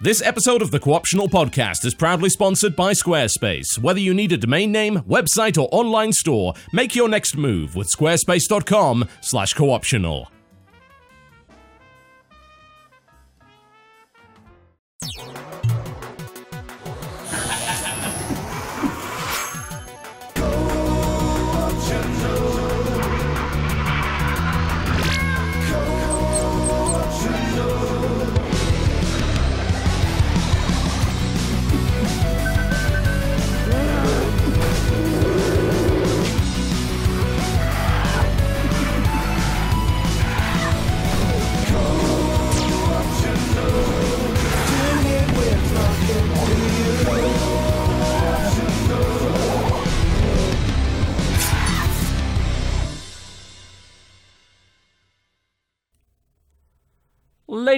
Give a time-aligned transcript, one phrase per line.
[0.00, 3.80] This episode of the Co-optional Podcast is proudly sponsored by Squarespace.
[3.80, 7.90] Whether you need a domain name, website, or online store, make your next move with
[7.90, 10.26] squarespace.com/cooptional.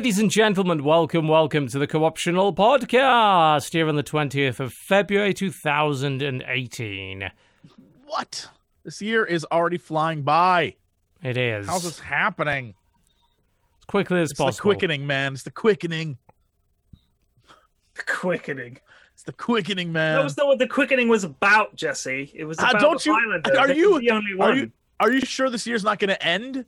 [0.01, 5.35] Ladies and gentlemen, welcome, welcome to the Co-optional Podcast here on the 20th of February
[5.35, 7.31] 2018.
[8.07, 8.49] What?
[8.83, 10.77] This year is already flying by.
[11.23, 11.67] It is.
[11.67, 12.73] How's this happening?
[13.81, 14.71] As quickly as It's possible.
[14.71, 15.35] the quickening, man.
[15.35, 16.17] It's the quickening.
[17.95, 18.79] The quickening.
[19.13, 20.17] It's the quickening, man.
[20.17, 22.33] That was not what the quickening was about, Jesse.
[22.35, 23.59] It was Ah, about don't the you- Highlander.
[23.59, 26.65] are you- the only Are you are you sure this year's not going to end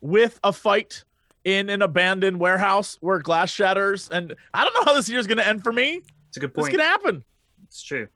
[0.00, 1.04] with a fight
[1.44, 4.08] in an abandoned warehouse where glass shatters?
[4.10, 6.02] And I don't know how this year's going to end for me.
[6.28, 6.68] It's a good point.
[6.68, 7.24] It's going to happen.
[7.64, 8.08] It's true.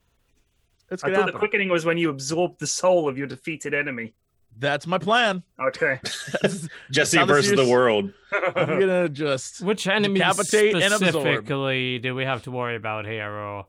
[0.91, 3.27] It's I going to thought the quickening was when you absorbed the soul of your
[3.27, 4.13] defeated enemy.
[4.57, 5.43] That's my plan.
[5.59, 5.99] Okay.
[6.91, 8.13] Jesse How versus the world.
[8.55, 13.05] I'm going to just Which enemy Decapitate and specifically do we have to worry about
[13.05, 13.65] here, or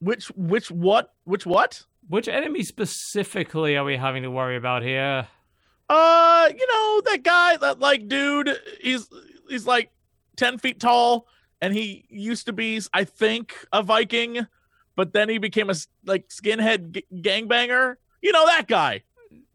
[0.00, 1.84] which which what which what?
[2.08, 5.26] which enemy specifically are we having to worry about here?
[5.88, 8.50] Uh, you know that guy, that like dude.
[8.80, 9.08] He's
[9.48, 9.90] he's like
[10.36, 11.26] ten feet tall,
[11.60, 14.46] and he used to be, I think, a Viking,
[14.96, 15.74] but then he became a
[16.04, 17.96] like skinhead g- gangbanger.
[18.20, 19.02] You know that guy.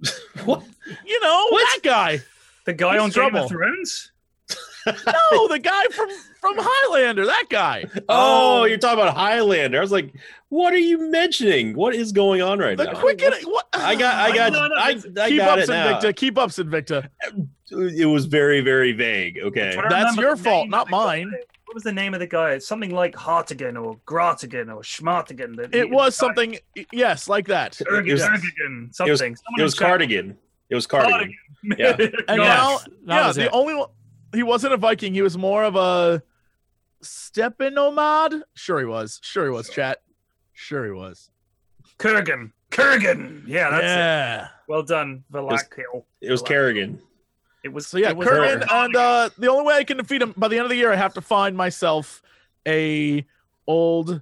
[0.46, 0.64] What?
[1.06, 1.68] You know What?
[1.76, 2.20] that guy.
[2.66, 3.44] the guy He's on Game trouble.
[3.44, 4.12] of Thrones?
[4.88, 7.26] No, the guy from from Highlander.
[7.26, 7.86] That guy.
[8.10, 9.78] Oh, you're talking about Highlander.
[9.78, 10.14] I was like,
[10.52, 11.74] what are you mentioning?
[11.76, 13.00] What is going on right The now?
[13.00, 13.32] quicken.
[13.46, 13.68] What?
[13.74, 16.00] I got, I got, No, no, I, it's- I Keep got up, it now.
[16.00, 16.16] Invicta.
[16.16, 17.08] Keep up, Sinvicta.
[17.72, 19.40] It was very, very vague.
[19.42, 19.78] Okay.
[19.90, 20.98] That's your fault, not of guy.
[21.24, 21.32] mine.
[21.66, 22.52] What was the name of the guy?
[22.52, 25.56] It's something like Hartigan or Gratigan or Schmartigan.
[25.56, 26.58] The- It was the guy- something.
[26.92, 27.80] Yes, like that.
[27.90, 29.08] Erg- It was- Ergigan, something.
[29.08, 30.36] It was, it was Cardigan.
[30.70, 31.34] It was Cardigan.
[31.64, 31.96] Yeah.
[32.28, 32.88] And God.
[33.06, 33.50] now, yeah, the it.
[33.54, 33.88] only one
[34.34, 35.14] he wasn't a Viking.
[35.14, 36.22] He was more of a
[37.02, 38.34] steppe nomad.
[38.56, 39.20] Sure, he was.
[39.24, 39.70] Sure, he was.
[39.70, 40.02] Chat.
[40.62, 41.32] Sure, he was.
[41.98, 42.52] Kurgan.
[42.70, 43.44] Kurgan.
[43.48, 43.88] Yeah, that's it.
[43.88, 44.48] yeah.
[44.68, 46.04] Well done, Valakil.
[46.22, 47.02] It was Kerrigan.
[47.64, 48.86] It was So yeah, it was Kurgan, Kurgan.
[48.86, 50.92] and uh, the only way I can defeat him by the end of the year,
[50.92, 52.22] I have to find myself
[52.68, 53.26] a
[53.66, 54.22] old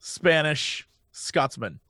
[0.00, 1.80] Spanish Scotsman.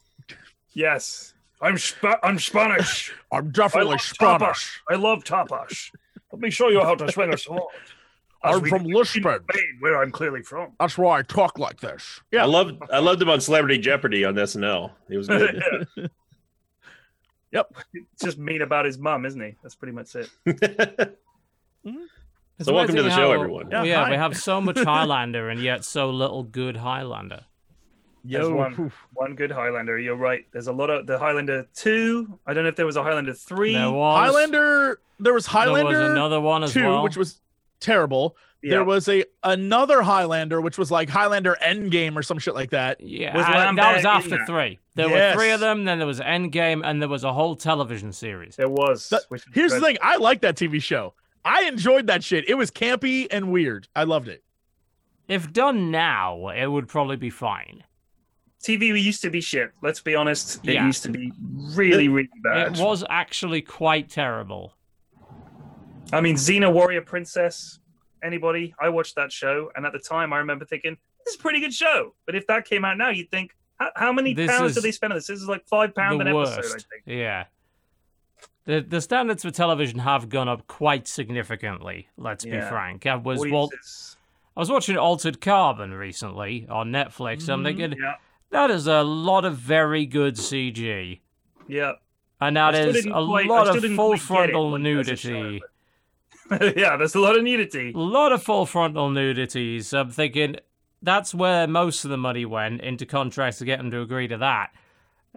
[0.73, 1.35] Yes.
[1.61, 3.15] I'm Sp- I'm Spanish.
[3.33, 4.83] I'm definitely love Spanish.
[4.91, 5.91] I love tapas.
[6.33, 7.63] Let me show you how to swing a sword.
[8.45, 9.41] As I'm from do in Lisbon.
[9.51, 10.73] Spain, where I'm clearly from.
[10.79, 12.21] That's why I talk like this.
[12.31, 12.51] Yeah, I Yeah.
[12.51, 14.91] loved, I loved him on Celebrity Jeopardy on SNL.
[15.09, 15.63] He was good.
[17.53, 17.73] Yep.
[17.95, 19.55] It's just mean about his mum, isn't he?
[19.63, 20.29] That's pretty much it.
[20.45, 21.17] It's
[22.63, 23.71] So welcome to amazing the show, everyone.
[23.71, 27.45] Yeah, Yeah, we have so much Highlander and yet so little good Highlander.
[28.25, 28.91] There's one.
[29.13, 29.99] One good Highlander.
[30.01, 30.47] You're right.
[30.53, 32.39] There's a lot of the Highlander two.
[32.47, 33.75] I don't know if there was a Highlander three.
[33.75, 34.99] There was Highlander.
[35.21, 35.99] There was There Highlander.
[36.01, 37.03] was another one as two, well.
[37.05, 37.41] which was
[37.85, 38.37] terrible.
[38.63, 38.71] Yeah.
[38.71, 43.01] There was a another Highlander, which was like Highlander Endgame or some shit like that.
[43.01, 44.47] yeah, Was that Lambert was after that?
[44.47, 44.79] three.
[44.95, 45.35] There Yes.
[45.37, 45.85] were three of them.
[45.85, 48.57] Then there was Endgame, and there was a whole television series.
[48.57, 49.09] There was.
[49.11, 49.83] That- which was Here's good.
[49.83, 51.13] the thing: I like that TV show.
[51.45, 52.49] I enjoyed that shit.
[52.49, 53.87] It was campy and weird.
[53.95, 54.43] I loved it.
[55.29, 57.85] If done now, it would probably be fine.
[58.63, 59.73] TV used to be shit.
[59.83, 60.67] Let's be honest.
[60.67, 60.87] It Yeah.
[60.87, 61.33] used to be
[61.75, 62.79] really, really bad.
[62.79, 64.75] It was actually quite terrible.
[66.15, 67.79] I mean, Xena Warrior Princess.
[68.23, 68.75] Anybody?
[68.81, 71.61] I watched that show, and at the time, I remember thinking this is a pretty
[71.61, 72.15] good show.
[72.25, 74.93] But if that came out now, you'd think, how, how many This pounds do they
[74.93, 75.27] spend on this?
[75.27, 76.53] This is like five pound an worst.
[76.57, 77.03] episode, I think.
[77.19, 77.45] Yeah.
[78.67, 82.09] The the standards for television have gone up quite significantly.
[82.17, 83.05] Let's be frank.
[83.05, 83.69] I was well,
[84.57, 87.49] I was watching Altered Carbon recently on Netflix.
[87.51, 87.65] I'm Mhm.
[87.65, 88.15] thinking Yeah,
[88.51, 91.21] that is a lot of very good CG,
[91.69, 91.93] yeah.
[92.41, 95.63] and that is a quite- lot of full frontal when it was show, nudity.
[96.77, 97.93] yeah, there's a lot of nudity.
[97.95, 99.93] A lot of full frontal nudities.
[99.93, 100.57] I'm thinking
[101.03, 104.39] that's where most of the money went into contracts to get them to agree to
[104.39, 104.71] that.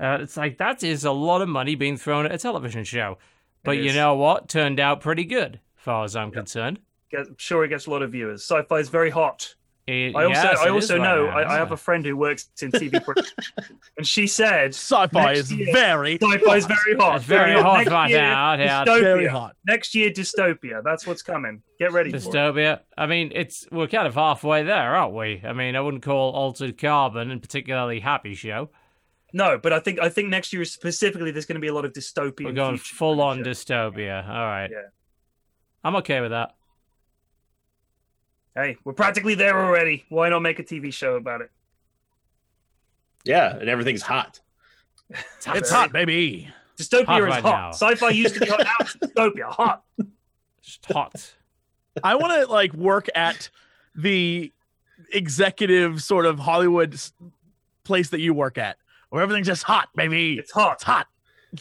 [0.02, 3.18] Uh, it's like that is a lot of money being thrown at a television show.
[3.64, 4.48] But you know what?
[4.48, 6.80] Turned out pretty good, as far as I'm concerned.
[7.12, 8.44] Get, I'm sure it gets a lot of viewers.
[8.44, 9.56] Sci-fi is very hot.
[9.88, 12.18] It- I also yes, I also right know now, I, I have a friend who
[12.18, 13.38] works in TV production,
[13.98, 17.16] and she said Sci-fi is year- very sci-fi is very hot.
[17.16, 17.86] It's very hot.
[17.88, 19.02] right year, now, dystopia.
[19.02, 19.56] very hot.
[19.66, 20.84] Next year, dystopia.
[20.84, 21.62] That's what's coming.
[21.80, 22.22] Get ready for it.
[22.22, 22.82] Dystopia.
[22.98, 25.42] I mean, it's we're kind of halfway there, aren't we?
[25.46, 28.70] I mean, I wouldn't call Altered Carbon and particularly Happy Show.
[29.32, 31.86] No, but I think I think next year specifically there's going to be a lot
[31.86, 32.44] of dystopian.
[32.46, 34.28] We're going full on dystopia.
[34.28, 34.70] All right.
[34.70, 34.88] Yeah.
[35.84, 36.56] I'm okay with that.
[38.58, 40.04] Hey, we're practically there already.
[40.10, 41.52] Why not make a TV show about it?
[43.24, 44.40] Yeah, and everything's hot.
[45.54, 46.50] It's hot, baby.
[46.76, 47.52] Dystopia Hot is right hot.
[47.52, 47.70] now.
[47.70, 48.60] Sci-fi used to be hot.
[48.62, 49.44] Now it's dystopia.
[49.44, 49.84] Hot.
[50.64, 51.36] Just hot.
[52.04, 53.48] I want to like work at
[53.96, 54.52] the
[55.14, 57.00] executive sort of Hollywood
[57.84, 58.78] place that you work at,
[59.10, 60.40] where everything's just hot, baby.
[60.40, 60.74] It's hot.
[60.74, 61.06] It's hot.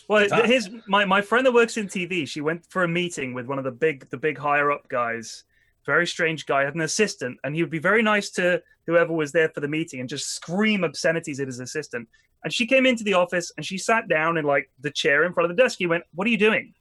[0.08, 0.46] Well, It's hot.
[0.46, 3.58] his my, my friend that works in TV, she went for a meeting with one
[3.58, 5.44] of the big the big higher up guys.
[5.86, 9.32] Very strange guy, had an assistant, and he would be very nice to whoever was
[9.32, 12.08] there for the meeting and just scream obscenities at his assistant.
[12.44, 15.32] And she came into the office and she sat down in like the chair in
[15.32, 15.78] front of the desk.
[15.78, 16.74] He went, What are you doing?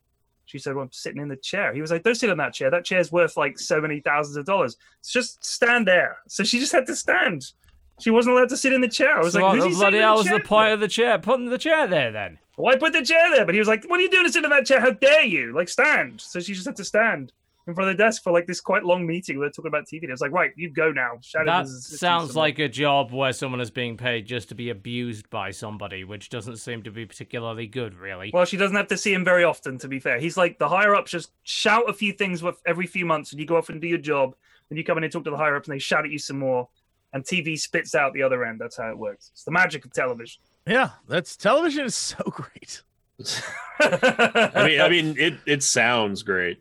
[0.46, 1.74] She said, Well, I'm sitting in the chair.
[1.74, 2.70] He was like, Don't sit on that chair.
[2.70, 4.76] That chair's worth like so many thousands of dollars.
[5.08, 6.18] Just stand there.
[6.28, 7.52] So she just had to stand.
[8.00, 9.18] She wasn't allowed to sit in the chair.
[9.18, 11.18] I was so like, Who's he bloody hell was the point for?" of the chair?
[11.18, 12.38] Putting the chair there then.
[12.58, 13.46] Why put the chair there?
[13.46, 14.80] But he was like, "What are you doing to sit in that chair?
[14.80, 15.54] How dare you?
[15.54, 17.32] Like stand!" So she just had to stand
[17.68, 19.38] in front of the desk for like this quite long meeting.
[19.38, 20.02] where They're talking about TV.
[20.04, 23.12] And it was like, "Right, you go now." Shout at That sounds like a job
[23.12, 26.92] where someone is being paid just to be abused by somebody, which doesn't seem to
[26.92, 28.32] be particularly good, really.
[28.34, 29.78] Well, she doesn't have to see him very often.
[29.80, 33.06] To be fair, he's like the higher ups just shout a few things every few
[33.06, 34.36] months, and you go off and do your job.
[34.70, 36.18] And you come in and talk to the higher ups, and they shout at you
[36.20, 36.68] some more.
[37.14, 38.60] And TV spits out the other end.
[38.60, 39.30] That's how it works.
[39.32, 40.42] It's the magic of television.
[40.68, 42.82] Yeah, that's television is so great.
[43.80, 46.60] I mean, I mean, it it sounds great.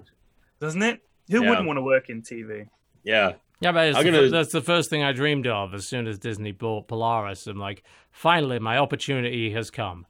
[0.60, 1.00] Doesn't it?
[1.30, 1.48] Who Yeah.
[1.50, 2.68] wouldn't want to work in TV?
[3.02, 6.06] Yeah, Yeah, but it's the gonna- that's the first thing I dreamed of as soon
[6.06, 7.46] as Disney bought Polaris.
[7.46, 10.06] I'm like, finally, my opportunity has come.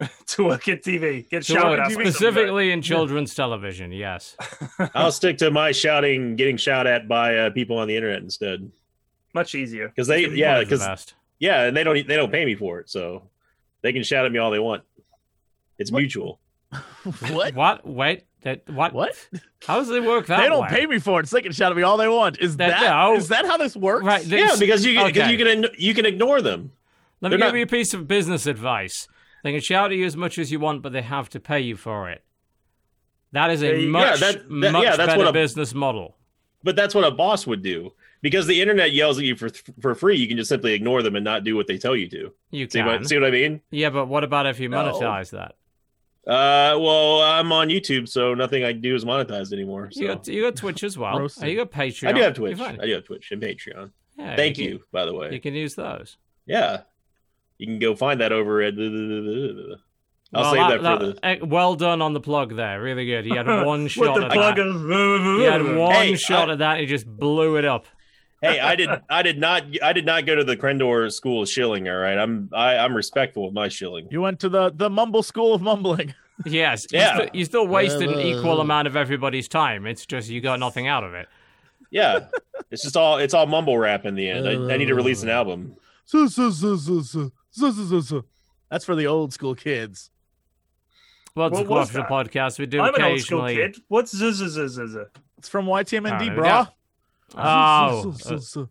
[0.26, 1.84] to work in TV, get To shouted work at.
[1.84, 2.10] by some guy.
[2.10, 4.36] specifically in children's television, yes.
[4.94, 8.70] I'll stick to my shouting, getting shot at by uh, people on the internet instead.
[9.32, 9.88] Much easier.
[9.88, 12.90] Because they, Always yeah, because yeah, and they don't they don't pay me for it,
[12.90, 13.28] so
[13.82, 14.82] they can shout at me all they want.
[15.78, 16.00] It's What?
[16.00, 16.40] mutual.
[17.30, 17.54] what?
[17.54, 17.86] What?
[17.86, 18.92] Wait, that what?
[18.92, 19.14] What?
[19.66, 20.68] How does it work that They don't way?
[20.68, 21.28] pay me for it.
[21.28, 22.38] So they can shout at me all they want.
[22.38, 23.36] Is That- that is no.
[23.36, 24.04] that how this works?
[24.04, 24.24] Right.
[24.24, 25.30] Yeah, because you because okay.
[25.32, 26.72] you can you can ignore them.
[27.20, 29.06] Let me they're give not- you a piece of business advice.
[29.44, 31.60] They can shout at you as much as you want, but they have to pay
[31.60, 32.22] you for it.
[33.32, 35.74] That is Yeah, a yeah, much, that- that- much yeah, that's better what a- business
[35.74, 36.16] model.
[36.64, 37.92] But that's what a boss would do.
[38.20, 39.48] Because the internet yells at you for
[39.80, 42.08] for free, you can just simply ignore them and not do what they tell you
[42.10, 42.32] to.
[42.52, 42.86] You See can.
[42.86, 43.60] what see what I mean?
[43.72, 44.76] Yeah, but what about if you No.
[44.84, 45.56] monetize that?
[46.26, 49.90] Uh, well, I'm on YouTube, so nothing I do is monetized anymore.
[49.90, 50.00] So.
[50.00, 51.18] You got you got Twitch as well.
[51.18, 51.44] Roasted.
[51.44, 52.08] Oh, you got Patreon.
[52.08, 52.60] I do have Twitch.
[52.60, 53.90] I do have Twitch and Patreon.
[54.16, 55.32] Yeah, Thank can- you, by the way.
[55.32, 56.18] You can use those.
[56.46, 56.82] Yeah,
[57.58, 58.74] you can go find that over at.
[60.34, 61.18] I'll well, save that, for the.
[61.26, 62.80] eh, well done on the plug there.
[62.80, 63.24] Really good.
[63.26, 64.66] He had one shot at plug that.
[64.66, 64.82] of-
[65.40, 66.70] He had one Hey, shot I- at that.
[66.72, 67.84] And he just blew it up
[68.42, 71.48] hey, I did I did not I did not go to the Crendor School of
[71.48, 71.88] Shilling.
[71.88, 74.08] All right, I'm I, I'm respectful of my shilling.
[74.10, 76.14] You went to the the Mumble School of Mumbling.
[76.46, 76.86] Yes.
[76.90, 77.12] Yeah.
[77.12, 79.86] You, st- you still wasted an equal amount of everybody's time.
[79.86, 81.28] It's just you got nothing out of it.
[81.90, 82.26] Yeah.
[82.70, 84.48] it's just all it's all mumble rap in the end.
[84.48, 85.76] I, I need to release an album.
[88.70, 90.10] That's for the old school kids.
[91.34, 92.58] Well, the, what podcast.
[92.58, 93.76] We do I'm an old school kid.
[93.88, 94.98] What's z z z z z?
[95.38, 96.70] It's from YTMND, brah.
[97.36, 98.68] Oh, so.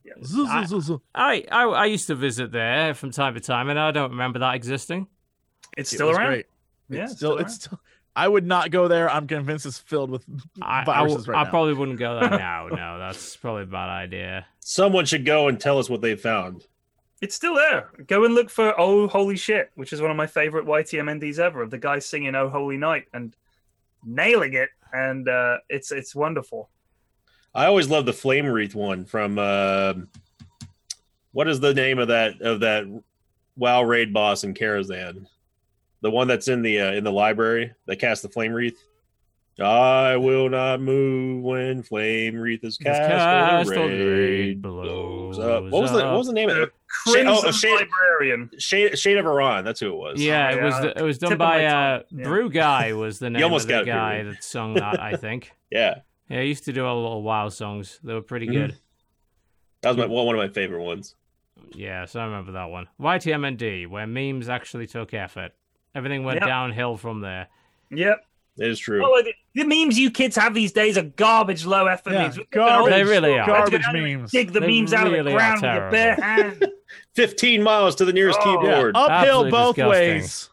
[1.15, 4.39] I, I I used to visit there from time to time, and I don't remember
[4.39, 5.07] that existing.
[5.77, 6.27] It's still was around.
[6.27, 6.45] great.
[6.89, 7.79] Yeah, It's it's still, still it's still.
[8.15, 9.09] I would not go there.
[9.09, 10.25] I'm convinced it's filled with
[10.61, 11.49] I, I, viruses right I now.
[11.49, 12.67] probably wouldn't go there now.
[12.67, 14.45] No, that's probably a bad idea.
[14.59, 16.65] Someone should go and tell us what they found.
[17.21, 17.89] It's still there.
[18.07, 21.61] Go and look for "Oh Holy Shit," which is one of my favorite YTMNDs ever.
[21.61, 23.35] Of the guy singing "Oh Holy Night" and
[24.03, 26.69] nailing it, and uh, it's it's wonderful.
[27.53, 29.37] I always love the flame wreath one from.
[29.37, 29.93] Uh,
[31.33, 32.85] what is the name of that of that
[33.55, 35.27] WoW raid boss in Karazhan?
[36.01, 38.81] The one that's in the uh, in the library that casts the flame wreath.
[39.59, 42.99] I will not move when flame wreath is cast.
[42.99, 45.63] cast or or the the raid raid blows blows up.
[45.65, 46.73] What was the what was the name of The it?
[47.05, 48.49] Crimson oh, a shade- Librarian.
[48.57, 49.63] Shade Shade of Aran.
[49.63, 50.21] That's who it was.
[50.21, 52.23] Yeah, it was the, it was done Tip by my uh, yeah.
[52.23, 54.99] Brew Guy was the name almost of the got guy that sung that.
[54.99, 55.51] I think.
[55.71, 55.99] yeah.
[56.31, 57.99] Yeah, he used to do a little WoW songs.
[58.03, 58.53] They were pretty Mhm.
[58.53, 58.77] good.
[59.81, 61.15] That was my well, one of my favorite ones.
[61.73, 62.87] Yeah, so I remember that one.
[62.99, 65.51] YTMND, where memes actually took effort.
[65.93, 66.47] Everything went Yep.
[66.47, 67.47] downhill from there.
[67.89, 68.25] Yep.
[68.57, 69.03] It is true.
[69.03, 72.23] Oh, I did, The memes you kids have these days are garbage, low effort Yeah,
[72.23, 72.39] memes.
[72.51, 73.45] garbage, They really are.
[73.45, 74.31] garbage memes.
[74.31, 76.71] Dig the They memes out of the ground with your bare hand.
[77.15, 78.53] 15 miles to the nearest Oh.
[78.63, 78.95] Yeah, keyboard.
[78.95, 79.89] uphill Absolutely both disgusting.
[80.21, 80.49] ways.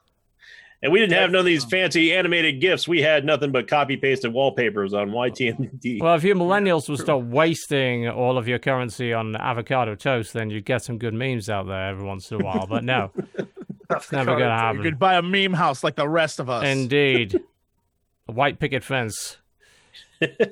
[0.80, 2.86] And we didn't have none of these fancy animated gifs.
[2.86, 6.00] We had nothing but copy pasted wallpapers on YTMND.
[6.00, 10.50] Well, if you millennials will stop wasting all of your currency on avocado toast, then
[10.50, 12.66] you'd get some good memes out there every once in a while.
[12.68, 13.10] But no,
[13.90, 14.76] it's never going to happen.
[14.76, 16.64] You could buy a meme house like the rest of us.
[16.64, 17.40] Indeed.
[18.28, 19.38] A white picket fence.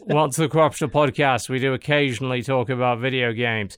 [0.07, 1.51] Once to the Co-optional Podcast.
[1.51, 3.77] We do occasionally talk about video games.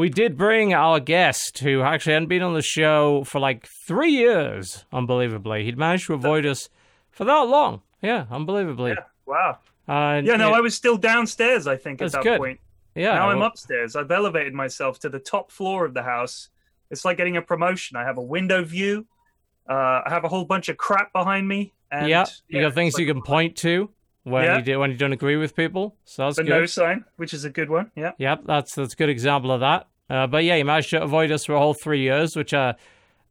[0.00, 4.12] We did bring our guest, who actually hadn't been on the show for like three
[4.12, 5.64] years, unbelievably.
[5.64, 6.70] He'd managed to avoid us
[7.10, 7.82] for that long.
[8.00, 8.92] Yeah, unbelievably.
[8.92, 9.58] Yeah, wow.
[9.86, 12.38] Uh, Yeah, no, I was still downstairs, I think, at That's that good.
[12.38, 12.60] point.
[12.94, 13.94] yeah, now I'm upstairs.
[13.94, 16.48] I've elevated myself to the top floor of the house.
[16.90, 17.98] It's like getting a promotion.
[17.98, 19.06] I have a window view.
[19.68, 21.74] Uh, I have a whole bunch of crap behind me.
[21.92, 23.90] And, yeah, you got things like you can point to
[24.24, 24.56] when Yeah.
[24.58, 25.96] you do when you don't agree with people.
[26.04, 26.50] So that's the good.
[26.50, 27.90] no sign, which is a good one.
[27.96, 28.12] Yeah.
[28.18, 29.86] Yep, that's that's a good example of that.
[30.08, 32.74] Uh, but yeah, you managed to avoid us for a whole three years, which uh,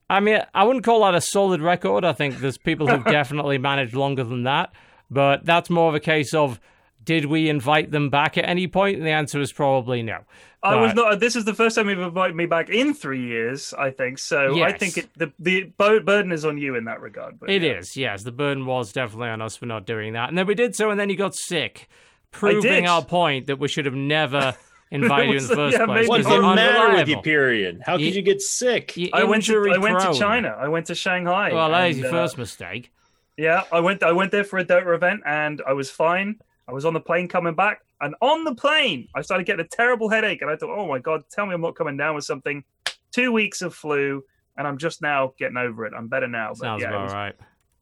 [0.09, 2.03] I mean, I wouldn't call that a solid record.
[2.05, 4.71] I think there's people who've definitely managed longer than that.
[5.11, 6.59] But that's more of a case of
[7.09, 8.97] did we invite them back at any point?
[8.97, 10.19] And the answer is probably no.
[10.61, 11.19] I was not.
[11.19, 13.73] This is the first time you've invited me back in three years.
[13.73, 14.61] I think so.
[14.61, 17.39] I think it, the the burden is on you in that regard.
[17.39, 17.79] But It yeah.
[17.79, 18.21] is, yes.
[18.21, 20.29] The burden was definitely on us for not doing that.
[20.29, 21.89] And then we did so, and then you got sick,
[22.29, 24.55] proving our point that we should have never
[24.91, 26.07] invited you in the first yeah, place.
[26.07, 27.81] What's the matter with you, period?
[27.83, 28.93] How could You- you get sick?
[29.13, 30.13] I went to I went to.
[30.13, 30.49] China.
[30.49, 31.51] I went to Shanghai.
[31.51, 32.91] Well, that is and, your uh, first mistake.
[33.35, 34.03] Yeah, I went.
[34.03, 36.35] I went there for a Dota event, and I was fine.
[36.69, 39.67] I was on the plane coming back, and on the plane, I started getting a
[39.67, 42.25] terrible headache, and I thought, "Oh my god, tell me I'm not coming down with
[42.25, 42.63] something."
[43.11, 44.23] Two weeks of flu,
[44.55, 45.93] and I'm just now getting over it.
[45.97, 47.35] I'm better now, but Sounds yeah, about right.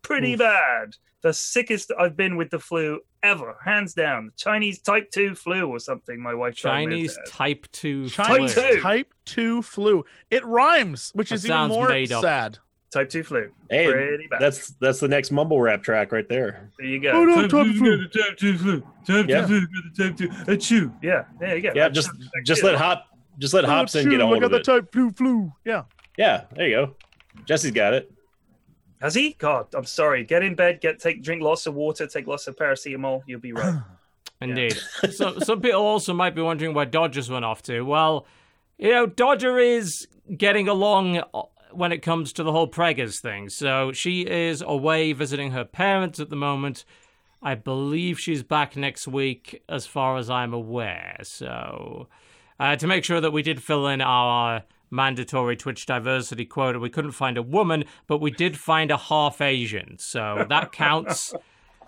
[0.04, 0.96] pretty bad.
[1.22, 4.32] The sickest I've been with the flu ever, hands down.
[4.38, 6.22] Chinese type two flu or something.
[6.22, 8.72] My wife told me Chinese type 2 Chinese flu.
[8.76, 8.82] two.
[8.82, 10.06] type two flu.
[10.32, 12.22] It rhymes, which That is even more made up.
[12.92, 13.00] Sad.
[13.00, 13.52] type two flu.
[13.70, 14.40] Hey, pretty bad.
[14.42, 16.72] that's that's the next mumble rap track right there.
[16.78, 17.12] there you go.
[17.12, 18.08] Oh, no, type flu.
[18.08, 18.82] Type two flu.
[19.06, 19.46] Type Yeah.
[19.46, 19.68] two flu.
[19.98, 20.30] Type two.
[20.30, 20.94] Achoo.
[21.02, 21.72] Yeah, there you go.
[21.76, 22.10] Yeah, just
[22.46, 23.06] just let Hop
[23.40, 24.64] just let Hobson get a I hold got of the it.
[24.64, 25.52] type flu flu.
[25.66, 25.84] Yeah.
[26.18, 26.96] Yeah, there you go.
[27.46, 28.12] Jesse's got it.
[29.00, 29.34] Has he?
[29.34, 30.24] God, I'm sorry.
[30.24, 30.82] Get in bed.
[30.82, 32.08] Get take drink lots of water.
[32.08, 33.22] Take lots of paracetamol.
[33.28, 33.80] You'll be right.
[34.42, 34.78] Indeed.
[35.12, 37.82] so some people also might be wondering where Dodgers went off to.
[37.82, 38.26] Well,
[38.80, 41.22] you know, Dodger is getting along
[41.78, 43.50] when it comes to the whole Preggers thing.
[43.50, 46.84] So she is away visiting her parents at the moment.
[47.42, 51.18] I believe she's back next week, as far as I'm aware.
[51.22, 52.08] So,
[52.60, 56.90] uh, to make sure that we did fill in our mandatory Twitch diversity quota, we
[56.90, 59.98] couldn't find a woman, but we did find a half Asian.
[60.00, 61.34] So that counts.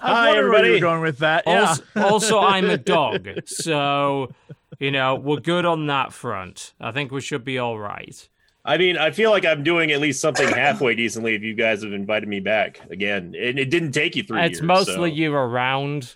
[0.02, 1.44] I Hi, wondered where you going with that.
[1.48, 1.62] Yeah.
[1.62, 4.32] Also, also, I'm a dog, so
[4.80, 6.74] you know we're good on that front.
[6.80, 8.30] I think we should be all right.
[8.66, 11.84] I mean, I feel like I'm doing at least something halfway decently if you guys
[11.84, 13.36] have invited me back again.
[13.40, 14.64] And it didn't take you three it's years.
[14.64, 16.16] mostly so- you around.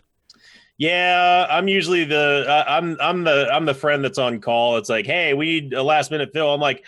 [0.78, 4.78] Yeah, I'm usually the I I'm I'm the I'm the friend that's on call.
[4.78, 6.52] It's like, hey, we need a last minute fill.
[6.52, 6.84] I'm like,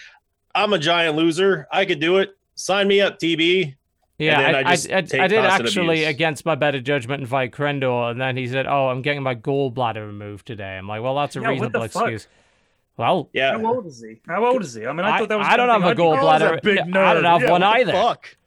[0.55, 1.67] I'm a giant loser.
[1.71, 2.35] I could do it.
[2.55, 3.75] Sign me up, TB.
[4.17, 6.07] Yeah, I, I I, I, I did actually, abuse.
[6.07, 10.05] against my better judgment, invite Crendor, and then he said, "Oh, I'm getting my gallbladder
[10.05, 12.27] removed today." I'm like, "Well, that's a Yeah, what the reasonable fuck?
[12.97, 13.57] Excuse." Well, Yeah.
[13.57, 14.21] How old is he?
[14.27, 14.85] How old is he?
[14.85, 15.47] I mean, I, I- thought that was.
[15.49, 16.51] I don't have something a I'd be- gallbladder.
[16.51, 16.97] Oh, a big nerd.
[17.05, 17.91] I don't have Yeah, one what the either.
[17.93, 18.37] Fuck.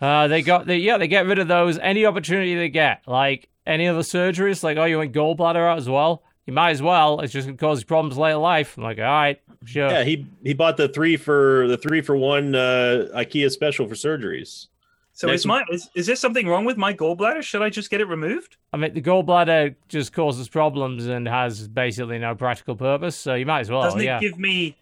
[0.00, 3.02] uh, they got, they, yeah, they get rid of those any opportunity they get.
[3.06, 6.22] Like any other surgeries, like, oh, you want gallbladder out as well?
[6.46, 7.20] You might as well.
[7.20, 8.76] It's just gonna cause you problems later in life.
[8.76, 9.88] I'm like, all right, sure.
[9.88, 13.94] Yeah, he he bought the three for the three for one uh IKEA special for
[13.96, 14.68] surgeries.
[15.16, 17.42] So Next is my is, is there something wrong with my gallbladder?
[17.42, 18.58] Should I just get it removed?
[18.74, 23.16] I mean, the gallbladder just causes problems and has basically no practical purpose.
[23.16, 23.80] So you might as well.
[23.80, 24.20] Doesn't it yeah.
[24.20, 24.76] give me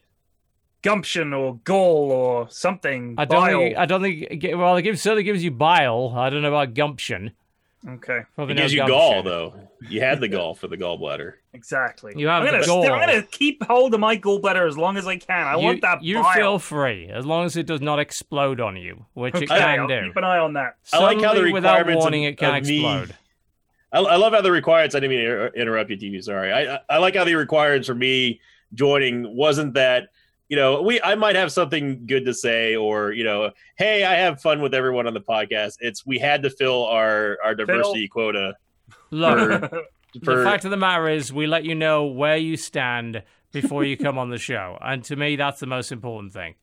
[0.82, 3.14] gumption or gall or something?
[3.16, 3.58] I don't bile?
[3.60, 3.76] think.
[3.76, 4.42] I don't think.
[4.44, 6.12] it Well, it gives, certainly gives you bile.
[6.16, 7.30] I don't know about gumption.
[7.86, 8.96] Okay, Probably It gives you gumption.
[8.98, 9.54] gall though.
[9.90, 11.34] You had the gall for the gallbladder.
[11.52, 12.14] exactly.
[12.16, 12.90] You have I'm the gonna, gall.
[12.92, 15.46] I'm gonna keep hold of my gallbladder as long as I can.
[15.46, 16.32] I you, want that You bile.
[16.34, 19.86] feel free as long as it does not explode on you, which it can I'll
[19.86, 20.00] do.
[20.06, 20.76] keep an eye on that.
[20.94, 23.16] I like how the Suddenly, without requirements of- warning, it can of me- explode.
[23.92, 24.94] I, I love how the requirements.
[24.94, 26.22] I didn't mean to interrupt you, TV.
[26.22, 26.52] Sorry.
[26.52, 28.40] I I- I like how the requirements for me
[28.72, 30.08] joining wasn't that
[30.48, 34.14] you know we I might have something good to say or you know hey I
[34.14, 35.76] have fun with everyone on the podcast.
[35.80, 38.54] It's we had to fill our our diversity quota.
[39.10, 39.70] Look,
[40.22, 43.22] for- the fact of the matter is, we let you know where you stand
[43.52, 46.54] before you come on the show, and to me, that's the most important thing.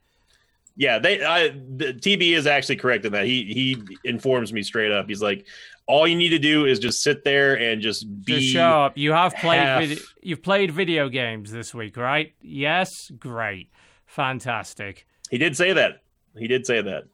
[0.77, 3.25] Yeah, they I the, TB is actually correct in that.
[3.25, 5.07] He he informs me straight up.
[5.07, 5.45] He's like,
[5.87, 8.39] all you need to do is just sit there and just be.
[8.39, 8.97] Just show up.
[8.97, 9.59] You have played.
[9.59, 12.33] half- Vid- you've played video games this week, right?
[12.41, 13.11] Yes.
[13.19, 13.69] Great.
[14.05, 15.05] Fantastic.
[15.29, 16.03] He did say that.
[16.37, 17.05] He did say that.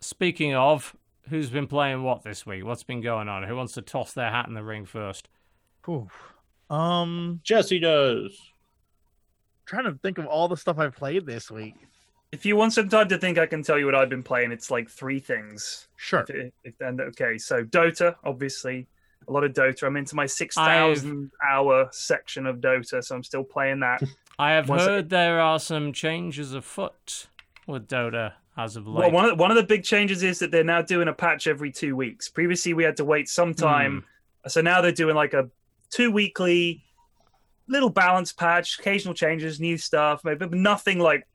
[0.00, 0.96] Speaking of,
[1.28, 2.64] who's been playing what this week?
[2.64, 3.44] What's been going on?
[3.44, 5.28] Who wants to toss their hat in the ring first?
[5.88, 6.08] Ooh.
[6.70, 8.36] Um, Jesse does.
[9.66, 11.74] trying to think of all the stuff I've played this week.
[12.32, 14.52] If you want some time to think, I can tell you what I've been playing.
[14.52, 15.88] It's like three things.
[15.96, 16.24] Sure.
[16.28, 18.88] If, if, and okay, so Dota, obviously,
[19.28, 19.84] a lot of Dota.
[19.84, 24.02] I'm into my six thousand hour section of Dota, so I'm still playing that.
[24.38, 27.28] I have Once- heard there are some changes afoot
[27.66, 28.98] with Dota as of late.
[28.98, 31.46] Well, one of, one of the big changes is that they're now doing a patch
[31.46, 32.28] every two weeks.
[32.28, 33.60] Previously, we had to wait some hmm.
[33.60, 34.04] time,
[34.48, 35.50] so now they're doing like a
[35.90, 36.82] two weekly
[37.68, 41.26] little balance patch, occasional changes, new stuff, maybe but nothing like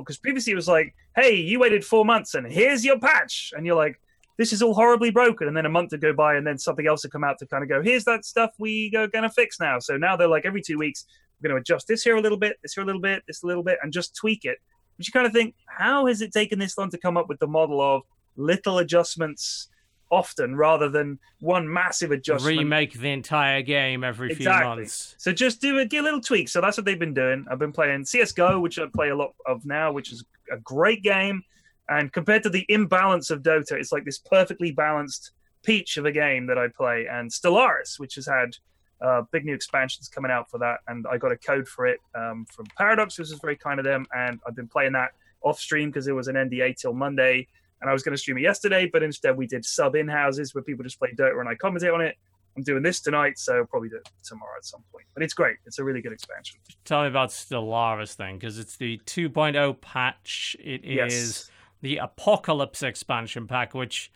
[0.00, 3.64] Because previously it was like, hey, you waited four months and here's your patch, and
[3.66, 4.00] you're like,
[4.36, 6.86] this is all horribly broken, and then a month would go by, and then something
[6.86, 9.60] else would come out to kind of go, here's that stuff we are gonna fix
[9.60, 9.78] now.
[9.78, 11.06] So now they're like every two weeks,
[11.40, 13.46] we're gonna adjust this here a little bit, this here a little bit, this a
[13.46, 14.58] little bit, and just tweak it.
[14.96, 17.38] But you kind of think, how has it taken this long to come up with
[17.38, 18.02] the model of
[18.36, 19.68] little adjustments
[20.14, 22.58] often rather than one massive adjustment?
[22.58, 24.76] remake the entire game every few Exactly.
[24.82, 25.14] months.
[25.18, 26.48] So just do a, a little tweak.
[26.48, 27.46] So that's what they've been doing.
[27.50, 31.02] I've been playing CS:GO, which I play a lot of now, which is a great
[31.02, 31.42] game.
[31.88, 36.12] And compared to the imbalance of Dota, it's like this perfectly balanced peach of a
[36.12, 37.06] game that I play.
[37.10, 38.56] And Stellaris, which has had
[39.04, 42.00] uh, big new expansions coming out for that, and I got a code for it
[42.14, 44.06] um, from Paradox, which is very kind of them.
[44.16, 45.10] And I've been playing that
[45.42, 47.48] off stream because it was an NDA till Monday,
[47.84, 50.54] and I was going to stream it yesterday, but instead we did sub in houses
[50.54, 52.16] where people just play Dota and I commentate on it.
[52.56, 55.04] I'm doing this tonight, so I'll probably do it tomorrow at some point.
[55.12, 55.56] But it's great.
[55.66, 56.58] It's a really good expansion.
[56.86, 60.56] Tell me about Stellaris thing, because it's the 2.0 patch.
[60.60, 61.50] It is Yes.
[61.82, 64.10] the Apocalypse expansion pack, which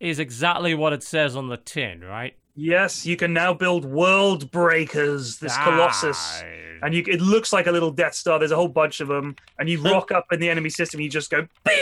[0.00, 2.36] is exactly what it says on the tin, right?
[2.56, 6.42] Yes, you can now build world breakers, this colossus.
[6.82, 8.38] And you, it looks like a little Death Star.
[8.38, 11.00] There's a whole bunch of them, and you rock up in the enemy system.
[11.00, 11.74] You just go beep,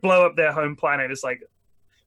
[0.00, 1.10] blow up their home planet.
[1.10, 1.42] It's like,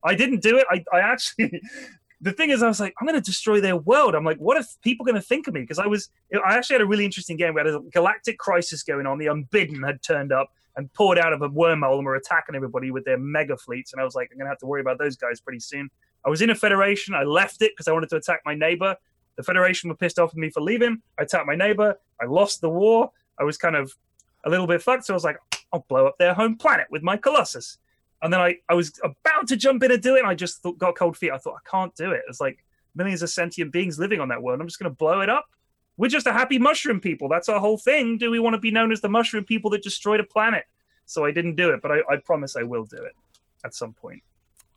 [0.04, 0.66] I didn't do it.
[0.70, 1.62] I, I actually,
[2.22, 4.16] the thing is, I was like, I'm going to destroy their world.
[4.16, 5.62] I'm like, what if people going to think of me?
[5.62, 7.54] Because I was, I actually had a really interesting game.
[7.54, 9.18] We had a galactic crisis going on.
[9.18, 12.92] The Unbidden had turned up and poured out of a wormhole and were attacking everybody
[12.92, 13.94] with their mega fleets.
[13.94, 15.90] And I was like, I'm going to have to worry about those guys pretty soon.
[16.26, 17.14] I was in a federation.
[17.14, 18.96] I left it because I wanted to attack my neighbor.
[19.36, 21.02] The Federation were pissed off at me for leaving.
[21.20, 21.96] I attacked my neighbor.
[22.22, 23.12] I lost the war.
[23.40, 23.94] I was kind of
[24.46, 25.06] a little bit fucked.
[25.06, 25.38] So I was like,
[25.76, 27.78] I'll blow up their home planet with my Colossus.
[28.22, 30.20] And then I, I was about to jump in and do it.
[30.20, 31.32] And I just thought, got cold feet.
[31.32, 32.22] I thought, I can't do it.
[32.30, 32.64] It's like
[32.96, 34.62] millions of sentient beings living on that world.
[34.62, 35.46] I'm just going to blow it up.
[35.98, 37.28] We're just a happy mushroom people.
[37.30, 38.18] That's our whole thing.
[38.18, 40.64] Do we want to be known as the mushroom people that destroyed a planet?
[41.06, 43.14] So I didn't do it, but I, I promise I will do it
[43.64, 44.24] at some point.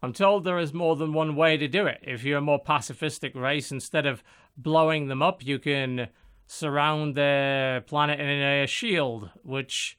[0.02, 2.00] I'm told there is more than one way to do it.
[2.02, 4.22] If you're a more pacifistic race, instead of
[4.56, 6.08] blowing them up, you can
[6.46, 9.98] surround their planet in a shield, which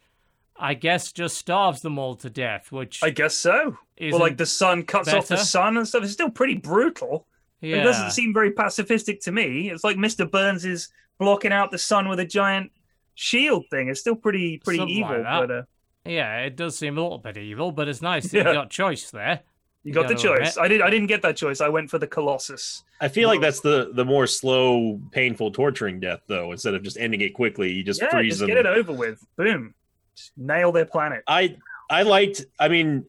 [0.60, 2.72] I guess just starves them all to death.
[2.72, 3.78] Which I guess so.
[3.98, 6.04] is Well, like the sun cuts off the sun and stuff.
[6.04, 7.28] It's still pretty brutal.
[7.62, 7.78] yeah.
[7.78, 9.70] It doesn't seem very pacifistic to me.
[9.70, 10.30] It's like Mr.
[10.30, 12.72] Burns is blocking out the sun with a giant
[13.16, 13.90] shield thing.
[13.90, 15.40] It's still pretty pretty Something evil, that.
[15.48, 15.62] but uh,
[16.06, 18.48] Yeah, it does seem a little bit evil, but it's nice that Yeah.
[18.50, 19.42] you got choice there.
[19.84, 20.46] you got the gotta admit.
[20.46, 20.58] choice.
[20.58, 20.82] I did.
[20.82, 21.62] I didn't get that choice.
[21.62, 22.84] I went for the Colossus.
[23.02, 26.52] I feel like that's the the more slow, painful, torturing death, though.
[26.52, 28.48] Instead of just ending it quickly, you just yeah, freeze just them.
[28.50, 29.26] get it over with.
[29.38, 29.74] Boom,
[30.20, 31.24] just nail their planet.
[31.28, 31.58] I
[31.90, 32.46] I liked.
[32.60, 33.06] I mean,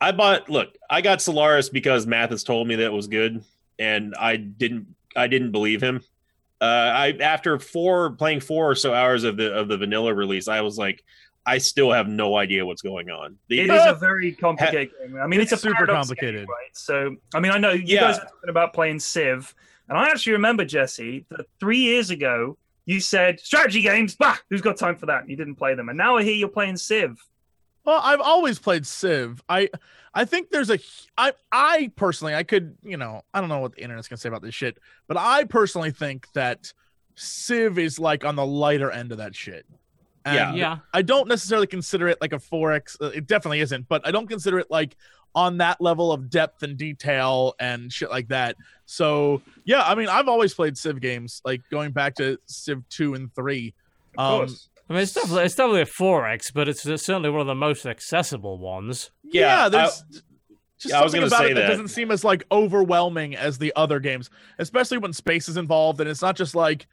[0.00, 0.48] I bought.
[0.48, 3.42] Look, I got Stellaris because Mathas told me that it was good,
[3.78, 4.94] and I didn't.
[5.16, 6.02] I didn't believe him.
[6.60, 10.46] Uh, I after four playing four or so hours of the of the vanilla release,
[10.48, 11.02] I was like,
[11.46, 13.38] I still have no idea what's going on.
[13.48, 15.16] The, It is a very complicated game.
[15.22, 16.40] I mean, it's, It's a super complicated.
[16.42, 16.68] game, right?
[16.74, 18.00] So, I mean, I know you Yeah.
[18.02, 19.54] guys are talking about playing Civ,
[19.88, 22.58] and I actually remember Jesse that three years ago
[22.90, 24.16] you said strategy games.
[24.16, 25.28] Bah, who's got time for that?
[25.28, 27.24] You didn't play them, and now I hear you're playing Civ.
[27.84, 29.40] Well, I've always played Civ.
[29.48, 29.68] I
[30.12, 30.78] I think there's a
[31.16, 34.20] I I personally I could, you know, I don't know what the internet's going to
[34.20, 36.72] say about this shit, but I personally think that
[37.14, 39.66] Civ is like on the lighter end of that shit.
[40.24, 40.54] And Yeah.
[40.54, 40.78] Yeah.
[40.92, 42.96] I don't necessarily consider it like a 4X.
[43.00, 44.96] uh, It definitely isn't, but I don't consider it like
[45.34, 48.56] on that level of depth and detail and shit like that.
[48.86, 53.14] So, yeah, I mean, I've always played Civ games, like going back to Civ 2
[53.14, 53.74] and 3.
[54.18, 54.68] Of Um, course.
[54.88, 57.86] I mean, it's definitely, it's definitely a 4X, but it's certainly one of the most
[57.86, 59.12] accessible ones.
[59.22, 60.04] Yeah, Yeah, there's
[60.80, 61.68] just yeah, I was something gonna about say it that, that.
[61.68, 66.08] doesn't seem as like overwhelming as the other games, especially when space is involved and
[66.10, 66.88] it's not just like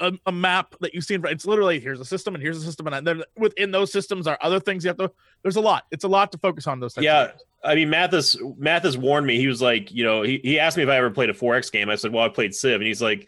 [0.00, 1.34] a, a map that you see in front.
[1.34, 4.38] It's literally here's a system and here's a system, and then within those systems are
[4.40, 5.10] other things you have to.
[5.42, 5.84] There's a lot.
[5.90, 6.94] It's a lot to focus on those.
[6.94, 7.22] Types Yeah.
[7.24, 7.30] Of.
[7.64, 9.38] I mean, Mathas Mathas warned me.
[9.38, 11.72] He was like, you know, he, he asked me if I ever played a 4X
[11.72, 11.90] game.
[11.90, 13.26] I said, well, I played Civ, and he's like,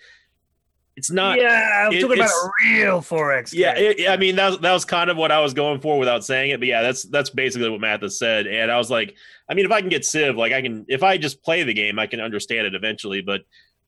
[0.97, 1.41] it's not.
[1.41, 3.53] yeah, I'm it- talking about a real 4X.
[3.53, 5.99] Yeah, it, I mean that was, that was kind of what I was going for
[5.99, 9.17] without saying it, but yeah, that's that's basically what Mathas said, and I was like,
[9.49, 11.75] I mean, if I can get Civ, like I can, if I just play the
[11.75, 13.23] game, I can understand it eventually.
[13.23, 13.43] But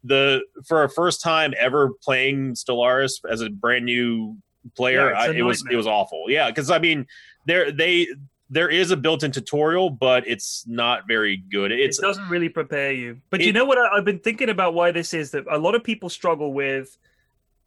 [0.04, 4.36] the for a first time ever playing Stellaris as a brand new
[4.76, 6.24] player, Yeah, I, it was it was awful.
[6.28, 7.06] Yeah, because I mean,
[7.46, 8.06] there they
[8.50, 11.72] there is a built-in tutorial, but it's not very good.
[11.72, 13.18] It's it doesn't really prepare you.
[13.30, 13.78] But It- you know what?
[13.78, 16.96] I, I've been thinking about why this is that a lot of people struggle with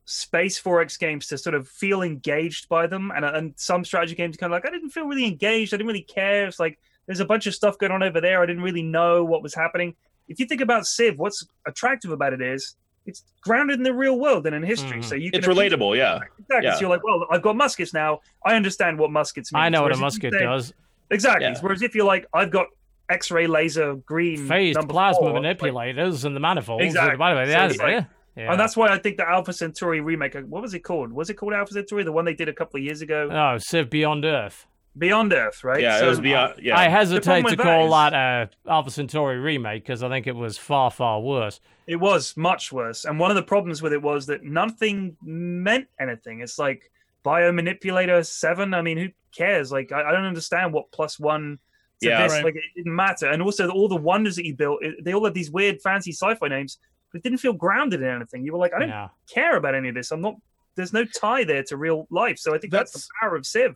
[0.07, 4.37] space 4x games to sort of feel engaged by them, and and some strategy games
[4.37, 5.73] kind of like I didn't feel really engaged.
[5.73, 6.47] I didn't really care.
[6.47, 8.41] It's like there's a bunch of stuff going on over there.
[8.41, 9.95] I didn't really know what was happening.
[10.27, 14.17] If you think about Civ, what's attractive about it is it's grounded in the real
[14.19, 14.97] world and in history.
[14.99, 15.03] Mhm.
[15.03, 15.95] So you can it's relatable.
[15.95, 16.63] Yeah, Exactly.
[16.63, 16.73] Yeah.
[16.75, 18.21] So you're like, well, I've got muskets now.
[18.43, 19.61] I understand what muskets mean.
[19.61, 20.73] I know what a Whereas if you musket say- does.
[21.11, 21.45] Exactly.
[21.45, 21.57] Yeah.
[21.61, 22.67] Whereas if you're like, I've got
[23.09, 26.83] X-ray laser green Phased plasma four, like- manipulators and the manifolds.
[26.83, 27.17] Exactly.
[27.17, 28.03] By the way, So yeah, like- yeah.
[28.35, 28.51] yeah.
[28.51, 30.35] And that's why I think the Alpha Centauri remake.
[30.35, 31.13] uh, What was it called?
[31.13, 32.03] Was it called Alpha Centauri?
[32.03, 34.65] The one they did a couple of years ago, oh, Civ Beyond Earth.
[34.97, 35.81] Beyond Earth, right?
[35.81, 36.53] yeah, So- it was beyond.
[36.61, 40.35] Yeah, I hesitate to call is- that a Alpha Centauri remake because I think it
[40.35, 41.59] was far, far worse.
[41.87, 43.05] It was much worse.
[43.05, 46.39] And one of the problems with it was that nothing meant anything.
[46.41, 46.89] It's like
[47.25, 48.73] Biomanipulator 7.
[48.73, 49.71] I mean, who cares?
[49.71, 51.59] Like, I, I don't understand what plus one
[52.01, 52.23] to Yeah.
[52.23, 52.33] this.
[52.33, 52.45] Right.
[52.45, 53.27] Like, it didn't matter.
[53.29, 56.11] And also, all the wonders that you built, it, they all had these weird, fancy
[56.11, 56.77] sci fi names,
[57.11, 58.43] but it didn't feel grounded in anything.
[58.43, 59.09] You were like, I don't Yeah.
[59.31, 60.11] care about any of this.
[60.11, 60.35] I'm not,
[60.75, 62.37] there's no tie there to real life.
[62.39, 63.75] So I think that's, That's- the power of Civ.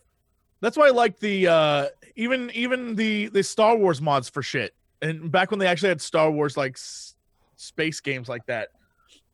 [0.61, 4.73] That's why I like the uh even even the the Star Wars mods for shit.
[5.01, 7.15] And back when they actually had Star Wars like s-
[7.55, 8.69] space games like that.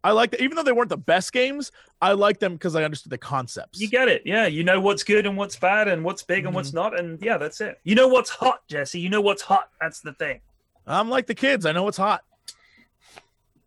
[0.04, 2.84] I like that even though they weren't the best games, I like them because I
[2.84, 3.80] understood the concepts.
[3.82, 4.22] You get it.
[4.24, 4.46] Yeah.
[4.46, 6.78] You know what's good and what's bad and what's big and what's Mm-hmm.
[6.78, 7.00] not.
[7.00, 7.80] And yeah, that's it.
[7.84, 9.00] You know what's hot, Jesse.
[9.00, 9.70] You know what's hot.
[9.82, 10.42] That's the thing.
[10.86, 11.66] I'm like the kids.
[11.66, 12.24] I know it's hot.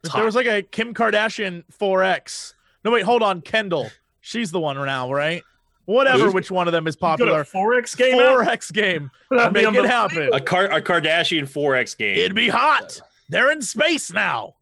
[0.04, 0.18] If hot.
[0.18, 2.54] there was like a Kim Kardashian 4X.
[2.84, 3.40] No, wait, hold on.
[3.40, 3.90] Kendall.
[4.20, 5.42] She's the one now, right?
[5.88, 7.44] Whatever Who's- which one of them is popular.
[7.44, 8.44] 4X game out?
[8.46, 9.10] 4X game.
[9.30, 10.28] That'd Make it happen.
[10.34, 12.18] a, Car- a Kardashian 4X game.
[12.18, 13.00] It'd be hot.
[13.30, 14.56] They're in space now.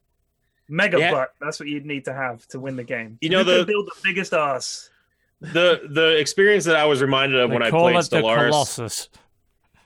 [0.68, 1.10] Mega Yeah.
[1.10, 1.30] butt.
[1.40, 3.18] That's what you'd need to have to win the game.
[3.20, 4.90] You know, Who can the- build the biggest ass.
[5.40, 8.50] the the experience that I was reminded of They when I played it the Stellaris
[8.50, 9.08] Colossus.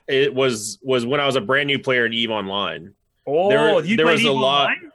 [0.07, 2.93] it was was when I was a brand new player in Eve Online.
[3.25, 4.91] Oh, There- you there played was a Eve lot- Online?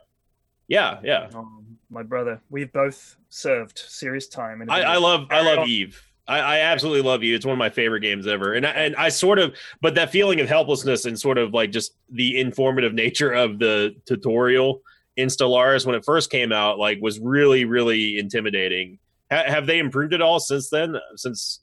[0.68, 1.28] Yeah, yeah.
[1.34, 1.48] Oh,
[1.90, 4.62] my brother, we've both served serious time.
[4.62, 5.66] In I, I love I love.
[5.66, 6.00] Eve.
[6.28, 7.34] I, I absolutely love you.
[7.36, 8.52] It's one of my favorite games ever.
[8.54, 11.70] And I, and I sort of, but that feeling of helplessness and sort of like
[11.70, 14.80] just the informative nature of the tutorial
[15.16, 18.98] in Stellaris when it first came out, like was really really intimidating.
[19.30, 20.96] Ha- have they improved it all since then?
[21.14, 21.60] Since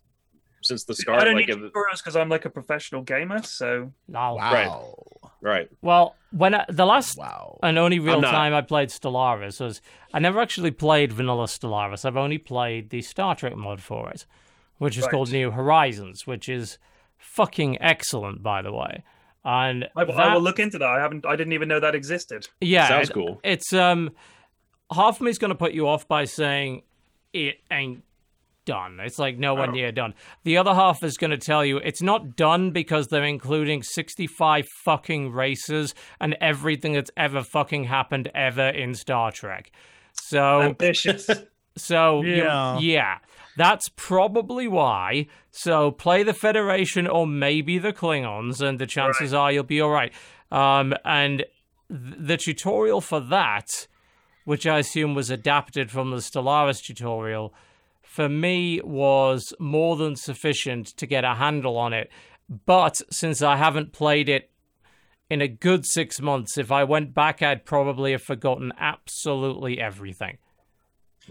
[0.62, 1.22] since the start?
[1.22, 3.44] I don't like, need of- tutorials because I'm like a professional gamer.
[3.44, 4.36] So No.
[4.36, 4.96] Wow.
[5.22, 5.32] right.
[5.42, 5.70] right.
[5.82, 7.60] Well, when I, the last Wow.
[7.62, 9.82] and only real time I played Stellaris was
[10.14, 12.06] I never actually played vanilla Stellaris.
[12.06, 14.26] I've only played the Star Trek mod for it,
[14.84, 15.12] which is Right.
[15.12, 16.78] called New Horizons, which is
[17.18, 19.04] fucking excellent, by the way.
[19.46, 20.88] And I, will- I will look into that.
[20.88, 21.26] I haven't.
[21.26, 22.48] I didn't even know that existed.
[22.62, 23.40] yeah, Sounds it- cool.
[23.44, 24.12] It's um,
[24.94, 26.84] half of me's going to put you off by saying
[27.34, 28.04] it ain't
[28.66, 29.00] done.
[29.02, 29.72] It's like nowhere Oh.
[29.72, 30.14] near done.
[30.46, 34.66] The other half is going to tell you it's not done because they're including 65
[34.86, 39.72] fucking races and everything that's ever fucking happened ever in Star Trek.
[40.14, 41.30] So Ambitious.
[41.76, 43.18] so you- Yeah.
[43.58, 45.28] That's probably why.
[45.52, 49.90] So play the Federation or maybe the Klingons, and the chances are you'll be all
[49.90, 50.14] right.
[50.52, 51.46] Um, and
[51.90, 53.88] th- the tutorial for that,
[54.46, 57.54] which I assume was adapted from the Stellaris tutorial,
[58.02, 62.12] for me was more than sufficient to get a handle on it.
[62.66, 64.52] But since I haven't played it
[65.30, 70.38] in a good six months, if I went back, I'd probably have forgotten absolutely everything.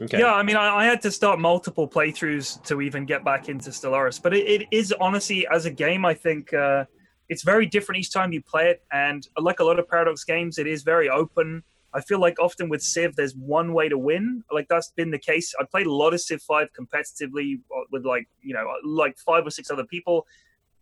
[0.01, 0.19] Okay.
[0.19, 3.71] Yeah, I mean, I, I had to start multiple playthroughs to even get back into
[3.71, 6.87] Stellaris, but it, it is honestly, as a game, I think uh,
[7.29, 8.83] it's very different each time you play it.
[8.91, 11.63] And like a lot of Paradox games, it is very open.
[11.95, 14.45] I feel like often with Civ, there's one way to win.
[14.51, 15.55] Like that's been the case.
[15.61, 19.47] I played a lot of Civ 5 competitively uh, with like, you know, like five
[19.47, 20.27] or six other people.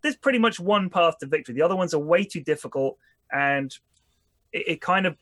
[0.03, 1.55] There's pretty much one path to victory.
[1.55, 2.97] The other ones are way too difficult.
[3.33, 3.77] And
[4.53, 5.17] it, it kind of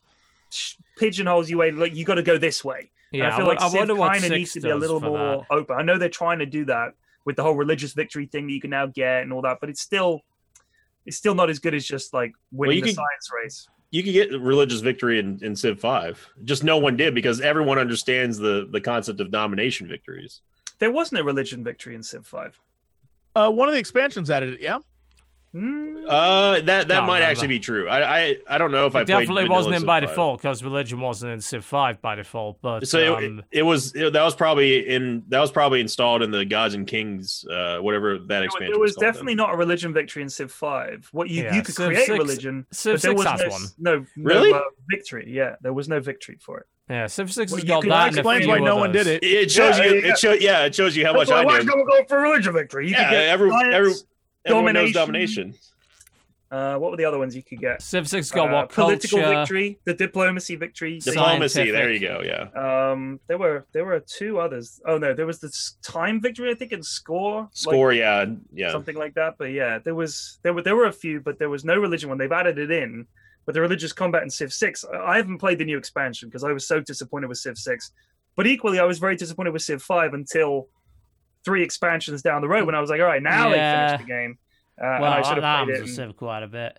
[0.98, 1.70] pigeonholes you away.
[1.70, 2.90] Like, you got to go this way.
[3.12, 4.76] And Yeah, I feel wo- like Civ wonder what kind of needs to be a
[4.76, 5.46] little more that.
[5.50, 5.76] open.
[5.78, 6.92] I know they're trying to do that
[7.24, 9.68] with the whole religious victory thing that you can now get and all that, but
[9.70, 10.20] it's still
[11.06, 13.68] it's still not as good as just like winning you the can- science race.
[13.90, 16.26] you could get religious victory in, in Civ Five.
[16.44, 20.40] Just no one did because everyone understands the the concept of domination victories.
[20.78, 22.58] There wasn't a religion victory in Civ Five.
[23.34, 24.60] Uh, one of the expansions added it.
[24.60, 24.78] Yeah.
[25.58, 25.96] Hmm.
[26.08, 27.22] Uh, that that might remember.
[27.24, 27.88] actually be true.
[27.88, 30.00] I I, I don't know if I It played definitely vanilla wasn't in Civ by
[30.00, 30.08] 5.
[30.08, 32.62] default because religion wasn't in Civ 5 by default.
[32.62, 36.22] But So it, um, it was it, that was probably in that was probably installed
[36.22, 38.72] in the Gods and Kings, uh, whatever that was- expansion.
[38.72, 39.08] there was called then.
[39.12, 41.08] definitely not a religion victory in Civ Five.
[41.12, 43.26] What you Yeah, you could Civ create 6 a religion, Civ but there 6 was
[43.26, 43.62] has no, one.
[43.78, 44.52] no, no Really?
[44.54, 45.26] uh, victory.
[45.28, 46.66] Yeah, there was no victory for it.
[46.88, 47.96] Yeah, Civ 6 Well, has you got could- that.
[47.96, 49.22] that and a explains why no one did it.
[49.22, 49.94] It shows Yeah, you.
[49.96, 50.06] yeah.
[50.12, 50.64] It show yeah.
[50.64, 51.64] It shows you how much I why know.
[51.64, 52.86] don't go for religion victory?
[52.86, 53.92] You Yeah, could get every, every,
[54.44, 55.42] everyone knows domination.
[55.50, 55.60] domination.
[56.50, 57.82] Uh, what were the other ones you could get?
[57.82, 58.70] Civ 6 got Uh, what?
[58.70, 59.38] political Culture.
[59.40, 60.98] victory, the diplomacy victory.
[60.98, 61.64] Diplomacy.
[61.64, 61.70] Diplomacy.
[61.72, 62.22] There you go.
[62.24, 62.90] Yeah.
[62.90, 64.80] Um, there were there were two others.
[64.86, 67.40] Oh no, there was the time victory, I think, and score.
[67.42, 67.92] like, Score.
[67.92, 68.24] yeah.
[68.54, 68.72] Yeah.
[68.72, 69.34] something like that.
[69.36, 72.08] But yeah, there was there were there were a few, but there was no religion
[72.08, 73.06] when they've added it in.
[73.44, 76.44] But the religious combat in Civ Six, I I haven't played the new expansion because
[76.44, 77.92] I was so disappointed with Civ Six.
[78.36, 80.68] But equally, I was very disappointed with Civ Five until
[81.48, 83.86] three expansions down the road when I was like, all right, now Yeah.
[83.86, 84.38] they finished the game.
[84.80, 85.80] Uh, and Well, I should have played it.
[85.80, 86.78] and- Civ quite a bit.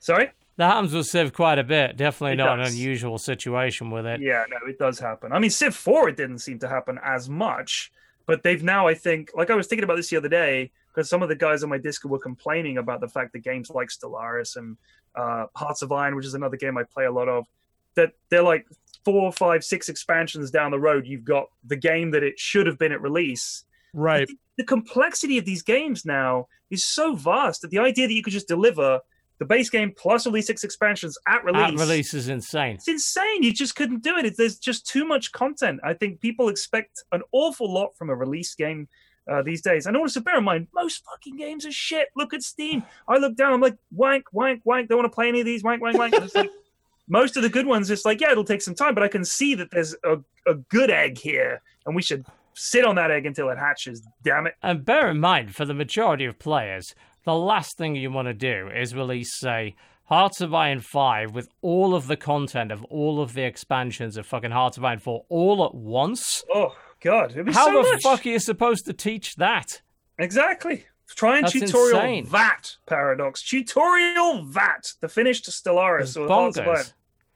[0.00, 0.30] Sorry.
[0.56, 1.96] That happens with Civ quite a bit.
[1.96, 2.72] Definitely It not does.
[2.74, 4.20] an unusual situation with it.
[4.20, 5.32] Yeah, no, it does happen.
[5.32, 7.92] I mean, Civ 4, it didn't seem to happen as much,
[8.26, 11.08] but they've now, I think, like I was thinking about this the other day, because
[11.08, 13.88] some of the guys on my Discord were complaining about the fact that games like
[13.88, 14.76] Stellaris and
[15.14, 17.46] uh, Hearts of Iron, which is another game I play a lot of,
[17.94, 18.66] that they're like
[19.04, 21.06] four, five, six expansions down the road.
[21.06, 23.64] You've got the game that it should have been at release.
[23.94, 24.28] Right.
[24.56, 28.32] The complexity of these games now is so vast that the idea that you could
[28.32, 29.00] just deliver
[29.38, 32.74] the base game plus at least six expansions at release At release is insane.
[32.74, 33.42] it's insane.
[33.44, 34.26] You just couldn't do it.
[34.26, 35.80] It- There's just too much content.
[35.84, 38.88] I think people expect an awful lot from a release game
[39.30, 39.86] uh, these days.
[39.86, 42.08] And also bear in mind, most fucking games are shit.
[42.16, 42.82] Look at Steam.
[43.06, 43.52] I look down.
[43.52, 44.88] I'm like, wank, wank, wank.
[44.88, 45.62] Don't want to play any of these.
[45.62, 46.34] Wank, wank, wank.
[46.34, 46.50] Like
[47.08, 47.90] most of the good ones.
[47.90, 50.54] It's like, yeah, it'll take some time, but I can see that there's a, a
[50.54, 52.24] good egg here, and we should
[52.58, 54.06] sit on that egg until it hatches.
[54.22, 54.54] Damn it.
[54.62, 56.94] And bear in mind, for the majority of players,
[57.24, 61.48] the last thing you want to do is release, say, Hearts of Iron 5 with
[61.60, 65.24] all of the content of all of the expansions of fucking Hearts of Iron 4
[65.28, 66.42] all at once.
[66.54, 68.02] Oh God, How so the much.
[68.02, 69.82] fuck are you supposed to teach that?
[70.18, 70.86] Exactly.
[71.14, 72.28] Try and That's tutorial insane.
[72.32, 73.42] that paradox.
[73.42, 76.84] Tutorial that the finished Stellaris It's or Hearts of Iron.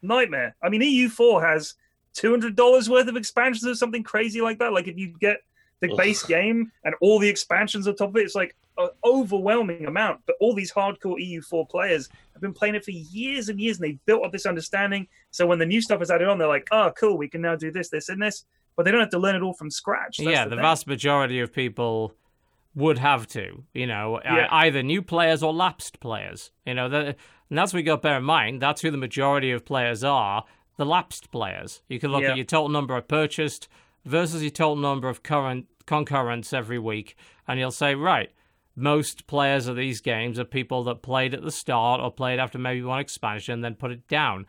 [0.03, 0.57] Nightmare.
[0.63, 1.75] I mean, EU4 has
[2.15, 4.73] two hundred dollars worth of expansions or something crazy like that.
[4.73, 5.39] Like if you get
[5.81, 5.99] the Ugh.
[5.99, 10.21] base game and all the expansions on top of it, it's like an overwhelming amount.
[10.27, 13.85] But all these hardcore EU4 players have been playing it for years and years, and
[13.85, 15.09] they've built up this understanding.
[15.31, 17.57] So when the new stuff is added on, they're like, "Oh, cool, we can now
[17.57, 18.45] do this, this, and this."
[18.77, 20.17] But they don't have to learn it all from scratch.
[20.19, 22.15] That's yeah, the the vast majority of people
[22.75, 24.49] would have to, you know, uh, Yeah.
[24.51, 26.53] either new players or lapsed players.
[26.65, 27.17] You know, that,
[27.51, 28.63] and that's what you got to bear in mind.
[28.63, 30.45] That's who the majority of players are
[30.83, 31.81] the lapsed players.
[31.89, 32.31] You can look Yeah.
[32.31, 33.69] at your total number of purchased
[34.05, 37.17] versus your total number of current concurrents every week,
[37.47, 38.33] and you'll say, right,
[38.75, 42.59] most players of these games are people that played at the start or played after
[42.59, 44.45] maybe one expansion, and then put it down.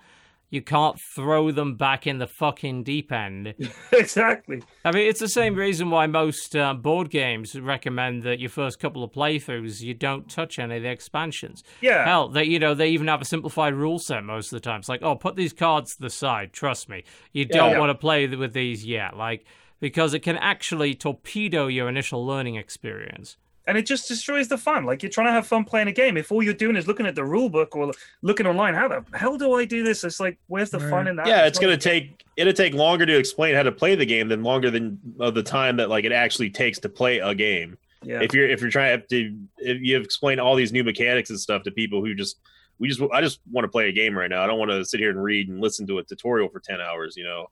[0.53, 3.55] You can't throw them back in the fucking deep end.
[3.91, 4.61] exactly.
[4.85, 8.79] I mean, it's the same reason why most uh, board games recommend that your first
[8.79, 11.63] couple of playthroughs you don't touch any of the expansions.
[11.81, 12.05] Yeah.
[12.05, 14.81] Hell, they you know they even have a simplified rule set most of the time.
[14.81, 16.53] It's like, oh, put these cards to the side.
[16.53, 17.79] Trust me, you don't Yeah.
[17.79, 19.45] want to play with these yet, like
[19.79, 23.37] because it can actually torpedo your initial learning experience.
[23.65, 24.85] And it just destroys the fun.
[24.85, 26.17] Like you're trying to have fun playing a game.
[26.17, 29.05] If all you're doing is looking at the rule book or looking online, how the
[29.17, 30.03] hell do I do this?
[30.03, 31.27] It's like, where's the fun in that?
[31.27, 34.27] yeah, it's not- gonna take it'll take longer to explain how to play the game
[34.27, 37.77] than longer than of the time that like it actually takes to play a game.
[38.03, 38.21] Yeah.
[38.21, 41.63] If you're if you're trying to if you explain all these new mechanics and stuff
[41.63, 42.39] to people who just
[42.79, 44.43] we just I just want to play a game right now.
[44.43, 46.81] I don't want to sit here and read and listen to a tutorial for ten
[46.81, 47.15] hours.
[47.15, 47.47] You know,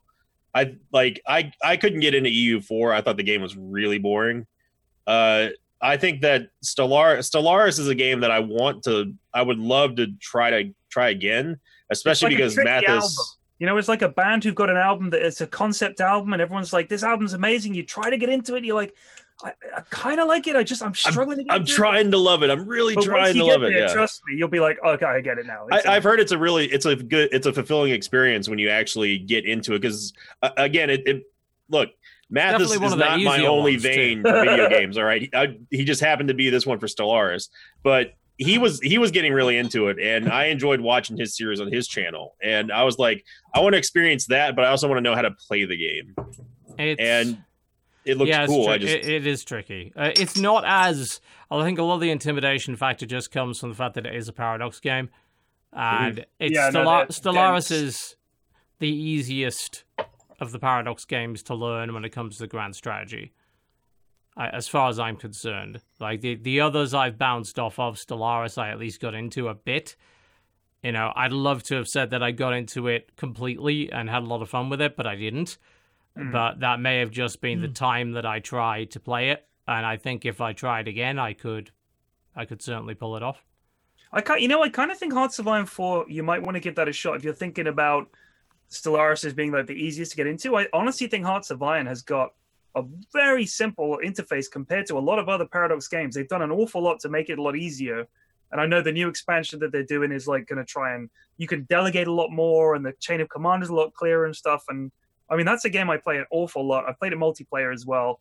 [0.54, 2.92] I like I I couldn't get into EU four.
[2.92, 4.46] I thought the game was really boring.
[5.06, 5.48] Uh,
[5.82, 9.96] I think that Stellar Stellaris is a game that I want to I would love
[9.96, 11.58] to try to try again,
[11.90, 12.88] especially like because Mathas.
[12.88, 13.10] album.
[13.58, 16.32] You know, it's like a band who've got an album that it's a concept album,
[16.32, 18.92] and everyone's like, "This album's amazing." You try to get into it, you're like,
[19.44, 20.56] "I, I kind of like it.
[20.56, 22.50] I just I'm struggling to get I'm into it." trying to love it.
[22.50, 23.72] I'm really But trying to love it.
[23.72, 23.92] there, Yeah.
[23.92, 26.32] Trust me, you'll be like, "Okay, I get it now." I, It's I've heard it's
[26.32, 29.80] a really it's a good it's a fulfilling experience when you actually get into it
[29.80, 31.22] because uh, again it, it
[31.68, 31.90] look
[32.32, 35.22] Mathas Definitely one is of not my only ones, vein for video games all right
[35.22, 37.48] he, I, he just happened to be this one for Stellaris
[37.82, 41.60] but he was he was getting really into it and I enjoyed watching his series
[41.60, 44.88] on his channel and I was like I want to experience that but I also
[44.88, 46.14] want to know how to play the game
[46.78, 47.42] It's, and
[48.04, 49.92] it looks yeah, it's cool tri- I just it, it is tricky.
[49.94, 53.68] Uh, it's not as I think a lot of the intimidation factor just comes from
[53.68, 55.10] the fact that it is a paradox game.
[55.72, 57.70] and it's Yeah, no, Stellar- they're Stellaris dense.
[57.70, 58.16] is
[58.80, 59.84] the easiest
[60.42, 63.32] of the Paradox games to learn when it comes to the grand strategy.
[64.36, 68.58] I, as far as I'm concerned, like the the others I've bounced off of, Stellaris
[68.58, 69.96] I at least got into a bit.
[70.82, 74.24] You know, I'd love to have said that I got into it completely and had
[74.24, 75.58] a lot of fun with it, but I didn't.
[76.18, 76.32] Mm.
[76.32, 79.86] But that may have just been the time that I tried to play it, and
[79.86, 81.70] I think if I tried again, I could,
[82.34, 83.44] I could certainly pull it off.
[84.12, 86.56] I can't, you know, I kind of think Hearts of Iron 4, you might want
[86.56, 88.10] to give that a shot if you're thinking about
[88.72, 90.56] Stellaris as being like the easiest to get into.
[90.56, 92.32] I honestly think Hearts of Iron has got
[92.74, 92.82] a
[93.12, 96.14] very simple interface compared to a lot of other Paradox games.
[96.14, 98.06] They've done an awful lot to make it a lot easier.
[98.50, 101.08] And I know the new expansion that they're doing is like going to try and
[101.38, 104.26] you can delegate a lot more, and the chain of command is a lot clearer
[104.26, 104.64] and stuff.
[104.68, 104.90] And
[105.30, 106.84] I mean, that's a game I play an awful lot.
[106.88, 108.20] I've played it multiplayer as well.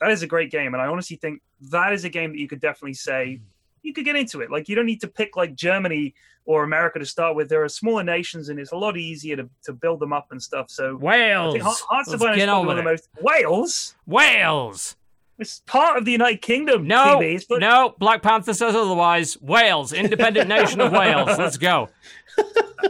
[0.00, 2.48] That is a great game, and I honestly think that is a game that you
[2.48, 3.40] could definitely say
[3.84, 4.50] you could get into it.
[4.50, 6.14] Like you don't need to pick like Germany
[6.46, 7.48] or America to start with.
[7.48, 10.42] There are smaller nations, and it's a lot easier to, to build them up and
[10.42, 10.70] stuff.
[10.70, 13.94] So Wales, Hearts of Iron is get on probably one of the most Wales.
[14.06, 14.96] Wales.
[15.36, 16.86] It's part of the United Kingdom.
[16.86, 19.36] No, TVs, but no, Black Panther says otherwise.
[19.40, 21.26] Wales, independent nation of Wales.
[21.38, 21.88] Let's go.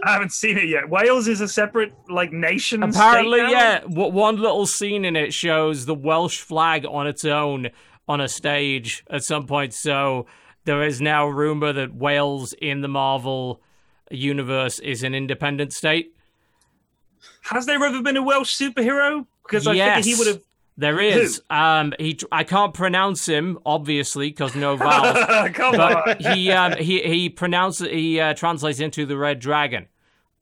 [0.04, 0.90] I haven't seen it yet.
[0.90, 2.83] Wales is a separate like nation.
[2.83, 3.80] Apparently, yeah.
[3.80, 7.70] w- One little scene in it shows the Welsh flag on its own
[8.07, 9.72] on a stage at some point.
[9.72, 10.26] So
[10.64, 13.61] there is now rumor that Wales in the Marvel
[14.11, 16.14] universe is an independent state.
[17.42, 19.27] Has there ever been a Welsh superhero?
[19.42, 20.42] Because I yes, figured he would have.
[20.77, 21.40] There is.
[21.50, 22.18] Um, he.
[22.33, 25.16] I can't pronounce him obviously because no vowels.
[25.55, 26.35] Come but on.
[26.35, 29.87] he um, he he pronounces he uh, translates into the Red Dragon.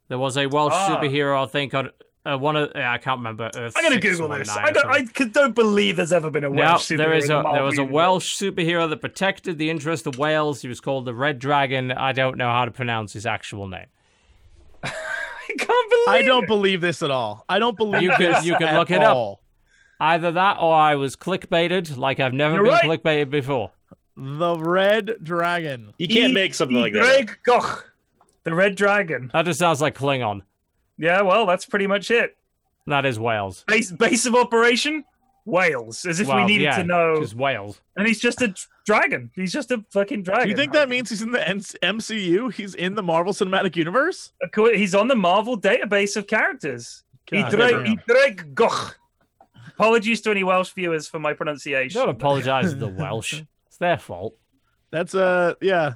[0.09, 0.99] There was a Welsh Ah.
[1.01, 1.91] superhero, I think, on
[2.25, 3.51] uh, one of uh, I can't remember.
[3.57, 4.57] Earth I'm gonna Google 619 this.
[4.57, 5.21] I don't.
[5.21, 6.97] I don't believe there's ever been a No, Welsh superhero.
[6.99, 7.95] there is in the a there was a universe.
[7.95, 10.63] Welsh superhero that protected the interest of Wales.
[10.63, 11.91] He was called the Red Dragon.
[11.93, 13.87] I don't know how to pronounce his actual name.
[14.85, 14.91] I
[15.59, 16.09] can't believe.
[16.09, 16.49] I don't it.
[16.49, 17.45] believe this at all.
[17.49, 19.41] I don't believe You can- this you can at look it up.
[20.01, 23.01] Either that, or I was clickbaited, like I've never You're been right.
[23.03, 23.71] clickbaited before.
[24.17, 25.95] The Red Dragon.
[25.97, 27.03] You can't E- make something E- like that.
[27.03, 27.85] Greg Koch,
[28.43, 29.31] the Red Dragon.
[29.33, 30.43] That just sounds like Klingon.
[31.03, 32.37] Yeah, well, that's pretty much it.
[32.87, 33.65] That is Wales.
[33.67, 35.03] Base base of operation,
[35.45, 36.05] Wales.
[36.05, 37.21] As if we needed yeah, to know.
[37.21, 37.81] Just Wales.
[37.97, 38.55] And he's just a
[38.87, 39.29] dragon.
[39.35, 40.45] He's just a fucking dragon.
[40.45, 42.53] Do you think that means he's in the N- MCU?
[42.53, 44.33] He's in the Marvel Cinematic Universe?
[44.55, 47.03] he's on the Marvel database of characters?
[47.29, 48.95] God Idreg Goch.
[49.75, 52.01] Apologies to any Welsh viewers for my pronunciation.
[52.01, 53.43] Don't apologize to the Welsh.
[53.67, 54.37] It's their fault.
[54.93, 55.95] That's uh yeah.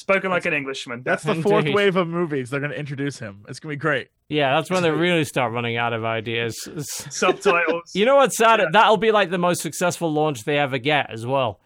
[0.00, 1.02] Spoken like an Englishman.
[1.04, 1.74] That's the fourth Indeed.
[1.74, 2.48] wave of movies.
[2.48, 3.44] They're gonna introduce him.
[3.48, 4.08] It's gonna be great.
[4.30, 6.56] Yeah, that's when they really start running out of ideas.
[7.10, 7.94] Subtitles.
[7.94, 8.60] You know what's sad?
[8.72, 11.60] That'll be like the most successful launch they ever get as well.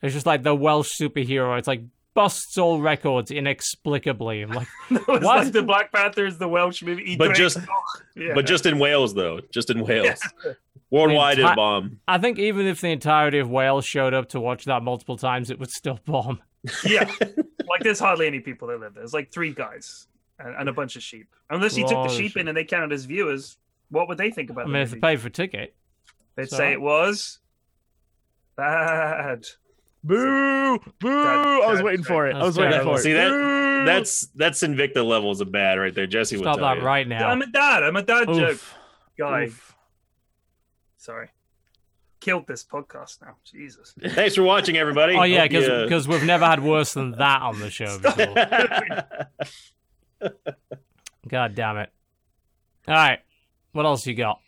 [0.00, 1.58] It's just like the Welsh superhero.
[1.58, 1.82] It's like
[2.14, 4.40] busts all records inexplicably.
[4.42, 5.22] I'm like, It What?
[5.22, 7.16] like the Black Panther is the Welsh movie.
[7.16, 7.58] But just-
[8.16, 8.32] Yeah.
[8.34, 9.40] But just in Wales, though.
[9.52, 10.18] Just in Wales.
[10.90, 12.00] Worldwide, The it bomb.
[12.08, 15.50] I think even if the entirety of Wales showed up to watch that multiple times,
[15.50, 16.40] it would still bomb.
[16.84, 17.10] Yeah,
[17.68, 19.02] like there's hardly any people that live there.
[19.02, 20.06] There's like three guys
[20.38, 21.28] and, and a bunch of sheep.
[21.50, 23.56] Unless you took the of sheep in and they counted as viewers,
[23.90, 25.74] what would they think about I the mean, if they paid for a ticket,
[26.36, 27.38] They'd so- say it was
[28.56, 29.46] bad.
[30.04, 30.78] Boo!
[30.78, 30.82] Boo!
[31.00, 32.30] That- I was that's waiting for it.
[32.36, 33.02] I That's was waiting for it.
[33.02, 33.84] See, that- Boo!
[33.86, 36.06] That's that's Invicta levels of bad right there.
[36.06, 36.82] Jesse would stop tell that you.
[36.84, 37.28] right now.
[37.28, 37.82] I'm a dad.
[37.82, 38.74] I'm a dad joke Oof.
[39.18, 39.44] guy.
[39.44, 39.74] Oof.
[40.96, 41.28] Sorry,
[42.26, 43.36] killed this podcast now.
[43.44, 43.94] Jesus.
[44.04, 45.14] Thanks for watching, everybody.
[45.14, 47.98] Oh yeah, Hope you, uh, because we've never had worse than that on the show
[48.00, 48.34] before.
[51.28, 51.90] God damn it!
[52.88, 53.20] All right,
[53.72, 54.40] what else you got?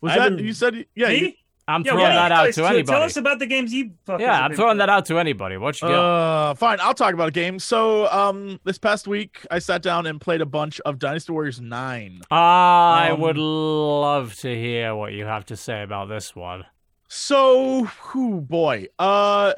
[0.00, 0.86] Was I've that been- you said?
[0.94, 1.08] Yeah.
[1.10, 1.38] You, Me?
[1.68, 2.64] I'm Yeah, throwing that out to do?
[2.64, 2.84] anybody.
[2.84, 3.90] Tell us about the games you.
[4.06, 5.56] fuckers yeah, I'm throwing that out to anybody.
[5.56, 6.50] What you got?
[6.50, 6.78] uh, fine.
[6.80, 7.58] I'll talk about a game.
[7.58, 11.60] So, um, this past week I sat down and played a bunch of Dynasty Warriors
[11.60, 12.20] Nine.
[12.30, 16.64] I um, would love to hear what you have to say about this one.
[17.08, 18.86] So, whew, boy.
[18.98, 19.54] Uh,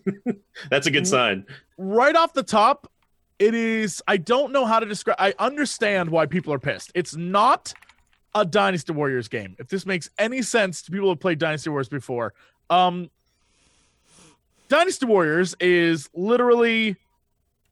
[0.70, 1.46] That's a good sign.
[1.76, 2.90] right off the top,
[3.38, 4.02] it is.
[4.08, 5.16] I don't know how to describe.
[5.18, 6.90] I understand why people are pissed.
[6.94, 7.72] It's not
[8.34, 9.56] a Dynasty Warriors game.
[9.58, 12.34] If this makes any sense to people who have played Dynasty Warriors before,
[12.70, 13.10] um,
[14.68, 16.96] Dynasty Warriors is literally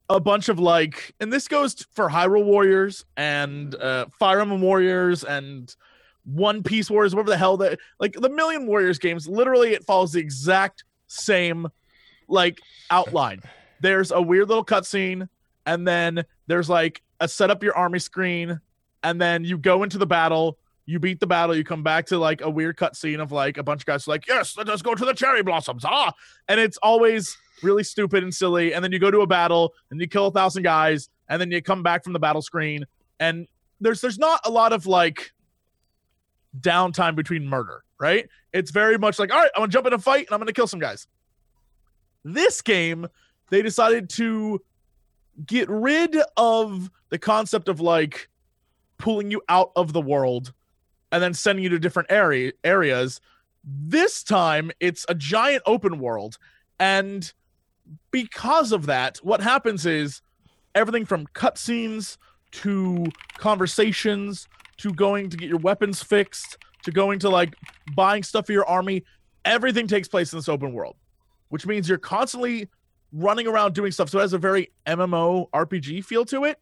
[0.09, 5.25] a bunch of like, and this goes for Hyrule Warriors and uh, Fire Emblem Warriors
[5.25, 5.75] and
[6.25, 9.29] One Piece Warriors, whatever the hell that like the Million Warriors games.
[9.29, 11.69] Literally, it follows the exact same
[12.29, 13.43] like outline.
[13.81, 15.29] There's a weird little cutscene,
[15.67, 18.61] and then there's like a set up your army screen,
[19.07, 20.59] and then you go into the battle.
[20.85, 23.63] you beat the battle, you come back to like a weird cutscene of like a
[23.63, 25.85] bunch of guys like, yes, let us go to the cherry blossoms.
[25.85, 26.13] Ah,
[26.49, 28.73] and it's always really stupid and silly.
[28.73, 31.51] And then you go to a battle and you kill a thousand guys, and then
[31.51, 32.85] you come back from the battle screen,
[33.21, 33.47] and
[33.81, 35.33] there's there's not a lot of like
[36.61, 38.29] downtime between murder, right?
[38.53, 40.53] It's very much like, all right, I'm gonna jump in a fight and I'm gonna
[40.53, 41.07] kill some guys.
[42.25, 43.07] This game,
[43.51, 44.61] they decided to
[45.47, 48.29] get rid of the concept of like
[48.99, 50.53] pulling you out of the world
[51.13, 53.21] and then sending you to different area areas.
[53.65, 56.39] This time it's a giant open world.
[56.79, 57.33] And
[58.11, 60.23] because of that, what happens is
[60.75, 62.17] everything from cutscenes
[62.53, 63.07] to
[63.39, 67.55] conversations to going to get your weapons fixed to going to like
[67.95, 69.05] buying stuff for your army,
[69.45, 70.97] everything takes place in this open world,
[71.49, 72.69] which means you're constantly
[73.13, 74.09] running around doing stuff.
[74.09, 76.61] So it has a very MMO RPG feel to it.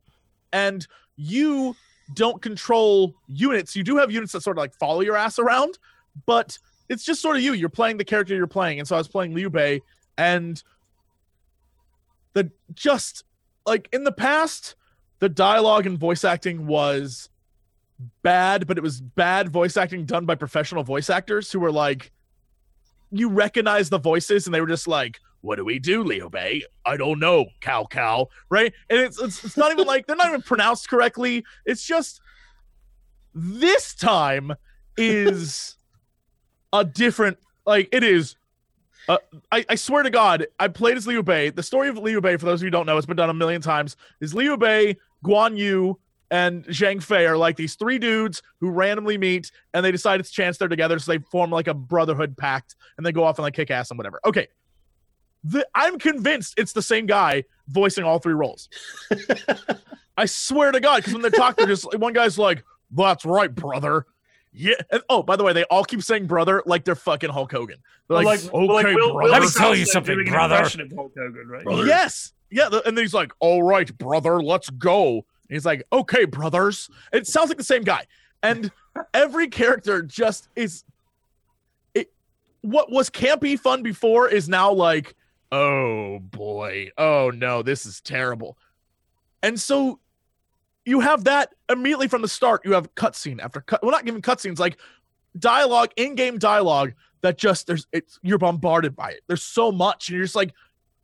[0.52, 1.76] And you
[2.12, 3.74] don't control units.
[3.74, 5.78] You do have units that sort of like follow your ass around,
[6.26, 7.54] but it's just sort of you.
[7.54, 8.78] You're playing the character you're playing.
[8.78, 9.80] And so I was playing Liu Bei
[10.18, 10.62] and
[12.34, 13.24] the just
[13.66, 14.74] like in the past,
[15.20, 17.30] the dialogue and voice acting was
[18.22, 22.12] bad, but it was bad voice acting done by professional voice actors who were like,
[23.10, 26.62] you recognize the voices and they were just like, what do we do, Liu Bei?
[26.86, 28.72] I don't know, Cao Cao, right?
[28.88, 31.44] And it's, it's it's not even like they're not even pronounced correctly.
[31.66, 32.22] It's just
[33.34, 34.54] this time
[34.96, 35.76] is
[36.72, 37.36] a different
[37.66, 38.36] like it is.
[39.06, 39.18] Uh,
[39.52, 41.50] I, I swear to God, I played as Liu Bei.
[41.50, 43.28] The story of Liu Bei, for those of you who don't know, it's been done
[43.28, 43.96] a million times.
[44.22, 45.98] Is Liu Bei, Guan Yu,
[46.30, 50.30] and Zhang Fei are like these three dudes who randomly meet and they decide it's
[50.30, 53.42] chance they're together, so they form like a brotherhood pact and they go off and
[53.42, 54.20] like kick ass and whatever.
[54.24, 54.48] Okay,
[55.44, 58.68] the, I'm convinced it's the same guy voicing all three roles.
[60.16, 63.52] I swear to God, because when they talk, they're just one guy's like, "That's right,
[63.54, 64.06] brother."
[64.52, 64.74] Yeah.
[64.90, 67.78] And, oh, by the way, they all keep saying "brother" like they're fucking Hulk Hogan.
[68.08, 70.56] They're like, Well, "Okay, like, Will- brother." Let me tell you something, doing brother.
[70.56, 71.64] of Hulk Hogan, right?
[71.64, 71.86] Brother.
[71.86, 72.32] Yes.
[72.50, 72.68] Yeah.
[72.68, 75.14] the- And then he's like, all right, brother, let's go.
[75.16, 76.88] And he's like, okay, brothers.
[77.12, 78.06] It sounds like the same guy.
[78.42, 78.70] And
[79.14, 80.84] every character just is
[81.94, 82.12] it
[82.60, 85.16] what was campy fun before is now like,
[85.54, 88.58] oh boy, oh no, this is terrible.
[89.40, 90.00] And so
[90.84, 92.62] you have that immediately from the start.
[92.64, 93.80] You have cutscene after cut.
[93.82, 94.78] Well, not giving cutscenes, like
[95.38, 99.20] dialogue, in-game dialogue that just there's it's you're bombarded by it.
[99.28, 100.52] There's so much, and you're just like,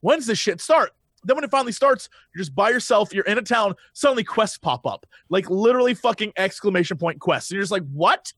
[0.00, 0.90] when's this shit start?
[1.22, 4.58] Then when it finally starts, you're just by yourself, you're in a town, suddenly quests
[4.58, 5.06] pop up.
[5.28, 7.50] Like literally fucking exclamation point quests.
[7.50, 8.32] And you're just like, what?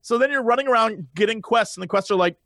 [0.00, 2.36] So then you're running around getting quests, and the quests are like,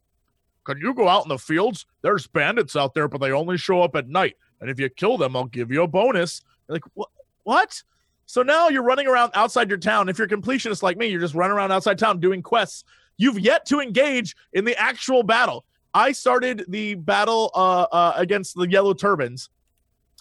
[0.65, 1.87] Can you go out in the fields?
[2.03, 4.37] There's bandits out there, but they only show up at night.
[4.61, 6.41] And if you kill them, I'll give you a bonus.
[6.69, 7.09] You're like, what
[7.45, 7.83] what?
[8.27, 10.09] So now you're running around outside your town.
[10.09, 12.85] If you're a completionist like me, you're just running around outside town doing quests.
[13.19, 15.65] You've yet to engage in the actual battle.
[15.93, 19.51] I started the battle uh, uh, against the Yellow Turbans,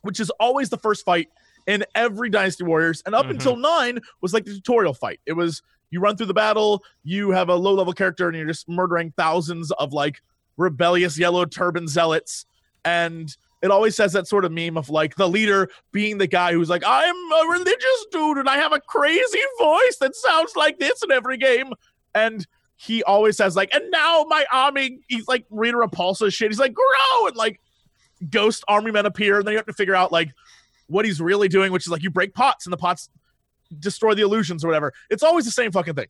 [0.01, 1.29] which is always the first fight
[1.67, 3.03] in every Dynasty Warriors.
[3.05, 3.31] And up Mhm.
[3.31, 5.19] until nine was like the tutorial fight.
[5.27, 5.61] It was
[5.91, 9.13] you run through the battle, you have a low level character, and you're just murdering
[9.15, 10.21] thousands of like
[10.61, 12.45] rebellious Yellow Turban zealots.
[12.85, 16.53] And it always says that sort of meme of like the leader being the guy
[16.53, 20.79] who's like, I'm a religious dude and I have a crazy voice that sounds like
[20.79, 21.73] this in every game.
[22.15, 22.47] And
[22.77, 26.49] he always says like, and now my army, he's like Rita Repulsa shit.
[26.49, 27.59] He's like, grow and like
[28.29, 30.31] ghost army men appear, and then you have to figure out like
[30.87, 33.09] what he's really doing, which is like you break pots and the pots
[33.79, 34.93] destroy the illusions or whatever.
[35.09, 36.07] It's always the same fucking thing.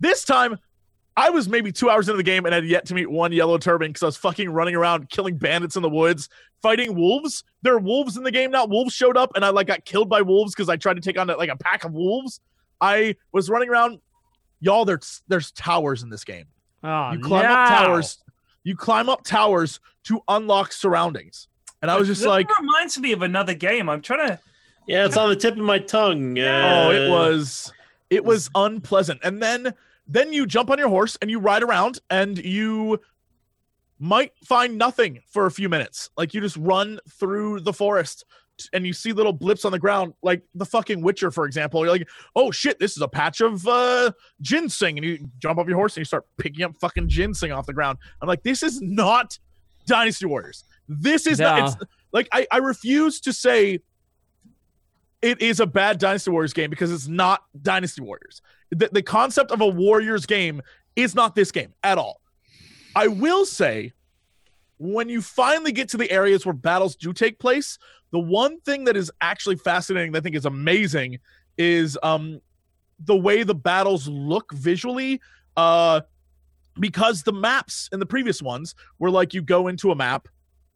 [0.00, 0.58] This time,
[1.16, 3.58] I was maybe two hours into the game and had yet to meet one yellow
[3.58, 6.28] turban because I was fucking running around killing bandits in the woods,
[6.62, 7.44] fighting wolves.
[7.62, 8.64] There are wolves in the game now.
[8.66, 11.18] Wolves showed up and I like got killed by wolves because I tried to take
[11.18, 12.40] on like a pack of wolves.
[12.80, 14.00] I was running around.
[14.60, 16.46] Y'all, there's there's towers in this game.
[16.82, 18.18] Oh, You climb up towers.
[18.64, 21.48] You climb up towers to unlock surroundings.
[21.82, 23.88] And I was just That like, reminds me of another game.
[23.88, 24.40] I'm trying to.
[24.86, 26.38] Yeah, it's on the tip of my tongue.
[26.38, 26.42] oh,
[26.88, 27.72] Uh, it was
[28.08, 29.20] it was unpleasant.
[29.22, 29.74] And then
[30.06, 33.00] then you jump on your horse and you ride around and you
[33.98, 36.10] might find nothing for a few minutes.
[36.16, 38.24] Like you just run through the forest
[38.72, 41.80] and you see little blips on the ground, like the fucking Witcher, for example.
[41.84, 45.66] You're like, oh shit, this is a patch of uh ginseng, and you jump off
[45.66, 47.98] your horse and you start picking up fucking ginseng off the ground.
[48.20, 49.38] I'm like, this is not
[49.86, 50.64] Dynasty Warriors.
[50.88, 51.58] This is not.
[51.58, 51.66] No.
[51.66, 51.76] It's,
[52.12, 53.80] like I, I refuse to say
[55.22, 58.42] it is a bad Dynasty Warriors game because it's not Dynasty Warriors.
[58.70, 60.60] The, the concept of a Warriors game
[60.96, 62.20] is not this game at all.
[62.94, 63.92] I will say,
[64.78, 67.78] when you finally get to the areas where battles do take place,
[68.10, 71.18] the one thing that is actually fascinating, that I think is amazing,
[71.56, 72.40] is um
[73.04, 75.20] the way the battles look visually
[75.56, 76.00] uh
[76.80, 80.28] because the maps in the previous ones were like you go into a map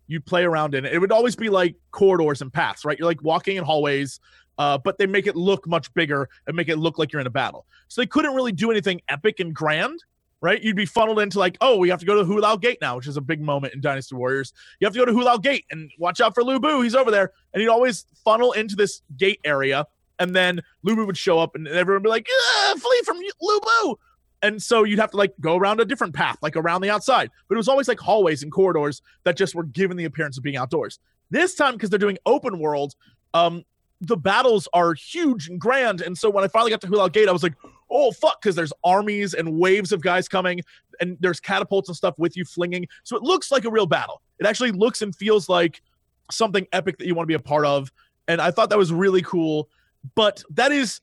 [0.07, 0.93] you play around in it.
[0.93, 2.99] It would always be like corridors and paths right?
[2.99, 4.21] You're like walking in hallways
[4.59, 7.27] uh, but they make it look much bigger and make it look like you're in
[7.27, 7.67] a battle.
[7.89, 10.03] So they couldn't really do anything epic and grand
[10.43, 10.63] right?
[10.63, 12.97] You'd be funneled into like oh we have to go to the hulao gate now
[12.97, 14.53] which is a big moment in dynasty warriors.
[14.81, 16.83] You have to go to hulao gate and watch out for lu bu.
[16.83, 17.33] He's over there.
[17.53, 19.87] And he'd always funnel into this gate area
[20.19, 23.19] and then Lu Bu would show up, and everyone would be like, "Ah, "Flee from
[23.19, 23.97] Lu Bu!"
[24.43, 27.31] And so you'd have to like go around a different path, like around the outside.
[27.49, 30.45] But it was always like hallways and corridors that just were given the appearance of
[30.45, 30.99] being outdoors.
[31.31, 32.95] This time, because they're doing open world,
[33.35, 33.65] um,
[34.01, 36.03] the battles are huge and grand.
[36.03, 37.55] And so when I finally got to Hulao Gate, I was like,
[37.91, 40.61] "Oh fuck!" Because there's armies and waves of guys coming,
[41.01, 42.87] and there's catapults and stuff with you flinging.
[43.05, 44.21] So it looks like a real battle.
[44.39, 45.83] It actually looks and feels like
[46.31, 47.91] something epic that you want to be a part of.
[48.29, 49.69] And I thought that was really cool
[50.15, 51.01] but that is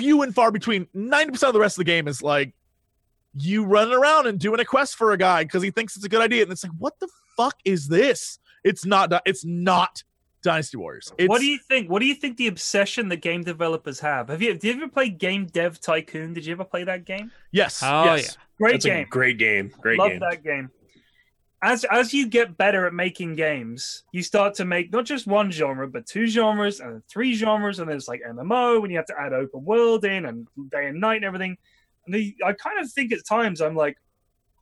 [0.00, 0.86] few and far between.
[0.96, 2.54] 90% of the rest of the game is like
[3.34, 6.08] you running around and doing a quest for a guy because he thinks it's a
[6.08, 6.42] good idea.
[6.42, 8.38] And it's like, what the fuck is this?
[8.64, 10.02] It's not it's not
[10.42, 11.12] Dynasty Warriors.
[11.18, 11.90] It's, what do you think?
[11.90, 14.28] What do you think the obsession that game developers have?
[14.28, 16.32] Have you did you ever play Game Dev Tycoon?
[16.32, 17.30] Did you ever play that game?
[17.52, 17.82] Yes.
[17.82, 18.36] Oh, yes.
[18.58, 19.06] Great That's game.
[19.06, 19.72] a great game.
[19.80, 20.20] Great Love game.
[20.20, 20.70] that game.
[21.62, 25.50] As as you get better at making games, you start to make not just one
[25.50, 29.20] genre, but two genres and three genres, and there's like MMO when you have to
[29.20, 31.58] add open world in and day and night and everything.
[32.06, 33.98] And the, I kind of think at times I'm like,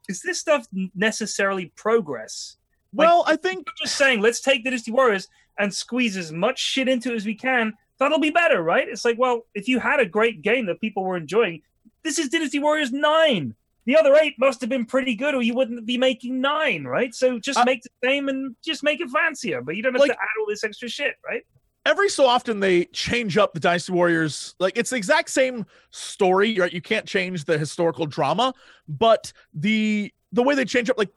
[0.08, 2.56] is this stuff necessarily progress?
[2.92, 5.28] Well, I think just saying, let's take the Dynasty Warriors
[5.58, 7.74] and squeeze as much shit into it as we can.
[7.98, 8.88] That'll be better, right?
[8.88, 11.62] It's like, well, if you had a great game that people were enjoying,
[12.02, 13.54] this is Dynasty Warriors 9.
[13.88, 17.14] The other eight must have been pretty good, or you wouldn't be making nine, right?
[17.14, 20.00] So just Uh, make the same and just make it fancier, but you don't have
[20.00, 21.42] Like- to add all this extra shit, right?
[21.86, 24.54] every so often they change up the Dynasty Warriors.
[24.58, 26.70] Like it's the exact same story, right?
[26.70, 28.52] You can't change the historical drama,
[28.86, 31.08] but the the way they change up, like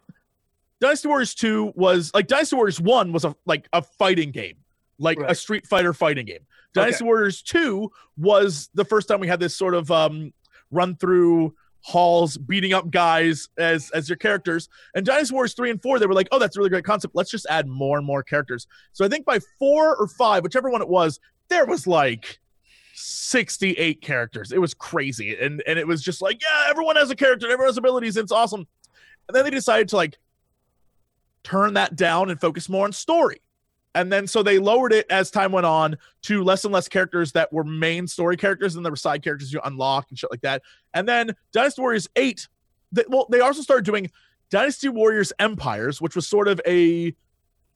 [0.80, 4.56] Dynasty Warriors 2 was like Dynasty Warriors 1 was a like a fighting game,
[4.98, 6.46] like a Street Fighter fighting game.
[6.74, 10.32] Dynasty Warriors 2 was the first time we had this sort of um
[10.70, 14.70] run through halls beating up guys as as your characters.
[14.96, 17.16] And dynasty wars 3 and 4 they were like oh that's a really great concept.
[17.16, 18.68] Let's just add more and more characters.
[18.94, 21.20] So i think by 4 or 5 whichever one it was
[21.50, 22.40] there was like
[22.94, 24.52] 68 characters.
[24.52, 25.36] It was crazy.
[25.38, 28.32] And and it was just like yeah everyone has a character everyone has abilities it's
[28.32, 28.68] awesome.
[29.28, 30.18] And then they decided to like
[31.44, 33.42] turn that down and focus more on story
[33.96, 37.32] and then so they lowered it as time went on to less and less characters
[37.34, 40.42] that were main story characters and there were side characters you unlock and shit like
[40.42, 40.62] that
[40.94, 42.48] and then dynasty warriors 8
[42.92, 44.10] they, well they also started doing
[44.50, 47.14] dynasty warriors empires which was sort of a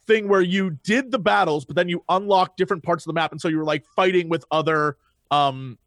[0.07, 3.31] thing where you did the battles but then you unlock different parts of the map
[3.31, 4.97] and so you were like fighting with other
[5.31, 5.77] um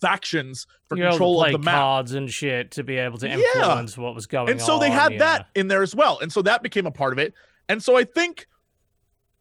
[0.00, 3.36] factions for to control of the map cards and shit to be able to Yeah.
[3.36, 4.52] influence what was going on.
[4.52, 5.18] and so they had yeah.
[5.18, 7.34] that in there as well and so that became a part of it
[7.68, 8.46] and so i think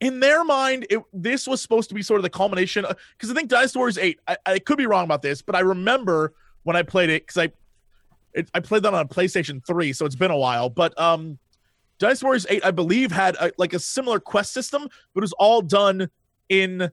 [0.02, 2.86] in their mind it, this was supposed to be sort of the culmination
[3.18, 5.60] because i think dynasty warriors 8 I, I could be wrong about this but i
[5.60, 6.34] remember
[6.64, 7.52] when i played it because i
[8.34, 11.38] it, i played that on a playstation 3 so it's been a while but um
[12.00, 15.34] dynasty warriors 8 i believe had a, like a similar quest system but it was
[15.34, 16.10] all done
[16.50, 16.90] in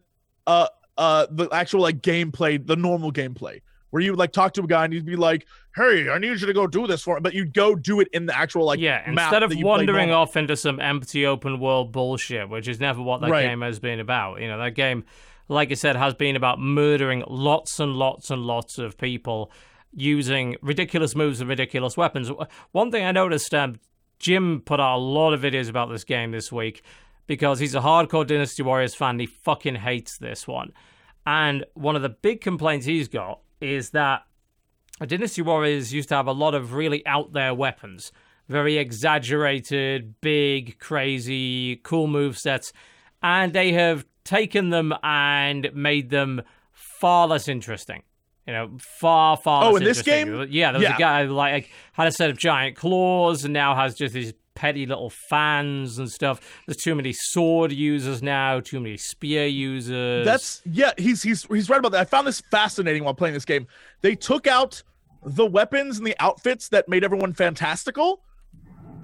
[0.46, 4.62] uh uh the actual like gameplay the normal gameplay where you would like talk to
[4.62, 7.14] a guy and you'd be like hey i need you to go do this for
[7.16, 9.64] me but you'd go do it in the actual like yeah, instead of that you
[9.64, 13.46] played wandering off into some empty open world bullshit, which is never what that Right.
[13.46, 14.40] game has been about.
[14.40, 15.04] You know, that game,
[15.48, 19.50] like I said, has been about murdering lots and lots and lots of people
[19.94, 22.30] using ridiculous moves and ridiculous weapons.
[22.72, 23.76] One thing I noticed, um,
[24.18, 26.82] Jim put out a lot of videos about this game this week
[27.26, 29.18] because he's a hardcore Dynasty Warriors fan.
[29.18, 30.72] He fucking hates this one.
[31.26, 34.22] And one of the big complaints he's got is that
[35.06, 38.12] Dynasty Warriors used to have a lot of really out there weapons,
[38.48, 42.72] very exaggerated, big, crazy, cool move sets,
[43.22, 46.42] and they have taken them and made them
[46.72, 48.02] far less interesting.
[48.46, 49.64] You know, far, far.
[49.64, 50.46] Oh, in this game?
[50.50, 50.96] yeah, there was Yeah.
[50.96, 54.32] a guy who, like had a set of giant claws and now has just these
[54.58, 56.40] petty little fans and stuff.
[56.66, 60.26] There's too many sword users now, too many spear users.
[60.26, 62.00] That's yeah, he's he's he's right about that.
[62.00, 63.68] I found this fascinating while playing this game.
[64.00, 64.82] They took out
[65.24, 68.24] the weapons and the outfits that made everyone fantastical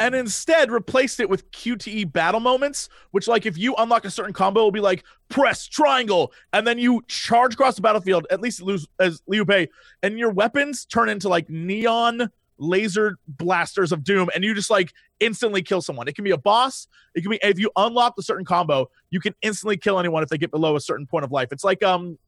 [0.00, 4.32] and instead replaced it with QTE battle moments, which like if you unlock a certain
[4.32, 8.60] combo, it'll be like press triangle, and then you charge across the battlefield, at least
[8.60, 9.68] lose as Liu Bei,
[10.02, 12.28] and your weapons turn into like neon
[12.58, 14.92] laser blasters of doom, and you just like
[15.24, 16.06] instantly kill someone.
[16.08, 19.20] It can be a boss, it can be if you unlock a certain combo, you
[19.20, 21.48] can instantly kill anyone if they get below a certain point of life.
[21.52, 22.18] It's like um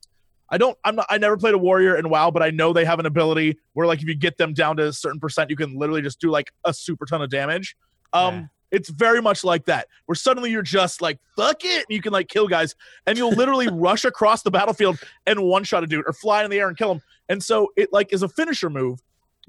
[0.49, 0.79] I don't.
[0.85, 1.07] I'm not.
[1.11, 3.85] I never played a warrior in WoW, but I know they have an ability where,
[3.85, 6.31] like, if you get them down to a certain percent, you can literally just do
[6.31, 7.77] like a super ton of damage.
[8.13, 8.45] Um, Yeah.
[8.71, 12.13] it's very much like that, where suddenly you're just like, fuck it, and you can
[12.13, 12.77] like kill guys,
[13.09, 16.51] and you'll literally rush across the battlefield and one shot a dude or fly in
[16.53, 17.03] the air and kill him.
[17.29, 19.01] And so it like is a finisher move,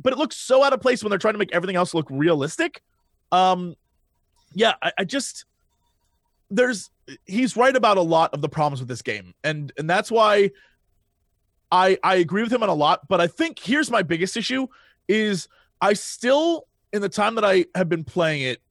[0.02, 2.08] but it looks so out of place when they're trying to make everything else look
[2.10, 2.82] realistic.
[3.32, 3.76] Um,
[4.54, 5.46] yeah, I, I just
[6.50, 6.90] there's
[7.26, 10.52] he's right about a lot of the problems with this game, and and that's why
[11.72, 13.08] I I agree with him on a lot.
[13.08, 14.68] But I think here's my biggest issue
[15.08, 15.48] is
[15.82, 18.62] I still in the time that I have been playing it,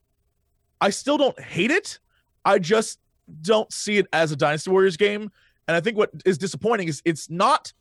[0.80, 1.98] I still don't hate it.
[2.44, 2.98] I just
[3.42, 5.30] don't see it as a Dynasty Warriors game.
[5.68, 7.72] And I think what is disappointing is it's not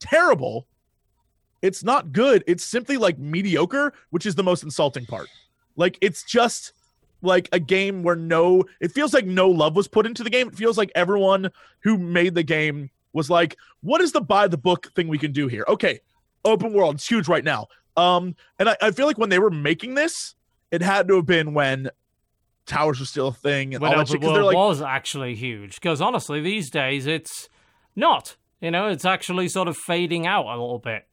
[0.00, 0.66] terrible.
[1.62, 2.42] It's not good.
[2.46, 5.28] It's simply like mediocre, which is the most insulting part.
[5.76, 6.72] Like it's just
[7.22, 10.48] like a game where no it feels like no love was put into the game.
[10.48, 11.50] It feels like everyone
[11.80, 15.32] who made the game was like, what is the buy the book thing we can
[15.32, 15.64] do here?
[15.68, 16.00] Okay,
[16.44, 17.66] open world, it's huge right now.
[17.96, 20.34] Um, and I, I feel like when they were making this,
[20.70, 21.90] it had to have been when
[22.66, 24.30] towers were still a thing and when all that open shit.
[24.30, 25.76] World like, was actually huge.
[25.76, 27.48] Because honestly, these days it's
[27.94, 28.36] not.
[28.60, 31.06] You know, it's actually sort of fading out a little bit.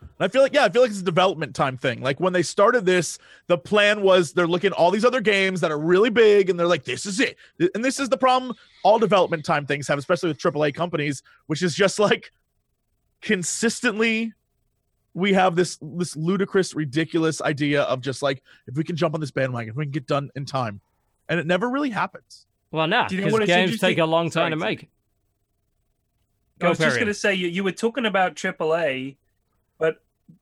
[0.00, 2.00] And I feel like, yeah, I feel like it's a development time thing.
[2.00, 3.18] Like when they started this,
[3.48, 6.58] the plan was they're looking at all these other games that are really big and
[6.58, 7.36] they're like, this is it.
[7.74, 11.62] And this is the problem all development time things have, especially with AAA companies, which
[11.62, 12.32] is just like
[13.20, 14.32] consistently
[15.14, 19.20] we have this this ludicrous, ridiculous idea of just like if we can jump on
[19.20, 20.80] this bandwagon, if we can get done in time.
[21.28, 22.46] And it never really happens.
[22.70, 24.90] Well, no, Do you know because it's games take a long time to Sorry, make.
[26.60, 29.16] I was just going to say you, you were talking about AAA, but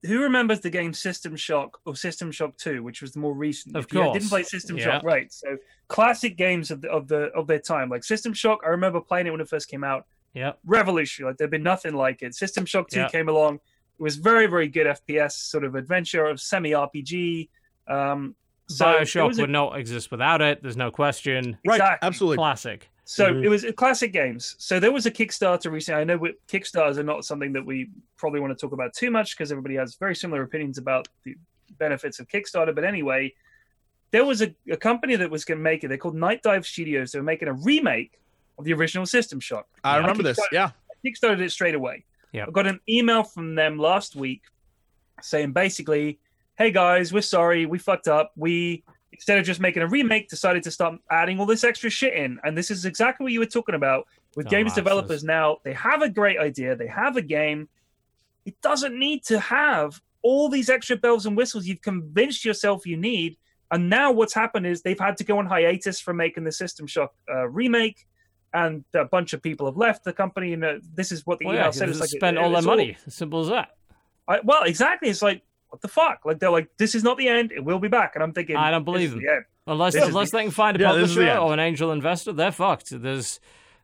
[0.07, 3.77] who remembers the game System Shock or System Shock Two, which was the more recent?
[3.77, 4.85] Of If you didn't play System Yeah.
[4.85, 5.33] Shock, right?
[5.33, 5.57] So
[5.89, 8.61] classic games of the of the of their time, like System Shock.
[8.65, 10.07] I remember playing it when it first came out.
[10.35, 12.35] Yeah, Revolutionary, like there'd been nothing like it.
[12.35, 13.09] System Shock Two Yeah.
[13.09, 13.57] came along.
[13.57, 17.49] It was very very good FPS sort of adventure of semi RPG.
[17.87, 18.35] Um,
[18.69, 20.63] so it Bioshock was a- would not exist without it.
[20.63, 21.59] There's no question.
[21.67, 21.77] Right.
[21.77, 22.07] Exactly.
[22.07, 22.37] Absolutely.
[22.39, 22.91] Classic.
[23.07, 23.45] So Mhm.
[23.45, 24.57] it was classic games.
[24.59, 26.01] So there was a Kickstarter recently.
[26.01, 29.11] I know we- Kickstarters are not something that we probably want to talk about too
[29.11, 31.37] much because everybody has very similar opinions about the
[31.79, 32.75] benefits of Kickstarter.
[32.75, 33.35] But anyway,
[34.11, 35.89] there was a, a company that was going to make it.
[35.89, 37.13] They're called Nightdive Studios.
[37.13, 38.19] They were making a remake
[38.59, 39.67] of the original System Shock.
[39.83, 40.39] I remember this.
[40.41, 40.71] Kickstarter- Yeah.
[41.05, 42.05] Kickstarted it straight away.
[42.33, 44.43] Yeah, I got an email from them last week
[45.21, 46.19] saying basically,
[46.57, 48.33] "Hey guys, we're sorry, we fucked up.
[48.37, 48.83] We
[49.15, 52.39] instead of just making a remake, decided to start adding all this extra shit in."
[52.45, 54.07] And this is exactly what you were talking about
[54.37, 54.75] with games Dumbasses.
[54.77, 55.25] developers.
[55.25, 57.69] Now they have a great idea, they have a game.
[58.45, 62.97] It doesn't need to have all these extra bells and whistles you've convinced yourself you
[62.97, 63.37] need.
[63.71, 66.87] And now what's happened is they've had to go on hiatus from making the System
[66.87, 68.07] Shock uh, remake,
[68.53, 70.53] and a bunch of people have left the company.
[70.53, 71.89] And uh, this is what the Well, email yeah, said.
[71.89, 72.97] It's they like spent it- all their money.
[73.09, 73.71] Simple as that.
[74.29, 75.09] I, well, exactly.
[75.09, 75.43] It's like
[75.75, 76.21] what the fuck?
[76.25, 77.51] Like they're like, this is not the end.
[77.51, 78.13] It will be back.
[78.15, 79.25] And I'm thinking, I don't believe this them.
[79.25, 79.45] the end.
[79.67, 81.59] Unless This unless the- they can find a Yeah, this is the publisher or an
[81.59, 82.91] angel investor, they're fucked.
[82.91, 83.41] There's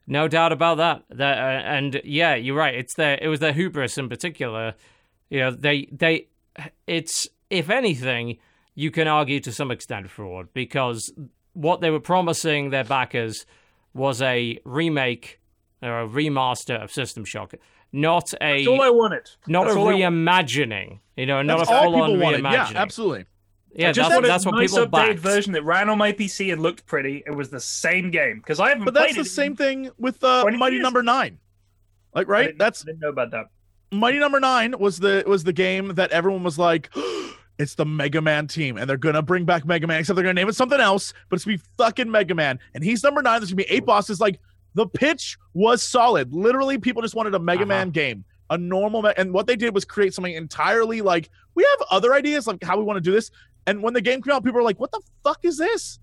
[0.06, 1.02] no doubt about that.
[1.10, 2.74] That uh, and yeah, you're right.
[2.76, 4.74] It's their it was their hubris in particular.
[5.30, 6.28] You know, they they
[6.86, 8.38] it's if anything,
[8.76, 11.12] you can argue to some extent fraud because
[11.54, 13.46] what they were promising their backers
[13.94, 15.40] was a remake
[15.82, 17.54] or a remaster of System Shock,
[17.92, 19.30] not a That's all I wanted.
[19.46, 20.04] not That's a all I wanted.
[20.12, 20.98] reimagining.
[21.16, 22.42] You know, not That's a all full on people wanted.
[22.44, 23.26] Yeah, absolutely.
[23.72, 25.18] Yeah, just that's, wanted that's a what nice people updated backed.
[25.20, 27.22] version that ran on my PC and looked pretty.
[27.26, 30.22] It was the same game because I haven't But played that's the same thing with
[30.24, 30.82] uh, Mighty years.
[30.82, 31.38] Number Nine.
[32.14, 32.42] Like, I right?
[32.46, 33.46] didn't- That's I didn't know about that.
[33.92, 36.90] Mighty Number Nine was the was the game that everyone was like,
[37.58, 40.34] it's the Mega Man team, and they're gonna bring back Mega Man, except they're gonna
[40.34, 43.40] name it something else, but it's gonna be fucking Mega Man, and he's number nine.
[43.40, 44.20] There's gonna be eight bosses.
[44.20, 44.40] Like
[44.74, 46.32] the pitch was solid.
[46.32, 47.66] Literally, people just wanted a Mega Uh-huh.
[47.68, 51.64] Man game, a normal, me- and what they did was create something entirely like we
[51.64, 53.30] have other ideas like how we want to do this.
[53.66, 55.98] And when the game came out, people were like, "What the fuck is this?"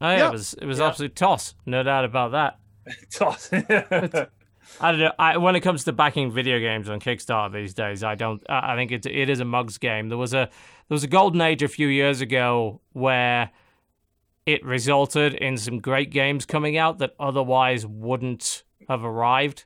[0.00, 0.28] Oh yeah, Yeah.
[0.28, 0.86] it was it was Yeah.
[0.88, 2.58] absolute toss, no doubt about that.
[3.12, 3.50] Toss.
[3.52, 5.12] I don't know.
[5.18, 8.42] I, when it comes to backing video games on Kickstarter these days, I don't.
[8.48, 10.08] I I think it it is a mugs game.
[10.08, 10.48] There was a
[10.88, 13.50] there was a golden age a few years ago where
[14.46, 19.64] it resulted in some great games coming out that otherwise wouldn't have arrived.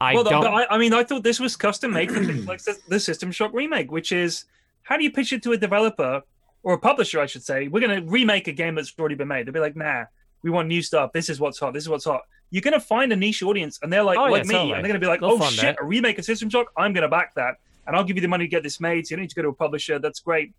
[0.00, 0.46] I well, don't.
[0.46, 3.52] I, I mean, I thought this was custom made for like the, the System Shock
[3.52, 4.46] remake, which is
[4.82, 6.22] how do you pitch it to a developer
[6.62, 7.68] or a publisher, I should say?
[7.68, 9.46] We're going to remake a game that's already been made.
[9.46, 10.04] They'll be like, nah,
[10.42, 11.12] we want new stuff.
[11.12, 11.74] This is what's hot.
[11.74, 12.22] This is what's hot.
[12.50, 14.72] You're going to find a niche audience, and they're like, Oh, yeah, like me, totally.
[14.72, 15.76] and they're going to be like, They'll oh shit, it.
[15.80, 16.72] a remake of System Shock?
[16.76, 17.56] I'm going to back that,
[17.86, 19.06] and I'll give you the money to get this made.
[19.06, 19.98] So you don't need to go to a publisher.
[19.98, 20.52] That's great.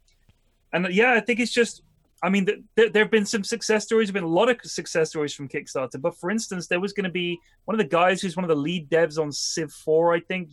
[0.72, 1.82] And yeah, I think it's just
[2.24, 4.08] I mean, th- th- there have been some success stories.
[4.08, 6.00] There have been a lot of success stories from Kickstarter.
[6.00, 8.50] But for instance, there was going to be one of the guys who's one of
[8.50, 10.50] the lead devs on Civ 4, I think,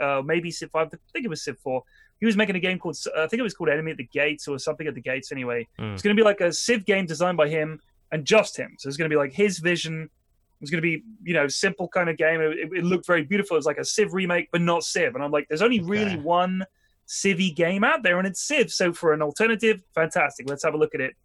[0.00, 0.86] uh, maybe Civ 5.
[0.86, 1.82] I think it was Civ 4.
[2.20, 4.48] He was making a game called, I think it was called Enemy at the Gates
[4.48, 5.66] or something at the Gates anyway.
[5.78, 5.94] Mm.
[5.94, 7.80] It's going to be like a Civ game designed by him
[8.12, 8.76] and just him.
[8.78, 10.04] So it's going to be like his vision.
[10.04, 12.40] It was going to be, you know, simple kind of game.
[12.40, 13.56] It, it looked very beautiful.
[13.56, 15.14] It was like a Civ remake, but not Civ.
[15.14, 16.64] And I'm like, there's only really one
[17.10, 18.70] Civvy game out there, and it's Civ.
[18.72, 20.48] So for an alternative, fantastic.
[20.48, 21.16] Let's have a look at it.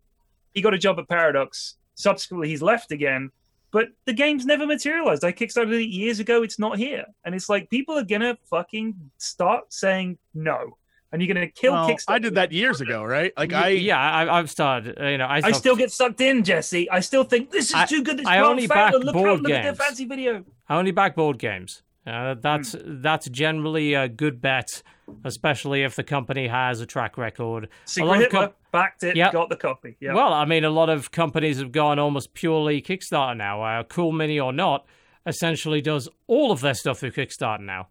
[0.53, 1.75] He got a job at Paradox.
[1.93, 3.29] Subsequently, he's left again.
[3.69, 5.23] But the game's never materialized.
[5.23, 6.41] I kickstarted it years ago.
[6.43, 10.77] It's not here, and it's like people are gonna fucking start saying no,
[11.11, 12.09] and you're gonna kill Well, Kickstarter.
[12.15, 13.31] I did that years ago, right?
[13.37, 14.99] Like I, yeah, I, I've started.
[14.99, 16.89] uh, You know, I, I still get sucked in, Jesse.
[16.89, 18.17] I still think this is I- too good.
[18.17, 19.77] This I can't only back look how, board look at games.
[19.77, 20.45] fancy video.
[20.69, 21.83] I only back board games.
[22.07, 23.01] Uh, that's Hmm.
[23.01, 24.83] that's generally a good bet,
[25.23, 27.69] especially if the company has a track record.
[27.85, 29.31] Secret Hitler com- backed it, Yep.
[29.33, 29.97] got the copy.
[29.99, 30.13] Yeah.
[30.13, 33.61] Well, I mean, a lot of companies have gone almost purely Kickstarter now.
[33.61, 34.81] Uh, CoolMiniOrNot,
[35.27, 37.87] essentially does all of their stuff through Kickstarter now,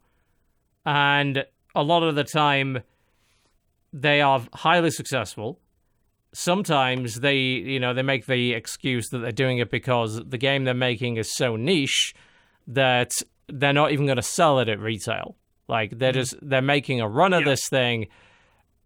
[0.86, 1.44] and
[1.74, 2.82] a lot of the time,
[3.92, 5.58] they are highly successful.
[6.32, 10.64] Sometimes they, you know, they make the excuse that they're doing it because the game
[10.64, 12.14] they're making is so niche
[12.66, 13.12] that
[13.48, 15.36] they're not even going to sell it at retail.
[15.68, 17.50] Like they're just they're making a run of Yeah.
[17.50, 18.06] this thing,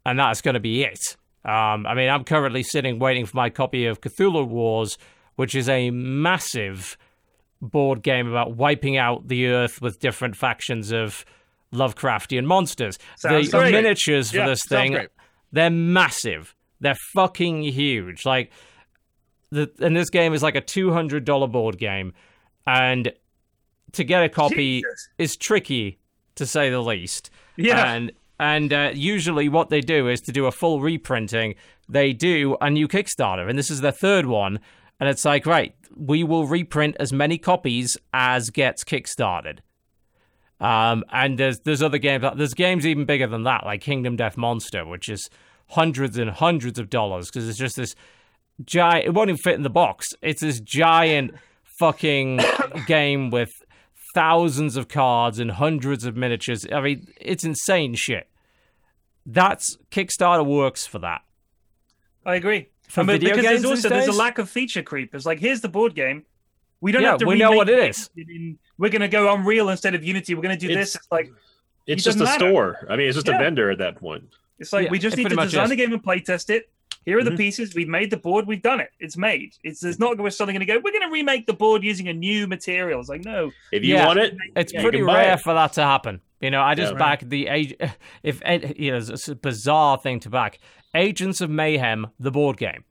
[0.06, 1.00] and that's going to be it.
[1.44, 4.98] Um, I mean, I'm currently sitting waiting for my copy of Cthulhu Wars,
[5.36, 6.96] which is a massive
[7.60, 11.24] board game about wiping out the earth with different factions of
[11.72, 12.98] Lovecraftian monsters.
[13.18, 13.72] Sounds the great.
[13.72, 15.08] miniatures for Yeah, this thing, great.
[15.52, 16.54] they're massive.
[16.80, 18.24] They're fucking huge.
[18.24, 18.52] Like
[19.50, 22.12] the and this game is like a two hundred dollar board game,
[22.66, 23.12] and
[23.92, 25.08] to get a copy Jesus.
[25.18, 25.98] is tricky
[26.38, 27.30] to say the least.
[27.56, 27.92] Yeah.
[27.92, 31.56] And and uh, usually what they do is to do a full reprinting.
[31.88, 34.60] They do a new Kickstarter, and this is their third one.
[35.00, 39.58] And it's like, right, we will reprint as many copies as gets kickstarted.
[40.60, 42.24] Um, and there's there's other games.
[42.36, 45.28] There's games even bigger than that, like Kingdom Death Monster, which is
[45.70, 47.94] hundreds and hundreds of dollars because it's just this
[48.64, 49.06] giant.
[49.06, 50.08] It won't even fit in the box.
[50.20, 51.34] It's this giant
[51.78, 52.40] fucking
[52.86, 53.50] game with
[54.14, 56.66] thousands of cards and hundreds of miniatures.
[56.72, 58.28] I mean, it's insane shit.
[59.26, 61.22] That's Kickstarter works for that.
[62.24, 62.68] I agree.
[62.88, 65.14] For I mean, video because games there's these also there's a lack of feature creep.
[65.14, 66.24] It's like here's the board game.
[66.80, 67.26] We don't Yeah, have to.
[67.26, 68.08] we know what it is.
[68.78, 70.34] We're going to go Unreal instead of Unity.
[70.34, 70.96] We're going to do It's- this.
[70.96, 71.30] It's like
[71.86, 72.38] It's It just a matter.
[72.50, 72.86] store.
[72.88, 73.36] I mean, it's just Yeah.
[73.36, 74.24] a vendor at that point.
[74.58, 75.70] it's like Yeah, we just need to design is.
[75.70, 76.68] the game and play test it.
[77.08, 77.38] Here are the Mhm.
[77.38, 77.74] pieces.
[77.74, 78.46] We've made the board.
[78.46, 78.90] We've done it.
[79.00, 79.54] It's made.
[79.64, 80.78] It's there's not we're suddenly going to go.
[80.84, 83.00] We're going to remake the board using a new material.
[83.00, 83.50] It's like no.
[83.72, 84.06] If you Yeah.
[84.08, 85.40] want it, It's Yeah, pretty rare it.
[85.40, 86.20] for that to happen.
[86.42, 86.98] You know, I just Yeah.
[86.98, 87.74] back the age.
[88.22, 88.42] If
[88.78, 90.58] you know, it's a bizarre thing to back.
[90.94, 92.84] Agents of Mayhem, the board game.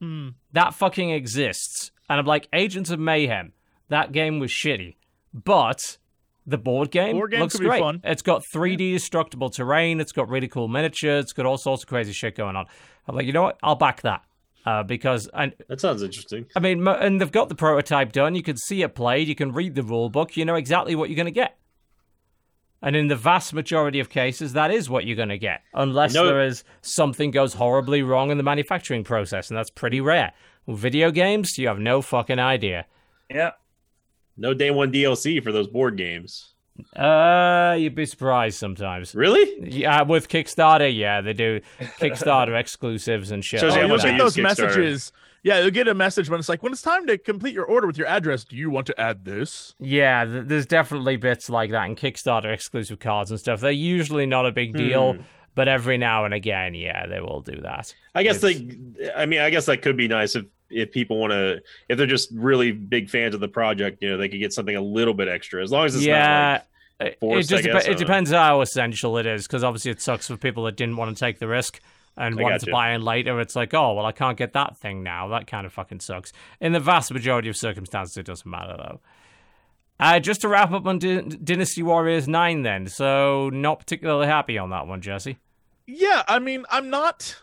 [0.00, 0.28] Hmm.
[0.52, 3.52] That fucking exists, and I'm like, Agents of Mayhem.
[3.90, 4.96] That game was shitty,
[5.34, 5.98] but
[6.46, 7.80] the board game Board game looks could be great.
[7.80, 8.00] fun.
[8.04, 10.00] It's got 3D destructible terrain.
[10.00, 11.24] It's got really cool miniatures.
[11.24, 12.66] It's got all sorts of crazy shit going on.
[13.06, 13.58] I'm like, you know what?
[13.62, 14.22] I'll back that.
[14.66, 16.46] Uh, because and that sounds interesting.
[16.56, 18.34] I mean, and they've got the prototype done.
[18.34, 19.28] You can see it played.
[19.28, 20.36] You can read the rule book.
[20.38, 21.58] You know exactly what you're going to get.
[22.80, 26.14] And in the vast majority of cases, that is what you're going to get, unless
[26.14, 30.32] No- there is something goes horribly wrong in the manufacturing process, and that's pretty rare.
[30.66, 32.86] With video games, you have no fucking idea.
[33.30, 33.52] Yeah.
[34.36, 36.53] No day one DLC for those board games.
[36.96, 39.14] Uh, you'd be surprised sometimes.
[39.14, 39.70] Really?
[39.70, 41.60] Yeah, with Kickstarter, yeah, they do
[42.00, 43.60] Kickstarter exclusives and shit.
[43.60, 45.12] Shows Oh, you how you'll much get those messages.
[45.42, 47.86] Yeah, you'll get a message when it's like, when it's time to complete your order
[47.86, 49.74] with your address, do you want to add this?
[49.78, 53.60] Yeah, th- there's definitely bits like that in Kickstarter exclusive cards and stuff.
[53.60, 55.20] They're usually not a big deal, Hmm.
[55.54, 57.94] but every now and again, yeah, they will do that.
[58.14, 61.18] I guess It's- like I mean, I guess that could be nice if if people
[61.18, 64.40] want to if they're just really big fans of the project, you know, they could
[64.40, 66.66] get something a little bit extra as long as it's yeah, not
[67.00, 67.98] like it- forced, it just guess, depe- it don't know.
[67.98, 71.18] depends how essential it is because obviously it sucks for people that didn't want to
[71.18, 71.80] take the risk
[72.16, 73.40] and I wanted to buy in later.
[73.40, 75.28] It's like, oh well, I can't get that thing now.
[75.28, 76.32] That kind of fucking sucks.
[76.60, 79.00] In the vast majority of circumstances, it doesn't matter though.
[80.00, 82.88] Uh, just to wrap up on Dy- Dynasty Warriors 9 then.
[82.88, 85.38] So, not particularly happy on that one, Jesse.
[85.86, 87.40] Yeah, I mean, I'm not.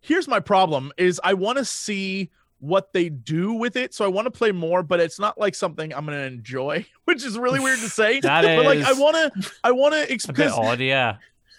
[0.00, 4.08] Here's my problem: is I want to see what they do with it, so I
[4.08, 7.60] want to play more, but it's not like something I'm gonna enjoy, which is really
[7.60, 8.20] weird to say.
[8.20, 11.16] That but like, I want to, I want to A bit odd, yeah.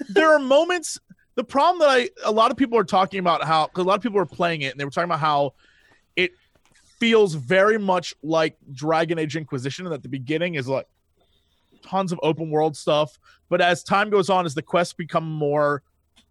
[0.09, 0.99] there are moments.
[1.35, 3.95] The problem that I, a lot of people are talking about how, because a lot
[3.95, 5.53] of people are playing it, and they were talking about how
[6.15, 6.31] it
[6.99, 10.87] feels very much like Dragon Age Inquisition, and at the beginning is like
[11.83, 13.17] tons of open world stuff,
[13.49, 15.83] but as time goes on, as the quests become more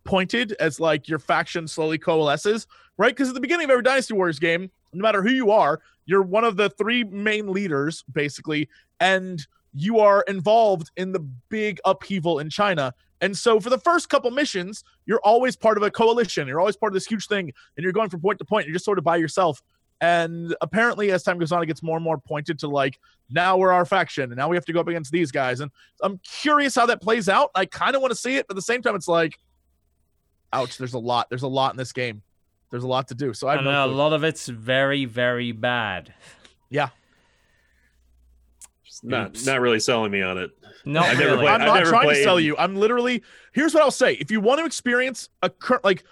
[0.05, 3.15] pointed as like your faction slowly coalesces, right?
[3.15, 6.23] Because at the beginning of every Dynasty Warriors game, no matter who you are, you're
[6.23, 12.41] one of the three main leaders, basically, and you are involved in the big upheaval
[12.41, 12.93] in China.
[13.21, 16.49] And so for the first couple missions, you're always part of a coalition.
[16.49, 18.67] You're always part of this huge thing, and you're going from point to point.
[18.67, 19.63] You're just sort of by yourself.
[20.01, 22.99] And apparently, as time goes on, it gets more and more pointed to like,
[23.29, 25.61] now we're our faction, and now we have to go up against these guys.
[25.61, 25.71] And
[26.03, 27.51] I'm curious how that plays out.
[27.55, 29.39] I kind of want to see it, but at the same time, it's like,
[30.53, 31.29] ouch, there's a lot.
[31.29, 32.23] There's a lot in this game.
[32.71, 33.35] There's a lot to do.
[33.35, 36.15] So I I have know no a lot of it's very, very bad.
[36.69, 36.91] Yeah.
[38.85, 39.47] Just not Oops.
[39.47, 40.51] not really selling me on it.
[40.85, 41.37] No, I've never really.
[41.39, 42.57] played- I'm I've not never trying to sell you.
[42.57, 43.23] I'm literally
[43.53, 44.15] here's what I'll say.
[44.15, 46.05] If you want to experience a current like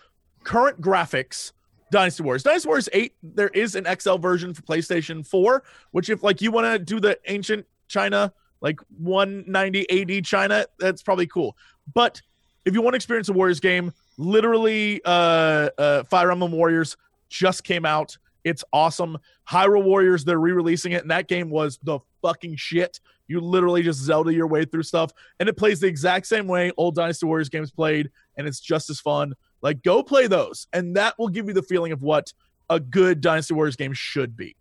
[0.45, 1.53] current graphics,
[1.91, 2.43] Dynasty Wars.
[2.43, 5.62] Dynasty Wars 8, there is an XL version for PlayStation 4,
[5.93, 11.03] which if like you want to do the ancient China, like 190 AD China, that's
[11.03, 11.57] probably cool.
[11.95, 12.20] But
[12.64, 16.97] if you want to experience a Warriors game, literally uh uh Fire Emblem Warriors
[17.31, 18.19] just came out.
[18.45, 19.19] It's awesome.
[19.49, 23.01] Hyrule Warriors, they're re-releasing it, and that game was the fucking shit.
[23.27, 26.73] You literally just Zelda your way through stuff, and it plays the exact same way
[26.77, 29.35] old Dynasty Warriors games played, and it's just as fun.
[29.61, 32.33] Like, go play those, and that will give you the feeling of what
[32.71, 34.57] a good Dynasty Warriors game should be.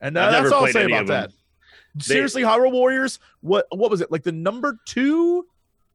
[0.00, 1.32] And I've uh, that's all I'll say about that.
[1.98, 4.22] Seriously, Hyrule Warriors, what what was it like?
[4.22, 5.46] The number two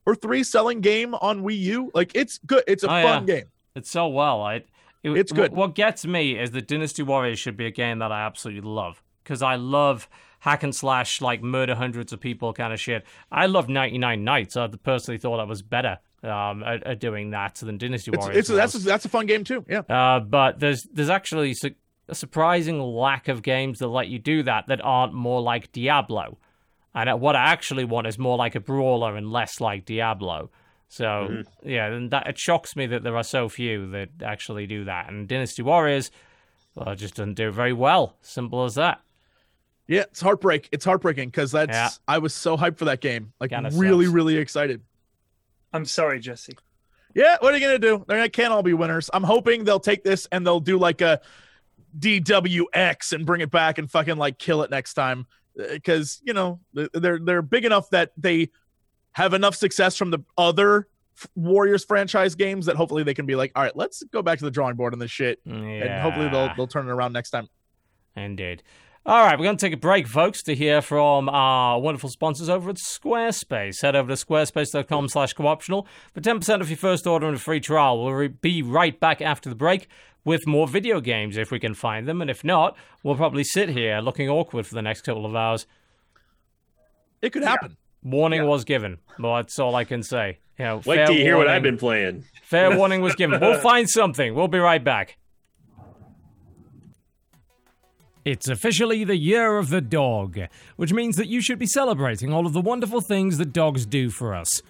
[0.08, 1.92] or three selling game on Wii U?
[1.94, 2.64] Like, it's good.
[2.66, 3.36] It's a Oh, fun yeah.
[3.36, 3.46] game.
[3.76, 4.42] It's so well.
[4.42, 4.56] I,
[5.04, 5.52] it, It's good.
[5.54, 9.04] What gets me is that Dynasty Warriors should be a game that I absolutely love
[9.24, 13.06] because I love hack and slash, like murder hundreds of people kind of shit.
[13.32, 14.58] I love 99 Nights.
[14.58, 18.38] I personally thought I was better um, at, at doing that than Dynasty Warriors.
[18.38, 18.84] it's that's was.
[18.84, 19.64] that's a fun game too.
[19.70, 19.80] Yeah.
[19.90, 21.76] Uh, but there's there's actually su-
[22.08, 26.38] a surprising lack of games that let you do that that aren't more like Diablo.
[26.96, 30.50] And what I actually want is more like a brawler and less like Diablo.
[30.90, 31.70] So Mm-hmm.
[31.70, 35.10] yeah, and that it shocks me that there are so few that actually do that.
[35.10, 36.12] And Dynasty Warriors,
[36.76, 38.16] well, just doesn't do it very well.
[38.22, 39.02] Simple as that.
[39.88, 40.70] Yeah, it's heartbreak.
[40.72, 41.90] It's heartbreaking because that's Yeah.
[42.08, 43.32] I was so hyped for that game.
[43.40, 44.14] Like Kinda really, sucks.
[44.16, 44.82] really excited.
[45.74, 46.58] I'm sorry, Jesse.
[47.14, 48.06] Yeah, what are you gonna do?
[48.08, 49.10] They can't all be winners.
[49.14, 51.20] I'm hoping they'll take this and they'll do like a
[51.98, 55.26] DWX and bring it back and fucking like kill it next time.
[55.58, 58.50] Because you know they're they're big enough that they
[59.14, 60.88] have enough success from the other
[61.36, 64.46] Warriors franchise games that hopefully they can be like, all right, let's go back to
[64.46, 65.54] the drawing board on this shit, Yeah.
[65.56, 67.48] and hopefully they'll they'll turn it around next time.
[68.16, 68.62] Indeed.
[69.06, 72.50] All right, we're going to take a break, folks, to hear from our wonderful sponsors
[72.50, 73.82] over at Squarespace.
[73.82, 77.62] Head over to squarespace.com slash cooptional for 10% off your first order and a free
[77.62, 78.04] trial.
[78.04, 79.88] We'll re- be right back after the break
[80.28, 82.22] with more video games if we can find them.
[82.22, 85.66] And if not, we'll probably sit here looking awkward for the next couple of hours.
[87.22, 87.78] It could happen.
[88.04, 88.98] Warning was given.
[89.18, 90.40] Well, that's all I can say.
[90.60, 92.26] You know, Wait till you hear what I've been playing.
[92.44, 93.40] Fair warning was given.
[93.40, 94.36] We'll find something.
[94.36, 95.18] We'll be right back.
[98.26, 100.38] It's officially the year of the dog,
[100.76, 104.10] which means that you should be celebrating all of the wonderful things that dogs do
[104.10, 104.62] for us.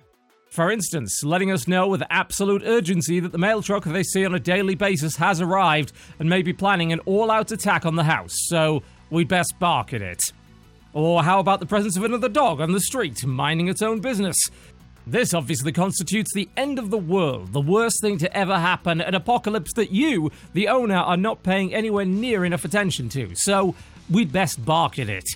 [0.49, 4.33] For instance, letting us know with absolute urgency that the mail truck they see on
[4.33, 8.03] a daily basis has arrived and may be planning an all out attack on the
[8.03, 10.21] house, so we'd best bark at it.
[10.93, 14.37] Or how about the presence of another dog on the street, minding its own business?
[15.05, 19.15] This obviously constitutes the end of the world, the worst thing to ever happen, an
[19.15, 23.75] apocalypse that you, the owner, are not paying anywhere near enough attention to, so
[24.09, 25.29] we'd best bark at it.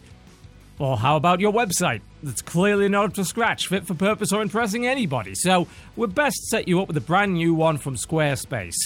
[0.80, 2.02] Or how about your website?
[2.24, 6.48] That's clearly not up to scratch, fit for purpose, or impressing anybody, so we'd best
[6.48, 8.78] set you up with a brand new one from Squarespace.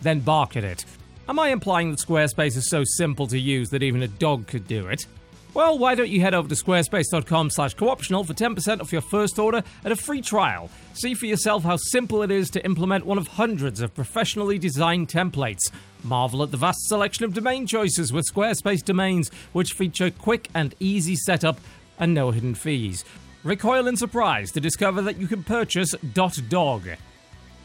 [0.00, 0.84] Then bark at it.
[1.28, 4.66] Am I implying that Squarespace is so simple to use that even a dog could
[4.66, 5.06] do it?
[5.52, 9.36] Well, why don't you head over to squarespace.com slash cooptional for 10% off your first
[9.36, 10.70] order and a free trial.
[10.94, 15.08] See for yourself how simple it is to implement one of hundreds of professionally designed
[15.08, 15.72] templates.
[16.04, 20.74] Marvel at the vast selection of domain choices with Squarespace domains, which feature quick and
[20.78, 21.58] easy setup
[21.98, 23.04] and no hidden fees.
[23.42, 26.88] Recoil in surprise to discover that you can purchase .dog.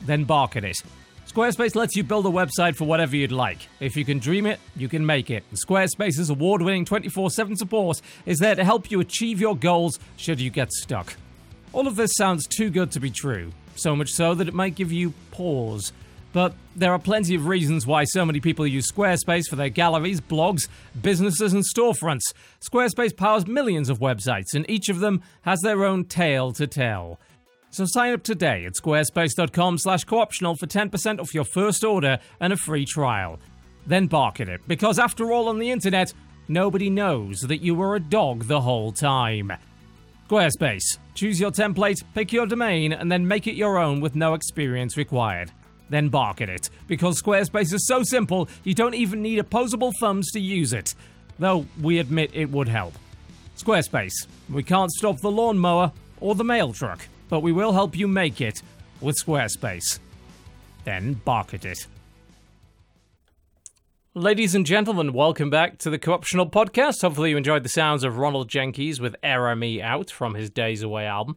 [0.01, 0.81] Then bark at it.
[1.35, 3.67] Squarespace lets you build a website for whatever you'd like.
[3.81, 5.43] If you can dream it, you can make it.
[5.53, 10.39] Squarespace's award winning 24 7 support is there to help you achieve your goals should
[10.39, 11.17] you get stuck.
[11.73, 14.75] All of this sounds too good to be true, so much so that it might
[14.75, 15.91] give you pause.
[16.31, 20.21] But there are plenty of reasons why so many people use Squarespace for their galleries,
[20.21, 20.69] blogs,
[21.01, 22.31] businesses, and storefronts.
[22.61, 27.19] Squarespace powers millions of websites, and each of them has their own tale to tell.
[27.75, 32.53] So sign up today at squarespace.com slash cooptional for 10% off your first order and
[32.53, 33.37] a free trial.
[33.85, 36.13] Then bark at it, because after all on the internet,
[36.47, 39.51] nobody knows that you were a dog the whole time.
[40.29, 40.99] Squarespace.
[41.15, 44.95] Choose your template, pick your domain, and then make it your own with no experience
[44.95, 45.51] required.
[45.89, 50.31] Then bark at it, because Squarespace is so simple you don't even need opposable thumbs
[50.31, 50.95] to use it.
[51.39, 52.93] Though we admit it would help.
[53.57, 54.27] Squarespace.
[54.49, 58.41] We can't stop the lawnmower or the mail truck, but we will help you make
[58.41, 58.61] it
[59.01, 59.99] with Squarespace.
[60.83, 61.87] Then bark at it.
[64.13, 67.01] Ladies and gentlemen, welcome back to the Co-Optional Podcast.
[67.01, 70.83] Hopefully, you enjoyed the sounds of Ronald Jenkins with Error Me Out from his Days
[70.83, 71.35] Away album.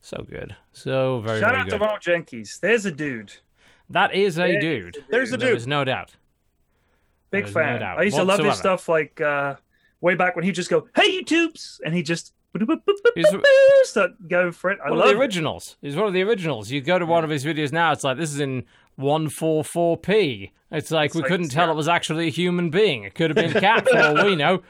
[0.00, 0.56] So good.
[0.72, 1.78] So very, Shout very out good.
[1.78, 2.58] to Ronald Jenkins.
[2.60, 3.32] There's a dude.
[3.90, 5.04] that is a dude.
[5.08, 5.50] There's a dude.
[5.50, 6.16] There's no doubt.
[7.30, 7.80] Big There's no fan.
[7.80, 9.54] doubt I used to love his stuff like uh,
[10.00, 12.32] way back when he'd just go, "Hey, YouTubes," and he just
[13.84, 14.78] start going for it.
[14.84, 15.18] I one of love the it.
[15.18, 15.76] originals.
[15.80, 16.70] He's one of the originals.
[16.70, 18.64] You go to one of his videos now, it's like this is in
[18.98, 20.50] 144p.
[20.70, 21.72] It's like It's we like- couldn't tell yeah.
[21.72, 23.04] it was actually a human being.
[23.04, 24.62] It could have been a cat for all we know.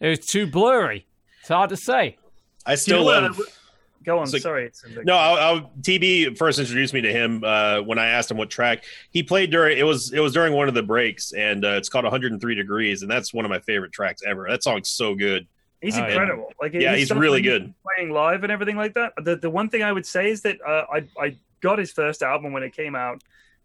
[0.00, 1.06] It was too blurry.
[1.40, 2.16] It's hard to say.
[2.66, 3.40] I still know love.
[3.40, 3.44] I-
[4.04, 4.24] Go on.
[4.24, 4.66] It's like- sorry.
[4.66, 8.36] It's No, I, I, TB first introduced me to him uh, when I asked him
[8.36, 9.78] what track he played during.
[9.78, 13.00] It was it was during one of the breaks, and uh, it's called 103 Degrees,
[13.00, 14.46] and that's one of my favorite tracks ever.
[14.46, 15.46] That song's so good.
[15.84, 16.08] He's Oh, yeah.
[16.08, 16.52] incredible.
[16.60, 17.72] Like Yeah, he's really good.
[17.86, 19.12] playing live and everything like that.
[19.22, 22.22] The the one thing I would say is that uh, I I got his first
[22.22, 23.22] album when it came out,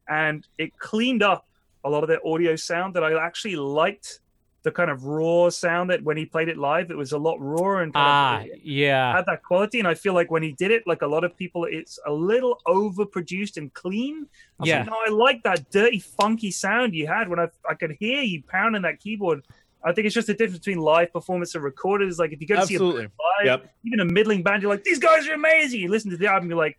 [0.07, 1.45] and it cleaned up
[1.84, 4.20] a lot of the audio sound that I actually liked.
[4.63, 7.39] The kind of raw sound that when he played it live, it was a lot
[7.39, 9.15] rawer and Ah, of yeah.
[9.15, 9.80] had that quality.
[9.80, 12.11] And I feel like when he did it, like a lot of people, it's a
[12.11, 14.28] little overproduced and clean.
[14.59, 14.80] I Yeah.
[14.80, 18.22] like, no, I like that dirty, funky sound you had when I I could hear
[18.22, 19.43] you pounding that keyboard.
[19.84, 22.10] I think it's just the difference between live performance and recorded.
[22.10, 23.02] Is like if you go to see a Absolutely.
[23.04, 23.74] band live, Yep.
[23.86, 25.80] even a middling band, you're like, these guys are amazing.
[25.80, 26.78] You listen to the album, you're like,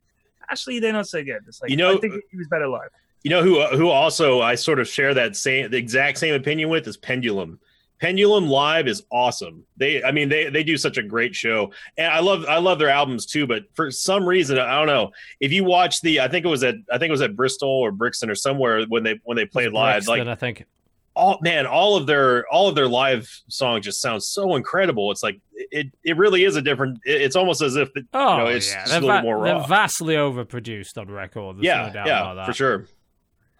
[0.51, 1.41] actually, they're not so good.
[1.49, 2.91] It's like, You know- I think he was better live.
[3.23, 6.71] You know who who also I sort of share that same the exact same opinion
[6.71, 7.61] with is Pendulum.
[8.01, 9.63] Pendulum live is awesome.
[9.77, 11.71] They I mean they they do such a great show.
[11.99, 15.13] And I love I love their albums too, but for some reason I don't know.
[15.39, 17.69] If you watch the I think it was at I think it was at Bristol
[17.69, 20.65] or Brixton or somewhere when they when they played live Brixton, like I think.
[21.21, 25.11] All man all of their all of their live songs just sound so incredible.
[25.12, 28.39] It's like it it really is a different it- it's almost as if it, Oh,
[28.39, 28.81] know, it's yeah.
[28.81, 31.57] just They're, a little va- more they're vastly overproduced on record.
[31.57, 32.47] There's yeah, no doubt yeah, about that.
[32.47, 32.87] for sure.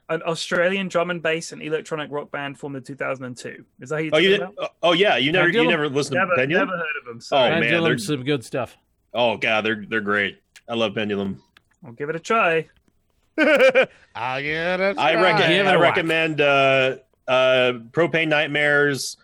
[0.09, 3.65] An Australian drum and bass and electronic rock band formed in 2002.
[3.81, 4.49] Is that who you're Oh, you did,
[4.83, 6.67] oh yeah, you never you never listened Never, to Pendulum?
[6.69, 7.17] never heard of them.
[7.19, 7.51] Oh, Sorry.
[7.51, 8.77] man, Pendulum's they're- some good stuff.
[9.15, 10.39] Oh god, they're they're great.
[10.69, 11.43] I love Pendulum.
[11.85, 12.69] I'll give it a try.
[13.39, 14.99] I get it.
[14.99, 16.97] I reckon Give it I a recommend uh
[17.31, 19.17] uh Propane Nightmares,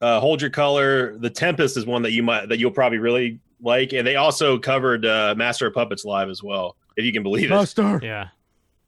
[0.00, 1.18] uh Hold Your Color.
[1.18, 3.92] The Tempest is one that you might that you'll probably really like.
[3.92, 7.50] And they also covered uh Master of Puppets live as well, if you can believe
[7.50, 7.54] it.
[7.54, 8.00] Master.
[8.02, 8.28] Yeah.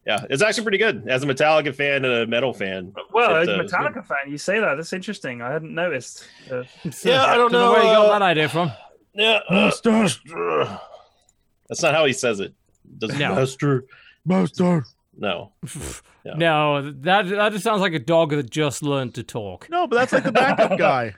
[0.07, 1.09] Yeah, it's actually pretty good.
[1.09, 2.94] As a Metallica fan and a metal fan.
[3.12, 3.68] Well, as a uh, good.
[3.68, 4.76] Metallica fan, you say that.
[4.76, 5.42] That's interesting.
[5.42, 6.24] I hadn't noticed.
[6.48, 6.62] Uh,
[7.02, 8.70] Yeah, I don't know know, where you got uh, that idea from.
[9.14, 9.40] Yeah.
[9.50, 10.07] Master.
[11.68, 12.54] That's not how he says it.
[12.98, 13.34] Does No.
[13.34, 13.84] Master?
[14.24, 14.84] Master.
[15.18, 15.52] No.
[16.27, 16.35] Yeah.
[16.37, 19.68] No, that that just sounds like a dog that just learned to talk.
[19.70, 21.14] No, but that's like the backup guy.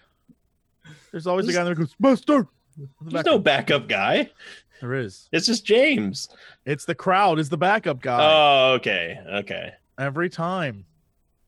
[1.13, 2.47] There's always a guy that goes, Master.
[2.77, 4.31] The There's backup- no backup guy.
[4.81, 5.29] There is.
[5.33, 6.29] It's just James.
[6.65, 9.19] It's the crowd is the backup guy Oh, okay.
[9.37, 9.73] Okay.
[9.99, 10.85] every time.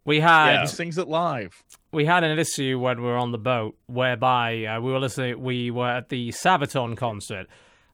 [0.04, 0.60] We had Yeah.
[0.62, 1.62] He sings it live.
[1.92, 5.40] we had an issue when we were on the boat whereby uh, we were listening.
[5.40, 7.46] We were at the Sabaton concert.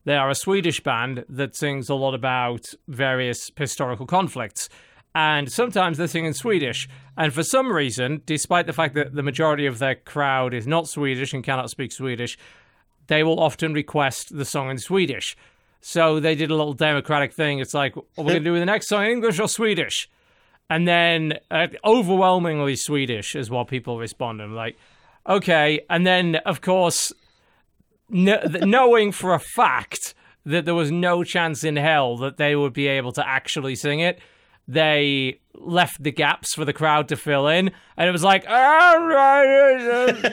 [0.04, 4.68] They are a Swedish band that sings a lot about various historical conflicts,
[5.16, 6.90] and sometimes they sing in Swedish.
[7.16, 10.88] And for some reason, despite the fact that the majority of their crowd is not
[10.88, 12.36] Swedish and cannot speak Swedish,
[13.06, 15.34] they will often request the song in Swedish.
[15.80, 17.60] So they did a little democratic thing.
[17.60, 19.48] It's like, what are we going to do with the next song in English or
[19.48, 20.10] Swedish?
[20.68, 24.42] And then uh, overwhelmingly Swedish is what people respond.
[24.42, 24.76] I'm like,
[25.26, 25.80] okay.
[25.88, 27.10] And then, of course,
[28.12, 30.12] kn- knowing for a fact
[30.44, 34.00] that there was no chance in hell that they would be able to actually sing
[34.00, 34.20] it,
[34.68, 37.70] they left the gaps for the crowd to fill in.
[37.96, 38.42] And it was like,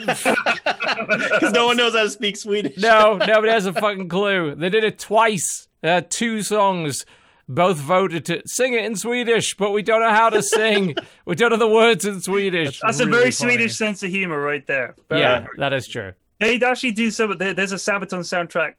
[0.10, 2.78] Because no one knows how to speak Swedish.
[2.78, 4.56] no, nobody has a fucking clue.
[4.56, 5.68] They did it twice.
[5.84, 7.06] Uh, two songs.
[7.50, 10.96] Both voted to sing it in Swedish, but we don't know how to sing.
[11.26, 12.80] we don't know the words in Swedish.
[12.80, 13.54] that's a really very funny.
[13.56, 14.96] Swedish sense of humor right there.
[15.10, 16.14] Very- yeah, that is true.
[16.40, 17.38] They'd actually do some.
[17.38, 18.76] There's a Sabaton soundtrack,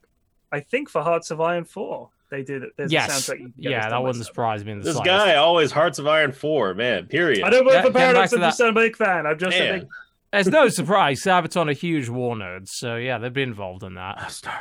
[0.51, 2.09] I think, for Hearts of Iron 4.
[2.35, 2.69] They did it.
[2.75, 3.09] There's a Yes.
[3.29, 3.39] soundtrack.
[3.39, 4.27] you can get Yeah, that done by wouldn't Sabaton.
[4.27, 5.25] surprise me in the This slightest.
[5.25, 7.05] guy always Hearts of Iron 4, man.
[7.05, 7.43] Period.
[7.43, 8.31] I don't work Yeah, for Paradox.
[8.31, 9.25] back to I'm just a big fan.
[9.25, 9.79] I'm just a Man.
[9.79, 9.87] big.
[10.33, 11.21] There's no surprise.
[11.23, 14.17] Sabaton are huge war nerds, so yeah, they'd be involved in that.
[14.17, 14.51] Master.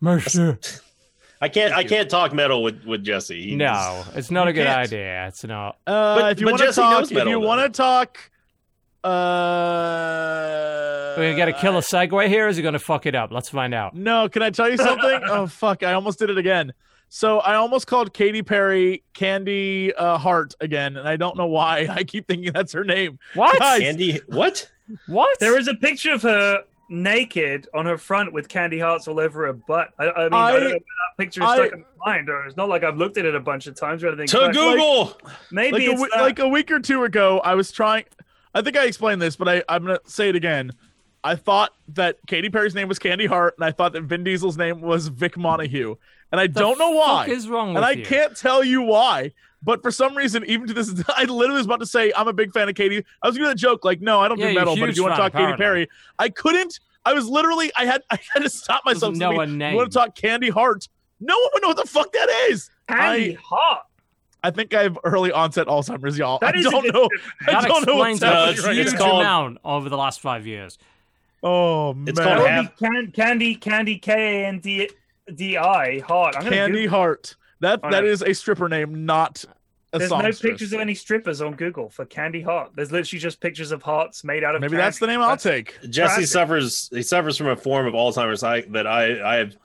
[0.00, 0.58] Mercer.
[1.40, 3.42] I can't I can't talk metal with, with Jesse.
[3.50, 4.78] He No, it's not a good can't.
[4.78, 5.26] idea.
[5.28, 5.76] It's not.
[5.86, 8.18] Uh, But- if you want to talk, knows if you want to talk
[9.82, 12.46] Uh, We're gonna kill a segue here.
[12.46, 13.30] Or is he gonna fuck it up?
[13.32, 13.94] Let's find out.
[13.94, 15.20] No, can I tell you something?
[15.26, 16.72] oh fuck, I almost did it again.
[17.08, 21.86] So I almost called Katy Perry Candy uh, Heart again, and I don't know why.
[21.90, 23.18] I keep thinking that's her name.
[23.34, 23.58] What?
[23.58, 24.70] Guys, Andy, what?
[25.06, 25.38] What?
[25.40, 29.46] There is a picture of her naked on her front with candy hearts all over
[29.46, 29.90] her butt.
[29.98, 32.12] I, I mean, I, I- don't know if that picture is I- stuck in my
[32.14, 34.26] mind, or it's not like I've looked at it a bunch of times or anything.
[34.28, 35.18] To but Google.
[35.50, 36.22] maybe Like a, it's we- that.
[36.22, 38.04] like a week or two ago, I was trying.
[38.54, 40.72] I think I explained this, but I, I'm gonna say it again.
[41.24, 44.58] I thought that Katy Perry's name was Candy Heart, and I thought that Vin Diesel's
[44.58, 45.94] name was Vic Montague,
[46.32, 47.26] and I The don't know why.
[47.26, 48.04] fuck is wrong with and I you?
[48.04, 49.32] can't tell you why.
[49.64, 52.32] But for some reason, even to this, I literally was about to say I'm a
[52.32, 53.04] big fan of Katy.
[53.22, 55.14] I was gonna joke like, no, I don't Yeah, do metal, but if you want
[55.14, 55.56] to talk Katy.
[55.56, 55.88] Perry,
[56.18, 56.80] I couldn't.
[57.04, 59.12] I was literally, I had, I had to stop myself.
[59.14, 59.70] Doesn't know I a mean, name.
[59.72, 60.88] You want to talk Candy Heart?
[61.20, 62.68] No one would know what the fuck that is.
[62.88, 63.82] candy I- heart.
[64.44, 66.38] I think I have early onset Alzheimer's, y'all.
[66.40, 67.08] That I is don't good know.
[67.46, 69.96] I That don't know what's explains a happening it's- right huge called- amount over the
[69.96, 70.78] last five years.
[71.42, 74.88] Oh It's man, called That half- would be can, candy, candy, K A N D
[75.34, 76.34] D I heart.
[76.36, 77.36] I'm Candy Google- Heart.
[77.60, 78.08] That Oh, that no.
[78.10, 79.44] is a stripper name, not
[79.92, 80.22] a song.
[80.22, 82.72] There's no pictures of any strippers on Google for Candy Heart.
[82.74, 84.60] There's literally just pictures of hearts made out of.
[84.60, 85.78] Maybe that's the name I'll That's- take.
[85.82, 86.26] Jesse Classic.
[86.26, 86.90] suffers.
[86.92, 89.56] He suffers from a form of Alzheimer's I, that I I have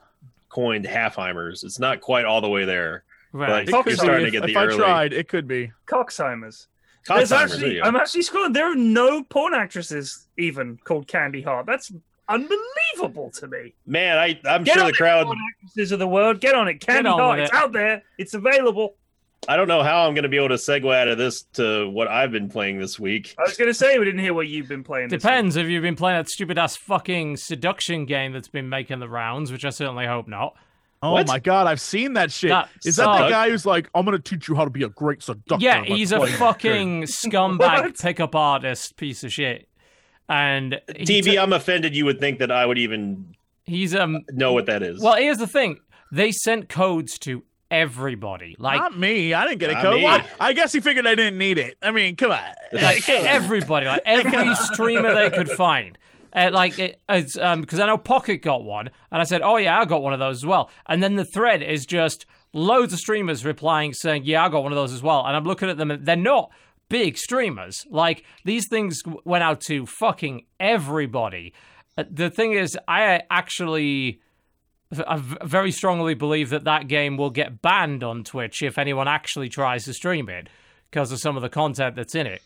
[0.48, 1.64] coined halfheimers.
[1.64, 3.04] It's not quite all the way there.
[3.32, 3.68] Right.
[3.68, 3.96] It Fuck could it.
[3.96, 3.98] be.
[4.00, 5.70] starting to If, get the if I tried, it could be.
[5.86, 6.68] Coxheimer's.
[7.06, 7.82] There's actually, you.
[7.82, 8.52] I'm actually scrolling.
[8.52, 11.64] There are no porn actresses even called Candy Heart.
[11.66, 11.90] That's
[12.28, 13.74] unbelievable to me.
[13.86, 15.26] Man, I I'm Get sure on the crowd.
[15.26, 16.80] porn actresses of the world, get on it.
[16.80, 18.02] Candy on Heart, with it's out there.
[18.18, 18.96] It's available.
[19.46, 21.88] I don't know how I'm going to be able to segue out of this to
[21.90, 23.34] what I've been playing this week.
[23.38, 25.08] I was gonna say we didn't hear what you've been playing.
[25.08, 29.08] Depends if you've been playing that stupid ass fucking seduction game that's been making the
[29.08, 30.56] rounds, which I certainly hope not.
[31.02, 31.26] Oh What?
[31.28, 32.50] my god, I've seen that shit.
[32.50, 34.88] That Is that the guy who's like, I'm gonna teach you how to be a
[34.88, 35.56] great seductor?
[35.60, 37.98] Yeah, he's a play." fucking scumbag What?
[37.98, 39.68] pickup artist piece of shit.
[40.28, 43.34] And he TV, took- I'm offended you would think that I would even
[43.64, 45.00] he's um know what that is.
[45.00, 45.78] well, here's the thing.
[46.10, 48.56] They sent codes to everybody.
[48.58, 49.34] Like Not me.
[49.34, 49.96] I didn't get a code.
[49.96, 50.02] me.
[50.02, 50.26] What?
[50.40, 51.76] I guess he figured I didn't need it.
[51.82, 52.40] I mean, come on.
[52.72, 55.96] like everybody, like every streamer they could find.
[56.32, 57.00] Uh, like it,
[57.40, 60.12] um because I know Pocket got one, and I said, "Oh yeah, I got one
[60.12, 64.22] of those as well." And then the thread is just loads of streamers replying saying,
[64.24, 66.50] "Yeah, I got one of those as well." And I'm looking at them, they're not
[66.88, 67.86] big streamers.
[67.90, 71.52] Like these things went out to fucking everybody.
[71.96, 74.20] Uh, the thing is, I actually.
[75.06, 79.50] I very strongly believe that that game will get banned on Twitch if anyone actually
[79.50, 80.48] tries to stream it
[80.90, 82.40] because of some of the content that's in it.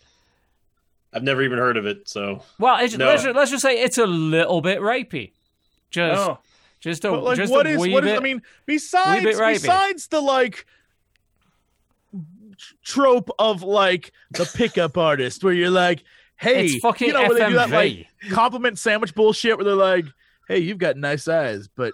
[1.12, 2.08] I've never even heard of it.
[2.08, 3.06] So Well, it's, No.
[3.06, 5.32] let's, ju- let's just say it's a little bit rapey.
[5.90, 6.38] Just, Oh,
[6.80, 8.12] just a, But like, just what a is wee what is?
[8.12, 8.18] bit.
[8.18, 10.66] I mean, besides bit besides the like
[12.82, 16.04] trope of like the pickup artist, where you're like,
[16.36, 19.74] hey, it's fucking you know, where they do that like compliment sandwich bullshit, where they're
[19.74, 20.06] like,
[20.48, 21.92] hey, you've got nice eyes, but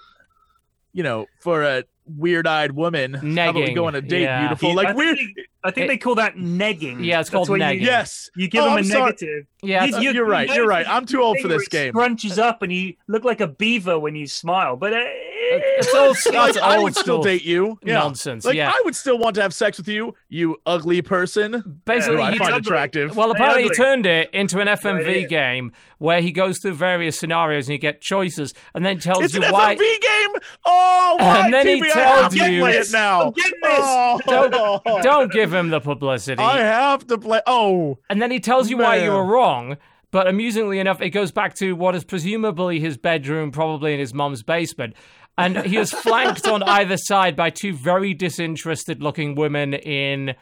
[0.93, 4.41] you know, for a weird-eyed woman, how about we go on a date, yeah.
[4.49, 4.71] beautiful?
[4.71, 5.19] I Like weird.
[5.63, 7.05] They- I think It- they call that negging.
[7.05, 7.81] Yeah, it's That's called negging.
[7.81, 8.31] You, Yes.
[8.37, 9.05] you give Oh, them a I'm sorry.
[9.07, 9.47] negative.
[9.63, 10.49] yeah, You- it's- you- You're right.
[10.49, 10.87] you You're right.
[10.89, 11.93] I'm too old for this game.
[11.95, 16.09] Scrunches up and you look like a beaver when you smile, but uh, it's all
[16.33, 17.79] Like, that's I would still date you.
[17.83, 17.95] Yeah.
[17.95, 18.45] nonsense.
[18.45, 21.81] Like yeah, I would still want to have sex with you, you ugly person.
[21.85, 22.61] basically, Who I he find ugly.
[22.61, 23.17] attractive.
[23.17, 25.29] Well, Hey, apparently he turned it into an FMV Right here.
[25.29, 29.35] game where he goes through various scenarios and you get choices, and then tells it's
[29.35, 29.75] you an why.
[29.75, 30.43] FMV game.
[30.65, 31.91] Oh, why, And then he TV?
[31.91, 33.23] I have tells to you- play it now.
[33.23, 33.53] I'm this.
[33.65, 36.43] Oh, Don't- Don't give him the publicity.
[36.43, 37.41] I have to play.
[37.47, 39.15] Oh, And then he tells you why you Man.
[39.15, 39.77] were wrong.
[40.11, 44.15] But amusingly enough, it goes back to what is presumably his bedroom, probably in his
[44.15, 44.95] mum's basement.
[45.37, 50.35] And he is flanked on either side by two very disinterested looking women in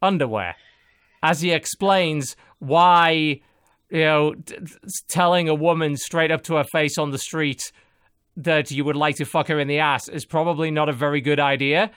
[0.00, 0.54] underwear.
[1.22, 3.40] As he explains why,
[3.90, 4.74] you know, t- t-
[5.08, 7.72] telling a woman straight up to her face on the street
[8.36, 11.20] that you would like to fuck her in the ass is probably not a very
[11.20, 11.90] good idea.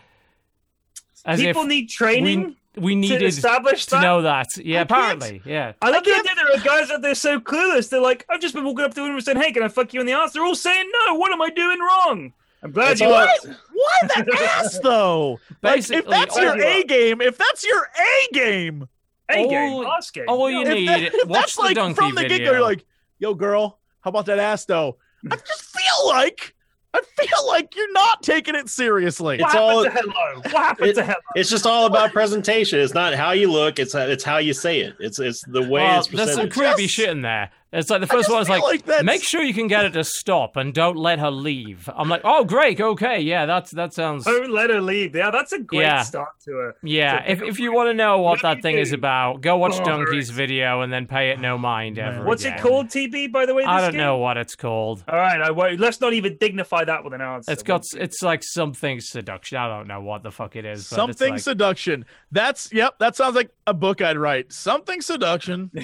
[1.26, 4.02] As People need training we, we to needed establish to that.
[4.02, 4.48] know that.
[4.58, 5.42] Yeah, I can't- apparently.
[5.46, 5.74] Yeah.
[5.82, 7.90] I like the can't- idea there are guys out there so clueless.
[7.90, 9.94] They're like, I've just been walking up to them and saying, "Hey, can I fuck
[9.94, 11.16] you in the ass?" They're all saying no.
[11.16, 12.34] What am I doing wrong?
[12.64, 13.48] I'm glad It's you all- asked.
[13.48, 15.40] why the ass though?
[15.62, 16.84] Like, if that's your you A are.
[16.84, 18.88] game, if that's your A game,
[19.30, 20.26] A game, All- ass game.
[20.28, 20.68] all you Yeah.
[20.68, 22.86] if, need- that, if watch that's the like donkey from the get go, you're like,
[23.20, 24.98] yo, girl, how about that ass though?
[25.30, 26.56] I just feel like,
[26.94, 29.38] I feel like you're not taking it seriously.
[29.38, 30.36] What It's happened all- to hello?
[30.42, 31.16] What happened It- to hello?
[31.36, 32.80] it's just all about presentation.
[32.80, 33.80] It's not how you look.
[33.80, 34.96] It's it's how you say it.
[35.00, 36.28] It's it's the way Well, it's presented.
[36.28, 36.76] there's some presented.
[36.76, 39.42] creepy Just- shit in there, It's like the first one is feel like, make sure
[39.42, 41.90] you can get it to stop and don't let her leave.
[41.96, 45.16] I'm like, oh great, okay, yeah, that's that sounds Don't let her leave.
[45.16, 46.02] Yeah, that's a great Yeah.
[46.04, 46.76] start to her.
[46.84, 47.24] yeah.
[47.26, 49.56] So If if you want to know what Let that me thing is about, go
[49.56, 50.36] watch Oh, Donkey's right.
[50.38, 52.26] video and then pay it no mind ever.
[52.26, 52.58] What's again.
[52.58, 53.32] it called, TB?
[53.32, 54.00] By the way, this I don't game?
[54.02, 55.04] know what it's called.
[55.08, 55.80] All right, I won't.
[55.80, 57.54] Let's not even dignify that with an answer.
[57.54, 59.58] It's got it's like something seduction.
[59.58, 60.90] I don't know what the fuck it is.
[60.90, 62.04] But Something it's like, seduction.
[62.34, 63.00] That's yep.
[63.00, 64.52] That sounds like a book I'd write.
[64.52, 65.72] Something seduction.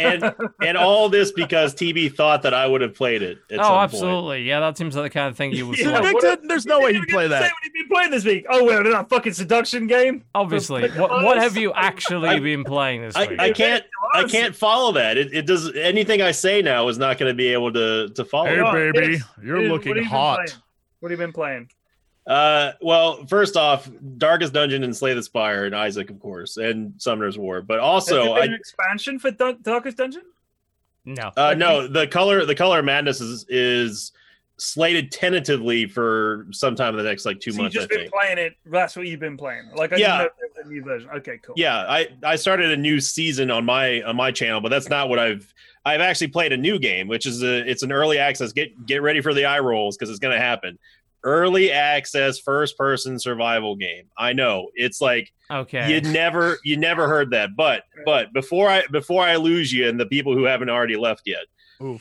[0.00, 3.38] and and all this because TB thought that I would have played it.
[3.50, 3.82] At oh, some oh, point.
[3.82, 4.42] absolutely.
[4.44, 6.12] Yeah, that seems like the kind of thing you would Yeah, play.
[6.12, 7.40] what- There's no way he'd play Say that.
[7.42, 8.46] what have you been playing this week?
[8.48, 10.24] Oh, well, that fucking seduction game.
[10.34, 10.90] Obviously.
[10.90, 13.40] What what have you actually I- been playing this I, week?
[13.40, 13.84] I can't
[14.14, 15.16] I can't follow that.
[15.16, 18.24] It, it does anything I say now is not going to be able to to
[18.24, 18.46] follow.
[18.72, 18.94] Hey, it.
[18.94, 20.36] Baby, you're Dude, looking have you hot.
[20.36, 20.50] playing?
[21.00, 21.68] What have you been playing?
[22.26, 26.94] Uh, well, first off, Darkest Dungeon and Slay the Spire and Isaac, of course, and
[26.98, 27.62] Summoner's War.
[27.62, 30.22] But Has also, there been I an expansion for Dun- Darkest Dungeon?
[31.04, 31.32] No.
[31.36, 34.12] uh, no the color the color of madness is is
[34.56, 37.76] slated tentatively for sometime in the next like two So you've months.
[37.76, 38.12] I just been think.
[38.12, 38.54] playing it.
[38.66, 39.70] That's what you've been playing.
[39.74, 40.06] Like, I Yeah.
[40.06, 41.10] didn't know if there was a new version.
[41.16, 41.56] Okay, cool.
[41.58, 45.08] Yeah, I I started a new season on my on my channel, but that's not
[45.08, 45.52] what I've
[45.84, 48.52] I've actually played a new game, which is a it's an early access.
[48.52, 50.78] Get get ready for the eye rolls because it's going to happen.
[51.24, 54.04] Early access first person survival game.
[54.18, 55.92] I know it's like Okay.
[55.94, 59.98] you never you never heard that, but but before I before I lose you and
[60.00, 61.44] the people who haven't already left yet,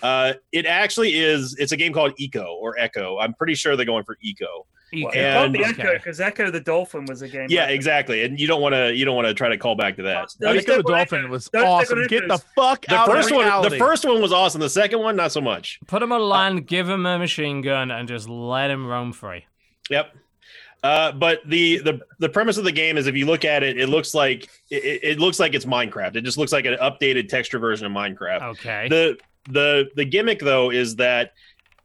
[0.03, 1.55] uh, it actually is.
[1.59, 3.17] It's a game called Eco or Echo.
[3.19, 4.65] I'm pretty sure they're going for Eco.
[4.93, 5.09] Eco.
[5.13, 7.47] Well, the And- Echo because Ecco the Dolphin was a game.
[7.49, 8.23] Yeah, like exactly.
[8.23, 10.33] And you don't want to you don't want to try to call back to that.
[10.39, 12.07] Don't Ecco the Dolphin was Don't awesome.
[12.07, 14.61] Get the fuck The out first of one, the first one was awesome.
[14.61, 15.79] The second one, not so much.
[15.87, 19.45] Put him on land, give him a machine gun, and just let him roam free.
[19.89, 20.15] Yep.
[20.83, 23.79] Uh, but the, the the premise of the game is if you look at it,
[23.79, 26.15] it looks like it, it looks like it's Minecraft.
[26.15, 28.41] It just looks like an updated texture version of Minecraft.
[28.41, 28.87] Okay.
[28.89, 29.17] The
[29.49, 31.33] the the gimmick though is that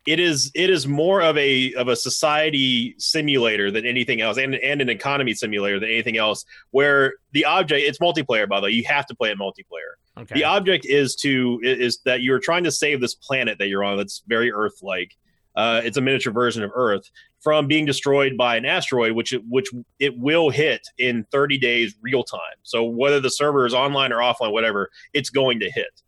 [0.06, 4.54] it is it is more of a of a society simulator than anything else, and
[4.54, 6.44] and an economy simulator than anything else.
[6.70, 9.96] Where the object it's multiplayer by the way, you have to play it multiplayer.
[10.18, 10.34] okay.
[10.34, 13.96] The object is to is that you're trying to save this planet that you're on
[13.96, 15.16] that's very Earth-like.
[15.54, 17.10] Uh, it's a miniature version of Earth
[17.40, 19.68] from being destroyed by an asteroid, which it, which
[19.98, 22.40] it will hit in 30 days real time.
[22.62, 26.02] So whether the server is online or offline, whatever, it's going to hit.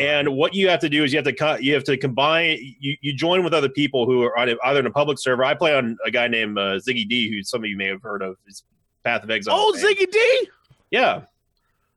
[0.00, 2.58] And what you have to do is you have to co- you have to combine
[2.80, 5.44] you, you join with other people who are on a, either in a public server.
[5.44, 8.00] I play on a guy named uh, Ziggy D, who some of you may have
[8.02, 8.36] heard of.
[8.46, 8.64] It's
[9.04, 9.54] Path of Exile.
[9.56, 9.84] Oh, fame.
[9.94, 10.48] Ziggy D.
[10.90, 11.22] Yeah,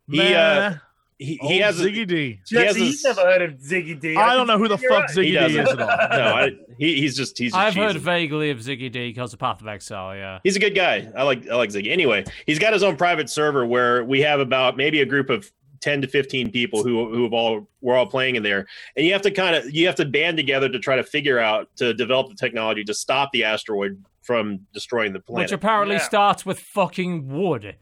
[0.09, 0.33] He, Man.
[0.73, 0.77] uh,
[1.17, 2.39] he, Oh, he has a, Ziggy D.
[2.47, 4.15] he has Jesse, a- you've never heard of Ziggy D.
[4.17, 5.09] I don't know who the fuck.
[5.11, 5.59] Ziggy He D doesn't.
[5.67, 5.87] is at all.
[6.17, 7.51] no, I, he, he's just he's.
[7.53, 7.99] Just I've heard cheesy.
[8.03, 10.39] vaguely of Ziggy D because of Path of Exile, yeah.
[10.43, 11.09] He's a good guy.
[11.15, 11.91] I like I like Ziggy.
[11.91, 15.49] Anyway, he's got his own private server where we have about maybe a group of
[15.85, 18.65] ten to fifteen people who who have all we're all playing in there,
[18.97, 21.39] and you have to kind of you have to band together to try to figure
[21.39, 25.43] out to develop the technology to stop the asteroid from destroying the planet.
[25.45, 26.01] Which apparently Yeah.
[26.01, 27.75] starts with fucking wood.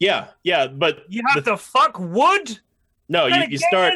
[0.00, 2.58] yeah, yeah, but You have to fuck wood.
[3.08, 3.94] no, What you, you start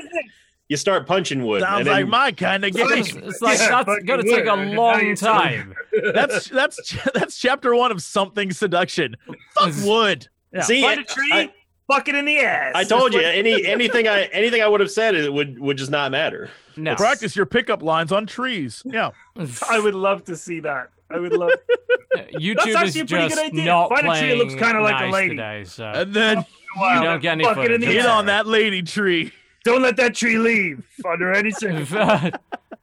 [0.68, 1.62] you start punching wood.
[1.62, 2.86] Sounds and then, like my kind of game.
[2.90, 5.74] It's, it's like Yeah, that's gonna take a long time.
[6.14, 9.16] That's that's that's chapter one of something seduction.
[9.58, 10.28] Fuck wood.
[10.52, 10.60] Yeah.
[10.62, 11.52] see, Find a tree, I,
[11.90, 12.72] fuck it in the ass.
[12.74, 15.76] I told you That's any anything I anything I would have said it would would
[15.78, 16.50] just not matter.
[16.76, 16.94] No.
[16.94, 18.82] Practice your pickup lines on trees.
[18.84, 19.10] Yeah.
[19.70, 20.90] I would love to see that.
[21.10, 21.50] I would love.
[22.34, 23.64] YouTube is actually a pretty good just idea.
[23.64, 25.28] not Find a tree that playing looks kinda like a nice lady.
[25.30, 26.44] today, so And then
[26.76, 27.02] Wow.
[27.02, 28.06] don't get any Fuck it in the get ass.
[28.06, 29.32] on that lady tree.
[29.64, 32.32] Don't let that tree leave under any circumstances.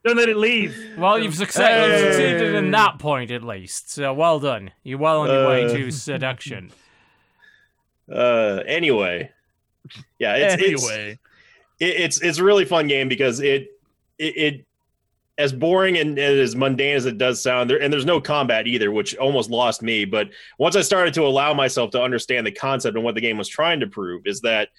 [0.06, 0.76] Don't let it leave.
[0.98, 2.02] well, you've, succeeded, Hey.
[2.12, 3.92] succeeded in that point at least.
[3.92, 4.72] So well done.
[4.84, 5.74] You're well on your way Uh.
[5.74, 6.72] to seduction.
[8.12, 9.32] Uh, anyway,
[10.20, 11.20] yeah, it's it's anyway.
[11.80, 13.68] it, it's it's a really fun game because it
[14.18, 14.66] it, it
[15.38, 18.68] as boring and, and as mundane as it does sound there and there's no combat
[18.68, 22.52] either which almost lost me but once i started to allow myself to understand the
[22.52, 24.70] concept and what the game was trying to prove is that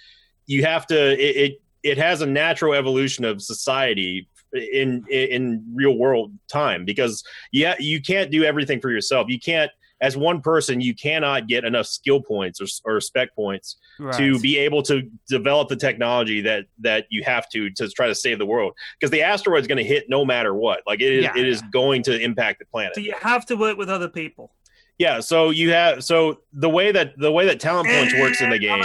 [0.47, 5.97] you have to it it, it has a natural evolution of society in, in real
[5.97, 9.73] world time because yeah you can't do everything for yourself you can't
[10.05, 13.76] as one person you cannot get enough skill points or, or spec points
[14.16, 18.14] to be able to develop the technology that that you have to to try to
[18.14, 18.72] save the world.
[19.01, 20.81] Because the asteroid is going to hit no matter what.
[20.86, 22.94] Like it is Yeah, it is going to impact the planet.
[22.94, 24.52] So you have to work with other people.
[24.98, 28.51] yeah so you have so the way that the way that talent points works in
[28.51, 28.85] the game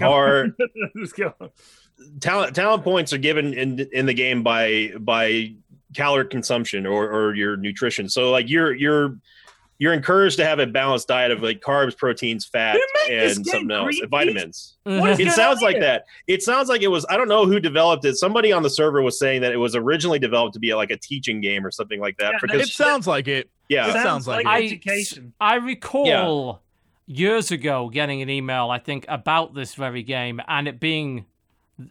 [0.00, 0.46] are
[0.94, 1.34] Let's go.
[2.20, 5.54] talent talent points are given in in the game by by
[5.94, 8.08] calorie consumption or or your nutrition.
[8.08, 9.18] So like you're you're
[9.80, 13.36] you're encouraged to have a balanced diet of like carbs, proteins, fat, Who made this
[13.38, 14.76] and something else, and vitamins.
[14.84, 15.80] What is It sounds like here?
[15.84, 16.04] that.
[16.28, 17.04] It sounds like it was.
[17.10, 18.14] I don't know who developed it.
[18.16, 20.96] Somebody on the server was saying that it was originally developed to be like a
[20.98, 22.32] teaching game or something like that.
[22.34, 23.48] Yeah, because It sounds like it.
[23.70, 25.32] yeah, It sounds like I- education.
[25.40, 26.60] I recall
[27.06, 31.24] years ago getting an email, I think, about this very game and it being,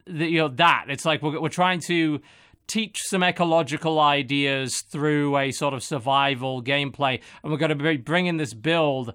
[0.05, 2.21] th- you know, that it's like we're, we're trying to
[2.69, 7.97] teach some ecological ideas through a sort of survival gameplay, and we're going to be
[7.97, 9.13] bringing this build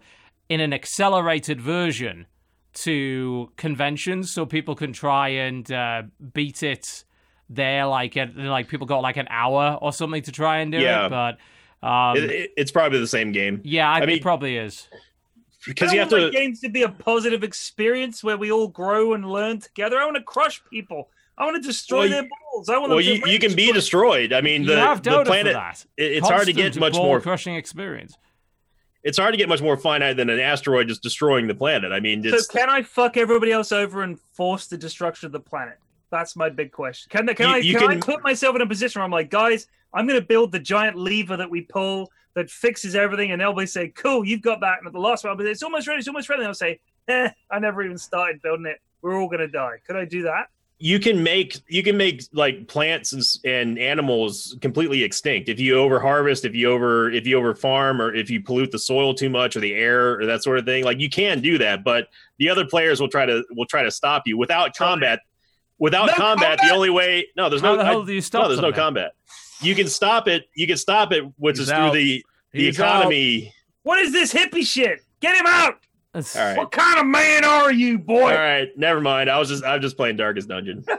[0.51, 2.26] in an accelerated version
[2.74, 6.02] to conventions so people can try and uh,
[6.32, 7.05] beat it
[7.48, 10.78] there like at, like people got like an hour or something to try and do
[10.78, 11.06] Yeah.
[11.06, 14.22] it but um, it, it- it's probably the same game yeah I, I mean- it
[14.22, 14.89] probably is
[15.66, 16.26] because you have want to.
[16.28, 19.97] my games to be a positive experience where we all grow and learn together.
[19.98, 21.09] I want to crush people.
[21.36, 22.69] I want to destroy Well, their balls.
[22.69, 24.32] I want Well, them you, to you can be destroyed.
[24.32, 25.52] I mean, you the, have the planet.
[25.52, 27.20] for that it- it's hard to get much more.
[27.20, 28.16] crushing experience
[29.02, 31.93] It's hard to get much more finite than an asteroid just destroying the planet.
[31.93, 35.40] I mean, So can I fuck everybody else over and force the destruction of the
[35.40, 35.78] planet?
[36.11, 37.11] That's my big question.
[37.11, 39.31] Can, can You- I you can, I put myself in a position where I'm like,
[39.31, 43.40] guys, I'm going to build the giant lever that we pull that fixes everything, and
[43.40, 45.62] they'll be say, "Cool, you've got that." And at the last one, I'll be, "It's
[45.62, 45.98] almost ready.
[46.01, 48.81] It's almost ready." And I'll say, "Eh, I never even started building it.
[49.02, 50.48] We're all going to die." Could I do that?
[50.78, 55.76] You can make you can make like plants and, and animals completely extinct if you
[55.78, 59.14] over harvest if you over if you over farm or if you pollute the soil
[59.14, 61.84] too much or the air or that sort of thing like you can do that
[61.84, 65.20] but the other players will try to will try to stop you without combat
[65.78, 66.68] without No combat, combat?
[66.68, 68.72] the only way no there's how no the hell do you stop no there's no
[68.72, 69.12] combat
[69.60, 71.92] you can stop it you can stop it which He's is out.
[71.92, 72.96] through the the He's out.
[72.96, 75.01] economy What is this hippie shit?
[75.20, 75.78] Get him out!
[76.15, 78.31] It's- all right What kind of man are you, boy?
[78.31, 80.85] All right, never mind i was just i'm just playing darkest dungeon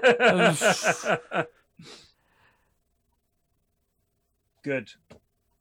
[4.63, 4.89] Good.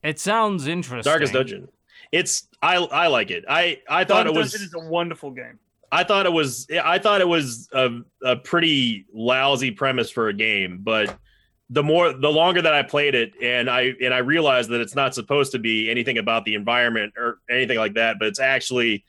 [0.02, 1.10] It sounds interesting.
[1.10, 1.68] darkest dungeon
[2.12, 5.30] it's i i like it i i thought Dark it was Dungeon is a wonderful
[5.30, 5.58] game.
[5.90, 10.32] I thought it was I thought it was a, a pretty lousy premise for a
[10.34, 11.16] game, but
[11.70, 14.94] the more the longer that I played it and I and I realized that it's
[14.94, 19.04] not supposed to be anything about the environment or anything like that, but it's actually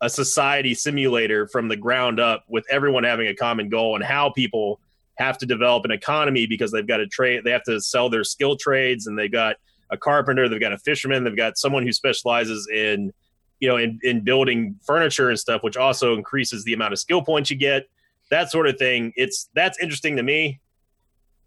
[0.00, 4.30] a society simulator from the ground up with everyone having a common goal and how
[4.30, 4.80] people
[5.16, 8.22] have to develop an economy because they've got to trade they have to sell their
[8.22, 9.56] skill trades and they've got
[9.90, 13.12] a carpenter, they've got a fisherman, they've got someone who specializes in
[13.60, 17.22] you know, in, in building furniture and stuff, which also increases the amount of skill
[17.22, 17.88] points you get,
[18.30, 19.12] that sort of thing.
[19.16, 20.60] It's that's interesting to me.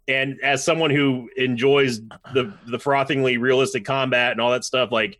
[0.08, 2.00] And as someone who enjoys
[2.34, 5.18] the the frothingly realistic combat and all that stuff, like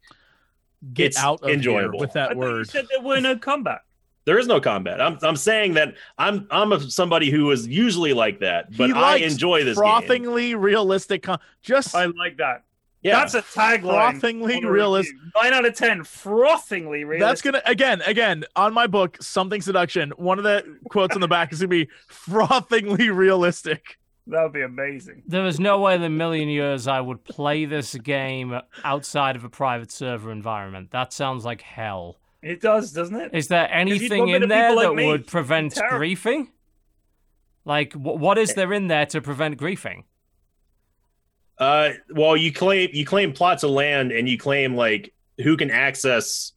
[0.95, 1.99] Get It's out of here enjoyable.
[2.01, 2.69] with I that you word.
[2.69, 3.83] said there were no comeback.
[4.25, 5.01] there is no combat.
[5.01, 8.93] I'm I'm saying that I'm I'm a, somebody who is usually like that, but He
[8.93, 9.83] I enjoy this game.
[9.85, 11.23] Frothingly realistic.
[11.25, 12.65] Con- just I like that.
[13.03, 14.13] Yeah, That's a tagline.
[14.13, 15.19] Frothingly on a realis- review.
[15.43, 16.05] Nine out of ten.
[16.05, 17.21] Frothingly realistic.
[17.21, 20.11] That's gonna again, again on my book, something seduction.
[20.17, 23.99] One of the quotes on the back is gonna be frothingly realistic.
[24.29, 25.25] That would be amazing.
[25.27, 29.45] There is no way in a million years I would play this game outside of
[29.45, 30.93] a private server environment.
[30.93, 32.19] That sounds like hell.
[32.41, 33.31] It does, doesn't it?
[33.35, 35.07] Is there anything in there people that me.
[35.07, 35.99] would prevent Terrible.
[35.99, 36.49] griefing?
[37.65, 40.05] Like, wh- what is there in there to prevent griefing?
[41.59, 45.71] Uh, well, you claim you claim plots of land, and you claim like who can
[45.71, 46.53] access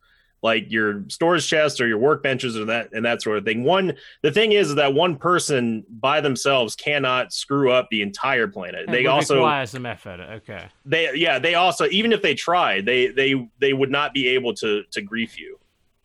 [0.45, 3.63] like your storage chests or your workbenches or that and that sort of thing.
[3.63, 8.81] One, the thing is that one person by themselves cannot screw up the entire planet.
[8.87, 10.19] It They also require some effort.
[10.19, 10.67] Okay.
[10.85, 14.53] they yeah they also even if they tried they they they would not be able
[14.55, 15.59] to to grief you.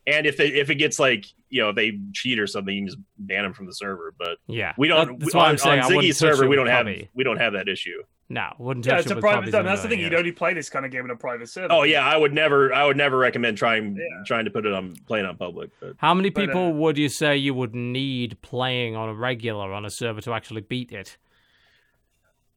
[0.07, 2.81] And if they if it gets like you know if they cheat or something, you
[2.81, 4.15] can just ban them from the server.
[4.19, 4.73] But Yeah.
[4.79, 5.19] we don't.
[5.19, 7.53] That's we- why on, I'm saying on Ziggy's server, we don't have we don't have
[7.53, 8.03] that issue.
[8.33, 9.65] No, wouldn't Yeah, touch it's it a private Cubby's zone.
[9.65, 9.99] That's the thing.
[9.99, 11.73] under, You'd only play this kind of game in a private server.
[11.73, 12.73] Oh yeah, I would never.
[12.73, 14.05] I would never recommend trying Yeah.
[14.25, 15.71] trying to put it on playing on public.
[15.81, 19.15] But How many But, people uh, would you say you would need playing on a
[19.15, 21.17] regular on a server to actually beat it?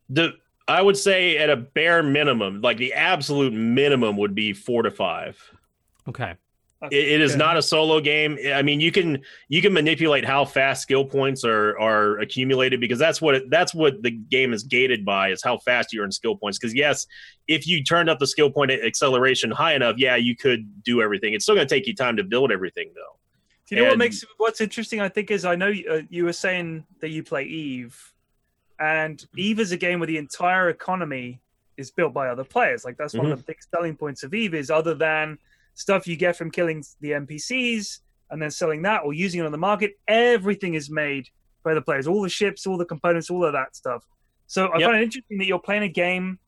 [0.09, 0.33] the
[0.67, 4.91] I would say at a bare minimum, like the absolute minimum would be four to
[4.91, 5.37] five.
[6.07, 6.35] Okay.
[6.91, 8.37] It, it is not a solo game.
[8.53, 12.99] I mean, you can you can manipulate how fast skill points are are accumulated because
[12.99, 16.11] that's what it, that's what the game is gated by is how fast you earn
[16.11, 16.57] skill points.
[16.59, 17.07] Because yes,
[17.47, 21.33] if you turned up the skill point acceleration high enough, yeah, you could do everything.
[21.33, 23.19] It's still going to take you time to build everything though.
[23.67, 24.99] Do you know what makes what's interesting?
[24.99, 28.13] I think is I know uh, you were saying that you play Eve,
[28.79, 31.39] and Eve is a game where the entire economy
[31.77, 32.85] is built by other players.
[32.85, 35.37] Like that's one of the big selling points of Eve is other than
[35.73, 39.51] stuff you get from killing the NPCs and then selling that or using it on
[39.51, 39.93] the market.
[40.07, 41.27] Everything is made
[41.63, 42.07] by the players.
[42.07, 44.05] All the ships, all the components, all of that stuff.
[44.47, 44.87] So I Yep.
[44.89, 46.39] find it interesting that you're playing a game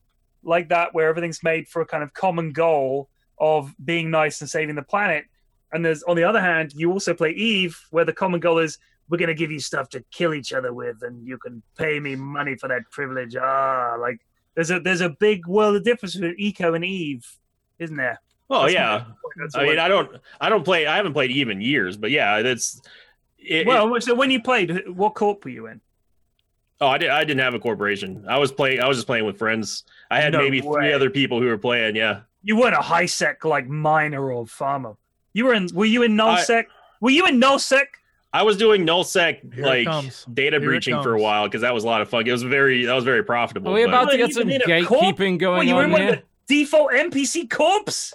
[0.42, 3.08] like that where everything's made for a kind of common goal
[3.38, 5.24] of being nice and saving the planet.
[5.72, 8.78] And there's on the other hand, you also play Eve, where the common goal is
[9.08, 12.16] we're gonna give you stuff to kill each other with, and you can pay me
[12.16, 13.36] money for that privilege.
[13.36, 14.18] Ah, like
[14.54, 17.24] there's a there's a big world of difference between Eco and Eve,
[17.78, 18.20] isn't there?
[18.48, 18.88] Oh That's yeah.
[18.90, 19.14] my point.
[19.38, 20.86] That's I mean, I don't, I don't play.
[20.86, 22.80] I haven't played Eve in years, but yeah, that's.
[23.38, 25.80] It, it- well, so when you played, what corp were you in?
[26.80, 27.10] oh, I did.
[27.10, 28.24] I didn't have a corporation.
[28.28, 28.80] I was playing.
[28.80, 29.84] I was just playing with friends.
[30.10, 30.74] I had No maybe way.
[30.74, 31.96] three other people who were playing.
[31.96, 32.20] Yeah.
[32.42, 34.96] You weren't a high sec like miner or farmer.
[35.32, 35.68] You were in.
[35.74, 36.68] Were you in null sec?
[37.00, 37.88] Were you in null sec?
[38.32, 39.86] I was doing nullsec Here like
[40.34, 42.26] data Here breaching for a while because that was a lot of fun.
[42.26, 43.70] It was very that was very profitable.
[43.70, 45.16] Are we but- about to get some even in a corp?
[45.16, 46.22] gatekeeping Were going you in on one of here?
[46.46, 48.12] the default NPC corps?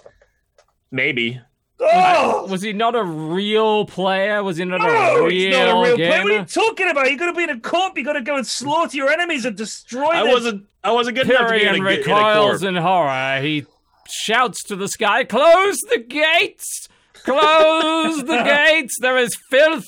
[0.92, 1.40] Maybe?
[1.84, 4.44] Oh, Was he not a real player?
[4.44, 5.96] Was he not a real, not a real player.
[5.96, 6.22] gamer?
[6.22, 7.10] What are you talking about?
[7.10, 7.98] You got to be in a corp.
[7.98, 10.66] You got to go and slaughter your enemies and destroy I wasn't.
[10.84, 12.68] I wasn't good enough to be in a, Pyrion in a recoils corp.
[12.76, 13.40] in horror.
[13.42, 13.66] He
[14.08, 16.88] shouts to the sky, "Close the gates!
[17.14, 18.98] Close the gates!
[19.00, 19.86] There is filth,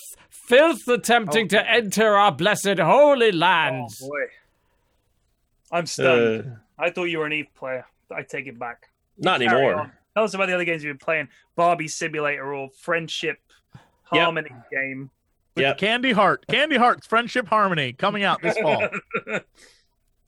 [0.49, 4.25] filth attempting to enter our blessed holy lands." Oh boy,
[5.71, 6.53] I'm stunned.
[6.79, 7.87] Uh, I thought you were an Eve player.
[8.11, 8.89] I take it back.
[9.19, 9.81] not Carry anymore.
[9.83, 9.93] on.
[10.15, 11.29] Tell us about the other games you've been playing.
[11.57, 13.39] Barbie Simulator or Friendship
[14.13, 14.23] Yep.
[14.23, 15.11] Harmony game.
[15.57, 16.47] Yeah, Candy Heart.
[16.49, 18.89] Candy Heart's Friendship Harmony coming out this fall.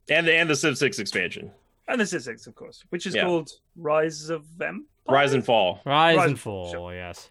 [0.09, 1.51] And the and the Civ Six expansion,
[1.89, 3.25] And the is six, of course, which is Yeah.
[3.25, 4.85] called Rise of Empire.
[5.09, 5.81] Rise and Fall.
[5.85, 7.29] Rise Rise- and fall, yes.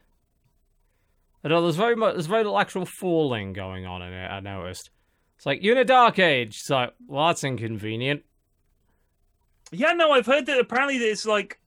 [1.46, 4.28] Although there's very much, there's very little actual falling going on in it.
[4.28, 4.90] I noticed.
[5.38, 6.58] It's like you're in a dark age.
[6.60, 8.24] It's like, well, that's inconvenient.
[9.72, 11.60] Yeah, no, I've heard that apparently it's like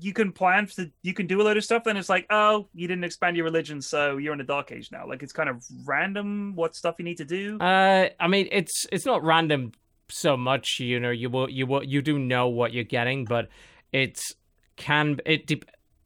[0.00, 2.68] you can plan to you can do a load of stuff, then it's like, oh,
[2.74, 5.06] you didn't expand your religion, so you're in a dark age now.
[5.06, 7.58] Like it's kind of random what stuff you need to do.
[7.60, 9.72] Uh, I mean, it's it's not random
[10.08, 10.78] so much.
[10.80, 13.48] You know, you will you will you do know what you're getting, but
[13.92, 14.34] it's
[14.76, 15.50] can it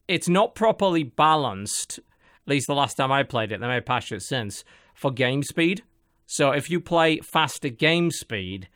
[0.08, 1.98] it's not properly balanced.
[1.98, 4.64] At least the last time I played it, they may have patched it since
[4.94, 5.82] for game speed.
[6.26, 8.68] So if you play faster game speed,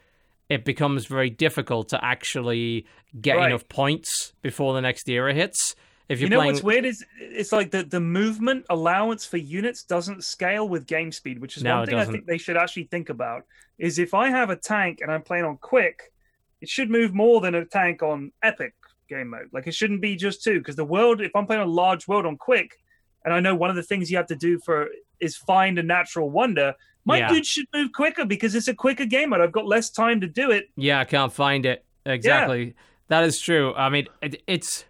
[0.51, 2.85] it becomes very difficult to actually
[3.19, 3.47] get Right.
[3.47, 5.77] enough points before the next era hits.
[6.09, 9.37] If you're you know playing, what's weird is it's like the, the movement allowance for
[9.37, 12.57] units doesn't scale with game speed, which is No, one thing I think they should
[12.57, 13.45] actually think about.
[13.79, 16.13] Is if I have a tank and I'm playing on quick,
[16.61, 18.75] it should move more than a tank on epic
[19.09, 19.51] game mode.
[19.53, 22.27] Like it shouldn't be just two, because the world, if I'm playing a large world
[22.27, 22.77] on quick,
[23.25, 24.89] and I know one of the things you have to do for
[25.21, 26.75] is find a natural wonder,
[27.05, 27.29] my Yeah.
[27.33, 29.41] dude should move quicker because it's a quicker game mode.
[29.41, 30.71] I've got less time to do it.
[30.77, 31.85] Yeah, I can't find it.
[32.07, 32.75] Exactly.
[33.09, 33.75] That is true.
[33.75, 34.85] I mean, it, it's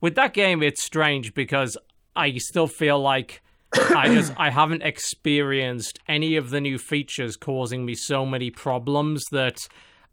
[0.00, 1.76] with that game it's strange because
[2.14, 3.42] I still feel like
[3.74, 9.24] I just I haven't experienced any of the new features causing me so many problems
[9.32, 9.58] that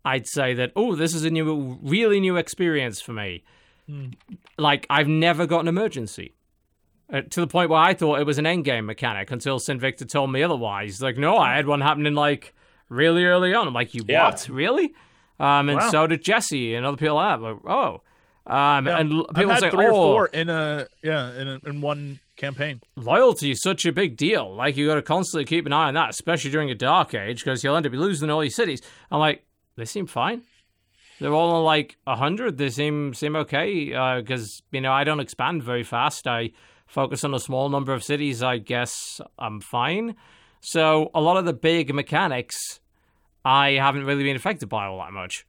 [0.06, 3.44] I'd say that oh, this is a new really new experience for me.
[3.88, 4.08] Hmm.
[4.58, 6.34] Like I've never got an emergency.
[7.14, 10.32] Uh, to the point where I thought it was an endgame mechanic until Sinvicta told
[10.32, 11.00] me otherwise.
[11.00, 12.56] Like, no, I had one happening like
[12.90, 13.68] really early on.
[13.68, 14.26] I'm like, you Yeah.
[14.26, 14.48] what?
[14.50, 14.94] Really?
[15.40, 15.90] Um, and Wow.
[15.92, 17.40] so did Jesse and other people like.
[17.40, 18.02] Like, oh.
[18.48, 21.40] Um, Yeah, and l- I've people had say, three oh, or four in a yeah
[21.40, 22.82] in a, in one campaign.
[22.98, 24.54] loyalty is such a big deal.
[24.54, 27.44] Like, you got to constantly keep an eye on that, especially during a dark age,
[27.44, 28.82] because you'll end up losing all your cities.
[29.12, 29.46] I'm like,
[29.78, 30.42] they seem fine.
[31.22, 32.58] They're all on like hundred.
[32.58, 33.86] They seem seem okay.
[34.20, 36.28] Because you know, I don't expand very fast.
[36.28, 36.52] I
[36.94, 38.44] focus on a small number of cities.
[38.44, 40.16] I guess I'm fine.
[40.62, 42.80] So a lot of the big mechanics,
[43.44, 45.46] I haven't really been affected by all that much.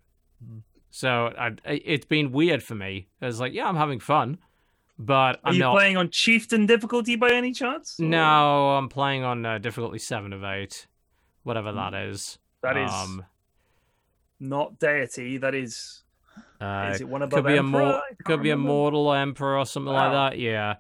[0.91, 3.09] So I, it's been weird for me.
[3.21, 4.39] It's like, yeah, I'm having fun,
[4.99, 5.75] but Are I'm you not.
[5.75, 7.99] playing on chieftain difficulty by any chance?
[8.01, 10.87] Or- No, I'm playing on uh, difficulty seven of eight,
[11.43, 12.39] whatever that is.
[12.63, 13.25] That is Um,
[14.41, 15.37] not deity.
[15.39, 16.03] That is.
[16.61, 17.81] uh, is it one above could be a Emperor?
[17.85, 20.39] mor- can't could be a mortal emperor or something like that.
[20.39, 20.77] Yeah,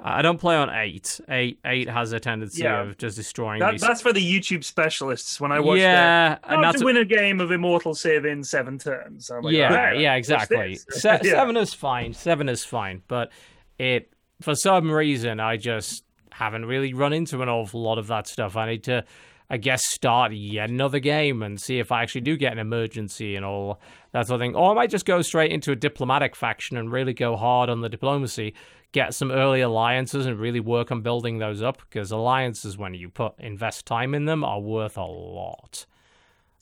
[0.00, 1.20] I don't play on eight.
[1.28, 2.82] Eight eight has a tendency Yeah.
[2.82, 3.78] of just destroying That, me.
[3.78, 5.40] that's for the YouTube specialists.
[5.40, 8.44] When I watch yeah, their, and that's to win a game of Immortal Civ in
[8.44, 9.28] seven turns.
[9.30, 10.76] Oh I'm like, yeah, "Okay, yeah, exactly.
[10.90, 11.30] Se- Yeah.
[11.32, 12.14] Seven is fine.
[12.14, 13.30] Seven is fine, but
[13.78, 18.28] it for some reason I just haven't really run into an awful lot of that
[18.28, 18.56] stuff.
[18.56, 19.04] I need to,
[19.50, 23.34] I guess, start yet another game and see if I actually do get an emergency
[23.34, 23.80] and all
[24.12, 24.54] that sort of thing.
[24.54, 27.80] Or I might just go straight into a diplomatic faction and really go hard on
[27.80, 28.54] the diplomacy,
[28.92, 33.08] get some early alliances and really work on building those up because alliances, when you
[33.08, 35.86] put invest time in them, are worth a lot.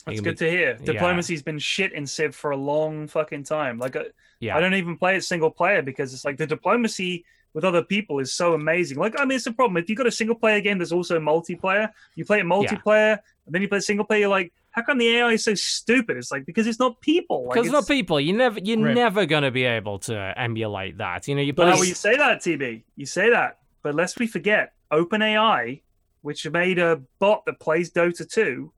[0.05, 0.77] That's good be- to hear.
[0.79, 0.85] yeah.
[0.85, 3.77] Diplomacy's been shit in Civ for a long fucking time.
[3.77, 4.05] Like, I,
[4.39, 4.55] Yeah.
[4.55, 8.19] I don't even play it single player because it's like the diplomacy with other people
[8.19, 8.97] is so amazing.
[8.97, 9.77] Like, I mean, it's a problem.
[9.81, 13.55] If you've got a single player game that's also multiplayer, you play it multiplayer, and
[13.55, 16.17] then you play single player, you're like, how come the AI is so stupid?
[16.17, 17.45] It's like because it's not people.
[17.45, 18.93] Like, Because it's, not people, you never, you're Right.
[18.93, 21.27] never gonna be able to emulate that.
[21.27, 22.83] You know, you But put how you say that, TB?
[22.95, 25.81] You say that, but lest we forget, OpenAI,
[26.21, 28.71] which made a bot that plays Dota 2,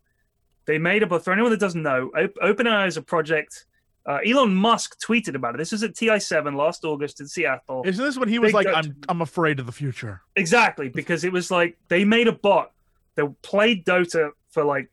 [0.67, 1.25] they made a bot.
[1.25, 2.11] For anyone that doesn't know,
[2.41, 3.65] OpenAI is a project.
[4.05, 5.57] Uh, Elon Musk tweeted about it.
[5.57, 7.83] This was at TI7 last August in Seattle.
[7.85, 10.21] Isn't this when he was Big like, Dutch- "I'm I'm afraid of the future"?
[10.37, 12.71] Exactly, because it was like they made a bot
[13.15, 14.89] that played Dota for like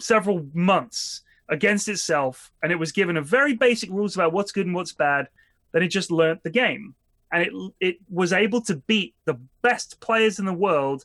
[0.00, 4.66] several months against itself, and it was given a very basic rules about what's good
[4.66, 5.28] and what's bad.
[5.72, 6.94] Then it just learnt the game,
[7.32, 11.04] and it it was able to beat the best players in the world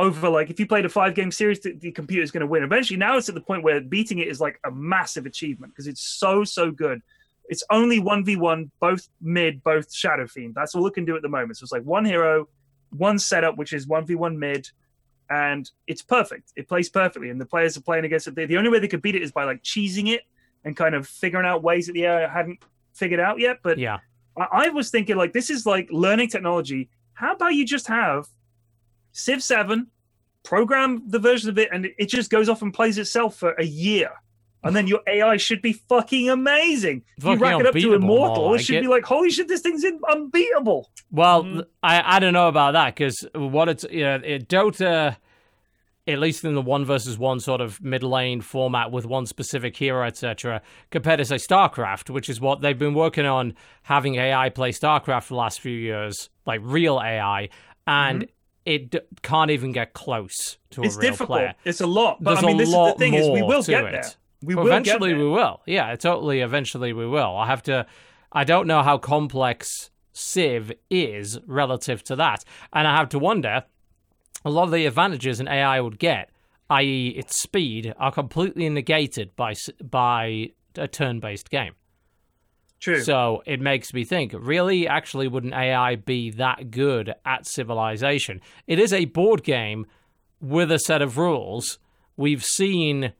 [0.00, 2.64] over like if you played a five game series, the, the is going to win.
[2.64, 5.86] Eventually, now it's at the point where beating it is like a massive achievement because
[5.86, 7.02] it's so so good.
[7.48, 10.54] It's only one v one, both mid, both shadow fiend.
[10.54, 11.58] That's all it can do at the moment.
[11.58, 12.48] So it's like one hero,
[12.90, 14.68] one setup, which is one v one mid,
[15.30, 16.52] and it's perfect.
[16.56, 18.34] It plays perfectly, and the players are playing against it.
[18.34, 20.22] The, only way they could beat it is by like cheesing it
[20.64, 22.58] and kind of figuring out ways that the AI hadn't
[22.92, 23.60] figured out yet.
[23.62, 24.00] But yeah,
[24.36, 26.90] I, I was thinking like this is like learning technology.
[27.14, 28.28] How about you just have
[29.12, 29.86] Civ Seven,
[30.42, 33.64] program the version of it, and it just goes off and plays itself for a
[33.64, 34.10] year.
[34.62, 37.02] And then your AI should be fucking amazing.
[37.16, 38.82] If you rack it up to unbeatable, immortal, more it should it.
[38.82, 40.90] be like, holy shit, this thing's in- unbeatable.
[41.10, 45.16] Well, th- I I don't know about that because what it's you know, it, Dota,
[46.06, 49.76] at least in the one versus one sort of mid lane format with one specific
[49.76, 50.60] hero, etc.,
[50.90, 53.54] compared to say StarCraft, which is what they've been working on
[53.84, 57.48] having AI play StarCraft for the last few years, like real AI,
[57.86, 58.26] and
[58.66, 60.84] it d- can't even get close to Mm-hmm.
[60.84, 61.38] It's a real difficult.
[61.38, 61.54] player.
[61.64, 62.22] It's a lot.
[62.22, 63.70] But There's I mean, a this is lot the thing is we more will to
[63.70, 64.16] get it.
[64.42, 65.60] We Well, will eventually we will.
[65.66, 66.40] Yeah, totally.
[66.40, 67.36] Eventually we will.
[67.36, 67.86] I have to.
[68.32, 73.64] I don't know how complex Civ is relative to that, and I have to wonder.
[74.44, 76.30] A lot of the advantages an AI would get,
[76.70, 81.74] i.e., its speed, are completely negated by by a turn-based game.
[82.78, 83.02] True.
[83.02, 88.40] So it makes me think, really, actually, wouldn't AI be that good at civilization?
[88.66, 89.84] It is a board game
[90.40, 91.78] with a set of rules.
[92.16, 93.12] We've seen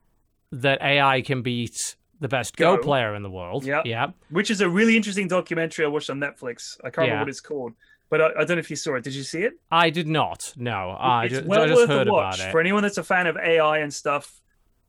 [0.52, 2.82] that AI can beat the best Go, Go.
[2.82, 3.64] player in the world.
[3.64, 3.82] Yeah.
[3.84, 4.08] Yeah.
[4.30, 6.76] Which is a really interesting documentary I watched on Netflix.
[6.84, 7.12] I can't Yeah.
[7.12, 7.72] remember what it's called,
[8.10, 9.04] but I, I don't know if you saw it.
[9.04, 9.54] Did you see it?
[9.70, 10.52] I did not.
[10.56, 10.90] No.
[10.90, 12.50] I, it's ju- well I just worth heard a about watch it.
[12.50, 14.40] for anyone that's a fan of AI and stuff.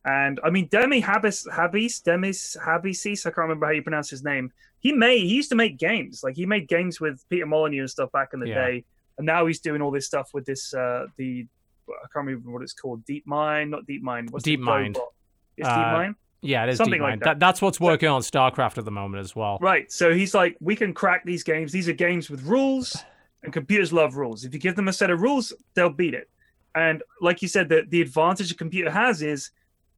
[0.04, 4.24] And I mean, Demi Habis, Habis, Demis Habisis, I can't remember how you pronounce his
[4.24, 4.52] name.
[4.80, 6.22] He made, he used to make games.
[6.24, 8.54] Like he made games with Peter Molyneux and stuff back in the Yeah.
[8.66, 8.84] day.
[9.16, 11.46] And now he's doing all this stuff with this, uh, the,
[11.88, 13.04] I can't remember what it's called.
[13.04, 14.30] Deep Mind, not Deep Mind.
[14.30, 14.96] What's Deep Mind.
[14.96, 15.12] robot?
[15.56, 16.12] It's Uh,
[16.44, 17.22] Yeah, it is Something Deep like Mind.
[17.22, 17.38] that.
[17.38, 19.58] That's what's working on StarCraft at the moment as well.
[19.60, 19.90] Right.
[19.92, 21.70] So he's like, we can crack these games.
[21.70, 23.04] These are games with rules,
[23.44, 24.44] and computers love rules.
[24.44, 26.28] If you give them a set of rules, they'll beat it.
[26.74, 29.50] And like you said, the, the advantage a computer has is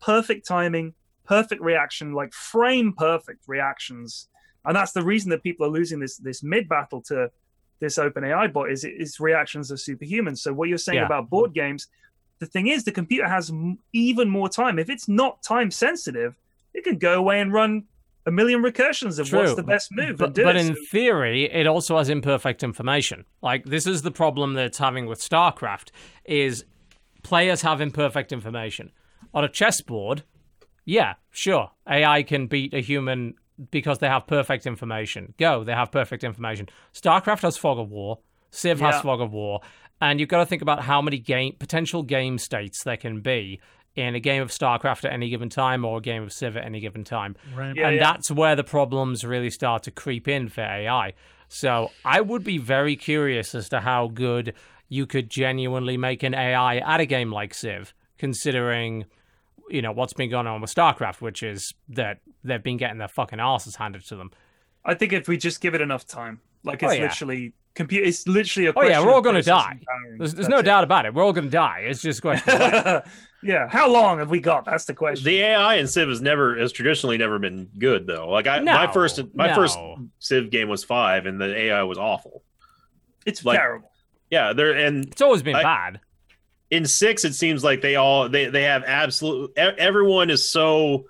[0.02, 0.92] perfect timing,
[1.24, 4.28] perfect reaction, like frame perfect reactions.
[4.66, 7.30] And that's the reason that people are losing this this mid battle to
[7.80, 10.36] this open AI bot is its reactions are superhuman.
[10.36, 11.06] So what you're saying Yeah.
[11.06, 11.88] about board games,
[12.44, 14.78] the thing is, the computer has m- even more time.
[14.78, 16.36] If it's not time sensitive,
[16.72, 17.84] it can go away and run
[18.26, 20.16] a million recursions of what's the best move.
[20.16, 23.24] But, and do but in So- theory, it also has imperfect information.
[23.42, 25.90] Like this is the problem that it's having with StarCraft
[26.24, 26.64] is
[27.22, 28.92] players have imperfect information.
[29.32, 30.22] On a chessboard,
[30.84, 33.34] yeah, sure, AI can beat a human
[33.70, 35.34] because they have perfect information.
[35.38, 36.68] Go, they have perfect information.
[36.92, 38.18] StarCraft has fog of war.
[38.50, 39.60] Civ has fog of war,
[40.00, 43.60] and you've got to think about how many game potential game states there can be
[43.96, 46.64] in a game of StarCraft at any given time or a game of Civ at
[46.64, 47.74] any given time Right.
[47.76, 48.02] Yeah, and yeah.
[48.02, 51.12] that's where the problems really start to creep in for AI.
[51.48, 54.54] So I would be very curious as to how good
[54.88, 59.04] you could genuinely make an AI at a game like Civ, considering
[59.70, 63.08] you know what's been going on with StarCraft, which is that they've been getting their
[63.08, 64.30] fucking asses handed to them.
[64.84, 67.02] I think if we just give it enough time, like Oh, it's yeah.
[67.04, 68.72] literally computer, it's literally a.
[68.76, 69.78] Oh, yeah, we're all gonna die.
[70.18, 70.62] There's, there's no it.
[70.64, 71.14] doubt about it.
[71.14, 71.84] We're all going to die.
[71.86, 72.54] It's just a question.
[73.42, 74.64] yeah, how long have we got?
[74.64, 75.24] That's the question.
[75.24, 78.28] The AI in Civ has never has traditionally never been good though.
[78.30, 79.78] Like I my first my first.
[80.20, 82.42] Civ game was five and the AI was awful.
[83.26, 83.90] it's like- terrible.
[84.30, 86.00] Yeah, there and It's always been I- bad.
[86.70, 91.04] in six it seems like they all they they have absolute e- everyone is so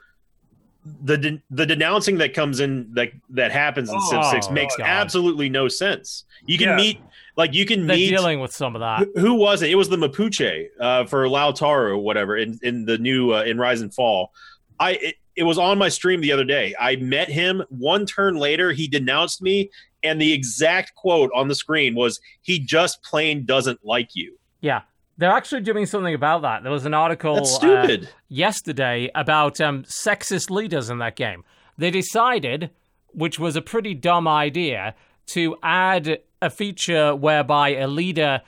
[1.02, 4.84] the the denouncing that comes in that that happens in Civ six Oh, makes God.
[4.86, 6.24] absolutely no sense.
[6.46, 6.76] You can Yeah.
[6.76, 7.00] meet
[7.36, 9.08] like you can They're meet dealing with some of that.
[9.14, 9.70] who, who was it?
[9.70, 13.80] It was the Mapuche uh, for Lautaro, whatever, in in the new uh, in Rise
[13.80, 14.30] and Fall.
[14.78, 16.74] I it, it was on my stream the other day.
[16.78, 17.62] I met him.
[17.70, 19.70] One turn later, he denounced me,
[20.02, 24.82] and the exact quote on the screen was, "He just plain doesn't like you." Yeah.
[25.16, 26.62] They're actually doing something about that.
[26.62, 27.96] There was an article That's uh,
[28.28, 31.44] yesterday about um, sexist leaders in that game.
[31.78, 32.70] They decided,
[33.12, 34.94] which was a pretty dumb idea,
[35.26, 38.42] to add a feature whereby a leader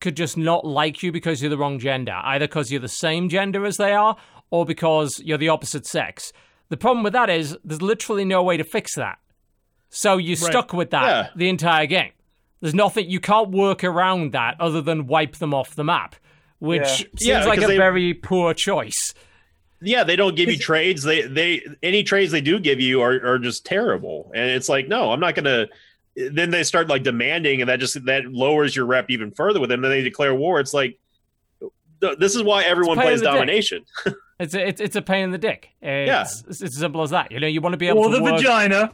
[0.00, 3.28] could just not like you because you're the wrong gender, either because you're the same
[3.28, 4.16] gender as they are
[4.50, 6.32] or because you're the opposite sex.
[6.68, 9.18] The problem with that is there's literally no way to fix that.
[9.88, 10.50] So you're Right.
[10.50, 11.28] stuck with that Yeah.
[11.36, 12.12] the entire game.
[12.62, 16.14] There's nothing you can't work around that other than wipe them off the map,
[16.60, 16.94] which Yeah.
[16.94, 19.12] seems Yeah, like a they- very poor choice.
[19.84, 21.02] Yeah, they don't give you trades.
[21.02, 24.30] They they any trades they do give you are, are just terrible.
[24.32, 25.66] And it's like, no, I'm not gonna
[26.14, 29.70] then they start like demanding and that just that lowers your rep even further with
[29.70, 29.80] them.
[29.80, 30.60] Then they declare war.
[30.60, 30.98] It's like
[32.18, 33.84] this is why everyone plays domination.
[34.40, 35.68] It's a, it's, it's a pain in the dick.
[35.80, 37.30] It's, it's as simple as that.
[37.30, 38.38] You know, you want to be able Or to the work.
[38.40, 38.90] vagina.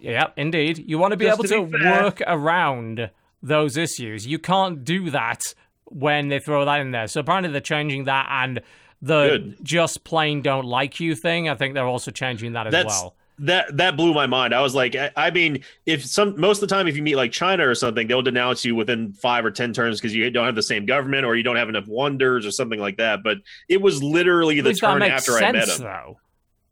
[0.00, 0.78] Yeah, indeed.
[0.86, 2.02] You want to be Just able to to, be fair.
[2.04, 3.10] work around
[3.42, 4.26] those issues.
[4.26, 5.40] You can't do that
[5.86, 7.06] when they throw that in there.
[7.08, 8.60] So apparently they're changing that and
[9.02, 9.56] the Good.
[9.64, 11.48] just plain don't like you thing.
[11.48, 13.14] I think they're also changing that as That's well.
[13.40, 14.54] that that blew my mind.
[14.54, 17.16] I was like, I, I mean, if some most of the time, if you meet
[17.16, 20.44] like China or something, they'll denounce you within five or ten turns because you don't
[20.44, 23.22] have the same government or you don't have enough wonders or something like that.
[23.24, 25.82] But it was literally the turn after sense, I met him.
[25.82, 26.18] though.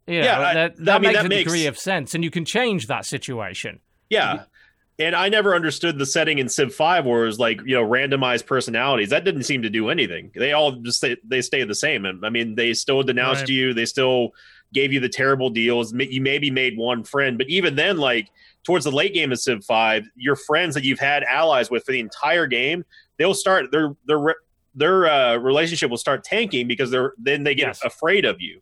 [0.08, 2.30] You Yeah, know, I- that, I mean, makes that a degree of sense, and you
[2.30, 3.80] can change that situation.
[4.10, 4.44] Yeah.
[5.00, 7.86] And I never understood the setting in Civ 5 where it was like, you know,
[7.86, 9.10] randomized personalities.
[9.10, 10.32] That didn't seem to do anything.
[10.34, 12.04] They all just stay, they stay the same.
[12.04, 13.48] And I mean, they still denounced Right.
[13.50, 13.74] you.
[13.74, 14.30] They still
[14.74, 15.92] gave you the terrible deals.
[15.96, 18.28] You maybe made one friend, but even then, like
[18.64, 21.92] towards the late game of Civ 5, your friends that you've had allies with for
[21.92, 22.84] the entire game,
[23.18, 24.34] they'll start their their
[24.74, 27.84] their uh, relationship will start tanking because they're then they get Yes.
[27.84, 28.60] afraid of you.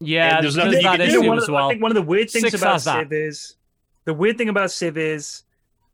[0.00, 1.20] Yeah, there's there's nothing you that can do.
[1.20, 1.66] Issue one of as the- well.
[1.66, 2.84] I think one of the weird things Six about has.
[2.84, 3.54] Civ is
[4.04, 5.42] the weird thing about Civ is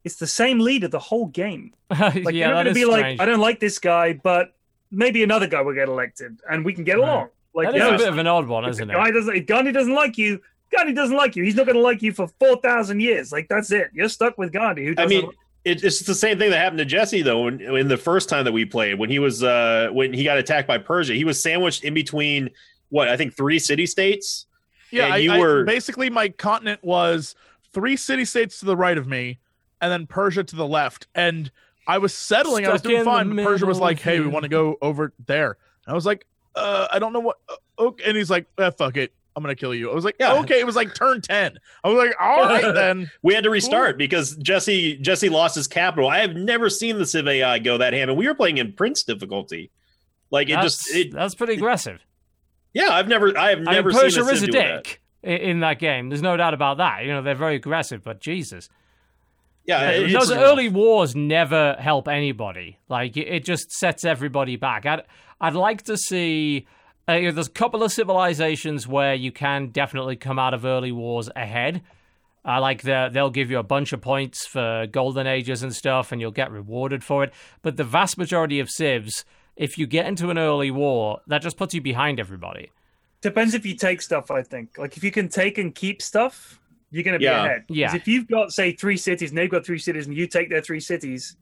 [0.04, 1.72] it's the same leader the whole game.
[1.90, 3.18] Like yeah, you're gonna be strange.
[3.18, 4.54] like, I don't like this guy, but
[4.90, 7.08] maybe another guy will get elected and we can get Right.
[7.08, 7.28] along.
[7.54, 8.96] Like that is no, a bit of an odd one, isn't the it?
[8.96, 10.40] guy doesn't, if Gandhi doesn't like you,
[10.74, 11.44] Gandhi doesn't like you.
[11.44, 13.30] He's not going to like you for four thousand years.
[13.30, 13.90] Like that's it.
[13.92, 14.86] You're stuck with Gandhi.
[14.86, 15.30] Who I mean,
[15.64, 17.46] it, it's the same thing that happened to Jesse though.
[17.48, 20.38] In, in the first time that we played, when he was uh when he got
[20.38, 22.48] attacked by Persia, he was sandwiched in between
[22.92, 24.44] what I think three city states.
[24.90, 27.34] Yeah, And I, you I- were- basically my continent was
[27.72, 29.38] three city states to the right of me,
[29.80, 31.06] and then Persia to the left.
[31.14, 31.50] And
[31.86, 32.66] I was settling.
[32.66, 33.34] I was doing fine.
[33.34, 35.56] but Persia was like, "Hey, we want to go over there."
[35.86, 37.54] And I was like, uh, "I don't know what." Uh,
[37.86, 40.34] okay, and he's like, eh, "Fuck it, I'm gonna kill you." I was like, Yeah.
[40.40, 41.58] "Okay." It was like turn ten.
[41.82, 45.66] I was like, "All right then." We had to restart because Jesse Jesse lost his
[45.66, 46.08] capital.
[46.10, 48.74] I have never seen the Civ AI go that ham, and we were playing in
[48.74, 49.70] Prince difficulty.
[50.30, 51.98] Like it That's, just it, that's pretty aggressive.
[52.74, 52.88] Yeah.
[52.90, 54.84] I've never I have I never mean, Persia seen a is a do that.
[54.84, 56.08] dick in that game.
[56.08, 57.04] There's no doubt about that.
[57.04, 58.68] You know, they're very aggressive, but Jesus.
[59.64, 62.78] Yeah, it's- those early wars never help anybody.
[62.88, 64.86] Like it, it just sets everybody back.
[64.86, 65.02] I'd
[65.40, 66.66] I'd like to see.
[67.08, 70.64] Uh, you know, there's a couple of civilizations where you can definitely come out of
[70.64, 71.82] early wars ahead.
[72.44, 76.10] Uh, like the, they'll give you a bunch of points for golden ages and stuff,
[76.12, 77.32] and you'll get rewarded for it.
[77.60, 79.24] But the vast majority of civs,
[79.56, 82.70] if you get into an early war, that just puts you behind everybody.
[83.20, 84.30] Depends if you take stuff.
[84.30, 84.78] I think.
[84.78, 86.58] Like if you can take and keep stuff,
[86.90, 87.44] you're going to be Yeah.
[87.44, 87.64] ahead.
[87.68, 87.94] 'Cause Yeah.
[87.94, 90.60] If you've got say three cities and they've got three cities and you take their
[90.62, 91.36] three cities,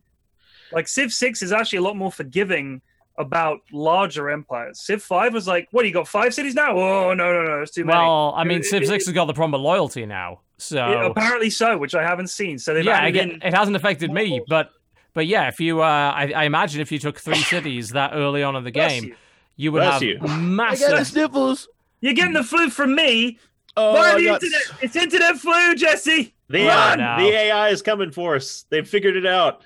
[0.72, 2.82] like Civ Six is actually a lot more forgiving
[3.18, 4.80] about larger empires.
[4.80, 5.84] Civ Five was like, what?
[5.86, 6.76] You got five cities now?
[6.78, 7.98] Oh no no no, it's too many.
[7.98, 10.76] Well, I mean, It- Civ it- Six has got the problem of loyalty now, so
[10.76, 12.58] Yeah, apparently so, which I haven't seen.
[12.58, 13.42] So they've yeah, again, in.
[13.42, 14.70] it hasn't affected me, but
[15.14, 18.42] but yeah, if you, uh, I, I imagine if you took three cities that early
[18.42, 19.16] on in the Bless game, you.
[19.56, 20.18] you would Bless have you.
[20.22, 21.06] I got a massive.
[21.06, 21.68] sniffles.
[22.00, 23.38] You're getting the flu from me.
[23.76, 24.82] Oh, Why the got internet?
[24.82, 26.34] It's internet flu, Jesse.
[26.48, 27.00] The, Run!
[27.00, 28.64] uh, the AI is coming for us.
[28.70, 29.64] They've figured it out.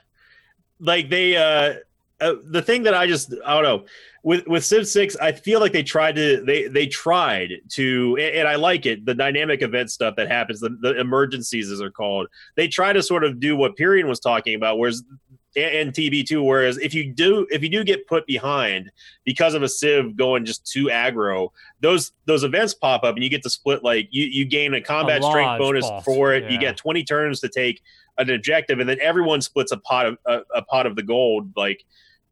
[0.81, 1.77] Like they, uh,
[2.21, 3.87] uh, the thing that I just, I don't know,
[4.23, 8.37] with with Civ Six, I feel like they tried to, they they tried to, and,
[8.37, 11.91] and I like it, the dynamic event stuff that happens, the, the emergencies as they're
[11.91, 12.29] called.
[12.55, 15.03] They try to sort of do what Pyrion was talking about, whereas
[15.57, 16.43] and TB two.
[16.43, 18.91] Whereas if you do, if you do get put behind
[19.25, 21.51] because of a Civ going just too aggro,
[21.81, 24.81] those those events pop up and you get to split like you you gain a
[24.81, 26.45] combat strength bonus buff, for it.
[26.45, 26.51] yeah.
[26.51, 27.83] You get 20 turns to take
[28.19, 31.51] an objective and then everyone splits a pot of a, a pot of the gold
[31.57, 31.85] like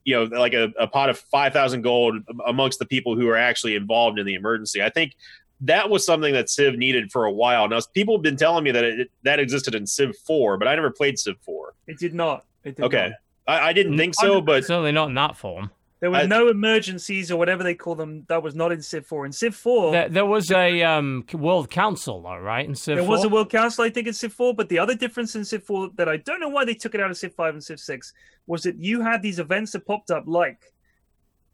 [0.04, 2.16] you know like a, a pot of 5000 gold
[2.46, 4.82] amongst the people who are actually involved in the emergency.
[4.82, 5.16] I think
[5.62, 7.68] that was something that Civ needed for a while.
[7.68, 10.74] Now people have been telling me that it, that existed in Civ 4, but I
[10.74, 11.74] never played Civ 4.
[11.86, 12.44] It did not.
[12.64, 13.12] It did Okay.
[13.46, 15.70] I, I didn't think so, but Certainly not in that form.
[16.00, 18.24] There were I- no emergencies or whatever they call them.
[18.28, 19.24] That was not in Civ Four.
[19.24, 22.68] In Civ Four, There, there was a um, World Council, though, right?
[22.68, 24.96] In Civ There was a World Council, I think, in Civ 4, but the other
[24.96, 27.34] difference in Civ 4 that I don't know why they took it out of Civ
[27.34, 28.12] 5 and Civ 6
[28.48, 30.72] was that you had these events that popped up like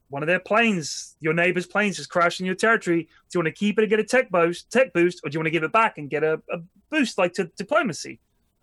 [0.09, 3.03] one of their planes, your neighbor's planes, just crashed in your territory.
[3.03, 5.35] Do you want to keep it and get a tech boost, tech boost, or do
[5.35, 6.59] you want to give it back and get a, a
[6.91, 8.19] boost like to diplomacy?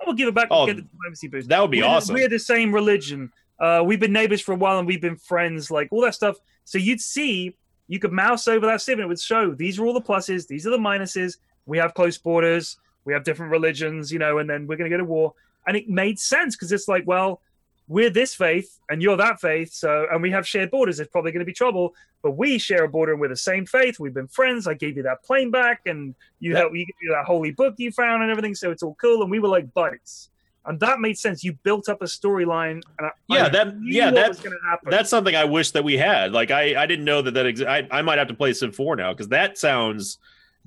[0.05, 1.49] I will give it back Oh, get the diplomacy boost.
[1.49, 2.13] That would be we're, awesome.
[2.13, 3.31] We're the same religion.
[3.59, 6.37] Uh, we've been neighbors for a while and we've been friends, like all that stuff.
[6.65, 7.55] So you'd see,
[7.87, 10.47] you could mouse over that civ and it would show these are all the pluses,
[10.47, 11.37] these are the minuses.
[11.65, 14.93] We have close borders, we have different religions, you know, and then we're going to
[14.95, 15.33] go to war.
[15.67, 17.41] And it made sense because it's like, well,
[17.87, 20.99] we're this faith and you're that faith, so and we have shared borders.
[20.99, 21.93] it's probably going to be trouble,
[22.23, 23.99] but we share a border and we're the same faith.
[23.99, 24.67] We've been friends.
[24.67, 27.75] I gave you that plane back, and you That- helped you get that holy book
[27.77, 28.55] you found and everything.
[28.55, 30.29] So it's all cool, and we were like buddies,
[30.65, 31.43] and that made sense.
[31.43, 32.81] You built up a storyline,
[33.29, 34.89] Yeah, I that- yeah, that- was going to happen.
[34.89, 36.31] That's something I wish that we had.
[36.31, 38.95] Like I, I didn't know that that I, I might have to play Civ Four
[38.95, 40.17] now because that sounds,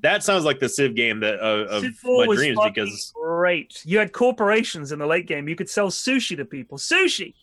[0.03, 2.59] that sounds like the Civ game that uh, of Civ 4 my was dreams.
[2.65, 3.83] Because great.
[3.85, 5.49] You had corporations in the late game.
[5.49, 6.79] You could sell sushi to people.
[6.79, 7.35] Sushi,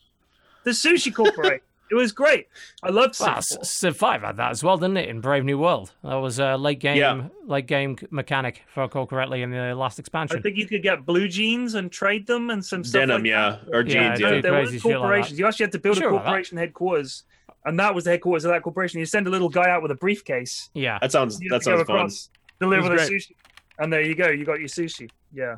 [0.64, 1.60] the sushi corporation.
[1.92, 2.48] it was great.
[2.82, 3.64] I loved Civ Wow, 4.
[3.64, 5.10] Civ 5 had that as well, didn't it?
[5.10, 7.28] In Brave New World, that was a late game, Yeah.
[7.46, 10.38] late game mechanic, if I recall correctly, in the last expansion.
[10.38, 13.30] I think you could get blue jeans and trade them and some stuff denim, like
[13.30, 13.76] yeah, that.
[13.76, 14.36] or jeans, dude.
[14.36, 14.42] yeah.
[14.42, 15.40] there were crazy like corporations.
[15.40, 17.24] you actually had to build Sure a corporation headquarters,
[17.66, 19.00] and that was the headquarters of that corporation.
[19.00, 21.86] You send a little guy out with a briefcase, yeah, That sounds that have to
[21.86, 22.32] sounds fun.
[22.62, 23.36] Across, deliver the It was sushi,
[23.80, 24.30] and there you go.
[24.30, 25.10] You got your sushi.
[25.34, 25.58] Yeah,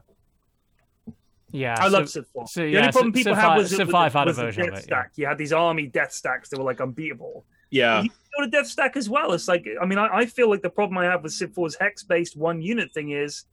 [1.51, 1.75] yeah.
[1.79, 2.47] I love Civ- Civ 4.
[2.47, 4.29] so, the yeah, only problem people Civ had was, Civ with five the, had a
[4.29, 5.01] was the version of death it, yeah.
[5.01, 5.11] stack.
[5.15, 7.45] You had these army death stacks that were like unbeatable.
[7.69, 9.33] Yeah, You can build a death stack as well.
[9.33, 11.75] It's like, I mean, I, I feel like the problem I have with Civ 4's
[11.75, 13.45] hex based one unit thing is,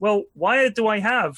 [0.00, 1.36] well, why do I have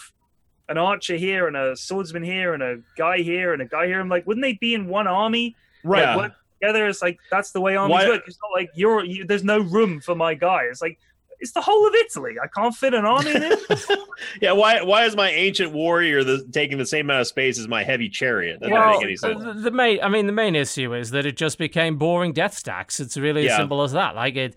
[0.68, 4.00] an archer here and a swordsman here and a guy here and a guy here?
[4.00, 5.54] I'm like, wouldn't they be in one army?
[5.84, 6.02] Right.
[6.02, 6.28] Yeah.
[6.60, 6.86] Together.
[6.88, 8.22] It's like that's the way armies Why- work.
[8.26, 10.62] It's not like you're you, there's no room for my guy.
[10.70, 10.98] It's like
[11.40, 12.36] it's the whole of Italy.
[12.42, 13.58] I can't fit an army in it.
[14.40, 14.52] yeah.
[14.52, 17.82] Why why is my ancient warrior the, taking the same amount of space as my
[17.82, 18.60] heavy chariot?
[18.60, 19.42] That doesn't Well, make any sense.
[19.42, 22.54] the, the main, I mean, the main issue is that it just became boring death
[22.54, 23.00] stacks.
[23.00, 24.14] It's really as simple as that.
[24.14, 24.54] Like it,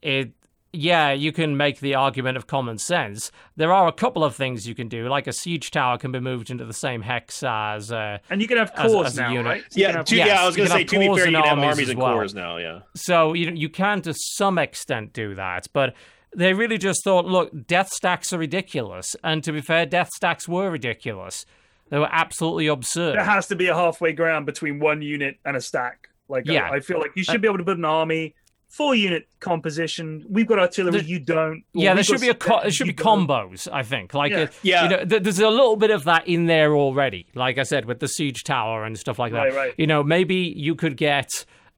[0.00, 0.32] it,
[0.72, 3.30] yeah, you can make the argument of common sense.
[3.56, 6.20] There are a couple of things you can do, like a siege tower can be
[6.20, 7.92] moved into the same hex as.
[7.92, 9.44] Uh, and you can have corps as a now, unit.
[9.46, 9.62] right?
[9.70, 10.42] So Yeah, have- to, yes, yeah.
[10.42, 11.88] I was gonna say have to be corps fair, and you can have armies armies
[11.88, 12.12] as and well.
[12.14, 12.56] corps now.
[12.56, 15.94] Yeah, So you you can to some extent do that, but
[16.34, 20.48] they really just thought, look, death stacks are ridiculous, and to be fair, death stacks
[20.48, 21.44] were ridiculous.
[21.90, 23.16] They were absolutely absurd.
[23.16, 26.08] there has to be a halfway ground between one unit and a stack.
[26.30, 26.70] Like I- Yeah.
[26.70, 28.34] I, feel like you should be able to build an army.
[28.72, 30.24] Four unit composition.
[30.28, 30.92] We've got artillery.
[31.00, 31.62] There- you don't.
[31.74, 33.28] Yeah, there should be a co- there should be you don't.
[33.28, 33.68] combos.
[33.70, 34.38] I think, like Yeah.
[34.38, 34.82] it, yeah.
[34.84, 37.26] you know, th- there's a little bit of that in there already.
[37.34, 39.42] Like I said, with the siege tower and stuff like that.
[39.48, 39.74] Right, right.
[39.76, 41.28] You know, maybe you could get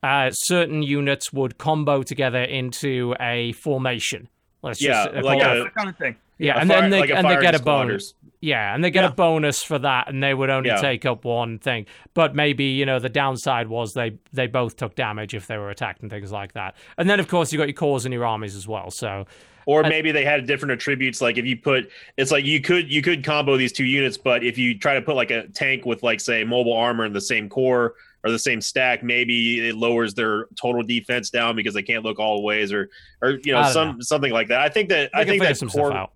[0.04, 4.28] uh, certain units would combo together into a formation.
[4.62, 6.14] Let's Yeah, just uh, like a- that kind of thing.
[6.38, 8.14] Yeah, A and fire- then they like and they get a bonus.
[8.40, 9.08] Yeah, and they get Yeah.
[9.10, 10.76] a bonus for that, and they would only Yeah.
[10.80, 11.86] take up one thing.
[12.12, 15.70] But maybe you know the downside was they they both took damage if they were
[15.70, 16.74] attacked and things like that.
[16.98, 18.90] And then of course you got your corps and your armies as well.
[18.90, 19.26] So
[19.66, 21.22] Or I- maybe they had different attributes.
[21.22, 24.44] Like if you put, it's like you could you could combo these two units, but
[24.44, 27.20] if you try to put like a tank with like say mobile armor in the
[27.22, 27.94] same corps
[28.24, 32.18] or the same stack, maybe it lowers their total defense down because they can't look
[32.18, 32.90] all ways, or
[33.22, 34.60] or you know I some something like that.
[34.60, 36.08] I think that they I think that core.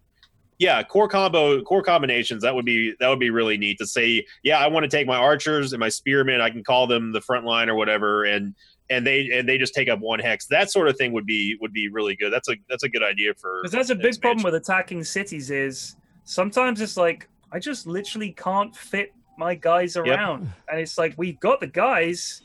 [0.59, 4.24] Yeah core combo core combinations that would be that would be really neat to say
[4.43, 7.20] yeah i want to take my archers and my spearmen i can call them the
[7.20, 8.55] front line or whatever and
[8.90, 11.56] and they and they just take up one hex that sort of thing would be
[11.60, 14.20] would be really good that's a that's a good idea for Because that's a big
[14.20, 15.94] problem with attacking cities is
[16.24, 21.39] sometimes it's like I just literally can't fit my guys around, and it's like we've
[21.40, 22.43] got the guys.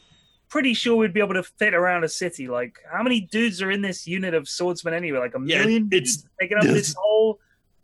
[0.47, 2.47] Pretty sure we'd be able to fit around a city.
[2.47, 5.17] Like, how many dudes are in this unit of swordsmen anyway?
[5.19, 5.89] Like a Yeah, million.
[5.91, 7.39] it's- dudes taking up this whole.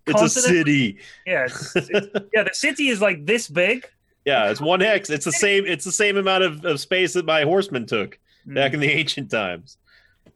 [0.09, 2.43] It's a city Yeah, it's, it's, yeah.
[2.43, 3.85] The city is like this big.
[4.25, 7.25] yeah it's one hex it's the same it's the same amount of, of space that
[7.25, 8.17] my horsemen took
[8.47, 8.55] Mm.
[8.55, 9.77] back in the ancient times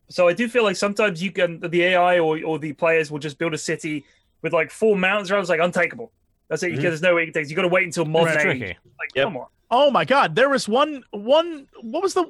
[0.10, 3.20] So I do feel like sometimes you can the AI or, or the players will
[3.20, 4.04] just build a city
[4.42, 5.40] with like four mountains around.
[5.40, 6.12] It's like untakeable.
[6.50, 6.72] That's it.
[6.72, 6.82] You Mhm.
[6.82, 7.50] can, there's no way you can take.
[7.50, 8.58] You got to wait until modern It's age.
[8.60, 8.78] tricky.
[9.00, 9.24] Like, Yep.
[9.26, 9.48] come on.
[9.72, 12.26] Oh my god, there was one one what was the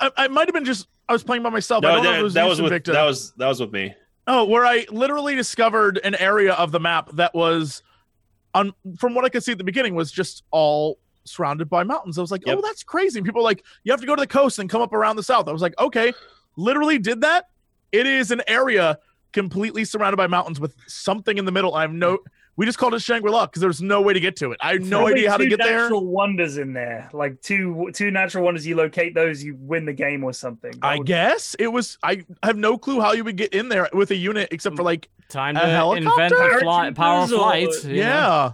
[0.00, 1.84] I, I might have been just I was playing by myself.
[1.84, 2.92] I no don't know if that, it was that was with Victor.
[2.94, 3.94] that was that was with me
[4.26, 7.82] Oh, where I literally discovered an area of the map that was,
[8.54, 12.18] on from what I could see at the beginning, was just all surrounded by mountains.
[12.18, 12.58] I was like, oh, Yep.
[12.58, 13.18] oh, that's crazy.
[13.18, 15.22] And people like, you have to go to the coast and come up around the
[15.22, 15.48] south.
[15.48, 16.12] I was like, okay,
[16.56, 17.46] literally did that.
[17.92, 18.98] It is an area
[19.32, 21.74] completely surrounded by mountains with something in the middle.
[21.74, 22.18] I have no.
[22.56, 24.58] We just called it Shangri La because there's no way to get to it.
[24.60, 25.82] I have no idea how to two get there.
[25.82, 28.66] Natural wonders in there, like two two natural wonders.
[28.66, 30.72] You locate those, you win the game or something.
[30.72, 31.96] That I would- guess it was.
[32.02, 34.82] I have no clue how you would get in there with a unit except for
[34.82, 36.10] like, Time A to helicopter?
[36.34, 37.68] invent a fly, power of flight.
[37.84, 37.94] you know.
[37.94, 38.52] yeah.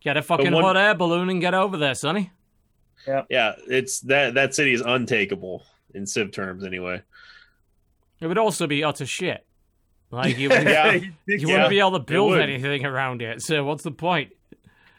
[0.00, 2.30] Get a fucking one- hot air balloon and get over there, sonny.
[3.06, 5.62] Yeah, yeah it's that that city is untakeable
[5.94, 7.02] in Civ terms, anyway.
[8.20, 9.46] It would also be utter shit.
[10.10, 10.92] Like you, wouldn't- Yeah.
[10.94, 11.46] you Yeah.
[11.46, 13.42] wouldn't be able to build anything around it.
[13.42, 14.30] So what's the point?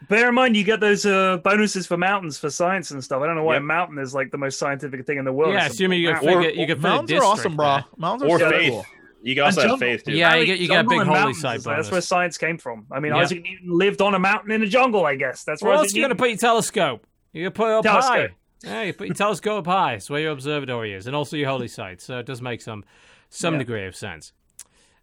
[0.08, 3.22] Bear in mind, you get those uh, bonuses for mountains for science and stuff.
[3.22, 3.62] I don't know why Yep.
[3.62, 5.52] a mountain is like the most scientific thing in the world.
[5.54, 6.42] yeah, It's assuming you could mountain.
[6.42, 7.78] figure, you could fit a Mountains are awesome, bro.
[7.96, 8.70] Mountains are Or so faith.
[8.70, 8.86] cool.
[9.22, 10.12] You can also And have faith too.
[10.12, 12.00] Yeah, you Apparently, get- you get a big and holy mountains site is- That's where
[12.00, 12.86] science came from.
[12.90, 13.18] I mean, Yeah.
[13.18, 15.04] Isaac Newton lived on a mountain in a jungle.
[15.04, 17.06] I guess that's where Where else Isaac you gonna put your telescope?
[17.32, 18.14] You can put it up Telescope.
[18.14, 18.28] high.
[18.64, 19.92] Yeah, you put your telescope up high.
[19.94, 22.00] It's where your observatory is, and also your holy site.
[22.00, 22.84] So it does make some
[23.28, 23.58] some Yeah.
[23.58, 24.32] degree of sense.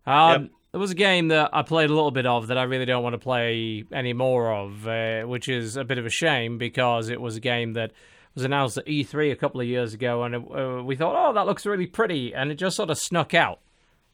[0.08, 0.52] Um, Yep.
[0.74, 3.02] There was a game that I played a little bit of that I really don't
[3.02, 7.10] want to play any more of, uh, which is a bit of a shame because
[7.10, 7.94] it was a game that
[8.36, 11.46] was announced at E3 a couple of years ago, and uh, we thought, oh, that
[11.48, 13.60] looks really pretty, and it just sort of snuck out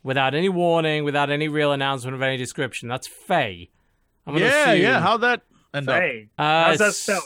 [0.04, 2.88] without any warning, without any real announcement of any description.
[2.88, 3.70] That's Faye.
[4.26, 5.00] I'm gonna Yeah, yeah.
[5.02, 5.42] How'd that
[5.74, 6.00] end up?
[6.02, 7.24] Hey, Uh, how's that it's- spelled?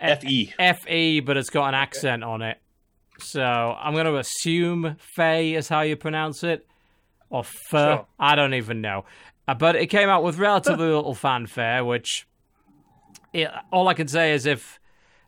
[0.00, 0.52] F E.
[0.58, 2.58] F-E, but it's got an accent on it.
[3.20, 6.66] So I'm going to assume Faye is how you pronounce it.
[7.32, 7.96] Or Fer.
[7.96, 8.06] Sure.
[8.18, 9.04] I don't even know.
[9.48, 12.26] Uh, but it came out with relatively little fanfare, which
[13.32, 14.78] it, all I can say is if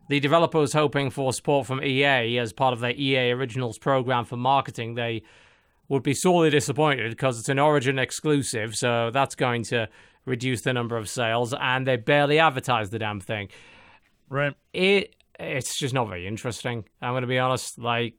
[0.07, 4.23] the developer was hoping for support from EA as part of their EA Originals program
[4.23, 5.23] for marketing, they
[5.89, 9.87] would be sorely disappointed because it's an Origin exclusive, so that's going to
[10.25, 13.49] reduce the number of sales, and they barely advertised the damn thing
[14.29, 14.55] Right.
[14.73, 16.85] it it's just not very interesting.
[17.01, 17.77] I'm going to be honest.
[17.77, 18.15] Like,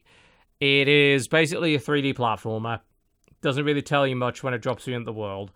[0.61, 2.81] it is basically a 3D platformer.
[3.43, 5.53] Doesn't really tell you much when it drops you into the world.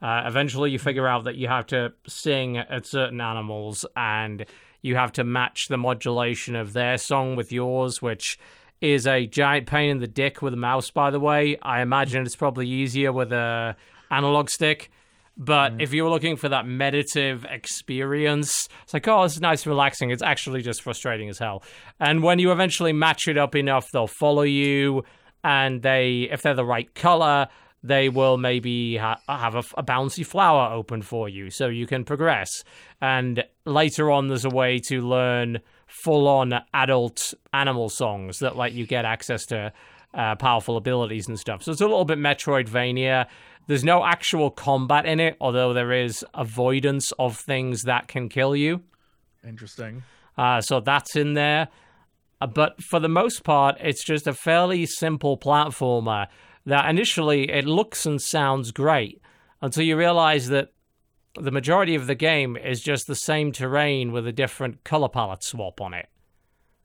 [0.00, 4.44] Uh, eventually, you figure out that you have to sing at certain animals, and
[4.82, 8.38] you have to match the modulation of their song with yours, which
[8.80, 10.90] is a giant pain in the dick with a mouse.
[10.90, 13.76] By the way, I imagine it's probably easier with a
[14.10, 14.90] analog stick.
[15.36, 19.70] But if you're looking for that meditative experience, it's like, oh, this is nice and
[19.70, 20.10] relaxing.
[20.10, 21.64] It's actually just frustrating as hell.
[21.98, 25.02] And when you eventually match it up enough, they'll follow you.
[25.44, 27.48] And they, if they're the right color,
[27.82, 32.02] they will maybe ha- have a, a bouncy flower open for you so you can
[32.02, 32.64] progress.
[33.00, 38.72] And later on, there's a way to learn full on adult animal songs that let
[38.72, 39.70] you get access to
[40.14, 41.62] uh, powerful abilities and stuff.
[41.62, 43.26] So it's a little bit Metroidvania.
[43.66, 48.56] There's no actual combat in it, although there is avoidance of things that can kill
[48.56, 48.82] you.
[49.46, 50.04] Interesting.
[50.38, 51.68] Uh, so that's in there.
[52.40, 56.26] Uh, But for the most part, it's just a fairly simple platformer
[56.66, 59.20] that initially it looks and sounds great
[59.60, 60.68] until you realize that
[61.40, 65.42] the majority of the game is just the same terrain with a different color palette
[65.42, 66.08] swap on it.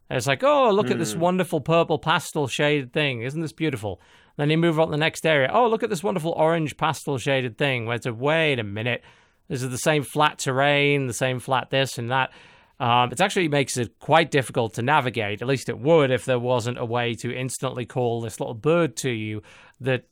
[0.09, 1.19] And it's like, oh, look at this Hmm.
[1.19, 3.21] wonderful purple pastel shaded thing.
[3.21, 4.01] Isn't this beautiful?
[4.37, 5.51] Then you move on to the next area.
[5.53, 7.85] Oh, look at this wonderful orange pastel shaded thing.
[7.85, 9.03] Where it's a, wait a minute.
[9.49, 12.31] This is the same flat terrain, the same flat this and that.
[12.79, 15.41] Um, it actually makes it quite difficult to navigate.
[15.41, 18.95] At least it would if there wasn't a way to instantly call this little bird
[18.97, 19.41] to you
[19.81, 20.05] that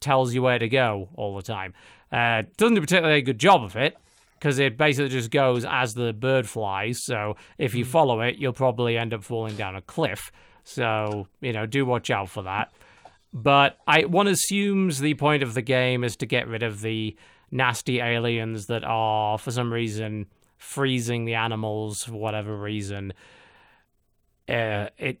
[0.00, 1.72] tells you where to go all the time.
[2.12, 3.96] Uh, doesn't do particularly a good job of it
[4.38, 7.04] because it basically just goes as the bird flies.
[7.04, 10.32] So if you follow it, you'll probably end up falling down a cliff.
[10.64, 12.72] So you know, do watch out for that.
[13.32, 17.16] But I one assumes the point of the game is to get rid of the
[17.50, 20.26] nasty aliens that are for some reason
[20.60, 23.12] freezing the animals for whatever reason.
[24.48, 25.20] Uh, it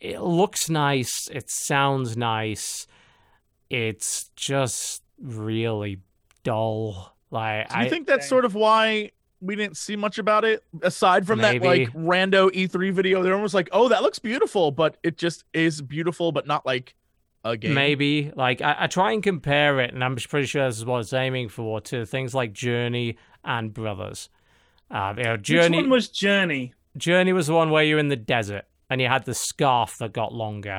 [0.00, 1.28] it looks nice.
[1.32, 2.86] It sounds nice.
[3.70, 6.00] It's just really
[6.42, 7.14] dull.
[7.30, 8.28] Like Do you I think that's Okay.
[8.28, 11.58] sort of why we didn't see much about it aside from Maybe.
[11.60, 13.22] that like rando E3 video?
[13.22, 16.94] They're almost like, oh, that looks beautiful, but it just is beautiful, but not like
[17.44, 17.74] a game.
[17.74, 21.00] Maybe like I, I try and compare it, and I'm pretty sure this is what
[21.00, 24.28] it's aiming for to things like Journey and Brothers.
[24.92, 26.74] Uh, you know, Which Journey one was Journey?
[26.96, 30.12] Journey was the one where you're in the desert and you had the scarf that
[30.12, 30.78] got longer.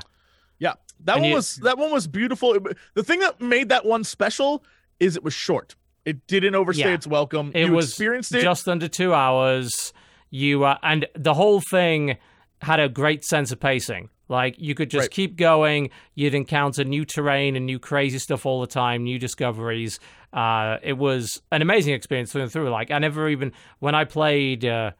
[0.59, 0.73] Yeah,
[1.05, 2.55] that And one you- was that one was beautiful.
[2.93, 4.63] The thing that made that one special
[4.99, 5.75] is it was short.
[6.05, 6.93] It didn't overstay Yeah.
[6.95, 7.51] its welcome.
[7.55, 8.41] It you was experienced it.
[8.43, 9.93] just under two hours.
[10.29, 12.17] You uh, and the whole thing
[12.61, 14.09] had a great sense of pacing.
[14.29, 15.11] Like you could just Right.
[15.11, 15.89] keep going.
[16.15, 19.99] You'd encounter new terrain and new crazy stuff all the time, new discoveries.
[20.33, 22.69] Uh, it was an amazing experience through and through.
[22.69, 24.91] Like I never even when I played uh,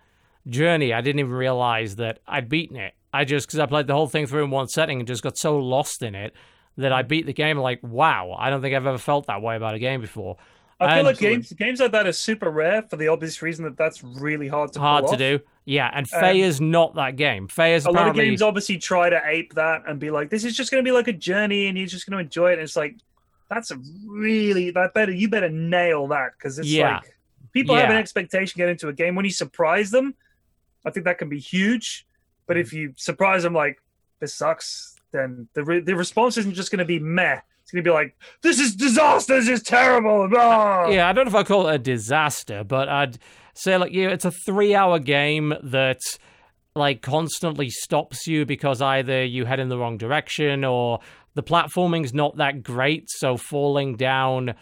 [0.47, 2.93] Journey, I didn't even realize that I'd beaten it.
[3.13, 5.37] I just because I played the whole thing through in one setting and just got
[5.37, 6.33] so lost in it
[6.77, 7.57] that I beat the game.
[7.57, 10.37] Like wow, I don't think I've ever felt that way about a game before.
[10.79, 13.63] I feel And- like games games like that are super rare for the obvious reason
[13.65, 15.39] that that's really hard to hard to do.
[15.65, 17.47] Yeah, and Faye Um, is not that game.
[17.47, 20.43] Faye is A lot of games obviously try to ape that and be like, "This
[20.43, 22.53] is just going to be like a journey, and you're just going to enjoy it."
[22.53, 22.95] And it's like,
[23.49, 25.11] that's a really that better.
[25.11, 26.95] You better nail that because it's Yeah.
[26.95, 27.15] like
[27.51, 27.99] people have an Yeah.
[27.99, 30.15] expectation get into a game when you surprise them.
[30.85, 32.05] I think that can be huge,
[32.47, 32.73] but if mm.
[32.73, 33.81] you surprise them like
[34.19, 37.39] this sucks, then the re- the response isn't just going to be meh.
[37.61, 39.39] It's going to be like, "This is disaster.
[39.39, 40.87] This is terrible." Blah.
[40.89, 43.19] Yeah, I don't know if I call it a disaster, but I'd
[43.53, 46.01] say like yeah, it's a three-hour game that
[46.75, 50.99] like constantly stops you because either you head in the wrong direction or
[51.35, 54.55] the platforming's not that great, so falling down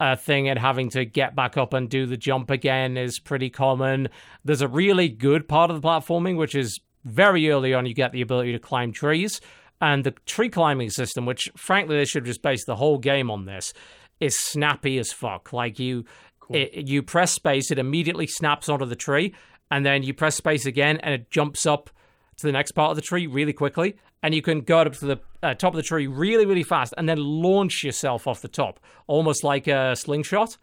[0.00, 3.50] a thing and having to get back up and do the jump again is pretty
[3.50, 4.08] common.
[4.44, 8.12] There's a really good part of the platforming, which is very early on, you get
[8.12, 9.40] the ability to climb trees.
[9.82, 13.46] And the tree climbing system, which frankly they should just base the whole game on
[13.46, 13.72] this,
[14.20, 15.52] is snappy as fuck.
[15.52, 16.04] Like you,
[16.50, 19.34] it, you press space, it immediately snaps onto the tree,
[19.70, 21.90] and then you press space again, and it jumps up
[22.40, 25.06] to the next part of the tree really quickly, and you can go up to
[25.06, 28.48] the uh, top of the tree really, really fast, and then launch yourself off the
[28.48, 30.56] top, almost like a slingshot.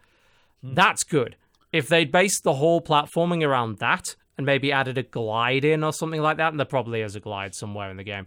[0.62, 1.36] That's good.
[1.72, 5.92] If they'd based the whole platforming around that, and maybe added a glide in or
[5.92, 8.26] something like that, and there probably is a glide somewhere in the game,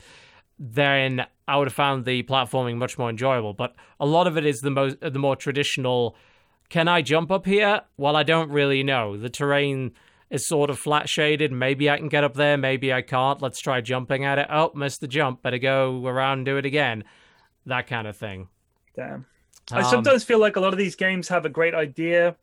[0.59, 3.53] then I would have found the platforming much more enjoyable.
[3.53, 6.15] But a lot of it is the most, the more traditional.
[6.69, 7.81] Can I jump up here?
[7.97, 9.17] Well, I don't really know.
[9.17, 9.93] The terrain
[10.31, 11.51] is sort of flat shaded.
[11.51, 12.57] Maybe I can get up there.
[12.57, 13.41] Maybe I can't.
[13.41, 14.47] Let's try jumping at it.
[14.49, 15.43] Oh, missed the jump.
[15.43, 17.03] Better go around and do it again.
[17.65, 18.47] That kind of thing.
[18.95, 19.25] Damn.
[19.71, 22.35] I Um, sometimes feel like a lot of these games have a great idea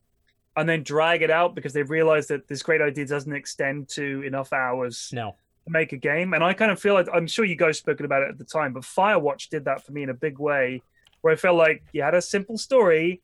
[0.56, 4.22] and then drag it out because they've realized that this great idea doesn't extend to
[4.22, 5.34] enough hours no.
[5.64, 6.34] to make a game.
[6.34, 8.44] And I kind of feel like I'm sure you guys spoken about it at the
[8.44, 10.82] time, but Firewatch did that for me in a big way,
[11.22, 13.22] where I felt like you had a simple story,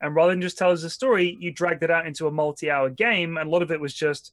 [0.00, 2.90] and rather than just tell us a story, you dragged it out into a multi-hour
[2.90, 4.32] game, and a lot of it was just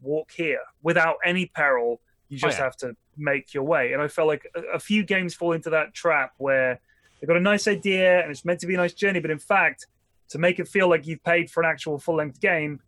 [0.00, 2.00] walk here without any peril.
[2.28, 2.64] You Oh, just yeah.
[2.64, 3.92] have to make your way.
[3.92, 6.80] And I felt like a, a few games fall into that trap where
[7.20, 9.38] they've got a nice idea and it's meant to be a nice journey, but in
[9.38, 9.86] fact,
[10.30, 12.80] to make it feel like you've paid for an actual full-length game,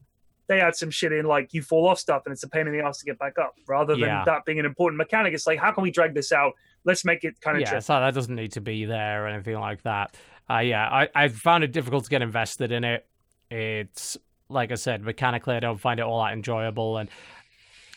[0.49, 2.73] they add some shit in like you fall off stuff and it's a pain in
[2.73, 3.55] the ass to get back up.
[3.69, 4.25] Rather than Yeah.
[4.25, 6.53] that being an important mechanic, it's like how can we drag this out?
[6.85, 9.59] Let's make it kind of yeah, so that doesn't need to be there or anything
[9.59, 10.17] like that.
[10.49, 13.07] Uh, yeah, I, I found it difficult to get invested in it.
[13.51, 14.17] It's
[14.49, 17.09] like I said, mechanically, I don't find it all that enjoyable, and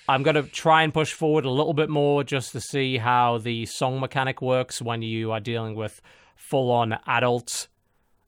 [0.08, 3.66] I'm gonna try and push forward a little bit more just to see how the
[3.68, 6.02] song mechanic works when you are dealing with
[6.36, 7.68] full-on adult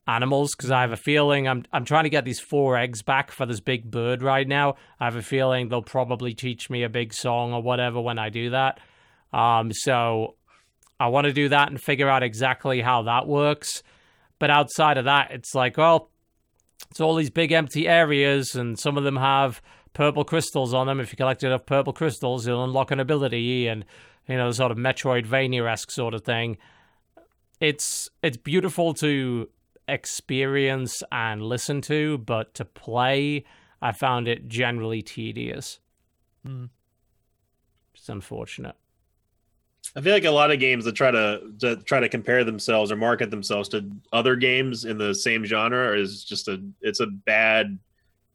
[0.07, 0.53] animals.
[0.55, 3.47] Because I have a feeling I'm I'm trying to get these four eggs back for
[3.47, 4.75] this big bird right now.
[4.99, 8.29] I have a feeling they'll probably teach me a big song or whatever when I
[8.29, 8.79] do that.
[9.33, 10.35] Um, so
[10.99, 13.81] I want to do that and figure out exactly how that works.
[14.41, 16.09] But outside of that, it's like, well,
[16.89, 19.61] it's all these big empty areas, and some of them have
[19.93, 20.99] purple crystals on them.
[20.99, 23.85] If you collect enough purple crystals, you'll unlock an ability, and
[24.27, 26.57] you know, the sort of Metroidvania-esque sort of thing.
[27.59, 29.47] It's it's beautiful to
[29.87, 33.45] experience and listen to, but to play,
[33.79, 35.79] I found it generally tedious.
[36.43, 36.65] Hmm.
[37.93, 38.75] It's unfortunate.
[39.95, 42.91] I feel like a lot of games that try to, to try to compare themselves
[42.91, 47.07] or market themselves to other games in the same genre is just a it's a
[47.07, 47.77] bad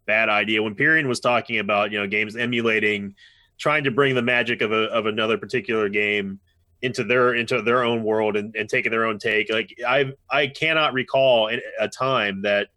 [0.07, 0.63] bad idea.
[0.63, 3.15] When Pyrion was talking about you know games emulating,
[3.59, 6.41] trying to bring the magic of a of another particular game
[6.83, 10.49] into their into their own world and, and taking their own take, like I I
[10.49, 11.49] cannot recall
[11.81, 12.69] a time that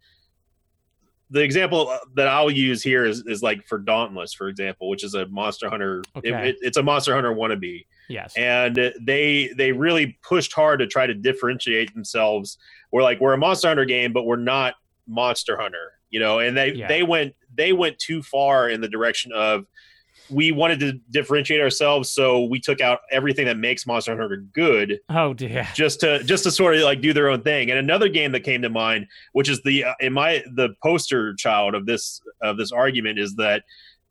[1.28, 5.14] the example that I'll use here is, is like for Dauntless, for example, which is
[5.14, 6.02] a Monster Hunter.
[6.24, 6.48] it- Okay.
[6.50, 8.34] it- it's a Monster Hunter wannabe Yes.
[8.36, 12.58] and they they really pushed hard to try to differentiate themselves.
[12.92, 14.74] We're like we're a Monster Hunter game, but we're not
[15.06, 16.40] Monster Hunter, you know.
[16.40, 16.88] And they Yeah.
[16.88, 19.66] they went they went too far in the direction of
[20.28, 25.00] we wanted to differentiate ourselves, so we took out everything that makes Monster Hunter good
[25.08, 25.66] oh dear.
[25.74, 27.70] just to just to sort of like do their own thing.
[27.70, 31.34] And another game that came to mind, which is the uh, in my the poster
[31.34, 33.64] child of this of this argument, is that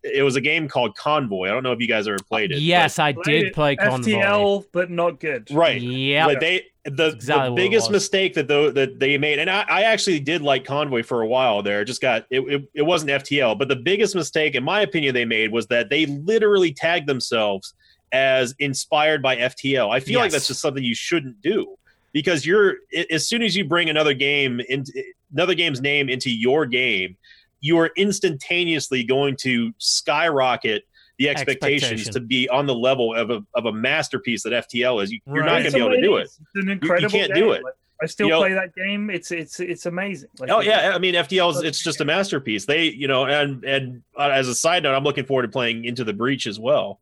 [0.03, 1.47] it was a game called Convoy.
[1.47, 2.59] I don't know if you guys ever played it.
[2.59, 3.53] Yes, I did it.
[3.53, 4.11] play Convoy.
[4.11, 5.49] FTL, but not good.
[5.51, 6.25] right Yeah.
[6.25, 9.81] like they the, exactly the biggest mistake that though that they made and I, I
[9.83, 13.57] actually did like convoy for a while there just got it, it, it wasn't ftl
[13.57, 17.73] but the biggest mistake in my opinion they made was that they literally tagged themselves
[18.11, 21.75] as inspired by ftl i feel like that's just something you shouldn't do
[22.11, 22.77] because you're
[23.11, 24.91] as soon as you bring another game into
[25.33, 27.17] another game's name into your game
[27.61, 30.83] you are instantaneously going to skyrocket
[31.17, 32.13] the expectations Expectation.
[32.13, 35.11] to be on the level of a, of a masterpiece that FTL is.
[35.11, 35.45] You, you're Right.
[35.45, 36.23] not going to be able to do it.
[36.23, 37.43] It's an incredible can't game.
[37.43, 37.63] do it.
[37.63, 39.09] Like, I still You know- play that game.
[39.09, 40.29] It's it's it's amazing.
[40.39, 42.63] Like, Oh yeah, I mean FTL is it's just a masterpiece.
[42.65, 45.83] They, you know, and and uh, as a side note, I'm looking forward to playing
[45.83, 47.01] Into the Breach as well.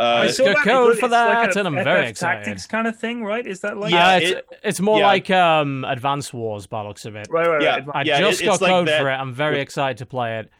[0.00, 0.64] I Uh, saw Good that.
[0.64, 2.44] code for that, a and I'm very excited.
[2.44, 3.44] Tactics kind of thing, right?
[3.44, 5.06] Is that like Yeah, uh, it's, it- it's more yeah.
[5.06, 7.26] like um Advance Wars by looks of it.
[7.30, 7.74] right, right, Yeah.
[7.84, 7.84] right.
[7.94, 9.14] I Yeah, just it- got it's like code that for it.
[9.14, 10.50] I'm very with- excited to play it.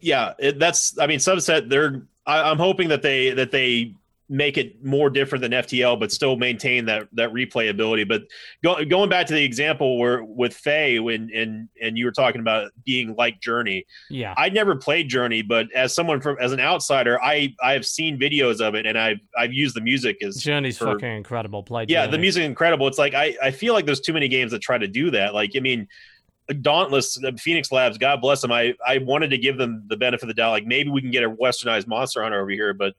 [0.00, 0.98] yeah, it, that's.
[0.98, 1.70] I mean, Subset.
[1.70, 2.02] They're.
[2.26, 3.94] I, I'm hoping that they that they
[4.30, 8.06] make it more different than FTL, but still maintain that that replayability.
[8.06, 8.22] But
[8.62, 12.40] go, going back to the example where with Faye, when and and you were talking
[12.40, 14.34] about being like Journey, Yeah.
[14.36, 18.60] I never played Journey, but as someone from as an outsider, I I've seen videos
[18.60, 21.62] of it and I've I've used the music as Journey's for- fucking incredible.
[21.62, 22.86] Play yeah, the music incredible.
[22.86, 25.34] It's like I I feel like there's too many games that try to do that.
[25.34, 25.88] Like I mean.
[26.62, 28.50] Dauntless, uh, Phoenix Labs, God bless them.
[28.50, 30.52] I, I wanted to give them the benefit of the doubt.
[30.52, 32.94] Like maybe we can get a westernized Monster Hunter over here, but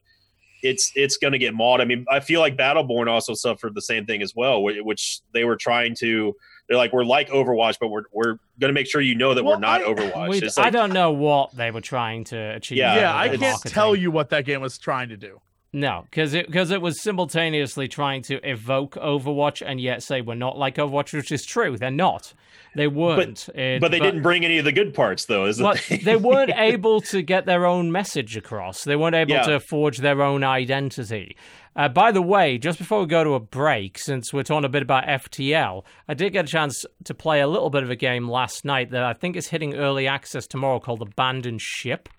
[0.63, 1.81] it's it's going to get mauled.
[1.81, 5.43] I mean, I feel like Battleborn also suffered the same thing as well, which they
[5.43, 6.35] were trying to.
[6.67, 9.43] They're like, we're like Overwatch, but we're we're going to make sure you know that
[9.43, 10.29] Well, we're not I- Overwatch.
[10.29, 12.77] We- It's I don't know what they were trying to achieve.
[12.77, 13.71] Yeah, yeah, I can't marketing.
[13.71, 15.41] tell you what that game was trying to do.
[15.71, 20.33] No, because it because it was simultaneously trying to evoke Overwatch and yet say we're
[20.33, 21.77] not like Overwatch, which is true.
[21.77, 22.33] They're not.
[22.75, 23.47] They weren't.
[23.49, 25.45] It- but they didn't bring any of the good parts, though.
[25.45, 26.01] Is the But thing.
[26.03, 28.83] they weren't able to get their own message across.
[28.83, 29.43] They weren't able Yeah.
[29.43, 31.35] to forge their own identity.
[31.75, 34.69] Uh, by the way, just before we go to a break, since we're talking a
[34.69, 37.95] bit about FTL, I did get a chance to play a little bit of a
[37.95, 42.09] game last night that I think is hitting early access tomorrow called Abandon Ship.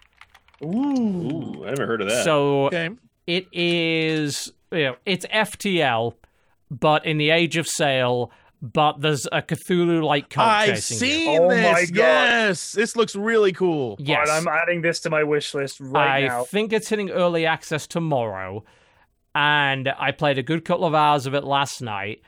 [0.62, 2.24] Ooh, I haven't heard of that.
[2.24, 2.98] So Game.
[3.36, 6.14] It is, you know, it's FTL,
[6.70, 8.30] but in the Age of Sail,
[8.62, 11.14] but there's a Cthulhu-like cult I've chasing you.
[11.14, 11.90] seen Oh my this.
[11.90, 12.02] God.
[12.02, 13.96] Yes, this looks really cool.
[13.98, 14.28] Yes.
[14.28, 16.42] Alright, I'm adding this to my wish list right I now.
[16.42, 18.64] I think it's hitting early access tomorrow.
[19.34, 22.20] And I played a good couple of hours of it last night.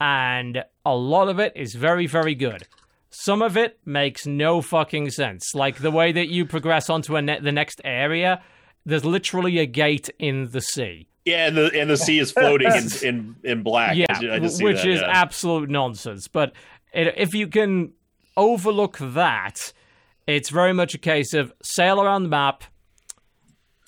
[0.00, 2.66] And a lot of it is very, very good.
[3.10, 5.54] Some of it makes no fucking sense.
[5.54, 8.42] Like the way that you progress onto a ne- the next area,
[8.86, 11.06] there's literally a gate in the sea.
[11.24, 13.96] yeah, and the and the sea is floating in in, in black.
[13.96, 15.08] yeah, I ju- I just see which that, is yeah.
[15.10, 16.28] absolute nonsense.
[16.28, 16.52] But
[16.92, 17.92] it, if you can
[18.36, 19.72] overlook that,
[20.26, 22.64] it's very much a case of sail around the map.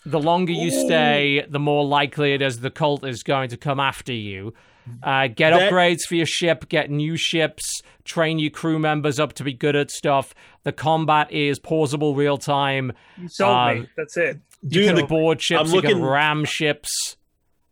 [0.05, 3.79] The longer you stay, the more likely it is the cult is going to come
[3.79, 4.53] after you.
[5.01, 9.33] Uh, get That- upgrades for your ship, get new ships, train your crew members up
[9.35, 10.35] to be good at stuff.
[10.65, 12.93] The combat is pausable real time.
[13.17, 13.81] You sold me.
[13.83, 14.41] um, That's it.
[14.63, 17.17] You can the- board ships, I'm you can looking- ram ships.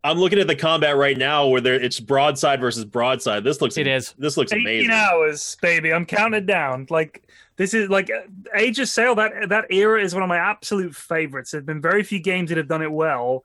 [0.02, 3.44] I'm looking at the combat right now where there it's broadside versus broadside.
[3.44, 4.14] This looks It is.
[4.16, 4.90] This looks 18 amazing.
[4.90, 5.92] hours, baby.
[5.92, 6.86] I'm counting down.
[6.88, 7.22] Like
[7.56, 8.22] this is like uh,
[8.54, 9.14] Age of Sail.
[9.14, 11.50] That that era is one of my absolute favorites.
[11.50, 13.44] There've been very few games that have done it well,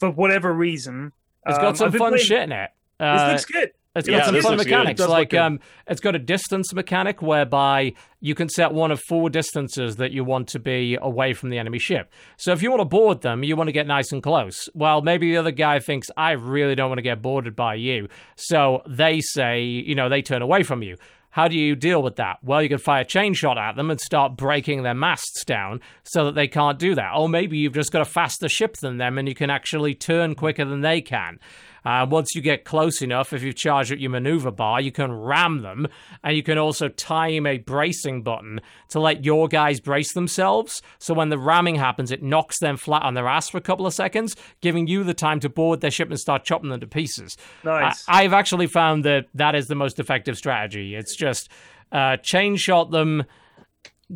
[0.00, 1.12] for whatever reason.
[1.46, 2.70] It's Um, got some fun playing- shit in it.
[2.98, 3.70] This Uh, looks good.
[3.98, 5.00] It's Yeah, got some fun mechanics.
[5.00, 9.96] Like um, it's got a distance mechanic whereby you can set one of four distances
[9.96, 12.12] that you want to be away from the enemy ship.
[12.36, 14.68] So if you want to board them, you want to get nice and close.
[14.74, 18.08] Well, maybe the other guy thinks I really don't want to get boarded by you,
[18.36, 20.96] so they say, you know, they turn away from you.
[21.30, 22.38] How do you deal with that?
[22.42, 26.24] Well, you can fire chain shot at them and start breaking their masts down so
[26.24, 27.12] that they can't do that.
[27.14, 30.34] Or maybe you've just got a faster ship than them and you can actually turn
[30.34, 31.38] quicker than they can.
[31.84, 35.12] Uh, once you get close enough, if you charge at your maneuver bar, you can
[35.12, 35.86] ram them,
[36.24, 40.82] and you can also time a bracing button to let your guys brace themselves.
[40.98, 43.86] So when the ramming happens, it knocks them flat on their ass for a couple
[43.86, 46.86] of seconds, giving you the time to board their ship and start chopping them to
[46.86, 47.36] pieces.
[47.64, 48.04] Nice.
[48.08, 50.94] I, I've actually found that that is the most effective strategy.
[50.94, 51.48] It's just
[51.92, 53.24] uh, chain shot them,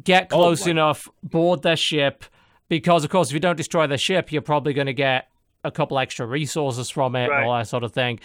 [0.02, 2.24] get Oh, close my- enough, board their ship,
[2.68, 5.28] because of course, if you don't destroy their ship, you're probably going to get
[5.64, 7.38] a couple extra resources from it Right.
[7.40, 8.18] and all that sort of thing.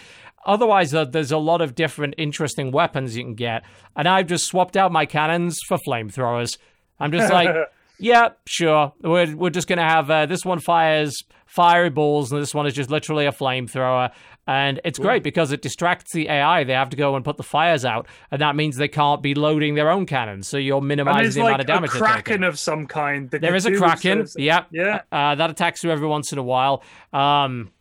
[0.46, 3.64] Otherwise, uh, there's a lot of different interesting weapons you can get,
[3.96, 6.58] and I've just swapped out my cannons for flamethrowers.
[7.00, 7.54] I'm just like,
[7.98, 8.92] yeah, sure.
[9.02, 12.74] We're we're just gonna have uh, this one fires fiery balls, and this one is
[12.74, 14.10] just literally a flamethrower.
[14.48, 16.64] And it's great because it distracts the AI.
[16.64, 19.34] They have to go and put the fires out, and that means they can't be
[19.34, 20.48] loading their own cannons.
[20.48, 22.44] So you're minimizing there's the amount of damage a they're kraken taking.
[22.44, 23.30] of some kind.
[23.30, 24.26] that There a do kraken.
[24.26, 25.02] sort of- Yeah, Yeah.
[25.12, 26.82] uh, that attacks you every once in a while.
[27.12, 27.72] Um,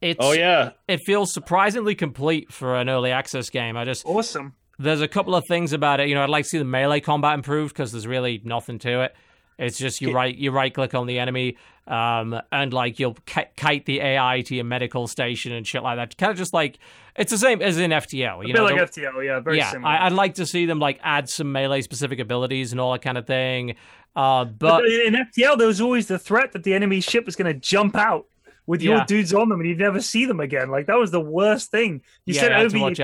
[0.00, 3.76] it's Oh yeah, it feels surprisingly complete for an early access game.
[3.76, 4.54] I just Awesome.
[4.78, 6.08] there's a couple of things about it.
[6.08, 9.02] You know, I'd like to see the melee combat improved because there's really nothing to
[9.02, 9.16] it.
[9.58, 11.56] It's just you right you right click on the enemy,
[11.86, 15.96] um, and like you'll ki- kite the AI to your medical station and shit like
[15.96, 16.16] that.
[16.16, 16.78] Kind of just like
[17.16, 18.42] it's the same as in FTL.
[18.42, 19.24] A You bit know, like FTL.
[19.24, 19.40] Yeah.
[19.40, 19.92] Very yeah, similar.
[19.92, 23.02] I, I'd like to see them like add some melee specific abilities and all that
[23.02, 23.76] kind of thing.
[24.16, 27.36] Uh, But but in FTL, there was always the threat that the enemy ship was
[27.36, 28.26] going to jump out
[28.66, 29.04] with your Yeah.
[29.06, 30.70] dudes on them, and you'd never see them again.
[30.70, 32.02] Like that was the worst thing.
[32.26, 33.00] You Yeah, had over your watch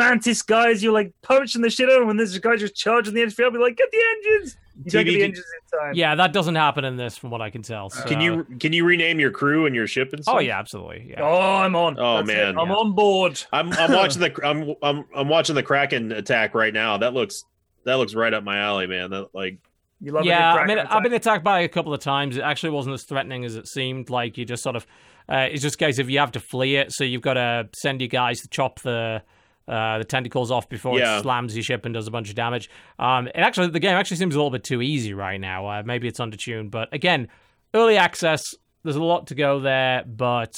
[0.00, 0.32] out for key that.
[0.34, 0.82] mantis guys.
[0.82, 3.22] You're like punching the shit out of them, and there's a guy just charging the
[3.22, 3.44] engine.
[3.44, 4.56] I'll Be like, get the engines.
[4.84, 5.92] You don't TV get the engines in time.
[5.94, 7.90] yeah, that doesn't happen in this, from what I can tell.
[7.90, 8.02] So.
[8.04, 10.34] can you can you rename your crew and your ship and stuff?
[10.36, 11.06] Oh yeah, absolutely.
[11.10, 11.22] Yeah.
[11.22, 11.96] Oh, I'm on.
[11.98, 12.32] Oh, That's it.
[12.32, 12.58] man.
[12.58, 12.74] I'm Yeah.
[12.74, 13.40] on board.
[13.52, 16.96] I'm I'm watching the I'm I'm I'm watching the Kraken attack right now.
[16.98, 17.44] That looks
[17.84, 19.10] that looks right up my alley, man.
[19.10, 19.58] That like
[20.00, 22.36] You love a yeah, I mean, Kraken I've been attacked by a couple of times.
[22.36, 24.10] It actually wasn't as threatening as it seemed.
[24.10, 24.86] Like you just sort of
[25.28, 27.68] Uh, it's just a case of you have to flee it, so you've got to
[27.76, 29.22] send your guys to chop the
[29.66, 31.18] uh, the tentacles off before Yeah.
[31.18, 32.68] it slams your ship and does a bunch of damage.
[32.98, 35.66] Um, and actually, the game actually seems a little bit too easy right now.
[35.66, 37.28] Uh, maybe it's under undertuned, but again,
[37.74, 38.54] early access.
[38.82, 40.54] There's a lot to go there, but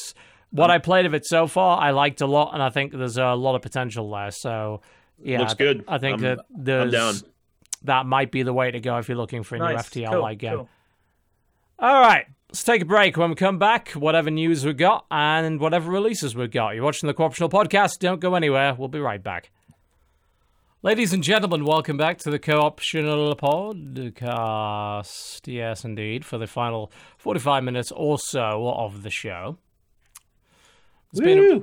[0.51, 3.19] what I played of it so far, I liked a lot, and I think there's
[3.19, 4.31] a lot of potential there.
[4.33, 4.81] So,
[5.23, 5.85] yeah, Looks good.
[5.87, 7.15] I think I'm- that there's down.
[7.85, 9.89] that might be the way to go if you're looking for a new Nice.
[9.89, 10.57] FTL Cool, like game.
[10.57, 10.69] cool.
[11.79, 12.27] All right,
[12.57, 13.19] let's take a break.
[13.19, 16.75] When we come back, whatever news we got and whatever releases we got.
[16.75, 17.99] You're watching the Co-optional Podcast.
[17.99, 18.75] Don't go anywhere.
[18.75, 19.51] We'll be right back.
[20.83, 25.41] Ladies and gentlemen, welcome back to the Co-optional Podcast.
[25.45, 29.59] Yes, indeed, for the final 45 minutes or so of the show.
[31.13, 31.61] It's been a,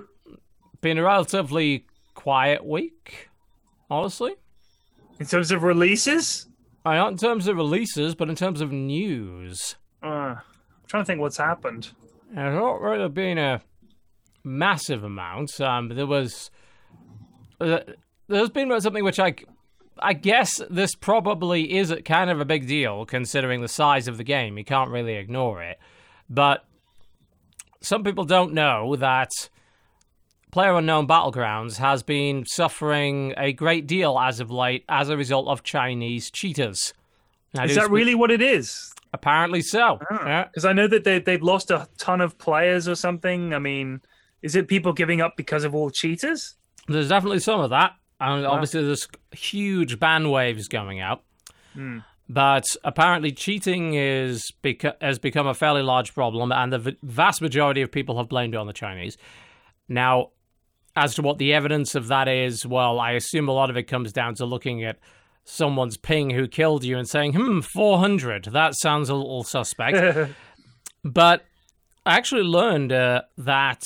[0.82, 3.30] been a relatively quiet week,
[3.90, 4.36] honestly.
[5.20, 6.46] In terms of releases,
[6.86, 9.76] Uh, Not in terms of releases, but in terms of news.
[10.04, 10.36] uh,
[10.84, 11.92] I'm trying to think what's happened.
[12.32, 13.62] There's not really been a
[14.44, 15.60] massive amount.
[15.62, 16.52] Um, there was.
[17.60, 17.80] Uh,
[18.28, 19.36] there's been something which I.
[20.00, 24.18] I guess this probably is a, kind of a big deal considering the size of
[24.18, 24.58] the game.
[24.58, 25.78] You can't really ignore it.
[26.30, 26.66] But
[27.82, 29.30] some people don't know that
[30.52, 35.48] Player Unknown Battlegrounds has been suffering a great deal as of late as a result
[35.48, 36.94] of Chinese cheaters.
[37.54, 38.94] Now, Is that really what it is?
[39.14, 40.00] Apparently so.
[40.10, 43.54] Because I know that they they've lost a ton of players or something.
[43.54, 44.02] I mean,
[44.42, 46.56] is it people giving up because of all cheaters?
[46.88, 47.94] There's definitely some of that.
[48.20, 51.24] And obviously, there's huge ban waves going out.
[51.74, 52.00] Hmm.
[52.30, 57.42] But apparently, cheating is beca- has become a fairly large problem, and the v- vast
[57.42, 59.18] majority of people have blamed it on the Chinese.
[59.90, 60.30] Now,
[60.96, 63.84] as to what the evidence of that is, well, I assume a lot of it
[63.84, 65.00] comes down to looking at
[65.44, 68.46] someone's ping who killed you and saying, hmm, 400.
[68.46, 70.32] That sounds a little suspect.
[71.04, 71.46] But
[72.06, 73.84] I actually learned uh, that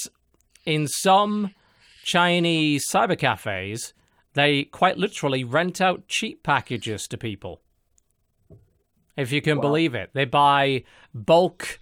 [0.65, 1.55] in some
[2.03, 3.93] Chinese cyber cafes,
[4.33, 7.61] they quite literally rent out cheap packages to people.
[9.15, 11.79] If you can believe it, they buy bulk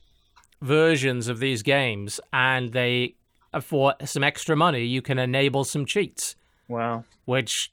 [0.62, 3.16] versions of these games, and they,
[3.62, 6.38] for some extra money, you can enable some cheats,
[6.70, 7.72] wow, which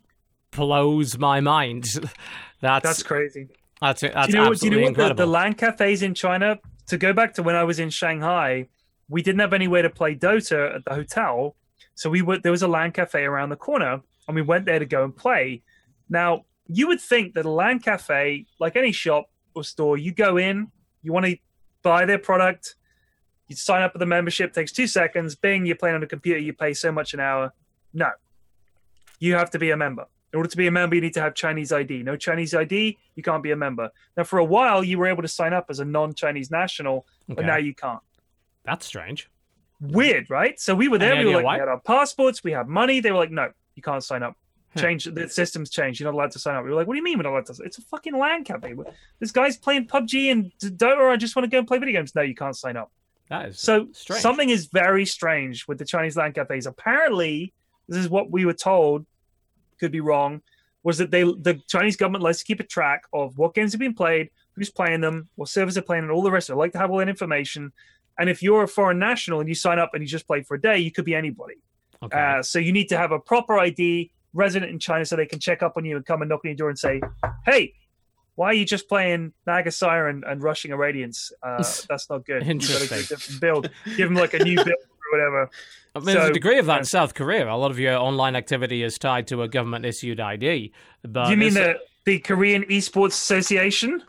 [0.53, 1.85] blows my mind.
[2.61, 3.49] that's that's crazy.
[3.81, 5.25] that's that's do you know, what- do you absolutely know what the, incredible.
[5.25, 6.59] the LAN cafes in China?
[6.89, 8.69] To go back to when I was in Shanghai,
[9.09, 11.57] we didn't have anywhere to play Dota at the hotel,
[11.95, 14.79] so we were there was a LAN cafe around the corner, and we went there
[14.79, 15.63] to go and play.
[16.09, 20.37] Now you would think that a LAN cafe, like any shop or store, you go
[20.37, 20.69] in,
[21.03, 21.37] you want to
[21.83, 22.77] buy their product,
[23.49, 25.35] you sign up for the membership, takes two seconds.
[25.35, 27.53] Bing, you're playing on a computer, you pay so much an hour.
[27.93, 28.11] No,
[29.19, 30.07] you have to be a member.
[30.33, 32.03] In order to be a member, you need to have Chinese ID.
[32.03, 33.91] No Chinese ID, you can't be a member.
[34.17, 37.41] Now, for a while, you were able to sign up as a non-Chinese national, but
[37.41, 37.47] Okay.
[37.47, 38.01] now you can't.
[38.65, 39.29] That's strange.
[39.81, 40.59] Weird, right?
[40.59, 41.13] So we were there.
[41.15, 41.55] Any We were like, why?
[41.57, 43.01] we had our passports, we had money.
[43.01, 44.37] They were like, no, you can't sign up.
[44.75, 46.01] Change the system's changed.
[46.01, 46.65] You're not allowed to sign up.
[46.65, 47.63] We were like, what do you mean we're not allowed to?
[47.63, 48.75] It's a fucking LAN cafe.
[49.19, 50.97] This guy's playing PUBG and Dota.
[50.97, 52.15] Or I just want to go and play video games.
[52.15, 52.91] No, you can't sign up.
[53.29, 54.23] That is So strange.
[54.23, 56.65] something is very strange with the Chinese LAN cafes.
[56.67, 57.53] Apparently,
[57.87, 59.05] this is what we were told.
[59.83, 60.43] Could be wrong.
[60.85, 63.81] Was that they the Chinese government likes to keep a track of what games have
[63.81, 66.59] been played, who's playing them, what servers are playing, and all the rest of it.
[66.61, 67.73] Like to have all that information.
[68.17, 70.55] And if you're a foreign national and you sign up and you just play for
[70.55, 71.57] a day, you could be anybody.
[72.01, 72.17] okay.
[72.39, 75.41] Uh, so you need to have a proper ID, resident in China, so they can
[75.41, 77.01] check up on you and come and knock on your door and say,
[77.45, 77.75] "Hey,
[78.37, 81.33] why are you just playing Naga Siren and rushing a Radiance?
[81.43, 81.57] Uh,
[81.89, 82.47] that's not good.
[82.47, 83.39] You gotta a Interesting.
[83.41, 83.71] build.
[83.97, 84.77] Give them like a new build
[85.13, 85.49] whatever."
[85.95, 87.51] I mean, there's a degree of that in South Korea.
[87.51, 90.73] A lot of your online activity is tied to a government issued ID.
[91.03, 94.03] But Do you mean the the Korean Esports Association?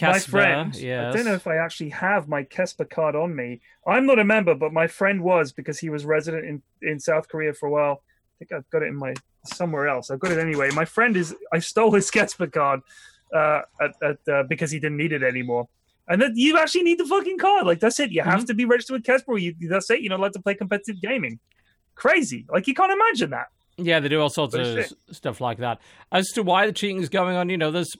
[0.00, 1.12] my friend, yes.
[1.12, 3.60] I don't know if I actually have my KeSPA card on me.
[3.86, 7.28] I'm not a member, but my friend was because he was resident in, in South
[7.28, 8.02] Korea for a while.
[8.02, 9.12] I think I've got it in my
[9.44, 10.10] somewhere else.
[10.10, 10.70] I've got it anyway.
[10.70, 12.80] My friend is I stole his KeSPA card
[13.34, 15.68] uh, at, at uh, because he didn't need it anymore.
[16.08, 17.66] And then you actually need the fucking card.
[17.66, 18.10] Like that's it.
[18.10, 18.30] You Mm-hmm.
[18.30, 19.40] have to be registered with KeSPA.
[19.40, 20.00] You that's it.
[20.02, 21.38] You're not allowed to play competitive gaming.
[21.94, 22.44] Crazy.
[22.50, 23.46] Like you can't imagine that.
[23.78, 25.80] Yeah, they do all sorts of stuff like that.
[26.10, 27.90] As to why the cheating is going on, you know, there's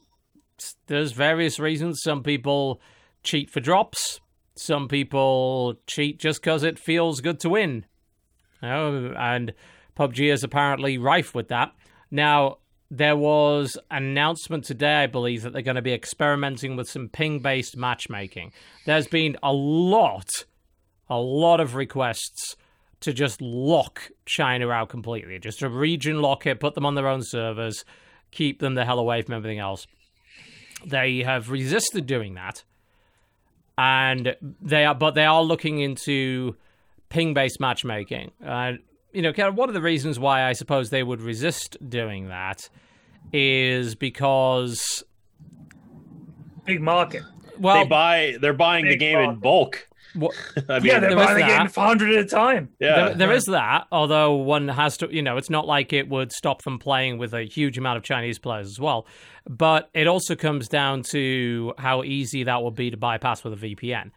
[0.86, 2.00] there's various reasons.
[2.02, 2.80] Some people
[3.22, 4.20] cheat for drops.
[4.54, 7.86] Some people cheat just because it feels good to win.
[8.62, 9.54] You know, and
[9.98, 11.72] PUBG is apparently rife with that.
[12.10, 12.58] Now,
[12.94, 17.08] there was an announcement today, I believe, that they're going to be experimenting with some
[17.08, 18.52] ping-based matchmaking.
[18.84, 20.28] There's been a lot,
[21.08, 22.54] a lot of requests
[23.00, 27.08] to just lock China out completely, just to region lock it, put them on their
[27.08, 27.86] own servers,
[28.30, 29.86] keep them the hell away from everything else.
[30.84, 32.62] They have resisted doing that.
[33.78, 36.56] and they are, but they are looking into
[37.08, 38.30] ping-based matchmaking.
[38.40, 38.80] And
[39.12, 42.28] you know, kind of one of the reasons why I suppose they would resist doing
[42.28, 42.68] that
[43.32, 45.04] is because
[46.64, 47.22] Big market.
[47.58, 49.88] well, they buy they're buying the Big game in bulk.
[50.14, 50.34] What-
[50.68, 52.68] I mean, yeah, they're buying the game for hundred at a time.
[52.78, 52.94] yeah.
[53.06, 56.32] There, there is that, although one has to, you know, it's not like it would
[56.32, 59.06] stop them playing with a huge amount of Chinese players as well.
[59.48, 63.56] But it also comes down to how easy that would be to bypass with a
[63.74, 64.10] VPN.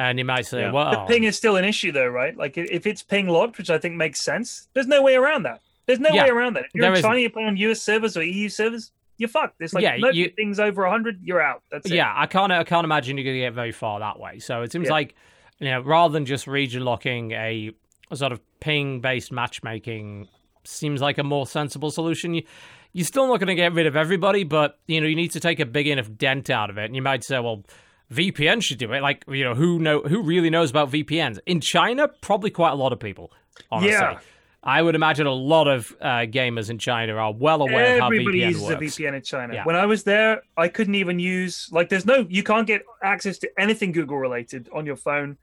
[0.00, 0.70] And you might say, Yeah.
[0.72, 2.34] well, The ping is still an issue, though, right?
[2.34, 5.60] Like if it's ping locked, which I think makes sense, there's no way around that.
[5.84, 6.64] There's no Yeah, way around that.
[6.64, 7.10] If you're there in isn't.
[7.10, 9.58] China, you're playing on US servers or EU servers, you're fucked.
[9.58, 11.62] There's like Yeah, no you- things over hundred, you're out.
[11.70, 11.92] That's it.
[11.92, 14.38] yeah, I can't, I can't imagine you're going to get very far that way.
[14.38, 14.92] So it seems Yeah.
[14.92, 15.14] like,
[15.58, 17.70] you know, rather than just region locking, a,
[18.10, 20.28] a sort of ping-based matchmaking
[20.64, 22.32] seems like a more sensible solution.
[22.32, 22.42] You,
[22.94, 25.40] you're still not going to get rid of everybody, but you know, you need to
[25.40, 26.86] take a big enough dent out of it.
[26.86, 27.64] And you might say, well,
[28.12, 29.02] VPN should do it.
[29.02, 32.08] Like, you know, who know who really knows about VPNs in China?
[32.20, 33.32] Probably quite a lot of people.
[33.70, 33.92] Honestly.
[33.92, 34.18] Yeah.
[34.62, 38.06] I would imagine a lot of uh, gamers in China are well aware of how
[38.08, 38.98] Everybody VPN uses works.
[38.98, 39.54] a VPN in China.
[39.54, 39.64] Yeah.
[39.64, 43.38] When I was there, I couldn't even use like there's no you can't get access
[43.38, 45.38] to anything Google related on your phone.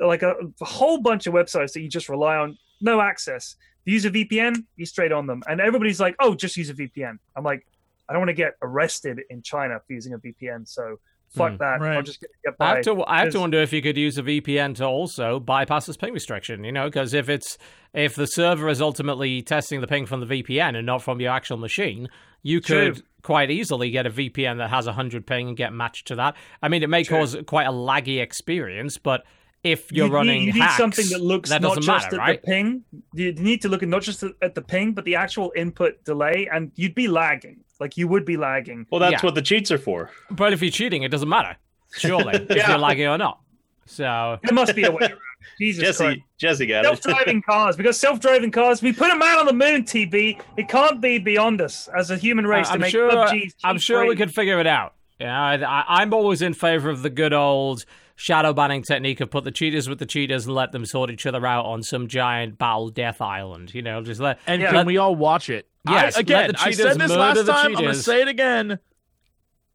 [0.00, 3.54] Like a, a whole bunch of websites that you just rely on, no access.
[3.84, 5.42] You use a VPN, you straight on them.
[5.46, 7.64] And everybody's like, "Oh, just use a VPN." I'm like,
[8.08, 10.98] I don't want to get arrested in China for using a VPN, so
[11.30, 11.56] fuck Hmm.
[11.58, 11.64] that.
[11.64, 12.04] I'll Right.
[12.04, 12.74] just get, get I by.
[12.76, 13.04] have to.
[13.04, 16.12] I have to wonder if you could use a VPN to also bypass this ping
[16.12, 16.64] restriction.
[16.64, 17.58] You know, because if it's
[17.94, 21.32] if the server is ultimately testing the ping from the VPN and not from your
[21.32, 22.08] actual machine,
[22.42, 22.92] you True.
[22.94, 26.14] could quite easily get a VPN that has a hundred ping and get matched to
[26.16, 26.36] that.
[26.62, 27.18] I mean, it may True.
[27.18, 29.24] cause quite a laggy experience, but
[29.64, 32.16] if you're you running need, you need hacks, something that looks that not just matter,
[32.16, 32.40] at right?
[32.42, 32.84] the ping.
[33.14, 36.48] You need to look at not just at the ping, but the actual input delay,
[36.52, 37.60] and you'd be lagging.
[37.80, 38.86] Like you would be lagging.
[38.90, 39.26] well, that's Yeah.
[39.26, 40.10] what the cheats are for.
[40.30, 41.56] But if you're cheating, it doesn't matter.
[41.96, 43.40] Surely, if you're lagging or not.
[43.86, 45.18] So There must be a way around.
[45.60, 46.20] Jesus Jesse, Christ.
[46.38, 47.02] Jesse got it.
[47.02, 47.78] Self-driving cars.
[47.78, 48.82] We got self-driving cars.
[48.82, 50.40] We put a man on the moon, TB.
[50.56, 53.10] It can't be beyond us as a human race to I'm make sure.
[53.10, 53.54] PUBG.
[53.64, 54.94] I'm sure we could figure it out.
[55.20, 57.84] You know, I, I, I'm always in favor of the good old
[58.18, 61.24] shadow banning technique of put the cheaters with the cheaters and let them sort each
[61.24, 63.72] other out on some giant battle death island.
[63.72, 64.40] You know, just let.
[64.46, 64.72] And Yeah.
[64.72, 65.68] can we all watch it?
[65.88, 67.76] Yes, I, again, I said this last time.
[67.76, 68.80] I'm gonna say it again.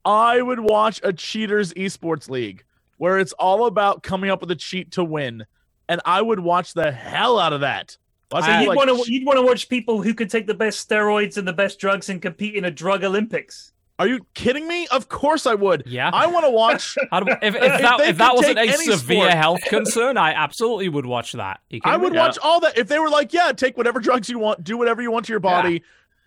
[0.06, 2.64] I would watch a cheaters esports league
[2.98, 5.46] where it's all about coming up with a cheat to win,
[5.88, 7.98] and I would watch the hell out of that.
[8.32, 10.90] So you'd like, want to you'd want to watch people who could take the best
[10.90, 13.73] steroids and the best drugs and compete in a drug Olympics.
[14.00, 14.88] Are you kidding me?
[14.88, 15.84] Of course I would.
[15.86, 16.10] Yeah.
[16.12, 16.98] I want to watch.
[17.12, 20.34] I don't- if, if If that if that wasn't a severe sport- health concern, I
[20.34, 21.60] absolutely would watch that.
[21.72, 21.98] I kidding me?
[22.06, 22.22] would Yeah.
[22.26, 25.02] watch all that if they were like, yeah, take whatever drugs you want, do whatever
[25.02, 25.84] you want to your body,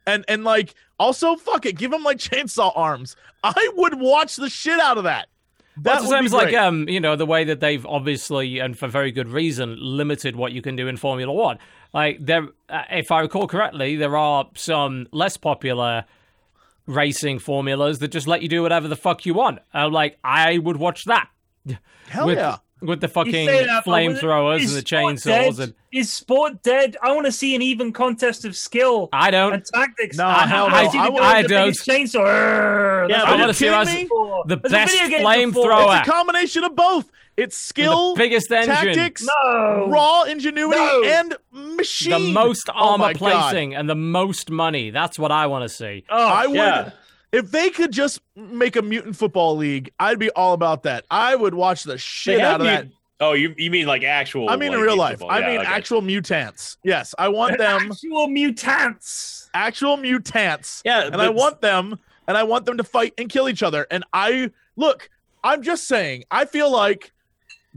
[0.06, 3.16] and and like also fuck it, give them like chainsaw arms.
[3.42, 5.26] I would watch the shit out of that.
[5.78, 7.60] That Well, it's the would same be as like um, you know, the way that
[7.60, 11.58] they've obviously and for very good reason limited what you can do in Formula One.
[11.92, 16.04] Like there, uh, if I recall correctly, there are some less popular
[16.86, 19.58] racing formulas that just let you do whatever the fuck you want.
[19.74, 21.28] I'm like I would watch that
[22.08, 22.56] hell with yeah.
[22.80, 25.24] with the You fucking say that, but with- flamethrowers and the sport chainsaws,
[25.56, 25.58] dead?
[25.60, 26.96] and is sport dead?
[27.02, 29.54] I want to see an even contest of skill I don't.
[29.54, 30.16] and tactics.
[30.16, 30.90] No, I, hell I, no.
[30.90, 33.08] see I the want- I with the biggest chainsaw.
[33.08, 33.88] Yeah, that's but what I Are want to see us
[34.46, 35.70] the There's best video game before.
[35.70, 37.10] flamethrower, It's a combination of both.
[37.36, 39.86] It's skill, the biggest engine, tactics, No.
[39.88, 41.02] raw ingenuity, No.
[41.04, 42.10] and machine.
[42.12, 43.18] the most Oh armor my God.
[43.50, 44.90] placing, and the most money.
[44.90, 46.04] That's what I want to see.
[46.08, 46.56] Oh, I would.
[46.56, 46.90] Yeah.
[47.32, 51.04] If they could just make a mutant football league, I'd be all about that.
[51.10, 52.86] I would watch the shit out have of that.
[53.20, 54.48] Oh, you you mean like actual?
[54.48, 55.18] I mean, in real life.
[55.18, 55.30] football.
[55.30, 55.68] I Yeah, mean, okay.
[55.68, 56.78] actual mutants.
[56.84, 59.50] Yes, I want them actual mutants.
[59.54, 60.82] actual mutants.
[60.84, 61.98] Yeah, and I want them
[62.28, 63.86] and I want them to fight and kill each other.
[63.90, 65.10] And I look,
[65.44, 67.12] I'm just saying, I feel like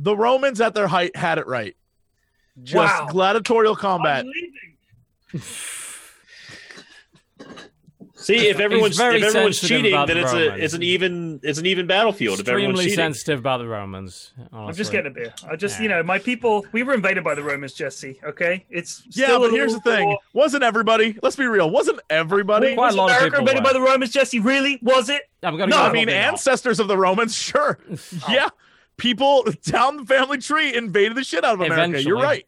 [0.01, 1.76] the Romans at their height had it right.
[2.63, 3.07] Just Wow.
[3.11, 4.26] gladiatorial combat.
[8.15, 11.39] See, if everyone's very if everyone's cheating, about then the it's a it's an even
[11.41, 12.41] it's an even battlefield.
[12.41, 14.34] If everyone's Extremely cheating, sensitive about the Romans.
[14.51, 15.34] I'm just getting a beer.
[15.49, 15.84] I just, Yeah.
[15.84, 16.65] you know, my people.
[16.73, 18.19] We were invaded by the Romans, Jesse.
[18.23, 20.09] Okay, it's Yeah, still but here's the thing.
[20.09, 21.17] more- Wasn't everybody?
[21.23, 21.69] Let's be real.
[21.69, 22.73] Wasn't everybody?
[22.76, 23.69] Quite a Was lot of America people invaded were.
[23.69, 24.39] by the Romans, Jesse?
[24.41, 24.80] Really?
[24.81, 25.21] Was it?
[25.41, 26.27] I'm gonna No, go I mean, probably not.
[26.34, 27.80] ancestors of the Romans, sure.
[27.89, 27.97] Oh.
[28.30, 28.49] Yeah.
[28.99, 32.01] People down the family tree invaded the shit out of America.
[32.03, 32.45] You're right.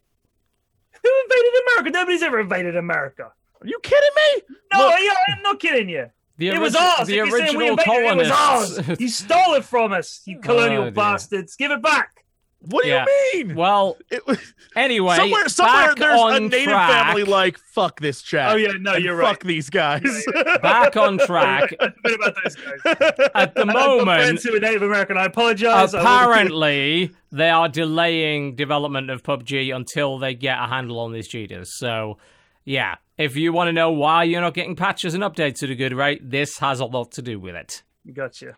[1.04, 1.90] Who invaded America?
[1.98, 3.32] Nobody's ever invaded America.
[3.62, 4.56] Are you kidding me?
[4.74, 6.10] No, Look- yeah, I'm not kidding you.
[6.38, 7.08] The it was ours.
[7.08, 8.90] The if you're saying we original invaded it, it was colonists.
[8.90, 9.00] ours.
[9.00, 11.56] you stole it from us, you oh, colonial Oh, bastards.
[11.56, 12.21] Give it back.
[12.64, 13.06] What do Yeah.
[13.34, 13.56] you mean?
[13.56, 14.38] Well, It was
[14.76, 17.06] anyway, somewhere somewhere back there's a on native track.
[17.08, 18.52] family like fuck this chat.
[18.52, 19.30] Oh yeah, no, you're right.
[19.30, 20.04] fuck these guys.
[20.62, 21.74] Back on track.
[21.80, 23.30] a bit about those guys.
[23.34, 25.18] At the And moment, friends who are Native American.
[25.18, 25.94] I apologize.
[25.96, 31.78] Apparently they are delaying development of PUBG until they get a handle on these cheaters.
[31.78, 32.18] So,
[32.66, 35.76] yeah, if you want to know why you're not getting patches and updates at a
[35.76, 37.84] good rate, this has a lot to do with it.
[38.14, 38.58] Gotcha.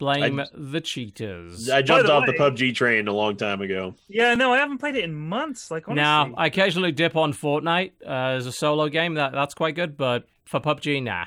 [0.00, 1.68] Blame I- the cheaters.
[1.68, 3.94] I jumped the off the PUBG train a long time ago.
[4.08, 5.70] Yeah, no, I haven't played it in months.
[5.70, 6.02] Like honestly.
[6.02, 9.14] now, I occasionally dip on Fortnite uh, as a solo game.
[9.14, 11.26] That that's quite good, but for PUBG, nah,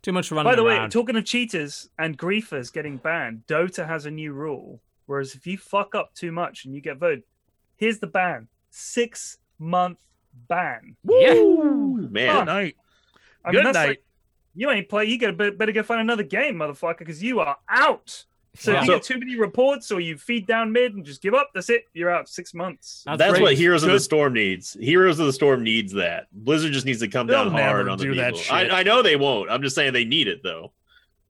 [0.00, 4.06] too much running By the way, talking of cheaters and griefers getting banned, Dota has
[4.06, 4.80] a new rule.
[5.04, 7.24] Whereas if you fuck up too much and you get voted,
[7.76, 9.98] here's the ban: six month
[10.48, 10.96] ban.
[11.04, 11.34] Yeah.
[11.34, 12.76] man, Good night.
[13.44, 13.74] I Good night.
[13.74, 14.04] like-
[14.58, 15.04] you ain't play.
[15.04, 18.24] You gotta be- better go find another game, motherfucker, because you are out.
[18.56, 18.80] So Yeah.
[18.82, 21.50] if you get too many reports or you feed down mid and just give up,
[21.54, 21.84] that's it.
[21.94, 23.04] You're out six months.
[23.06, 24.76] That's, that's what Heroes of the Storm needs.
[24.80, 26.26] Heroes of the Storm needs that.
[26.32, 28.40] Blizzard just needs to come They'll down hard never on the do that people.
[28.40, 28.72] shit.
[28.72, 29.48] I, I know they won't.
[29.48, 30.72] I'm just saying they need it though.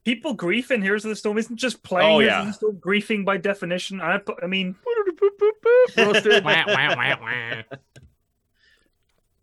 [0.04, 2.40] People grief in Heroes of the Storm isn't just playing Oh, Heroes yeah.
[2.40, 4.00] of the Storm, griefing by definition.
[4.00, 4.74] I, I mean.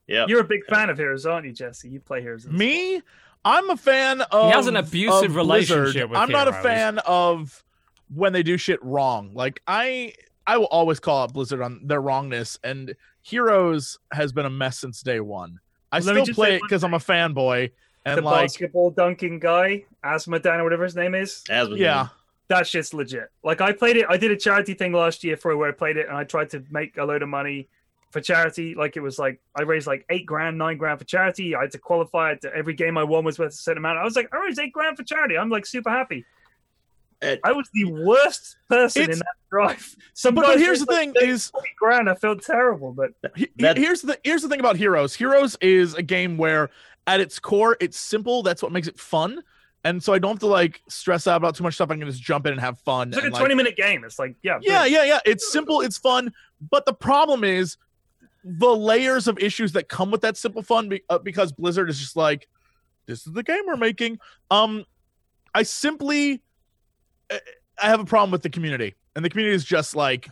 [0.08, 0.26] Yeah.
[0.28, 1.90] you're a big fan of Heroes, aren't you, Jesse?
[1.90, 3.04] You play Heroes of the Storm.
[3.46, 4.50] Me, I'm a fan of.
[4.50, 6.10] He has an abusive relationship Blizzard.
[6.10, 7.64] with I'm not a fan of
[8.14, 9.32] when they do shit wrong.
[9.34, 10.14] Like I,
[10.46, 14.80] I will always call out Blizzard on their wrongness, and Heroes has been a mess
[14.80, 15.60] since day one.
[15.92, 17.72] I Let still play it because I'm a fanboy,
[18.06, 21.44] and the like, basketball dunking guy, Azmodan or whatever his name is.
[21.50, 21.78] Asmodee.
[21.80, 22.08] yeah,
[22.50, 23.32] That shit's legit.
[23.44, 24.06] Like I played it.
[24.10, 26.50] I did a charity thing last year for where I played it, and I tried
[26.52, 27.68] to make a load of money
[28.16, 28.76] for charity.
[28.76, 31.54] Like it was like I raised like eight grand, nine grand for charity.
[31.54, 32.46] I had to qualify it.
[32.46, 33.98] Every game I won was worth a certain amount.
[33.98, 35.38] I was like, I raised eight grand for charity.
[35.38, 36.24] I'm like super happy.
[37.22, 39.98] It- I was the worst person in that drive.
[40.14, 42.10] Some but, here's the like, thing: 30, is 40 grand.
[42.10, 43.12] I felt terrible, but
[43.58, 45.14] That- here's the here's the thing about Heroes.
[45.14, 46.70] Heroes is a game where
[47.08, 48.44] at its core it's simple.
[48.44, 49.44] That's what makes it fun.
[49.84, 51.92] And so I don't have to like stress out about too much stuff.
[51.92, 53.10] I can just jump in and have fun.
[53.10, 54.06] it's like a and, 20 minute game.
[54.06, 54.94] It's like yeah, yeah, boom.
[54.94, 55.20] yeah, yeah.
[55.26, 55.82] It's simple.
[55.82, 56.32] It's fun.
[56.72, 57.78] But the problem is
[58.46, 62.00] the layers of issues that come with that simple fun be, uh, because Blizzard is
[62.00, 62.48] just like,
[63.08, 64.20] this is the game we're making.
[64.52, 64.86] Um,
[65.54, 66.42] I simply,
[67.32, 67.40] I
[67.82, 70.30] I have a problem with the community, and the community is just like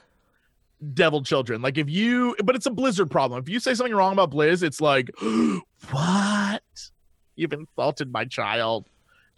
[0.93, 1.61] devil children.
[1.61, 3.41] Like if you, but it's a Blizzard problem.
[3.41, 5.09] If you say something wrong about Blizz, it's like,
[5.91, 6.63] what?
[7.35, 8.87] You've insulted my child.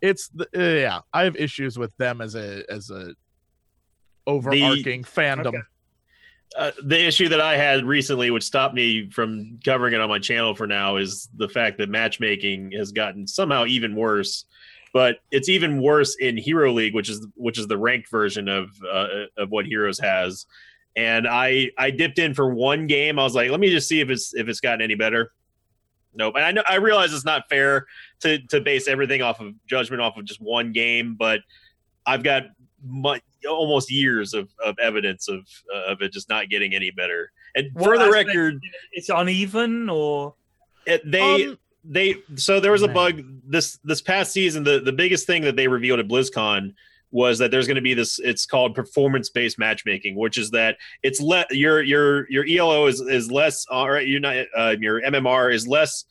[0.01, 0.99] It's the uh, yeah.
[1.13, 3.15] I have issues with them as a as a
[4.27, 5.47] overarching fandom.
[5.47, 5.57] Okay.
[6.57, 10.19] Uh, the issue that I had recently, which stopped me from covering it on my
[10.19, 14.45] channel for now, is the fact that matchmaking has gotten somehow even worse.
[14.93, 18.69] But it's even worse in Hero League, which is which is the ranked version of
[18.89, 19.07] uh,
[19.37, 20.45] of what Heroes has.
[20.95, 23.19] And I I dipped in for one game.
[23.19, 25.33] I was like, let me just see if it's if it's gotten any better.
[26.13, 26.35] Nope.
[26.37, 27.85] And I know I realize it's not fair
[28.21, 31.41] to to base everything off of judgment off of just one game, but
[32.05, 32.43] I've got
[32.83, 33.19] mu-
[33.49, 37.31] almost years of, of evidence of uh, of it just not getting any better.
[37.55, 38.61] And What for the record,
[38.91, 40.35] it's uneven or
[40.85, 41.57] it, they Um,
[41.87, 44.63] they so there was a bug this this past season.
[44.63, 46.73] The the biggest thing that they revealed at BlizzCon
[47.11, 48.19] was that there's going to be this.
[48.19, 53.01] It's called performance based matchmaking, which is that it's let your your your ELO is
[53.01, 53.65] is less.
[53.69, 56.05] All right, you're not uh, your MMR is less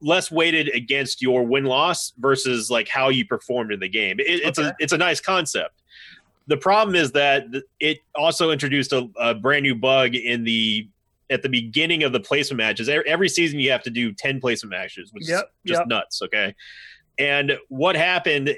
[0.00, 4.20] less weighted against your win loss versus like how you performed in the game.
[4.20, 4.68] It, it's Okay.
[4.68, 5.82] a it's a nice concept.
[6.48, 7.46] The problem is that
[7.80, 10.88] it also introduced a, a brand new bug in the
[11.28, 12.88] at the beginning of the placement matches.
[12.88, 15.88] Every season you have to do 10 placement matches, which Yep, is just yep.
[15.88, 16.54] nuts, okay?
[17.18, 18.54] And what happened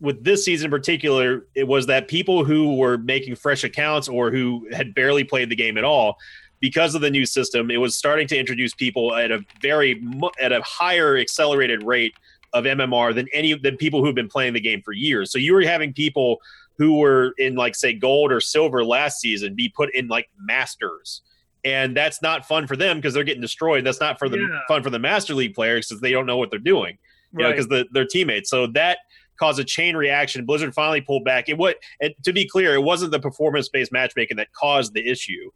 [0.00, 4.30] with this season in particular, it was that people who were making fresh accounts or
[4.30, 6.16] who had barely played the game at all
[6.60, 10.02] because of the new system, it was starting to introduce people at a very
[10.40, 12.14] at a higher accelerated rate
[12.52, 15.30] of MMR than any than people who've been playing the game for years.
[15.30, 16.40] So you were having people
[16.78, 21.22] who were in like say gold or silver last season be put in like masters.
[21.64, 23.84] And that's not fun for them because they're getting destroyed.
[23.84, 24.60] That's not for the Yeah.
[24.68, 26.98] fun for the master league players because they don't know what they're doing
[27.32, 28.48] you know, because the, their teammates.
[28.50, 28.98] So that
[29.38, 30.44] caused a chain reaction.
[30.44, 31.48] Blizzard finally pulled back.
[31.48, 35.06] It what and to be clear, it wasn't the performance based matchmaking that caused the
[35.06, 35.50] issue.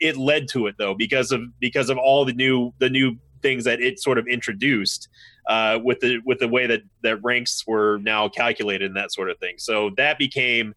[0.00, 3.64] It led to it though because of because of all the new the new things
[3.64, 5.08] that it sort of introduced
[5.48, 9.30] uh, with the with the way that that ranks were now calculated and that sort
[9.30, 9.54] of thing.
[9.58, 10.74] So that became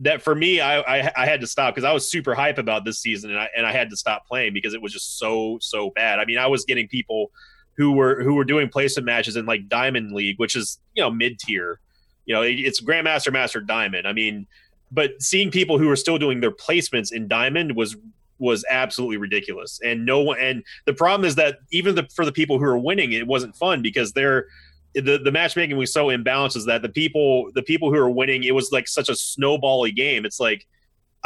[0.00, 2.84] that for me, I I, I had to stop because I was super hype about
[2.84, 5.58] this season and I and I had to stop playing because it was just so
[5.60, 6.18] so bad.
[6.18, 7.30] I mean, I was getting people
[7.76, 11.10] who were who were doing placement matches in like Diamond League, which is you know
[11.10, 11.80] mid tier.
[12.26, 14.06] You know, it- it's Grandmaster, Master, Diamond.
[14.06, 14.46] I mean,
[14.92, 17.96] but seeing people who are still doing their placements in Diamond was
[18.38, 19.80] was absolutely ridiculous.
[19.84, 22.78] And no one and the problem is that even the, for the people who are
[22.78, 24.46] winning, it wasn't fun because they're
[24.94, 28.44] the, the matchmaking was so imbalanced is that the people the people who are winning
[28.44, 30.24] it was like such a snowbally game.
[30.24, 30.66] It's like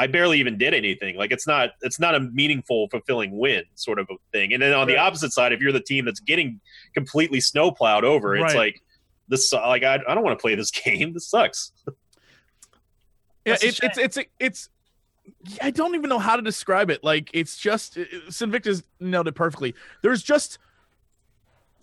[0.01, 1.17] i barely even did anything.
[1.17, 4.53] Like it's not it's not a meaningful fulfilling win sort of a thing.
[4.53, 6.61] And then on the opposite side if you're the team that's getting
[6.95, 8.57] completely snowplowed over it's Right.
[8.57, 8.83] like
[9.29, 11.13] this like i, I don't want to play this game.
[11.13, 11.73] This sucks.
[13.45, 14.69] Yeah, That's it's, it's it's it's
[15.63, 17.03] I don't even know how to describe it.
[17.03, 17.97] Like it's just
[18.29, 19.75] Sinvictus nailed it perfectly.
[20.03, 20.59] There's just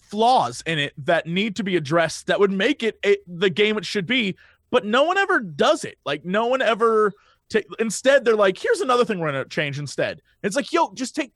[0.01, 3.77] flaws in it that need to be addressed that would make it, it the game
[3.77, 4.35] it should be,
[4.69, 5.97] but no one ever does it.
[6.05, 7.13] Like no one ever
[7.49, 10.21] take instead they're like, here's another thing we're gonna change instead.
[10.43, 11.33] It's like, yo, just take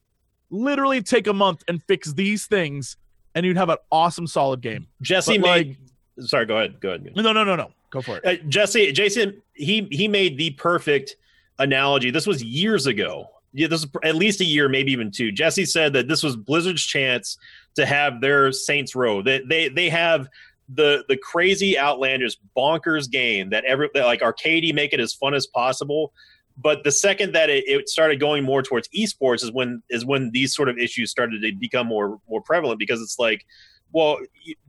[0.50, 2.98] literally take a month and fix these things
[3.36, 4.88] and you'd have an awesome solid game.
[5.02, 5.78] jesse But, made
[6.20, 7.72] sorry go ahead go ahead No, no, no, no.
[7.90, 8.26] Go for it.
[8.26, 11.16] uh, Jesse, Jason, he he made the perfect
[11.60, 12.12] analogy.
[12.12, 13.28] This was years ago.
[13.54, 15.32] Yeah, this is at least a year, maybe even two.
[15.32, 17.38] Jesse said that this was Blizzard's chance
[17.76, 19.22] to have their Saints Row.
[19.22, 20.28] They they they have
[20.74, 25.34] the the crazy, outlandish, bonkers game that every that like arcadey make it as fun
[25.34, 26.14] as possible.
[26.62, 30.30] But the second that it, it started going more towards esports is when is when
[30.32, 33.46] these sort of issues started to become more more prevalent because it's like
[33.92, 34.18] well,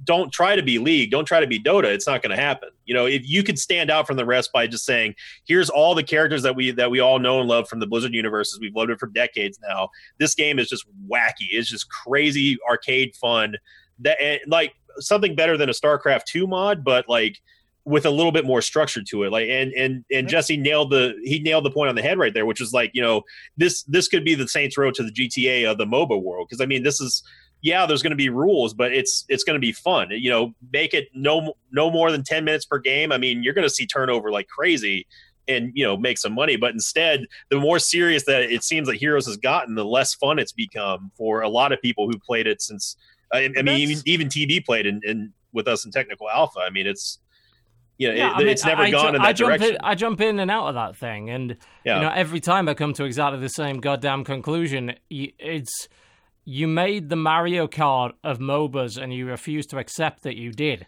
[0.05, 1.85] don't try to be League, don't try to be Dota.
[1.85, 2.71] It's not going to happen.
[2.87, 5.15] You know, if you could stand out from the rest by just saying,
[5.47, 8.15] "Here's all the characters that we that we all know and love from the Blizzard
[8.15, 8.59] universes.
[8.61, 9.91] We've loved it for decades now.
[10.19, 11.49] This game is just wacky.
[11.51, 13.57] It's just crazy arcade fun.
[14.01, 17.41] That and, like something better than a StarCraft two mod, but like
[17.85, 19.33] with a little bit more structure to it.
[19.33, 22.33] Like and and and Jesse nailed the he nailed the point on the head right
[22.33, 23.23] there, which is like you know
[23.57, 26.61] this this could be the Saints Row to the GTA of the MOBA world because
[26.61, 27.23] I mean this is
[27.63, 30.09] yeah, there's going to be rules, but it's it's going to be fun.
[30.11, 33.13] You know, make it no no more than ten minutes per game.
[33.13, 35.07] I mean, you're going to see turnover like crazy,
[35.47, 36.57] and you know make some money.
[36.57, 40.39] But instead, the more serious that it seems that Heroes has gotten, the less fun
[40.39, 42.97] it's become for a lot of people who played it since.
[43.33, 46.61] I, I mean, even even TB played in, in with us in technical alpha.
[46.61, 47.19] I mean, it's
[47.99, 49.49] you know, Yeah, it, I mean, it's never I, gone ju- in I that jump
[49.51, 49.75] direction.
[49.75, 52.67] In, I jump in and out of that thing, and yeah, you know, every time
[52.67, 54.95] I come to exactly the same goddamn conclusion.
[55.11, 55.87] It's
[56.45, 60.87] you made the Mario Kart of MOBAs, and you refuse to accept that you did.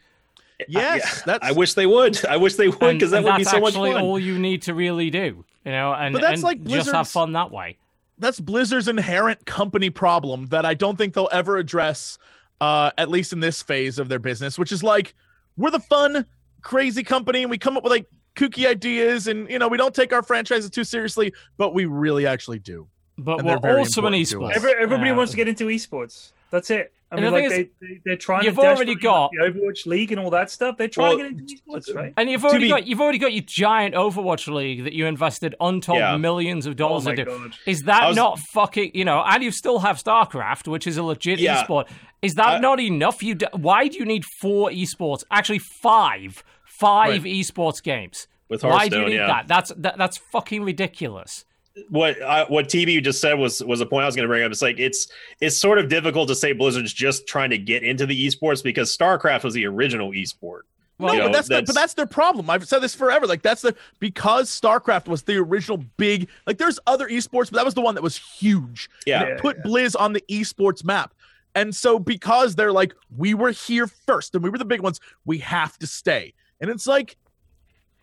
[0.69, 2.25] Yes, Yeah, that's I wish they would.
[2.27, 4.03] I wish they would because that and would be so much actually fun.
[4.03, 7.09] all you need to really do, you know, and, But that's and like just have
[7.09, 7.79] fun that way.
[8.19, 12.19] that's Blizzard's inherent company problem that I don't think they'll ever address,
[12.61, 15.15] uh, at least in this phase of their business, which is like
[15.57, 16.27] we're the fun,
[16.63, 18.07] crazy company, and we come up with like
[18.37, 22.27] kooky ideas, and you know we don't take our franchises too seriously, but we really
[22.27, 22.87] actually do.
[23.19, 24.53] But And we're also an esports.
[24.57, 26.33] Every, everybody Uh, wants to get into esports.
[26.51, 26.93] That's it.
[27.11, 29.45] I And mean, the like thing they, they, they're trying you've to already got- the
[29.45, 30.79] Overwatch League and all that stuff.
[30.79, 32.15] They're trying Well, to get into esports, right?
[32.17, 35.55] And you've already be- got you've already got your giant Overwatch league that you invested
[35.61, 36.17] untold Yeah.
[36.17, 37.27] millions of Oh dollars my into.
[37.27, 37.53] god.
[37.67, 39.23] Is that was- not fucking you know?
[39.27, 41.63] And you still have StarCraft, which is a legit Yeah.
[41.63, 41.87] esport.
[42.23, 43.23] Is that I- not enough?
[43.23, 45.23] You d- why do you need four esports?
[45.31, 48.27] Actually, five, five esports games.
[48.49, 49.27] with Why do you need yeah.
[49.27, 49.49] that?
[49.49, 51.45] That's that, that's fucking ridiculous.
[51.89, 54.43] What I, what TB just said was was a point I was going to bring
[54.45, 54.51] up.
[54.53, 55.09] It's like it's
[55.41, 58.97] it's sort of difficult to say Blizzard's just trying to get into the esports because
[58.97, 60.63] StarCraft was the original esport.
[60.99, 62.49] Well, no, you but know, that's, the, but that's their problem.
[62.51, 63.27] I've said this forever.
[63.27, 66.29] Like that's the because StarCraft was the original big.
[66.47, 68.89] Like there's other esports, but that was the one that was huge.
[69.07, 69.37] Yeah, Yeah.
[69.41, 71.15] put Blizz on the esports map.
[71.55, 75.01] And so because they're like, we were here first and we were the big ones,
[75.25, 76.35] we have to stay.
[76.61, 77.17] And it's like,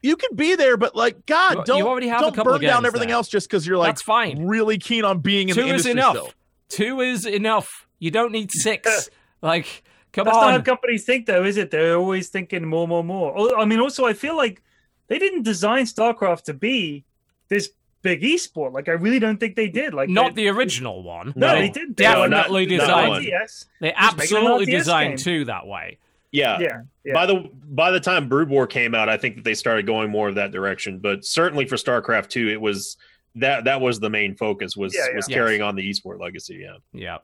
[0.01, 2.61] you can be there, but like, God, don't, you already have don't couple burn of
[2.61, 3.15] down everything there.
[3.17, 4.45] else just because you're like that's fine.
[4.47, 6.15] really keen on being in Two the is enough.
[6.15, 6.31] still.
[6.69, 7.87] Two is enough.
[7.99, 9.09] You don't need six.
[9.41, 10.63] like, come That's not how on.
[10.63, 11.71] companies think, though, is it?
[11.71, 13.33] They're always thinking more, more, more.
[13.35, 14.61] Oh, I mean, also, I feel like
[15.07, 17.03] they didn't design StarCraft to be
[17.49, 17.71] this
[18.01, 18.71] big esport.
[18.71, 19.93] Like, I really don't think they did.
[19.93, 21.33] Like, Not they, the original one.
[21.35, 21.55] no, No.
[21.59, 21.97] they didn't.
[21.97, 23.09] They were not- Definitely not designed.
[23.09, 23.21] one.
[23.23, 23.25] RTS.
[23.27, 25.17] They Just make it an absolutely designed game.
[25.17, 25.97] two that way.
[26.31, 26.59] Yeah.
[26.59, 27.13] Yeah, yeah.
[27.13, 30.09] By the by the time Brood War came out, I think that they started going
[30.11, 30.99] more of that direction.
[30.99, 32.97] But certainly for StarCraft two, it was
[33.35, 35.15] that that was the main focus was Yeah, yeah.
[35.15, 35.35] was Yes.
[35.35, 36.59] carrying on the esport legacy.
[36.61, 37.17] Yeah, Yeah.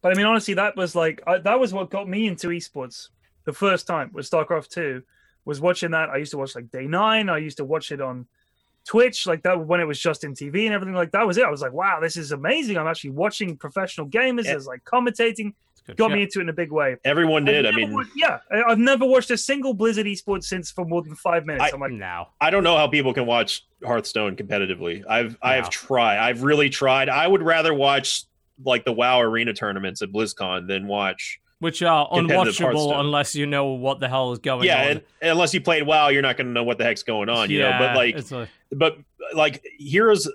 [0.00, 3.08] But I mean, honestly, that was like I, that was what got me into esports
[3.44, 5.02] the first time was StarCraft Two.
[5.44, 6.08] Was watching that.
[6.08, 7.28] I used to watch like Day Nine.
[7.28, 8.26] I used to watch it on
[8.86, 11.26] Twitch, like that when it was Justin.tv and everything like that.
[11.26, 11.44] Was it?
[11.44, 12.76] I was like, wow, this is amazing.
[12.76, 14.44] I'm actually watching professional gamers.
[14.44, 14.52] Yeah.
[14.52, 15.54] There's like commentating.
[15.82, 16.16] It's good Got shit.
[16.16, 16.96] me into it in a big way.
[17.04, 17.66] everyone did.
[17.66, 20.70] I I've never mean, watched- yeah, I- I've never watched a single Blizzard esports since
[20.70, 21.64] for more than five minutes.
[21.64, 22.28] I- I'm like, no.
[22.40, 25.04] I don't know how people can watch Hearthstone competitively.
[25.08, 25.36] I've No.
[25.42, 26.18] I've tried.
[26.18, 27.08] I've really tried.
[27.08, 28.24] I would rather watch
[28.64, 33.66] like the WoW arena tournaments at BlizzCon than watch which are unwatchable unless you know
[33.66, 34.88] what the hell is going yeah, on.
[34.90, 37.50] and, unless you played WoW, you're not going to know what the heck's going on.
[37.50, 38.98] You know, Yeah, but like, a- but
[39.34, 40.28] like heroes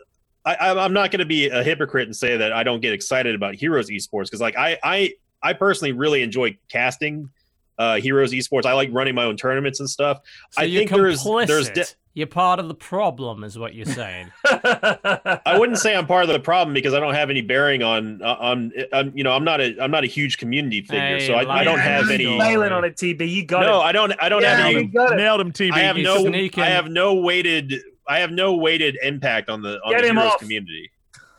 [0.45, 2.93] I, I i'm not going to be a hypocrite and say that i don't get
[2.93, 7.29] excited about heroes esports because like i i i personally really enjoy casting
[7.77, 10.19] uh heroes esports i like running my own tournaments and stuff
[10.51, 11.47] so I you're think there's- complicit.
[11.47, 14.31] there's de- you're part of the problem, is what you're saying.
[14.43, 18.21] i wouldn't say i'm part of the problem because i don't have any bearing on
[18.23, 21.27] uh, on I'm, you know i'm not a i'm not a huge community figure Hey,
[21.27, 23.29] so I, I don't have any Nailing on it, TB.
[23.29, 23.83] You got no it.
[23.83, 25.15] i don't i don't Yeah, have any got it.
[25.17, 25.73] Nailed him, TB.
[25.73, 26.63] i have He's no sneaking.
[26.63, 27.75] i have no weighted
[28.07, 30.39] i have no weighted impact on the on Get the him heroes off.
[30.39, 30.89] community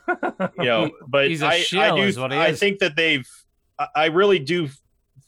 [0.59, 2.95] you know but He's a I, I shill, do is what he i think that
[2.97, 3.29] they've
[3.95, 4.69] I- really do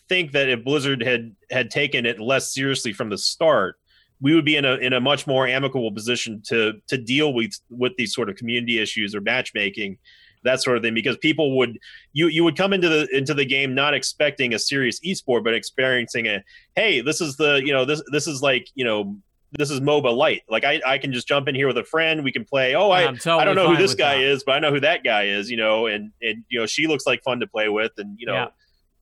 [0.09, 3.77] think that if blizzard had had taken it less seriously from the start
[4.21, 7.53] we would be in a in a much more amicable position to to deal with
[7.71, 9.99] with these sort of community issues or matchmaking
[10.43, 11.79] that sort of thing because people would
[12.13, 15.55] you you would come into the into the game not expecting a serious esport but
[15.55, 16.43] experiencing a
[16.77, 19.17] hey this is the you know this this is like you know
[19.53, 20.43] this is MOBA light.
[20.49, 22.23] Like I, I can just jump in here with a friend.
[22.23, 22.75] We can play.
[22.75, 24.25] Oh, I, totally I don't know who this guy that.
[24.25, 25.51] is, but I know who that guy is.
[25.51, 28.27] You know, and and you know she looks like fun to play with, and you
[28.27, 28.47] know, Yeah.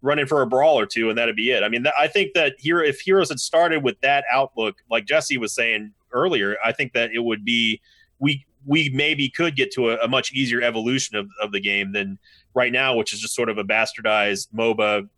[0.00, 1.62] running for a brawl or two, and that'd be it.
[1.62, 5.04] I mean, th- I think that here, if Heroes had started with that outlook, like
[5.06, 7.80] Jesse was saying earlier, I think that it would be
[8.18, 11.92] we we maybe could get to a, a much easier evolution of, of the game
[11.92, 12.18] than
[12.54, 15.08] right now, which is just sort of a bastardized MOBA.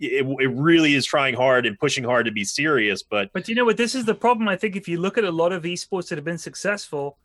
[0.00, 3.54] It, it really is trying hard and pushing hard to be serious, but But you
[3.54, 3.76] know what?
[3.76, 4.48] This is the problem.
[4.48, 7.18] I think if you look at a lot of esports that have been successful,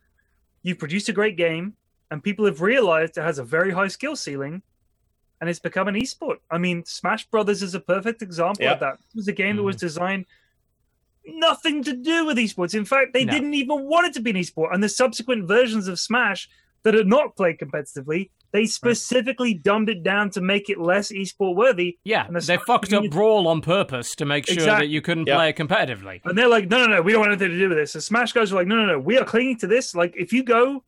[0.62, 1.74] you've produced a great game,
[2.10, 4.62] and people have realized it has a very high skill ceiling,
[5.40, 6.36] and it's become an esport.
[6.50, 8.72] I mean, Smash Brothers is a perfect example Yeah.
[8.74, 8.94] of that.
[8.94, 9.66] It was a game that Mm-hmm.
[9.66, 10.26] was designed
[11.26, 12.74] nothing to do with esports.
[12.74, 13.32] In fact, they No.
[13.32, 14.72] didn't even want it to be an esport.
[14.72, 16.48] And the subsequent versions of Smash
[16.82, 21.54] that are not played competitively, they specifically dumbed it down to make it less esport
[21.54, 21.98] worthy.
[22.04, 24.86] Yeah, And the they Smash fucked up Brawl on purpose to make sure Exactly.
[24.86, 25.36] that you couldn't Yep.
[25.36, 26.20] play it competitively.
[26.24, 27.92] And they're like, no, no, no, we don't want anything to do with this.
[27.92, 29.94] The Smash guys are like, no, no, no, we are clinging to this.
[29.94, 30.82] Like, if you go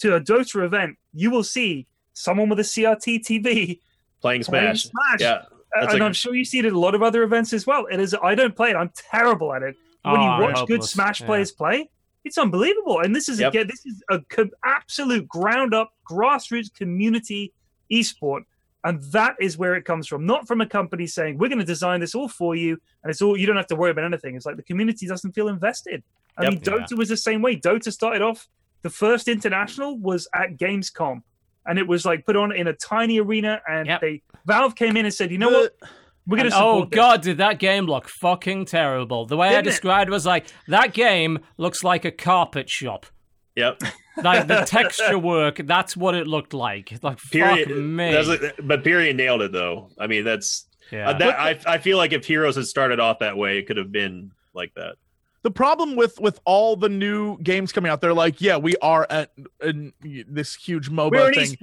[0.00, 3.80] to a Dota event, you will see someone with a CRT TV
[4.20, 5.20] playing playing Smash, Smash.
[5.20, 5.42] yeah,
[5.74, 7.66] that's and like- I'm sure you see it at a lot of other events as
[7.66, 7.86] well.
[7.90, 8.14] It is.
[8.22, 8.76] I don't play it.
[8.76, 9.74] I'm terrible at it.
[10.02, 10.84] When Oh, you ah, watch good.
[10.84, 11.26] Smash Yeah.
[11.26, 11.88] players play,
[12.26, 13.00] it's unbelievable.
[13.00, 13.50] And this is Yep.
[13.52, 17.52] again, this is a co- absolute ground up grassroots community
[17.90, 18.42] esport.
[18.84, 21.64] And that is where it comes from, not from a company saying we're going to
[21.64, 24.34] design this all for you, and it's all you don't have to worry about anything.
[24.36, 26.02] It's like the community doesn't feel invested.
[26.38, 26.52] I Yep.
[26.52, 27.56] mean, Dota was the same way.
[27.56, 28.48] Dota started off
[28.82, 31.22] the first international was at Gamescom,
[31.66, 34.00] and it was like put on in a tiny arena, and Yep.
[34.00, 35.90] they Valve came in and said, you know uh, what,
[36.26, 36.96] we're going And, oh support this.
[36.96, 39.26] god, did that game look fucking terrible?
[39.26, 39.70] The way I Didn't it?
[39.70, 43.06] described it was like that game looks like a carpet shop.
[43.54, 43.80] yep.
[44.22, 46.92] Like the texture work, that's what it looked like.
[47.02, 47.68] Like Period.
[47.68, 48.12] fuck me.
[48.12, 49.90] That's a- but period nailed it though.
[49.98, 51.10] I mean, that's yeah.
[51.10, 51.38] uh, that.
[51.38, 54.32] I I feel like if Heroes had started off that way, it could have been
[54.54, 54.96] like that.
[55.42, 59.06] the problem with with all the new games coming out, they're like, yeah, we are
[59.10, 59.32] at,
[59.62, 61.56] in this huge MOBA we're an thing.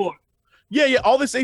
[0.74, 1.02] Yeah, yeah.
[1.04, 1.36] All this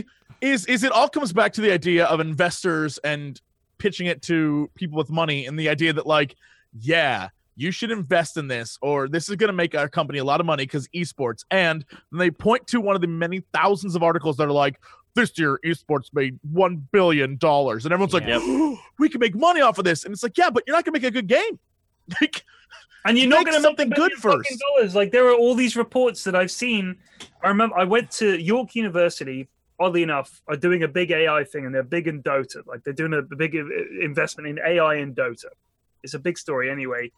[0.41, 3.39] is is it all comes back to the idea of investors and
[3.77, 6.35] pitching it to people with money and the idea that like,
[6.79, 10.23] yeah, you should invest in this or this is going to make our company a
[10.23, 11.45] lot of money because esports.
[11.51, 14.81] And they point to one of the many thousands of articles that are like,
[15.13, 18.41] this year esports made one billion dollars, and everyone's like, Yep.
[18.99, 20.05] we can make money off of this.
[20.05, 21.59] And it's like, yeah, but you're not going to make a good game.
[22.21, 22.43] Like,
[23.05, 24.49] And you're not going to something good first.
[24.75, 24.93] Dollars.
[24.93, 26.97] Like there are all these reports that I've seen.
[27.43, 29.47] I remember I went to York University.
[29.81, 32.67] Oddly enough, are doing a big AI thing, and they're big in Dota.
[32.67, 35.45] Like they're doing a big investment in AI and Dota.
[36.03, 37.09] It's a big story anyway.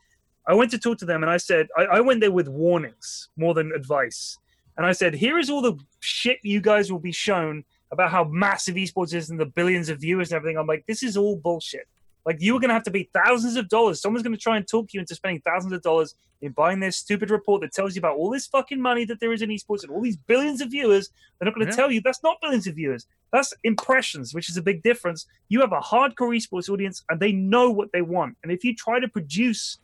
[0.48, 3.30] I went to talk to them, and I said I, I went there with warnings
[3.36, 4.38] more than advice.
[4.78, 8.24] And I said, here is all the shit you guys will be shown about how
[8.24, 10.58] massive esports is and the billions of viewers and everything.
[10.58, 11.88] I'm like, this is all bullshit.
[12.26, 14.00] Like you are going to have to pay thousands of dollars.
[14.02, 16.98] Someone's going to try and talk you into spending thousands of dollars in buying this
[16.98, 19.84] stupid report that tells you about all this fucking money that there is in esports
[19.84, 21.10] and all these billions of viewers.
[21.40, 21.76] They're not going to Yeah.
[21.76, 23.06] tell you that's not billions of viewers.
[23.34, 25.26] That's impressions, which is a big difference.
[25.50, 28.38] You have a hardcore esports audience and they know what they want.
[28.44, 29.78] And if you try to produce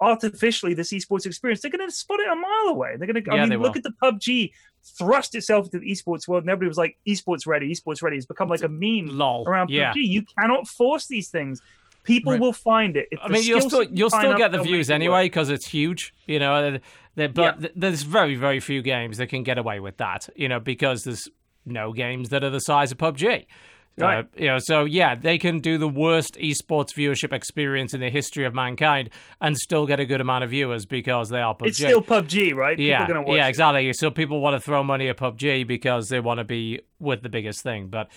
[0.00, 2.96] artificially this esports experience, they're going to spot it a mile away.
[2.96, 3.78] They're going to, I Yeah, mean, look will.
[3.78, 4.50] at the PUBG
[4.98, 8.16] thrust itself into the esports world and everybody was like, esports ready, esports ready.
[8.16, 9.44] It's become like a meme Lol.
[9.46, 9.92] around yeah.
[9.92, 9.96] PUBG.
[10.08, 11.62] You cannot force these things.
[12.04, 12.40] People Right.
[12.40, 13.08] will find it.
[13.10, 16.14] If I mean, you'll still you you'll still get the views anyway because it's huge,
[16.26, 16.70] you know.
[16.70, 16.82] th-
[17.16, 17.68] th- But Yeah.
[17.74, 21.28] there's very very few games that can get away with that, you know, because there's
[21.66, 23.46] no games that are the size of PUBG.
[24.02, 28.10] Uh, you know, so yeah, they can do the worst esports viewership experience in the
[28.10, 29.08] history of mankind
[29.40, 31.66] and still get a good amount of viewers because they are PUBG.
[31.68, 32.76] It's still PUBG, right?
[32.76, 33.50] People yeah, are gonna watch yeah, it.
[33.50, 33.92] exactly.
[33.92, 37.28] So people want to throw money at PUBG because they want to be with the
[37.28, 37.86] biggest thing.
[37.86, 38.08] But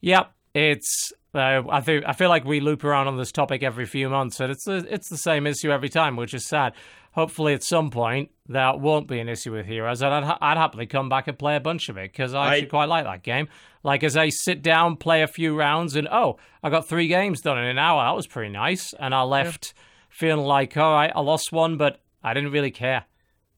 [0.00, 3.84] yep, it's Uh, I think I feel like we loop around on this topic every
[3.86, 6.72] few months, and it's the, it's the same issue every time, which is sad.
[7.12, 10.58] Hopefully, at some point, that won't be an issue with Heroes, and I'd, ha- I'd
[10.58, 13.22] happily come back and play a bunch of it because I actually quite like that
[13.22, 13.48] game.
[13.82, 17.40] Like as I sit down, play a few rounds, and oh, I got three games
[17.40, 18.04] done in an hour.
[18.04, 19.72] That was pretty nice, and I left
[20.10, 23.04] feeling like, all right, I lost one, but I didn't really care.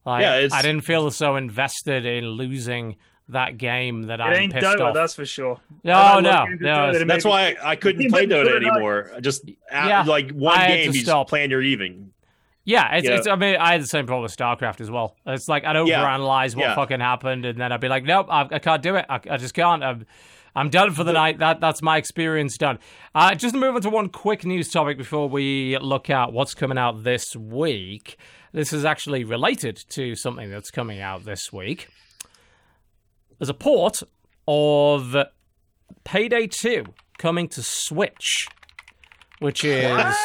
[0.04, 2.96] Like, Yeah, I didn't feel so invested in losing
[3.30, 4.94] that game that It I'm ain't pissed Dota, off.
[4.94, 5.58] that's for sure.
[5.84, 6.68] No, no, love games with no.
[6.76, 8.72] Dota, That's why I couldn't play Dota good enough.
[8.76, 9.10] anymore.
[9.20, 11.26] Just Yeah, like one I game, you stop.
[11.26, 12.12] just plan your evening.
[12.64, 13.16] Yeah, it's, Yeah.
[13.16, 13.26] it's.
[13.26, 15.16] I mean, I had the same problem with StarCraft as well.
[15.26, 16.04] It's like I'd Yeah.
[16.04, 16.74] overanalyze what Yeah.
[16.74, 19.06] fucking happened, and then I'd be like, "Nope, I, I can't do it.
[19.08, 19.82] I, I just can't.
[19.82, 20.04] I'm,
[20.54, 21.38] I'm done for the night.
[21.38, 22.78] That that's my experience done."
[23.14, 26.52] Uh, just to move on to one quick news topic before we look at what's
[26.54, 28.18] coming out this week.
[28.52, 31.88] This is actually related to something that's coming out this week.
[33.38, 34.00] There's a port
[34.46, 35.16] of
[36.04, 36.84] Payday 2
[37.18, 38.48] coming to Switch,
[39.38, 39.84] which is.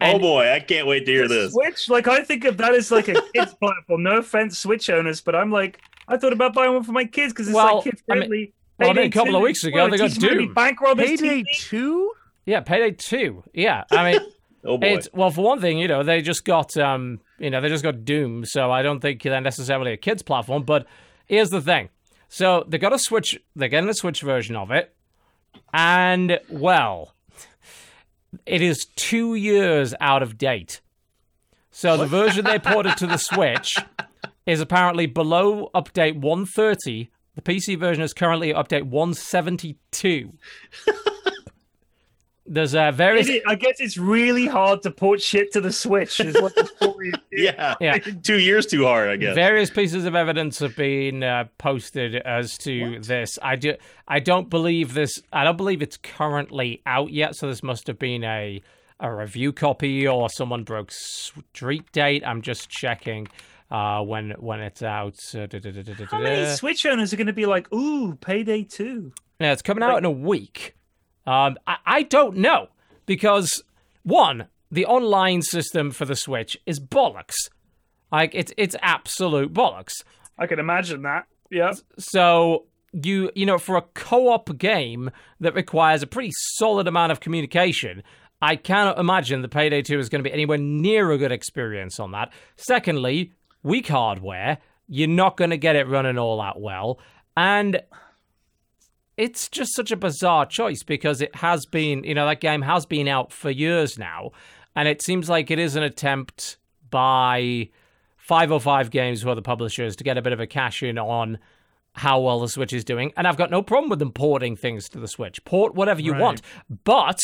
[0.00, 1.52] oh boy, I can't wait to hear this.
[1.52, 4.02] Switch, like I think of that as like a kids platform.
[4.02, 7.32] No offense, Switch owners, but I'm like, I thought about buying one for my kids
[7.32, 8.52] because it's Well, like kids I mean- friendly.
[8.78, 10.68] well, I mean, a Payday couple of weeks ago, well, they got teaches them how
[10.70, 11.16] to be Doom.
[11.16, 12.12] Payday two.
[12.44, 13.44] Yeah, Payday 2.
[13.54, 14.20] Yeah, I mean.
[14.64, 17.60] Oh boy, It's well, for one thing, you know, they just got um, you know,
[17.60, 20.62] they just got Doom, so I don't think they're necessarily a kids platform.
[20.62, 20.86] But
[21.26, 21.88] here's the thing:
[22.28, 24.94] so they got a Switch, they're getting a Switch version of it,
[25.72, 27.14] and well,
[28.46, 30.80] it is two years out of date.
[31.70, 33.76] So the version they ported to the Switch
[34.46, 37.10] is apparently below update 130.
[37.34, 40.32] The PC version is currently at update 172.
[42.52, 43.42] There's a very.
[43.46, 46.20] I guess it's really hard to port shit to the Switch.
[46.20, 47.14] Is what the story is.
[47.32, 47.96] yeah, Yeah.
[48.22, 49.34] two years too hard, I guess.
[49.34, 53.38] Various pieces of evidence have been uh, posted as to this.
[53.42, 53.74] I do.
[54.06, 55.18] I don't believe this.
[55.32, 57.36] I don't believe it's currently out yet.
[57.36, 58.60] So this must have been a
[59.00, 62.22] a review copy or someone broke street date.
[62.26, 63.28] I'm just checking
[63.70, 65.16] uh, when when it's out.
[65.34, 66.54] Uh, da- da- da- da- da- How many da.
[66.54, 69.10] Switch owners are going to be like, ooh, Payday 2?
[69.40, 70.74] Yeah, it's coming out in a week.
[71.26, 72.68] Um, I, I don't know
[73.06, 73.62] because
[74.02, 77.34] one, the online system for the Switch is bollocks.
[78.10, 80.02] Like it's it's absolute bollocks.
[80.38, 81.26] I can imagine that.
[81.50, 81.72] Yeah.
[81.98, 85.10] So you you know for a co-op game
[85.40, 88.02] that requires a pretty solid amount of communication,
[88.40, 92.00] I cannot imagine the Payday 2 is going to be anywhere near a good experience
[92.00, 92.32] on that.
[92.56, 96.98] Secondly, weak hardware, you're not going to get it running all that well,
[97.36, 97.80] and
[99.16, 102.86] it's just such a bizarre choice because it has been, you know, that game has
[102.86, 104.30] been out for years now,
[104.74, 106.56] and it seems like it is an attempt
[106.90, 107.68] by
[108.16, 111.38] 505 Games, who are the publishers, to get a bit of a cash in on
[111.94, 113.12] how well the Switch is doing.
[113.16, 115.44] And I've got no problem with them porting things to the Switch.
[115.44, 116.20] Port whatever you Right.
[116.22, 116.42] want.
[116.84, 117.18] But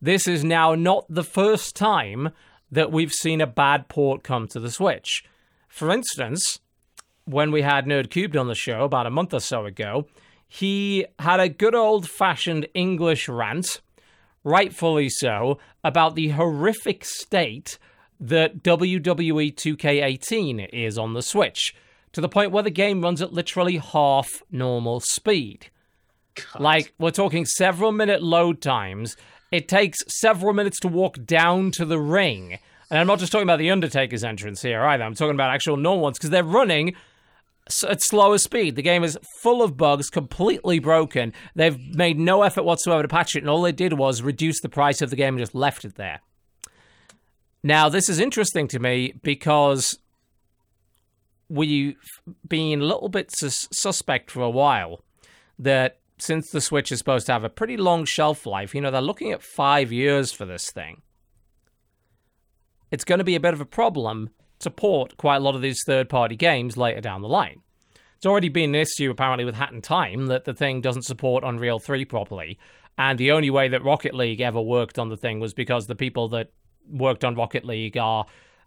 [0.00, 2.30] this is now not the first time
[2.70, 5.24] that we've seen a bad port come to the Switch.
[5.68, 6.60] For instance,
[7.24, 10.06] when we had Nerd Cubed on the show about a month or so ago,
[10.52, 13.80] he had a good old fashioned English rant,
[14.42, 17.78] rightfully so, about the horrific state
[18.18, 21.72] that WWE 2K18 is on the Switch,
[22.12, 25.70] to the point where the game runs at literally half normal speed.
[26.58, 29.16] Like, we're talking several minute load times.
[29.52, 32.58] It takes several minutes to walk down to the ring.
[32.90, 35.04] And I'm not just talking about the Undertaker's entrance here either.
[35.04, 36.96] I'm talking about actual normal ones because they're running
[37.88, 38.76] at slower speed.
[38.76, 41.32] The game is full of bugs, completely broken.
[41.54, 44.68] They've made no effort whatsoever to patch it, and all they did was reduce the
[44.68, 46.20] price of the game and just left it there.
[47.62, 49.98] Now, this is interesting to me because
[51.48, 51.96] we've
[52.48, 55.04] been a little bit sus- suspect for a while
[55.58, 58.90] that since the Switch is supposed to have a pretty long shelf life, you know,
[58.90, 61.02] they're looking at five years for this thing.
[62.90, 64.30] It's going to be a bit of a problem
[64.60, 67.62] to port quite a lot of these third party games later down the line.
[68.16, 71.42] It's already been an issue, apparently, with Hat in Time that the thing doesn't support
[71.42, 72.58] Unreal 3 properly.
[72.98, 75.94] And the only way that Rocket League ever worked on the thing was because the
[75.94, 76.52] people that
[76.86, 78.26] worked on Rocket League are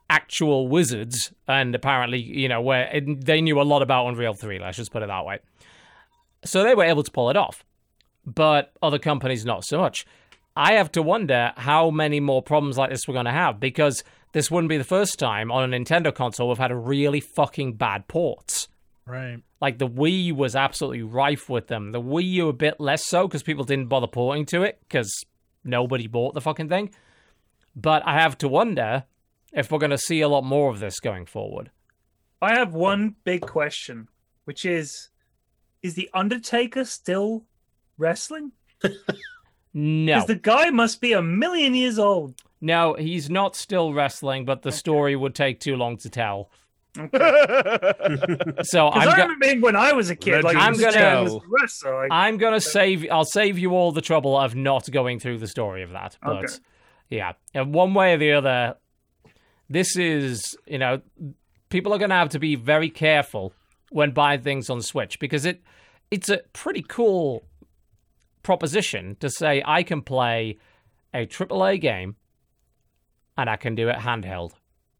[0.10, 1.32] actual wizards.
[1.48, 5.04] And apparently, you know, where they knew a lot about Unreal 3, let's just put
[5.04, 5.38] it that way.
[6.44, 7.64] So they were able to pull it off.
[8.26, 10.06] But other companies, not so much.
[10.56, 14.04] I have to wonder how many more problems like this we're going to have because
[14.34, 17.74] this wouldn't be the first time on a Nintendo console we've had a really fucking
[17.74, 18.68] bad ports.
[19.06, 19.40] Right.
[19.60, 21.92] Like the Wii was absolutely rife with them.
[21.92, 25.12] The Wii U a bit less so because people didn't bother porting to it because
[25.64, 26.92] nobody bought the fucking thing.
[27.76, 29.06] But I have to wonder
[29.52, 31.72] if we're going to see a lot more of this going forward.
[32.42, 34.10] I have one big question,
[34.46, 35.10] which is
[35.82, 37.46] Is The Undertaker still
[37.98, 38.52] wrestling?
[39.74, 42.36] No, Because the guy must be a million years old.
[42.62, 46.50] no, he's not still wrestling, but the story would take too long to tell.
[46.98, 47.18] Okay.
[48.64, 50.44] So I'm I go- remember him when I was a kid.
[50.44, 50.92] Like, I'm gonna-
[51.26, 53.08] just a wrestler, I'm gonna save.
[53.12, 56.18] I'll save you all the trouble of not going through the story of that.
[56.22, 56.54] But Okay.
[57.10, 58.76] yeah, and one way or the other,
[59.70, 61.02] this is you know,
[61.70, 63.54] people are gonna have to be very careful
[63.90, 65.62] when buying things on Switch because it
[66.12, 67.44] it's a pretty cool
[68.44, 70.58] proposition to say I can play
[71.14, 72.16] a AAA game
[73.38, 74.52] and I can do it handheld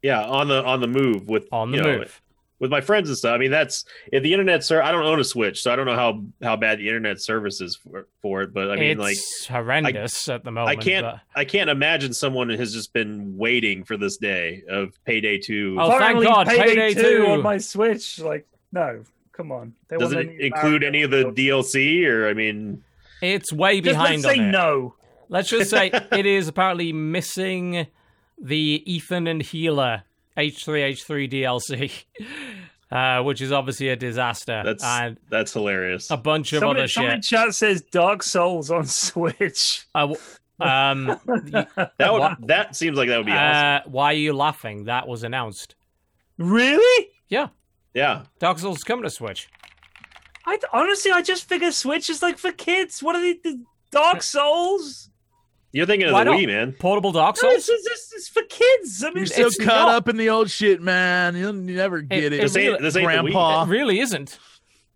[0.04, 2.22] yeah, on the on the move with on the you know, move.
[2.60, 3.34] with my friends and stuff.
[3.34, 4.64] I mean, that's if the internet.
[4.64, 4.82] sir.
[4.82, 7.62] I don't own a Switch, so I don't know how how bad the internet service
[7.62, 8.54] is for, for it.
[8.54, 10.78] But I mean, like, it's horrendous at the moment.
[10.78, 14.94] I can't- but- I can't imagine someone has just been waiting for this day of
[15.06, 15.78] Payday Two.
[15.80, 17.26] Oh, thank Finally, God, Payday, Payday 2 2.
[17.28, 18.20] on my Switch.
[18.20, 19.74] Like, no, come on.
[19.88, 22.02] They Does want it any include any of the DLC.
[22.02, 22.08] DLC?
[22.08, 22.84] Or I mean,
[23.24, 24.52] It's way Just behind let's say it.
[24.52, 24.96] no.
[25.30, 27.88] Let's just say it is apparently missing
[28.42, 30.04] the Ethan and Hila
[30.38, 32.04] H3H3 DLC,
[32.92, 34.62] uh, which is obviously a disaster.
[34.66, 36.12] that's and that's hilarious.
[36.12, 37.30] a bunch of Someone, other someone in shit.
[37.40, 39.86] chat says Dark Souls on Switch.
[39.96, 40.14] Uh,
[40.60, 41.68] um, That
[42.00, 42.48] would What?
[42.48, 43.88] that seems like that would be awesome.
[43.88, 44.86] uh, why are you laughing?
[44.86, 45.76] That was announced.
[46.38, 47.08] really?
[47.30, 47.48] Yeah,
[47.94, 49.50] Yeah, Dark Souls coming to Switch.
[50.46, 53.02] I honestly, I just figure Switch is like for kids.
[53.02, 53.34] What are they?
[53.44, 55.10] The Dark Souls?
[55.72, 56.40] you're thinking of Why the not?
[56.40, 56.72] Wii, man.
[56.74, 57.68] Portable Dark No, Souls.
[57.68, 59.04] it's, it's, it's, it's for kids.
[59.04, 61.36] I mean, You're still It's caught not- up in the old shit, man.
[61.36, 62.34] You'll never get it.
[62.34, 63.22] it This ain't this ain't the Wii.
[63.24, 63.64] Grandpa.
[63.64, 64.38] It really isn't.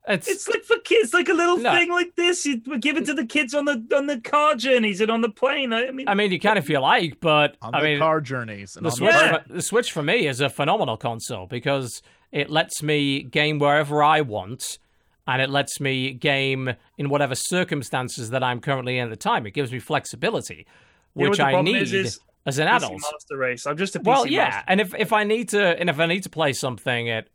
[0.09, 1.74] It's, It's like for kids, like a little No.
[1.74, 2.45] thing like this.
[2.45, 5.19] You would give it to the kids on the on the car journeys and on
[5.22, 5.74] the plane.
[5.74, 8.00] I, I mean, I mean, you can if you like, but on I the mean,
[8.00, 9.43] car journeys and the on Switch, the Yeah.
[9.43, 12.01] for, the Switch for me is a phenomenal console because
[12.32, 14.77] it lets me game wherever I want,
[15.28, 19.46] and it lets me game in whatever circumstances that I'm currently in at the time.
[19.46, 20.66] It gives me flexibility,
[21.16, 22.94] You know which I need is, is as an PC adult.
[22.94, 23.66] Master Race.
[23.68, 24.64] I'm just a PC Well, yeah, Master.
[24.68, 27.28] and if if I need to, and if I need to play something at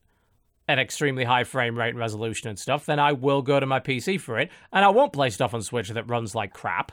[0.68, 3.80] an extremely high frame rate and resolution and stuff, then I will go to my
[3.80, 6.92] PC for it, and I won't play stuff on Switch that runs like crap.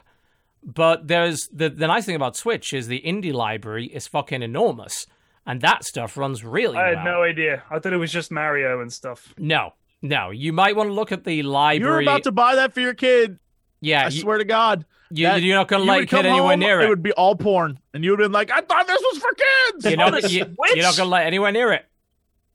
[0.64, 5.06] But there's the the nice thing about Switch is the indie library is fucking enormous,
[5.46, 7.06] and that stuff runs really I had well.
[7.06, 7.64] no idea.
[7.72, 9.34] I thought it was just Mario and stuff.
[9.38, 12.04] no, no, you might want to look at the library.
[12.06, 13.40] You're about to buy that for your kid.
[13.82, 14.86] yeah, I you, swear to God.
[15.10, 16.90] you, that- you're not going to You let your kid anywhere home, near it it.
[16.90, 19.32] would be all porn, and you would have been like, "I thought this was for
[19.34, 21.86] kids." You're On not, you, you're not going to let anywhere near it.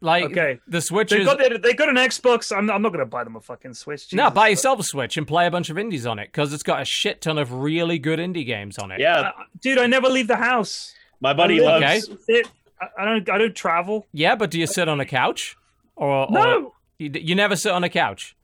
[0.00, 0.60] Like Okay.
[0.68, 2.54] the Switch They is got their, they got an Xbox.
[2.54, 4.12] I'm, I'm not going to buy them a fucking Switch.
[4.12, 6.62] No, buy yourself a Switch and play a bunch of indies on it because it's
[6.62, 9.00] got a shit ton of really good indie games on it.
[9.00, 9.32] Yeah, Uh,
[9.62, 10.92] dude, I never leave the house.
[11.20, 11.64] my buddy Okay.
[11.94, 12.08] loves.
[12.08, 12.48] That's it.
[12.82, 13.30] I, I don't.
[13.30, 14.06] I don't travel.
[14.12, 15.56] Yeah, but do you sit on a couch?
[15.96, 18.36] Or, or No, you, you never sit on a couch?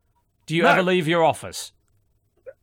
[0.47, 0.71] Do you No.
[0.71, 1.73] ever leave your office?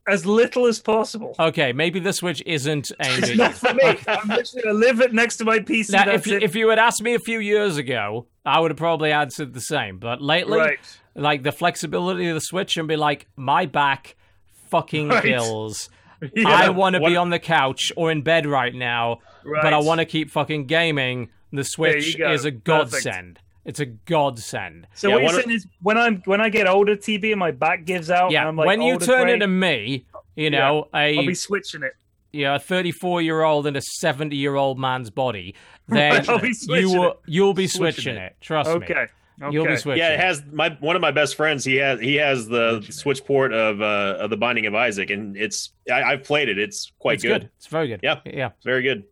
[0.09, 1.35] as little as possible.
[1.37, 3.97] Okay, maybe the Switch isn't aimed not for me.
[4.07, 5.89] I'm literally gonna live it next to my PC.
[5.91, 6.43] Now, if you, it.
[6.43, 9.59] if you had asked me a few years ago, I would have probably answered the
[9.59, 9.97] same.
[9.97, 10.79] But lately, right.
[11.13, 14.15] like the flexibility of the Switch and be like, my back
[14.69, 15.23] fucking Right.
[15.23, 15.89] kills.
[16.33, 19.19] Yeah, I want to be on the couch or in bed right now,
[19.61, 21.29] but I want to keep fucking gaming.
[21.51, 23.39] The Switch is a Perfect.
[23.67, 23.69] Godsend.
[23.69, 24.87] It's a godsend.
[24.93, 27.51] So Yeah, what you're saying is, when I'm when I get older, TB, and my
[27.51, 30.05] back gives out, yeah, and I'm like, when you turn into me,
[30.35, 31.93] you know, I'll be switching it.
[32.31, 35.55] you know, a 34 year old in a 70 year old man's body,
[35.87, 37.17] then I'll be you will it.
[37.25, 38.33] you'll be Switching switching it.
[38.33, 38.35] it.
[38.41, 38.75] Trust me.
[38.77, 39.07] Okay.
[39.39, 39.53] Okay.
[39.53, 39.99] You'll be switching.
[39.99, 41.63] Yeah, it has my one of my best friends.
[41.63, 45.37] He has he has the Switch port of uh of the Binding of Isaac, and
[45.37, 46.57] it's I, I've played it.
[46.57, 47.41] It's quite it's good.
[47.41, 47.49] good.
[47.57, 47.99] It's very good.
[48.01, 48.19] Yeah.
[48.25, 48.49] yeah.
[48.63, 49.03] Very good.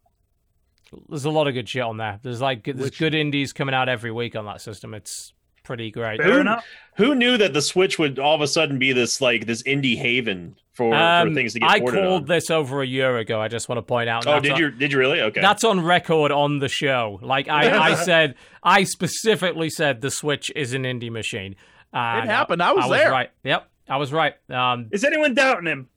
[1.09, 2.19] There's a lot of good shit on there.
[2.24, 4.93] There's like there's Which- good indies coming out every week on that system.
[4.93, 5.33] It's
[5.64, 6.22] pretty great.
[6.22, 6.65] Fair Who- enough.
[6.98, 9.98] Who knew that the Switch would all of a sudden be this like this indie
[9.98, 12.27] haven for, Um, for things to get I ported called on?
[12.27, 13.41] this over a year ago.
[13.41, 14.27] I just want to point out.
[14.27, 15.22] Oh, that's did on- you did you really?
[15.22, 15.41] Okay.
[15.41, 17.19] That's on record on the show.
[17.22, 21.56] Like I, I said, I specifically said the Switch is an indie machine.
[21.93, 22.61] Uh, It happened.
[22.61, 23.11] I was I was there.
[23.11, 23.30] right.
[23.43, 24.33] Yep, I was right.
[24.49, 25.88] Um, Is anyone doubting him?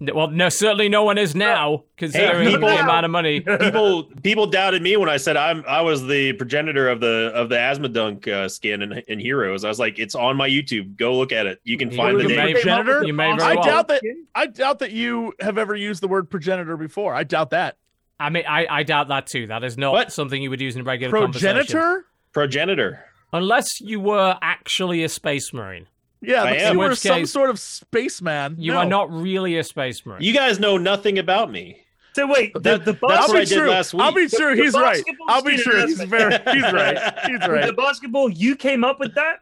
[0.00, 3.38] Well, no, certainly no one is now, considering people- the amount of money.
[3.60, 7.48] people people doubted me when I said I'm I was the progenitor of the of
[7.48, 9.64] the Azmodunk uh, skin in, in Heroes.
[9.64, 10.96] I was like, it's on my YouTube.
[10.96, 11.60] Go look at it.
[11.62, 12.52] You can You find the may- name.
[12.54, 13.04] Progenitor?
[13.04, 13.62] You may I well.
[13.62, 14.02] doubt that.
[14.34, 17.14] I doubt that you have ever used the word progenitor before.
[17.14, 17.76] I doubt that.
[18.18, 19.46] I mean, I, I doubt that too.
[19.48, 20.12] That is not What?
[20.12, 21.54] something you would use in a regular conversation.
[21.56, 22.06] Progenitor?
[22.32, 23.04] Progenitor.
[23.32, 25.86] Unless you were actually a space marine.
[26.22, 26.72] Yeah, I but am.
[26.74, 28.56] you were which some case- sort of spaceman.
[28.58, 28.78] You No.
[28.78, 30.22] are not really a space marine.
[30.22, 31.78] You guys know nothing about me.
[32.14, 33.70] So wait, the, the, that's bas- what I be did true.
[33.70, 34.32] last I'll be week.
[34.32, 34.54] true.
[34.54, 34.96] The He's right.
[34.96, 36.32] basketball I'll be sure He's very.
[36.52, 37.18] He's right.
[37.26, 37.66] He's right.
[37.66, 39.40] the basketball, you came up with that,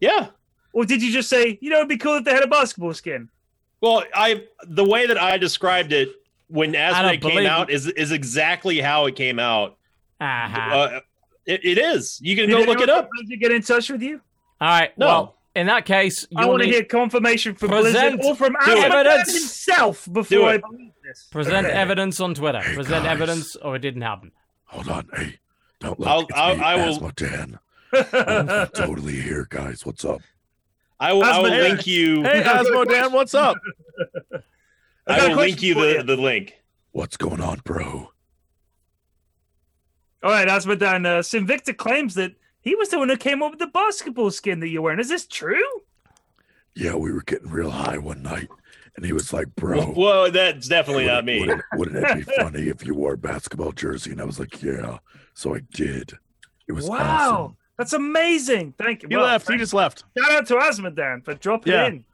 [0.00, 0.26] Yeah.
[0.72, 2.92] or did you just say, you know, it'd be cool if they had a basketball
[2.94, 3.28] skin?
[3.80, 6.10] Well, I the way that I described it
[6.48, 9.78] when don't Aspect came out is is exactly how it came out.
[10.20, 10.60] Uh-huh.
[10.76, 11.00] Uh,
[11.46, 12.20] it, it is.
[12.22, 13.08] You can Did go look it up.
[13.18, 14.20] Did you get in touch with you?
[14.60, 14.96] All right.
[14.98, 15.06] No.
[15.06, 18.72] Well, in that case, I want to hear confirmation from Present Blizzard or from Do
[18.72, 18.78] it.
[18.78, 19.32] Asmodee Evidence.
[19.32, 21.26] himself before I believe this.
[21.30, 21.74] present Okay.
[21.76, 22.60] evidence on Twitter.
[22.60, 23.12] Hey, present guys.
[23.12, 24.32] evidence, or it didn't happen.
[24.66, 25.38] Hold on, hey,
[25.80, 26.08] don't look.
[26.08, 27.58] I'll- it's I'll- me, I will- Azmodan.
[27.92, 29.84] I'm totally here, guys.
[29.84, 30.20] What's up?
[31.00, 31.62] I will, I will Asmodee.
[31.70, 32.22] link you.
[32.24, 33.56] Hey, Azmodan, what's up?
[35.06, 36.54] I I got a will link you for the, the link.
[36.92, 38.10] What's going on, bro?
[40.22, 41.06] All right, Azmodan.
[41.06, 44.60] Uh, Sinvicta claims that he was the one who came up with the basketball skin
[44.60, 45.00] that you're wearing.
[45.00, 45.62] Is this true?
[46.74, 48.48] Yeah, we were getting real high one night,
[48.96, 51.40] and he was like, "Bro, whoa, that's definitely not me.
[51.40, 54.62] Wouldn't, wouldn't it be funny if you wore a basketball jersey?" And I was like,
[54.62, 54.98] "Yeah."
[55.34, 56.12] So I did.
[56.68, 57.56] It was wow, awesome.
[57.78, 58.74] that's amazing.
[58.78, 59.08] Thank you.
[59.08, 59.50] He Well, left.
[59.50, 60.04] He just left.
[60.16, 61.86] Shout out to Azmodan for dropping Yeah.
[61.86, 62.04] in.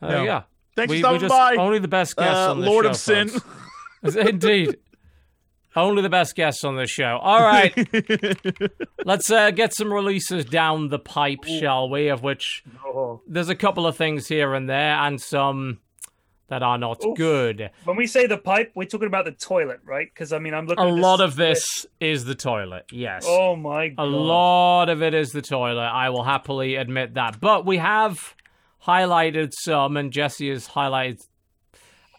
[0.00, 0.20] There No.
[0.20, 0.44] you go.
[0.76, 1.56] Thanks we, for stopping by.
[1.56, 3.30] only the best guests Uh, on this Lord show, of Sin.
[4.28, 4.76] Indeed.
[5.76, 7.18] Only the best guests on this show.
[7.20, 7.74] All right,
[9.04, 12.08] let's uh, get some releases down the pipe, shall we?
[12.08, 13.20] Of which Oh.
[13.26, 15.80] there's a couple of things here and there, and some
[16.48, 17.16] that are not Oof.
[17.16, 17.70] good.
[17.84, 20.06] When we say the pipe, we're talking about the toilet, right?
[20.12, 20.84] Because I mean, I'm looking.
[20.84, 22.84] A lot of this is the toilet.
[22.92, 23.24] Yes.
[23.26, 24.02] Oh my god.
[24.02, 25.80] A lot of it is the toilet.
[25.88, 27.40] I will happily admit that.
[27.40, 28.34] But we have
[28.86, 31.26] highlighted some, and Jesse has highlighted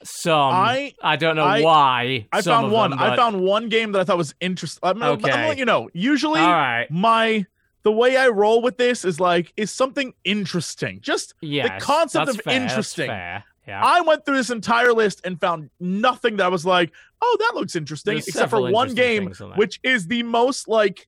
[0.06, 0.54] some.
[0.54, 2.28] I- I don't know I- why.
[2.32, 2.92] I found one.
[2.92, 4.80] them, I found one game that I thought was interesting.
[4.84, 5.30] I'm, gonna- I'm Okay.
[5.32, 5.90] gonna let you know.
[5.94, 6.90] Usually, All right.
[6.90, 7.46] my
[7.84, 11.00] the way I roll with this is like is something interesting.
[11.02, 13.08] Just Yes, the concept of fair, interesting.
[13.08, 13.44] fair.
[13.68, 13.84] Yeah.
[13.84, 17.76] I went through this entire list and found nothing that was like, oh, that looks
[17.76, 21.08] interesting, There's except for one game, on which is the most like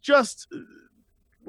[0.00, 0.46] just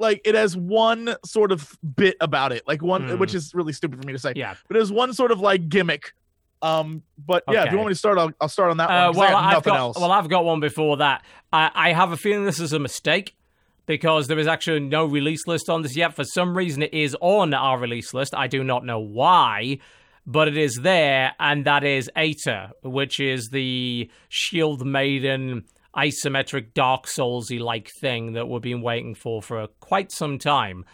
[0.02, 3.18] like it has one sort of bit about it, like one Hmm.
[3.18, 4.54] which is really stupid for me to say, yeah.
[4.68, 6.12] but it has one sort of like gimmick.
[6.60, 9.12] Um, but yeah, if you want me to start, I'll, I'll start on that Uh,
[9.12, 9.14] one.
[9.14, 9.98] 'cause I well, I've got else.
[9.98, 11.24] well, I've got one before that.
[11.52, 13.34] I, I have a feeling this is a mistake
[13.86, 16.14] because there is actually no release list on this yet.
[16.14, 18.32] For some reason, it is on our release list.
[18.32, 19.78] I do not know why,
[20.24, 25.64] but it is there, and that is Aeta, which is the Shield Maiden
[25.96, 30.84] isometric Dark Soulsy like thing that we've been waiting for for quite some time.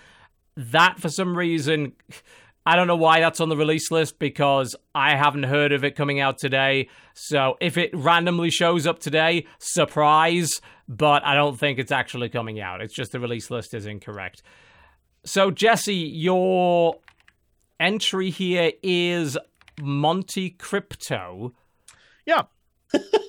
[0.56, 1.92] That, for some reason,
[2.66, 5.96] I don't know why that's on the release list because I haven't heard of it
[5.96, 6.88] coming out today.
[7.14, 10.50] So if it randomly shows up today, surprise,
[10.88, 12.82] but I don't think it's actually coming out.
[12.82, 14.42] It's just the release list is incorrect.
[15.24, 16.96] So, Jesse, your
[17.80, 19.38] entry here is
[19.80, 21.54] Monte Crypto.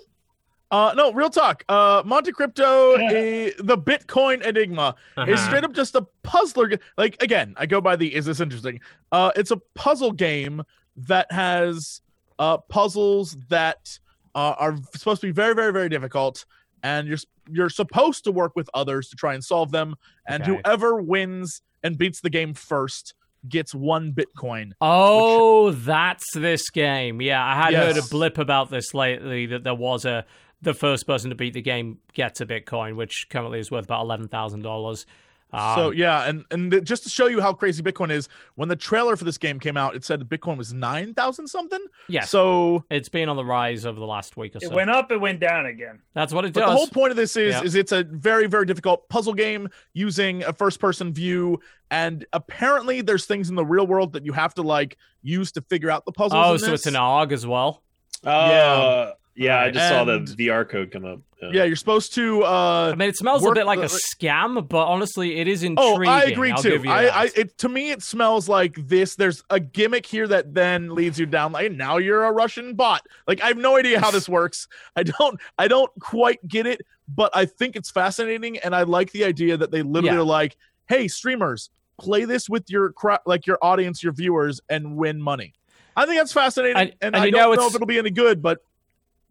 [0.71, 1.63] Uh, no, real talk.
[1.67, 5.37] Uh, Monte Crypto, eh, the Bitcoin Enigma is Uh-huh.
[5.37, 6.69] straight up just a puzzler.
[6.97, 8.79] Like again, I go by the is this interesting?
[9.11, 10.61] Uh, it's a puzzle game
[10.95, 12.01] that has
[12.37, 13.99] uh puzzles that
[14.35, 16.45] uh, are supposed to be very, very, very difficult,
[16.83, 17.17] and you're
[17.51, 19.95] you're supposed to work with others to try and solve them,
[20.27, 20.51] and Okay.
[20.63, 23.15] whoever wins and beats the game first
[23.47, 24.73] gets one Bitcoin.
[24.81, 27.21] Oh, that's this game.
[27.21, 30.25] Yeah, I had heard a blip about this lately that there was a
[30.61, 34.01] the first person to beat the game gets a Bitcoin, which currently is worth about
[34.01, 35.05] eleven thousand dollars.
[35.51, 38.69] Um, so yeah, and and th- just to show you how crazy Bitcoin is, when
[38.69, 41.79] the trailer for this game came out, it said Bitcoin was nine thousand something.
[42.07, 44.75] yes, So it's been on the rise over the last week or It so.
[44.75, 46.01] went up, it went down again.
[46.13, 46.69] That's what it But does.
[46.69, 47.63] the whole point of this is Yeah.
[47.63, 53.01] is it's a very very difficult puzzle game using a first person view and apparently
[53.01, 56.05] there's things in the real world that you have to like use to figure out
[56.05, 56.45] the puzzles.
[56.45, 57.81] oh, in so it's an ARG as well.
[58.23, 59.73] Uh, yeah, I Right.
[59.73, 61.19] just saw the And- VR code come up.
[61.41, 63.87] Yeah, you're supposed to uh I mean, it smells a work bit like the- a
[63.87, 66.07] scam, but honestly, it is Oh, intriguing.
[66.13, 66.71] I agree I'll too.
[66.71, 67.15] give you I, that.
[67.15, 69.15] I it to me it smells like this.
[69.15, 73.05] There's a gimmick here that then leads you down like now you're a Russian bot.
[73.27, 74.67] Like I have no idea how this works.
[74.97, 79.13] I don't I don't quite get it, but I think it's fascinating and I like
[79.13, 80.21] the idea that they literally Yeah.
[80.21, 80.57] are like,
[80.89, 85.53] "Hey, streamers, play this with your cra- like your audience, your viewers and win money."
[85.95, 87.87] I think that's fascinating And- and, and I you don't know know, it's- if it'll
[87.87, 88.59] be any good, but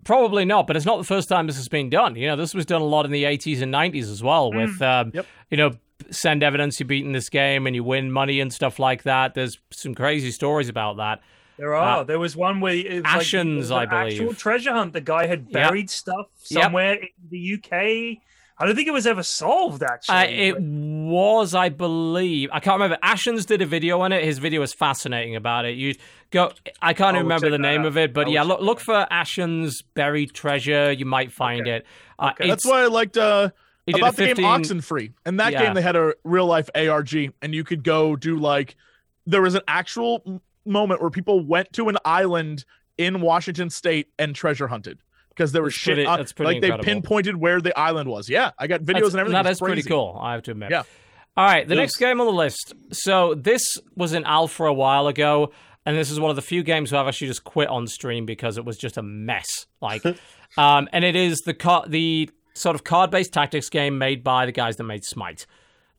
[0.05, 2.17] Probably not, but it's not the first time this has been done.
[2.17, 4.81] You know, this was done a lot in the 80s and 90s as well with,
[4.81, 5.27] um, Yep.
[5.51, 5.73] you know,
[6.11, 9.35] send evidence you beat in this game and you win money and stuff like that.
[9.35, 11.21] There's some crazy stories about that.
[11.59, 12.05] There are.
[12.05, 14.39] there was one where it was like, it was I an actual believe.
[14.39, 14.93] treasure hunt.
[14.93, 15.53] The guy had Yep.
[15.53, 16.63] buried stuff Yep.
[16.63, 18.21] somewhere in the UK.
[18.61, 19.83] I don't think it was ever solved.
[19.83, 22.99] Actually, Uh, it was, I believe, I can't remember.
[23.05, 24.25] Ashens did a video on it.
[24.25, 25.77] His video was fascinating about it.
[25.77, 25.95] You
[26.31, 27.87] go, I can't I'll remember the name out.
[27.87, 30.91] of it, but I'll yeah, look look for Ashens buried treasure.
[30.93, 31.77] You might find Okay.
[31.77, 31.87] it.
[32.19, 32.49] Uh, Okay.
[32.49, 33.51] that's why I liked uh
[33.87, 35.13] he did about the 15 game Oxenfree.
[35.25, 35.65] In that Yeah.
[35.65, 38.75] game, they had a real life ARG, and you could go do like
[39.25, 42.65] there was an actual moment where people went to an island
[42.99, 44.99] in Washington State and treasure hunted
[45.39, 48.29] because there was That's shit pretty- that's like they pinpointed where the island was.
[48.29, 49.43] Yeah, I got videos That's- and everything.
[49.45, 50.71] That It's pretty cool, I have to admit.
[50.73, 50.83] Yeah.
[51.37, 52.75] All right, the It next was- game on the list.
[52.93, 53.63] So this
[53.97, 55.53] was in alpha a while ago,
[55.87, 58.27] and this is one of the few games where I've actually just quit on stream
[58.27, 59.67] because it was just a mess.
[59.81, 60.03] Like,
[60.59, 64.53] um, and it is the car- the sort of card-based tactics game made by the
[64.53, 65.47] guys that made Smite.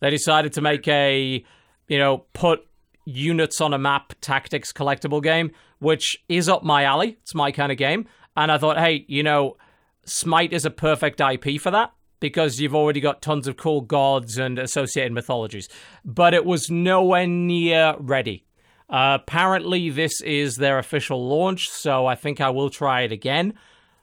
[0.01, 1.43] They decided to make a,
[1.87, 2.65] you know, put
[3.05, 7.17] units on a map tactics collectible game, which is up my alley.
[7.21, 9.57] It's my kind of game, and I thought, hey, you know,
[10.05, 14.37] Smite is a perfect IP for that because you've already got tons of cool gods
[14.37, 15.69] and associated mythologies.
[16.03, 18.45] But it was nowhere near ready.
[18.89, 23.53] Uh, apparently, this is their official launch, so I think I will try it again.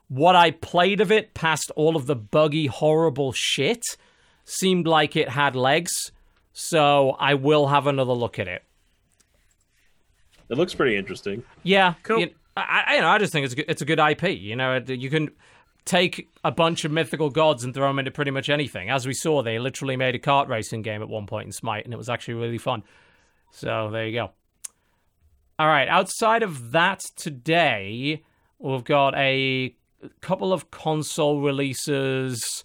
[0.09, 3.83] What I played of it, past all of the buggy, horrible shit,
[4.45, 5.91] seemed like it had legs.
[6.53, 8.63] So I will have another look at it.
[10.49, 11.43] It looks pretty interesting.
[11.65, 12.21] Yeah, Cool.
[12.21, 14.23] you- I, you know, I just think it's a, good- it's a good IP.
[14.39, 15.31] You know, you can
[15.85, 18.91] take a bunch of mythical gods and throw them into pretty much anything.
[18.91, 21.85] As we saw, they literally made a kart racing game at one point in Smite,
[21.85, 22.83] and it was actually really fun.
[23.53, 24.31] So there you go.
[25.59, 28.23] All right, outside of that, today
[28.59, 29.75] we've got a
[30.21, 32.65] couple of console releases.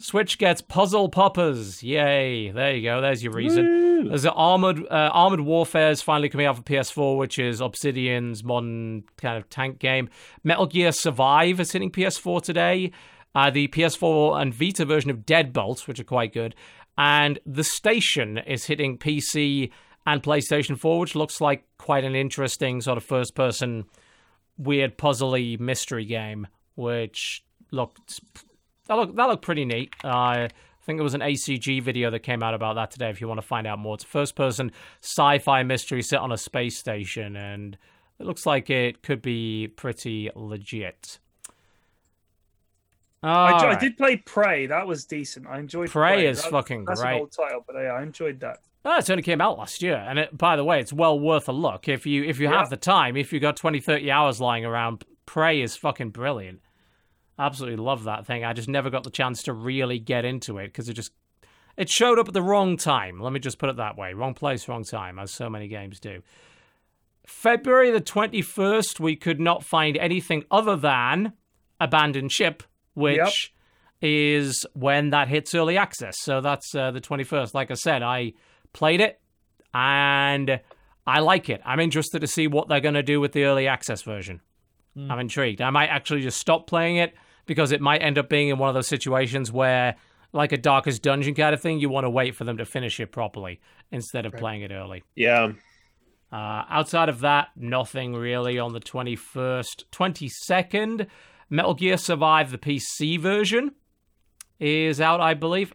[0.00, 1.82] Switch gets Puzzle Poppers.
[1.82, 2.50] Yay!
[2.52, 3.00] There you go.
[3.00, 4.08] There's your reason.
[4.08, 8.44] There's an armored uh, armored warfare is finally coming out for PS4, which is Obsidian's
[8.44, 10.08] modern kind of tank game.
[10.44, 12.92] Metal Gear Survive is hitting PS4 today.
[13.34, 16.54] Uh, the PS4 and Vita version of Deadbolt, which are quite good,
[16.96, 19.70] and The Station is hitting PC
[20.06, 23.84] and PlayStation 4, which looks like quite an interesting sort of first-person,
[24.56, 28.20] weird puzzly mystery game, which looked
[28.88, 29.94] that looked that looked pretty neat.
[30.02, 30.48] Uh, I
[30.84, 33.10] think there was an ACG video that came out about that today.
[33.10, 36.76] If you want to find out more, it's first-person sci-fi mystery set on a space
[36.78, 37.76] station, and
[38.18, 41.18] it looks like it could be pretty legit.
[43.22, 44.66] I, All I did play Prey.
[44.66, 45.46] That was decent.
[45.48, 47.14] I enjoyed Prey is That- fucking that's great.
[47.14, 48.58] an old title, but yeah, I enjoyed that.
[48.84, 51.48] Oh, it's only came out last year, and it, by the way, it's well worth
[51.48, 52.58] a look if you if you Yeah.
[52.58, 53.16] have the time.
[53.16, 56.60] If you've got 20, 30 hours lying around, Prey is fucking brilliant.
[57.38, 58.44] Absolutely love that thing.
[58.44, 61.12] I just never got the chance to really get into it because it just
[61.76, 63.20] it showed up at the wrong time.
[63.20, 66.00] Let me just put it that way: wrong place, wrong time, as so many games
[66.00, 66.22] do.
[67.26, 71.34] February the twenty first, we could not find anything other than
[71.80, 72.62] Abandoned Ship,
[72.94, 73.54] which
[74.00, 76.16] is when that hits early access.
[76.20, 77.52] So that's uh, the 21st.
[77.54, 78.34] Like I said, I
[78.72, 79.20] played it
[79.74, 80.60] and
[81.06, 81.60] I like it.
[81.64, 84.40] I'm interested to see what they're going to do with the early access version.
[85.10, 85.60] I'm intrigued.
[85.60, 87.14] I might actually just stop playing it
[87.48, 89.96] because it might end up being in one of those situations where,
[90.32, 93.00] like a Darkest Dungeon kind of thing, you want to wait for them to finish
[93.00, 93.58] it properly
[93.90, 95.02] instead of playing it early.
[95.16, 95.52] Yeah,
[96.30, 99.84] Uh, outside of that, nothing really on the 21st.
[99.90, 101.06] 22nd,
[101.50, 103.72] Metal Gear Survive, the PC version,
[104.60, 105.72] is out, I believe.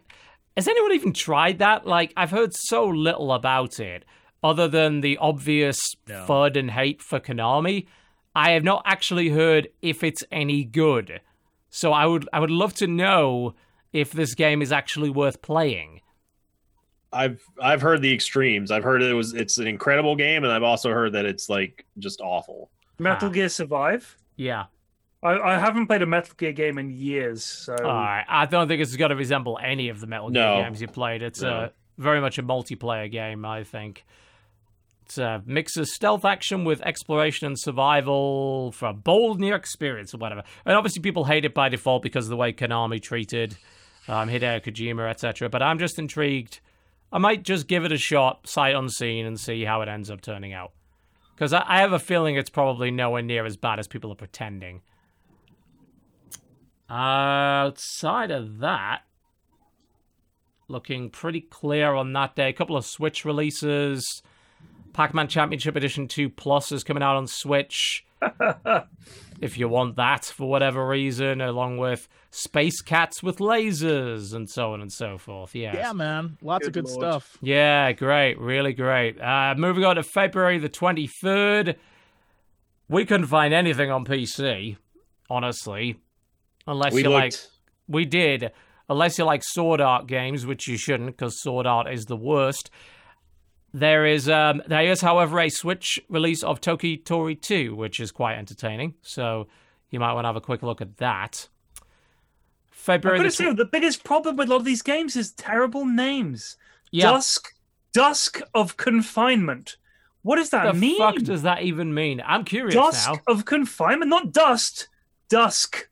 [0.56, 1.86] Has anyone even tried that?
[1.86, 4.04] Like, I've heard so little about it,
[4.44, 6.24] other than the obvious No.
[6.26, 7.86] FUD and hate for Konami.
[8.36, 11.20] I have not actually heard if it's any good.
[11.76, 13.56] So I would I would love to know
[13.92, 16.02] if this game is actually worth playing.
[17.12, 18.70] I've I've heard the extremes.
[18.70, 21.84] I've heard it was it's an incredible game, and I've also heard that it's like
[21.98, 22.70] just awful.
[23.00, 23.32] Metal Ah.
[23.32, 24.16] Gear Survive.
[24.36, 24.66] Yeah.
[25.24, 28.24] I, I haven't played a Metal Gear game in years, so All right.
[28.28, 30.62] I don't think it's going to resemble any of the Metal Gear No.
[30.62, 31.22] games you played.
[31.22, 31.48] It's No.
[31.50, 34.04] uh, very much a multiplayer game, I think.
[35.04, 40.18] It's a mix stealth action with exploration and survival for a bold new experience or
[40.18, 40.42] whatever.
[40.64, 43.56] And obviously, people hate it by default because of the way Konami treated
[44.08, 45.50] um, Hideo Kojima, etc.
[45.50, 46.60] But I'm just intrigued.
[47.12, 50.22] I might just give it a shot, sight unseen, and see how it ends up
[50.22, 50.72] turning out.
[51.34, 54.16] Because I, I have a feeling it's probably nowhere near as bad as people are
[54.16, 54.80] pretending.
[56.88, 59.02] Outside of that,
[60.66, 62.48] looking pretty clear on that day.
[62.48, 64.22] A couple of Switch releases.
[64.94, 68.06] Pac-Man Championship Edition 2 Plus is coming out on Switch.
[69.40, 74.72] if you want that for whatever reason, along with Space Cats with lasers and so
[74.72, 75.54] on and so forth.
[75.54, 75.74] Yes.
[75.76, 76.38] Yeah, man.
[76.40, 77.02] Lots of Good good lord.
[77.22, 77.38] stuff.
[77.42, 79.20] Yeah, great, really great.
[79.20, 81.76] Uh, moving on to February the 23rd.
[82.88, 84.76] We couldn't find anything on PC,
[85.28, 85.96] honestly.
[86.66, 87.20] Unless We you looked.
[87.20, 87.34] like,
[87.88, 88.52] we did.
[88.88, 92.70] Unless you like Sword Art games, which you shouldn't, because Sword Art is the worst.
[93.74, 98.12] There is, um, there is, however, a Switch release of Toki Tori 2, which is
[98.12, 98.94] quite entertaining.
[99.02, 99.48] So
[99.90, 101.48] you might want to have a quick look at that.
[101.80, 101.86] I'm
[102.70, 105.84] February gonna the say the biggest problem with a lot of these games is terrible
[105.84, 106.56] names.
[106.92, 107.52] yeah, Dusk,
[107.92, 109.76] Dusk of Confinement.
[110.22, 110.98] What does that the mean?
[110.98, 112.22] fuck does that even mean?
[112.24, 113.20] I'm curious dusk now.
[113.26, 114.88] of confinement, not dust.
[115.28, 115.88] Dusk.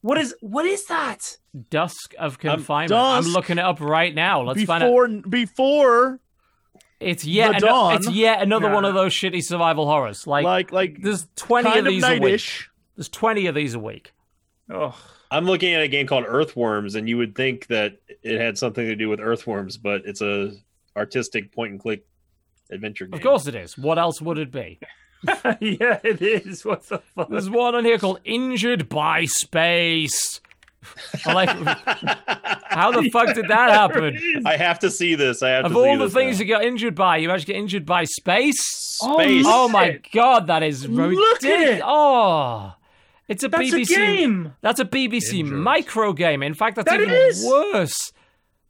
[0.00, 1.36] What is what is that?
[1.70, 2.92] Dusk of confinement.
[2.92, 4.42] I'm looking it up right now.
[4.42, 4.86] Let's find out.
[4.86, 6.20] before before
[7.00, 7.94] It's yet the ano- dawn.
[7.96, 10.26] it's yet another one of those shitty survival horrors.
[10.26, 12.20] Like, like like there's 20 kind of of these a week.
[12.22, 12.70] nightish.
[12.96, 14.12] There's 20 of these a week.
[14.70, 14.94] Oh,
[15.30, 18.84] I'm looking at a game called Earthworms, and you would think that it had something
[18.84, 20.52] to do with Earthworms, but it's a
[20.96, 22.04] artistic point and click
[22.70, 23.14] adventure game.
[23.14, 23.78] Of course it is.
[23.78, 24.80] What else would it be?
[25.60, 26.64] yeah, it is.
[26.64, 27.28] What the fuck?
[27.28, 30.40] There's one on here called Injured by Space.
[31.26, 31.48] I'm like,
[32.66, 34.18] how the fuck did that happen?
[34.46, 35.42] I have to see this.
[35.42, 36.40] I have Of to see all the things now.
[36.40, 38.60] you get injured by, you actually get injured by space?
[38.64, 39.44] Space.
[39.44, 41.78] Look Oh my god, that is Look at ridiculous.
[41.78, 41.82] it.
[41.84, 42.72] Oh.
[43.28, 44.54] It's a That's BBC a game.
[44.62, 45.58] That's a BBC Injured.
[45.58, 46.42] micro game.
[46.42, 47.44] In fact, that's That even is.
[47.44, 48.12] worse.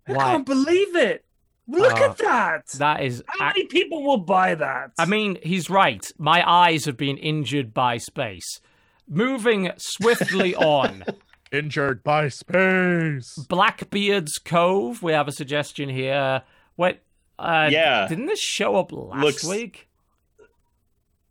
[0.08, 0.24] I Why?
[0.24, 1.24] can't believe it.
[1.68, 2.66] Look Uh, at that.
[2.78, 4.90] That is How many people will buy that?
[4.98, 6.04] I mean, he's right.
[6.18, 8.60] My eyes have been injured by space.
[9.06, 11.04] Moving swiftly on.
[11.52, 13.34] Injured by space.
[13.48, 15.02] Blackbeard's Cove.
[15.02, 16.42] We have a suggestion here.
[16.76, 16.98] What?
[17.38, 18.06] Uh, Yeah.
[18.08, 19.88] Didn't this show up last Looks- week?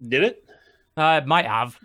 [0.06, 0.44] Did it?
[0.96, 1.78] Uh, it might have.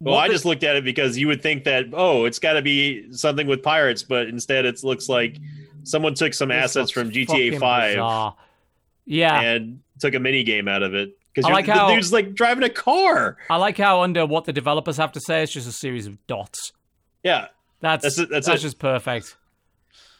[0.00, 2.38] Well, What I the- just looked at it because you would think that oh, it's
[2.38, 5.36] got to be something with pirates, but instead it looks like
[5.82, 8.36] someone took some this assets from GTA fucking Five bizarre.
[9.04, 12.12] Yeah, and took a mini game out of it because I like the how- dude's
[12.12, 13.36] like driving a car.
[13.50, 16.24] I like how under what the developers have to say, it's just a series of
[16.26, 16.72] dots.
[17.22, 17.48] Yeah,
[17.80, 18.58] That's That's that's, that's it.
[18.58, 19.36] just perfect.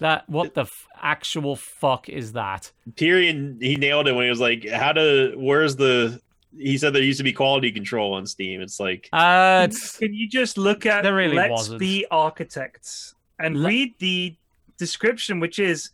[0.01, 2.73] That what the f- actual fuck is that?
[2.95, 5.35] Pyrion he nailed it when he was like, "How to?
[5.37, 6.21] Where's the?"
[6.57, 8.61] He said there used to be quality control on Steam.
[8.61, 11.79] It's like Uh, it's, Can you just look at There really Let's wasn't.
[11.81, 14.35] Be Architects and Le- read the
[14.79, 15.91] description, which is,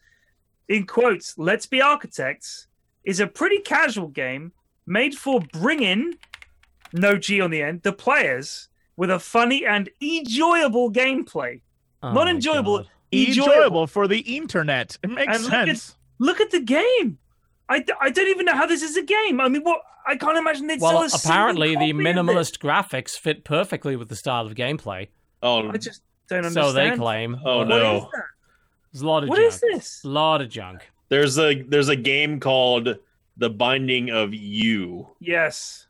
[0.69, 2.69] in quotes, Let's Be Architects
[3.05, 4.53] is a pretty casual game
[4.87, 6.15] made for bringing,
[6.93, 11.61] no G on the end, the players with a funny and enjoyable gameplay.
[12.03, 14.99] oh Not my enjoyable, Enjoyable for the internet.
[15.03, 15.97] It makes And look at- sense.
[16.19, 17.19] Look at the game.
[17.69, 19.41] I, d- I don't even know how this is a game.
[19.41, 19.81] I mean, what?
[20.07, 22.03] I can't imagine they'd Well, sell a single apparently the copy of it.
[22.03, 25.09] minimalist graphics fit perfectly with the style of gameplay.
[25.43, 26.67] oh I just don't understand.
[26.67, 27.37] So they claim.
[27.45, 27.97] oh What no.
[27.97, 28.23] is that?
[28.93, 29.49] There's a lot of What junk.
[29.53, 30.01] is this?
[30.05, 30.91] A lot of junk.
[31.09, 32.97] There's a there's a game called
[33.37, 35.09] The Binding of You.
[35.21, 35.86] Yes.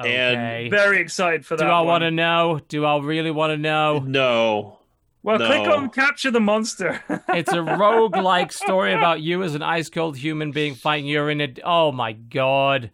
[0.00, 0.68] Okay.
[0.70, 1.64] Very excited for that.
[1.64, 2.60] Do I want to know?
[2.68, 3.98] Do I really want to know?
[4.00, 4.78] No.
[5.22, 5.46] Well, No.
[5.46, 7.02] click on capture the monster.
[7.28, 11.48] It's a rogue-like story about you as an ice-cold human being fighting you're in a.
[11.64, 12.90] Oh my god!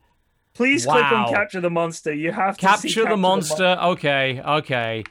[0.54, 2.12] Please click on capture the monster.
[2.12, 3.78] You have to see Capture the Mon- monster.
[3.80, 5.04] Okay, okay.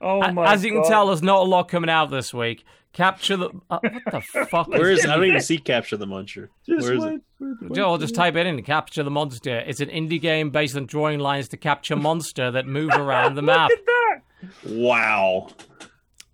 [0.00, 0.88] oh A- my As you can God.
[0.88, 2.64] tell, there's not a lot coming out this week.
[2.98, 3.50] Capture the.
[3.70, 4.66] Uh, what the fuck?
[4.66, 6.48] Where is is I don't even see Capture the Muncher.
[6.66, 7.78] Where is it?
[7.78, 8.60] I'll just type it in.
[8.64, 9.60] Capture the monster.
[9.60, 13.42] It's an indie game based on drawing lines to capture monster that move around the
[13.54, 13.70] map.
[13.70, 14.20] Look at that.
[14.72, 15.50] Wow.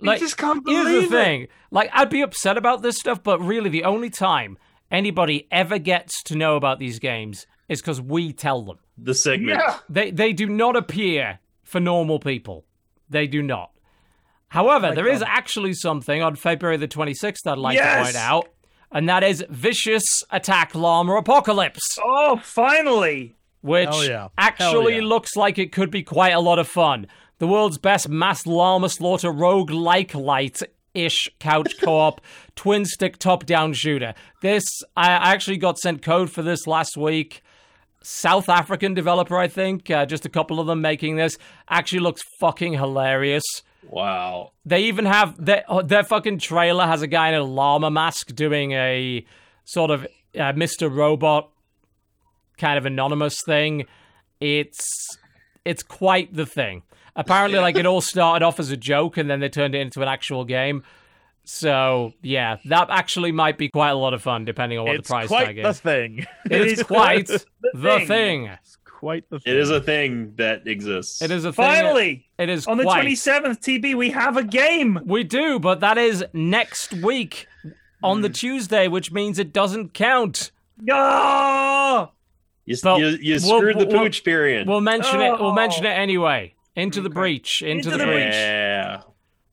[0.01, 1.25] Like, you just can't believe Here's the it.
[1.25, 1.49] thing.
[1.71, 4.57] Like, I'd be upset about this stuff, but really, the only time
[4.91, 8.79] anybody ever gets to know about these games is because we tell them.
[8.97, 9.61] The segment.
[9.63, 9.81] Yeah.
[9.91, 12.65] They they do not appear for normal people.
[13.11, 13.71] They do not.
[14.55, 15.29] However, my there is God.
[15.31, 17.99] actually something on February the 26th I'd like Yes!
[17.99, 18.49] to point out,
[18.93, 23.35] and that is Vicious Attack Llama Apocalypse, Oh, finally.
[23.63, 24.29] which yeah.
[24.39, 25.03] Actually yeah.
[25.03, 27.07] looks like it could be quite a lot of fun.
[27.39, 30.61] The world's best mass llama slaughter rogue like light
[30.95, 32.21] ish couch co-op
[32.55, 34.15] twin stick top down shooter.
[34.41, 34.63] This
[34.97, 37.43] I actually got sent code for this last week.
[38.05, 39.91] South African developer, I think.
[39.91, 41.37] Uh, just a couple of them making this.
[41.69, 43.43] Actually looks fucking hilarious.
[43.89, 44.53] Wow.
[44.65, 48.35] They even have their oh, their fucking trailer has a guy in a llama mask
[48.35, 49.25] doing a
[49.65, 50.05] sort of
[50.35, 50.95] uh, Mr.
[50.95, 51.51] Robot
[52.59, 53.87] kind of anonymous thing.
[54.41, 54.87] It's
[55.65, 56.83] it's quite the thing.
[57.17, 60.03] Apparently, like it all started off as a joke and then they turned it into
[60.03, 60.83] an actual game.
[61.45, 65.09] So yeah, that actually might be quite a lot of fun, depending on what It's
[65.09, 65.81] the price quite tag the is.
[65.81, 66.27] thing.
[66.51, 68.51] it is quite the thing.
[69.05, 69.19] Thing.
[69.19, 69.55] It's quite the thing.
[69.55, 71.23] It is a thing that exists.
[71.23, 71.65] It is a thing.
[71.65, 72.27] Finally.
[72.39, 75.01] it is On the 27th, TB, we have a game.
[75.05, 77.47] We do, but that is next week
[78.03, 78.23] on Hmm.
[78.23, 80.51] the Tuesday, which means it doesn't count.
[80.91, 82.11] Oh!
[82.67, 84.67] You, But you, you we'll- screwed the we'll- pooch period.
[84.67, 85.33] We'll mention it.
[85.39, 85.55] We'll Oh.
[85.55, 86.55] mention it anyway.
[86.77, 87.15] Into the Okay.
[87.15, 87.63] breach.
[87.63, 88.23] Into, Into the, the breach.
[88.25, 88.33] breach.
[88.35, 89.01] yeah.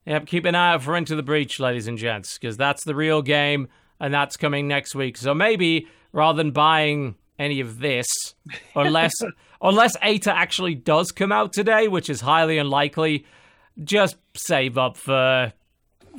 [0.08, 0.26] Yep.
[0.26, 3.22] Keep an eye out for Into the Breach, ladies and gents, because that's the real
[3.22, 3.68] game,
[4.00, 5.16] and that's coming next week.
[5.18, 8.08] So maybe rather than buying any of this,
[8.76, 9.14] unless
[9.61, 13.26] unless Eitr actually does come out today, which is highly unlikely,
[13.84, 15.52] just save up for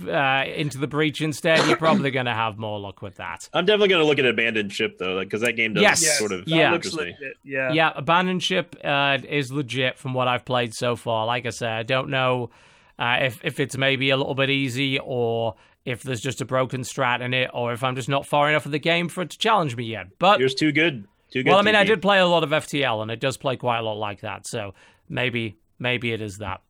[0.09, 3.49] uh, into the breach instead, you're probably going to have more luck with that.
[3.53, 6.03] I'm definitely going to look at Abandoned Ship though, because that game does Yes.
[6.03, 6.73] Yes, sort of Yeah.
[6.73, 7.17] looks legit.
[7.45, 7.73] Yeah.
[7.73, 11.27] Yeah, Abandoned Ship uh, is legit from what I've played so far.
[11.27, 12.51] Like I said, I don't know
[12.99, 16.83] uh, if if it's maybe a little bit easy or if there's just a broken
[16.83, 19.31] strat in it, or if I'm just not far enough in the game for it
[19.31, 20.07] to challenge me yet.
[20.19, 21.09] But Yours too good.
[21.33, 21.51] Too good.
[21.51, 23.79] well, I mean, I did play a lot of FTL, and it does play quite
[23.79, 24.47] a lot like that.
[24.47, 24.75] So
[25.09, 26.61] maybe maybe it is that.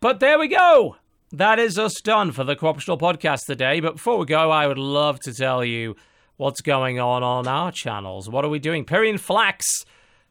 [0.00, 0.96] But there we go.
[1.32, 3.80] That is us done for the Co-Optional Podcast today.
[3.80, 5.96] But before we go, I would love to tell you
[6.36, 8.30] what's going on on our channels.
[8.30, 8.84] What are we doing?
[8.86, 9.66] Pyrion Flax,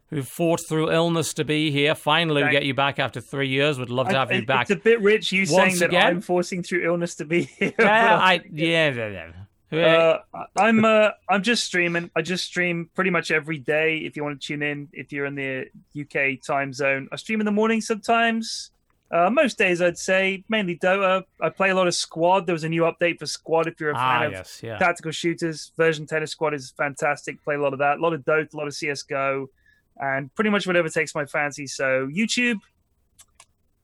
[0.09, 3.77] who fought through illness to be here, finally we get you back after three years.
[3.77, 4.63] Would love to I- have you back.
[4.63, 6.07] It's a bit rich you saying that again?
[6.07, 7.73] I'm forcing through illness to be here.
[7.77, 8.89] yeah, I yeah.
[8.91, 9.31] yeah, yeah.
[9.71, 10.19] Uh,
[10.55, 12.09] I'm uh, I'm just streaming.
[12.15, 13.97] I just stream pretty much every day.
[13.97, 15.67] If you want to tune in, if you're in the
[15.99, 18.71] UK time zone, I stream in the morning sometimes.
[19.09, 21.23] Uh, most days, I'd say mainly Dota.
[21.41, 22.45] I play a lot of Squad.
[22.45, 23.67] There was a new update for Squad.
[23.67, 24.77] If you're a fan ah, of yes, yeah.
[24.77, 27.41] tactical shooters, version 10 of Squad is fantastic.
[27.43, 27.99] Play a lot of that.
[27.99, 29.49] A lot of Dota, a lot of CS:GO,
[29.97, 31.67] and pretty much whatever takes my fancy.
[31.67, 32.57] So YouTube,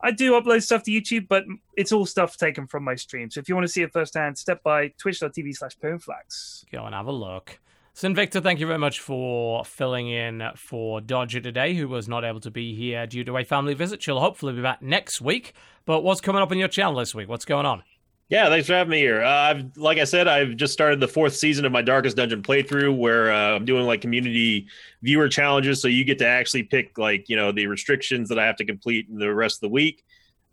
[0.03, 1.45] I do upload stuff to YouTube, but
[1.77, 3.31] it's all stuff taken from my stream.
[3.31, 6.65] So if you want to see it firsthand, step by twitch.tv slash Flax.
[6.71, 7.59] Go and have a look.
[7.95, 12.41] Sinvicta, thank you very much for filling in for Dodger today, who was not able
[12.41, 14.03] to be here due to a family visit.
[14.03, 15.53] She'll hopefully be back next week.
[15.85, 17.29] But what's coming up on your channel this week?
[17.29, 17.83] What's going on?
[18.29, 19.21] Yeah, thanks for having me here.
[19.21, 22.41] Uh, I've, like I said, I've just started the fourth season of my Darkest Dungeon
[22.41, 24.67] playthrough, where uh, I'm doing like community
[25.03, 25.81] viewer challenges.
[25.81, 28.65] So you get to actually pick like you know the restrictions that I have to
[28.65, 30.03] complete in the rest of the week.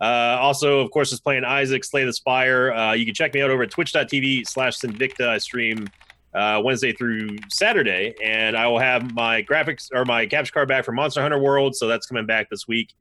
[0.00, 2.72] Uh, also, of course, is playing Isaac Slay the Spire.
[2.72, 5.28] Uh, you can check me out over at twitch.tv slash Sinvicta.
[5.28, 5.88] I stream
[6.34, 10.84] uh, Wednesday through Saturday, and I will have my graphics or my capture card back
[10.84, 11.76] for Monster Hunter World.
[11.76, 12.94] So that's coming back this week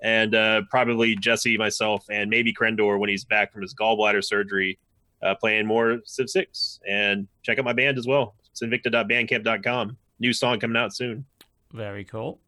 [0.00, 4.78] and uh, probably Jesse, myself, and maybe Crendor when he's back from his gallbladder surgery,
[5.22, 6.80] uh, playing more Civ 6.
[6.86, 9.96] And check out my band as well, sinvicta.bandcamp.com.
[10.20, 11.24] New song coming out soon.
[11.72, 12.38] Very cool.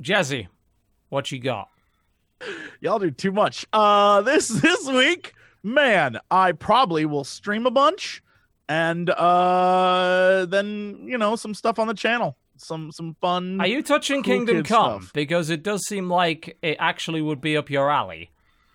[0.00, 0.48] Jesse,
[1.10, 1.68] what you got?
[2.80, 3.66] Y'all do too much.
[3.72, 8.22] Uh this this week, man, I probably will stream a bunch
[8.68, 12.36] and uh then, you know, some stuff on the channel.
[12.62, 15.02] Some some fun Are you touching cool Kingdom Come?
[15.02, 15.12] stuff.
[15.12, 18.30] Because it does seem like it actually would be up your alley.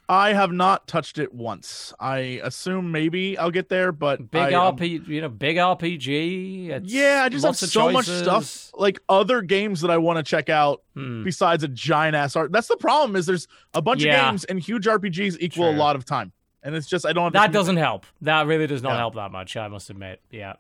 [0.10, 1.94] I have not touched it once.
[2.00, 6.70] I assume maybe I'll get there, but Big I, um, you know, big RPG.
[6.70, 10.24] It's Yeah, I just have so much stuff like other games that I want to
[10.24, 11.24] check out Hmm.
[11.26, 12.54] besides a giant ass art.
[12.54, 14.16] That's the problem is there's a bunch Yeah.
[14.28, 16.32] of games and huge RPGs equal a lot of time.
[16.64, 18.06] And it's just I don't have That doesn't help.
[18.22, 18.98] That really does not Yeah.
[19.00, 20.22] help that much, I must admit.
[20.32, 20.54] Yeah.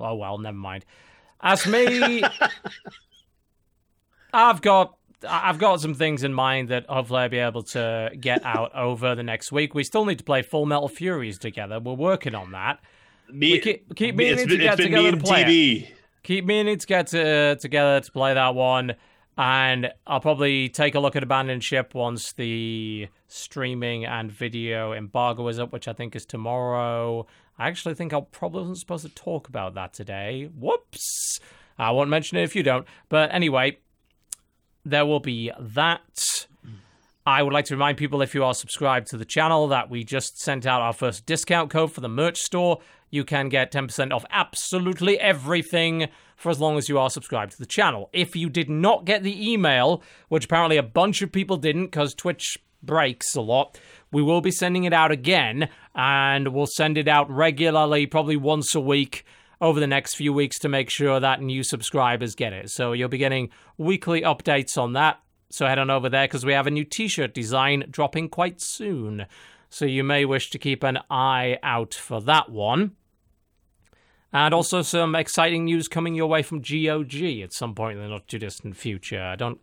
[0.00, 0.84] Oh well, never mind.
[1.40, 2.22] As me,
[4.32, 4.96] I've got
[5.28, 9.14] I've got some things in mind that hopefully I'll be able to get out over
[9.14, 9.74] the next week.
[9.74, 11.80] We still need to play Full Metal Furies together.
[11.80, 12.80] We're working on that.
[13.30, 15.46] Me, We keep, keep it's meaning been, to get together to play it.
[15.46, 15.88] TB.
[16.22, 18.94] Keep meaning to get to, together to play that one.
[19.36, 25.46] And I'll probably take a look at Abandoned Ship once the streaming and video embargo
[25.48, 27.26] is up, which I think is tomorrow.
[27.58, 30.48] I actually think I probably wasn't supposed to talk about that today.
[30.56, 31.40] Whoops.
[31.78, 32.86] I won't mention it if you don't.
[33.08, 33.78] But anyway,
[34.84, 36.46] there will be that.
[37.26, 40.02] I would like to remind people if you are subscribed to the channel that we
[40.02, 42.78] just sent out our first discount code for the merch store.
[43.10, 47.58] You can get 10% off absolutely everything for as long as you are subscribed to
[47.58, 48.08] the channel.
[48.12, 52.14] If you did not get the email, which apparently a bunch of people didn't because
[52.14, 53.78] Twitch breaks a lot,
[54.10, 58.74] we will be sending it out again and we'll send it out regularly, probably once
[58.74, 59.24] a week
[59.60, 62.70] over the next few weeks to make sure that new subscribers get it.
[62.70, 65.20] So you'll be getting weekly updates on that.
[65.50, 68.60] So head on over there because we have a new t shirt design dropping quite
[68.60, 69.26] soon.
[69.70, 72.92] So you may wish to keep an eye out for that one.
[74.32, 78.10] And also some exciting news coming your way from GOG at some point in the
[78.10, 79.22] not too distant future.
[79.22, 79.58] I don't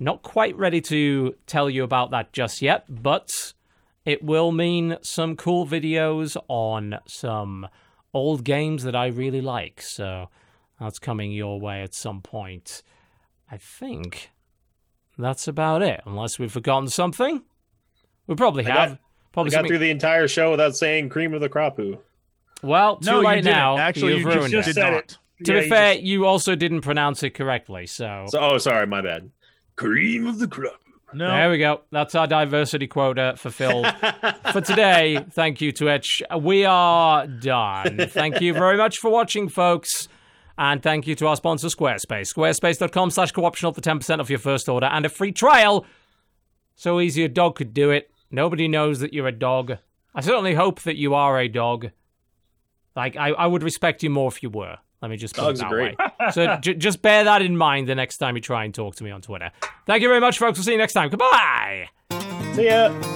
[0.00, 3.30] not quite ready to tell you about that just yet, but
[4.04, 7.66] it will mean some cool videos on some
[8.12, 9.80] old games that I really like.
[9.82, 10.28] So
[10.80, 12.82] that's coming your way at some point.
[13.50, 14.30] I think
[15.16, 17.42] that's about it, unless we've forgotten something.
[18.26, 18.88] We probably I have.
[18.90, 18.98] got-
[19.32, 21.98] probably I got something- through the entire show without saying cream of the crop who.
[22.62, 23.52] Well, too No, you late didn't.
[23.52, 23.76] now.
[23.78, 24.74] Actually, You've you just, ruined just it.
[24.74, 25.18] did said it.
[25.44, 28.24] To Yeah, be you fair, just- you also didn't pronounce it correctly, so.
[28.28, 29.30] So, oh, sorry, my bad.
[29.76, 30.80] Cream of the crop.
[31.14, 31.28] No.
[31.28, 31.82] There we go.
[31.90, 33.86] That's our diversity quota fulfilled
[34.52, 35.24] for today.
[35.30, 36.22] Thank you, Twitch.
[36.38, 38.06] We are done.
[38.08, 40.08] Thank you very much for watching, folks.
[40.56, 42.32] And thank you to our sponsor, Squarespace.
[42.32, 45.84] Squarespace.com slash co-optional for 10% off your first order and a free trial.
[46.76, 48.10] So easy a dog could do it.
[48.30, 49.78] Nobody knows that you're a dog.
[50.14, 51.90] I certainly hope that you are a dog.
[52.94, 54.78] Like, I, I would respect you more if you were.
[55.04, 55.94] Let me just put Dogs it that way.
[56.32, 59.04] So j- just bear that in mind the next time you try and talk to
[59.04, 59.50] me on Twitter.
[59.84, 60.56] Thank you very much, folks.
[60.58, 61.10] We'll see you next time.
[61.10, 61.90] Goodbye.
[62.54, 63.14] See ya.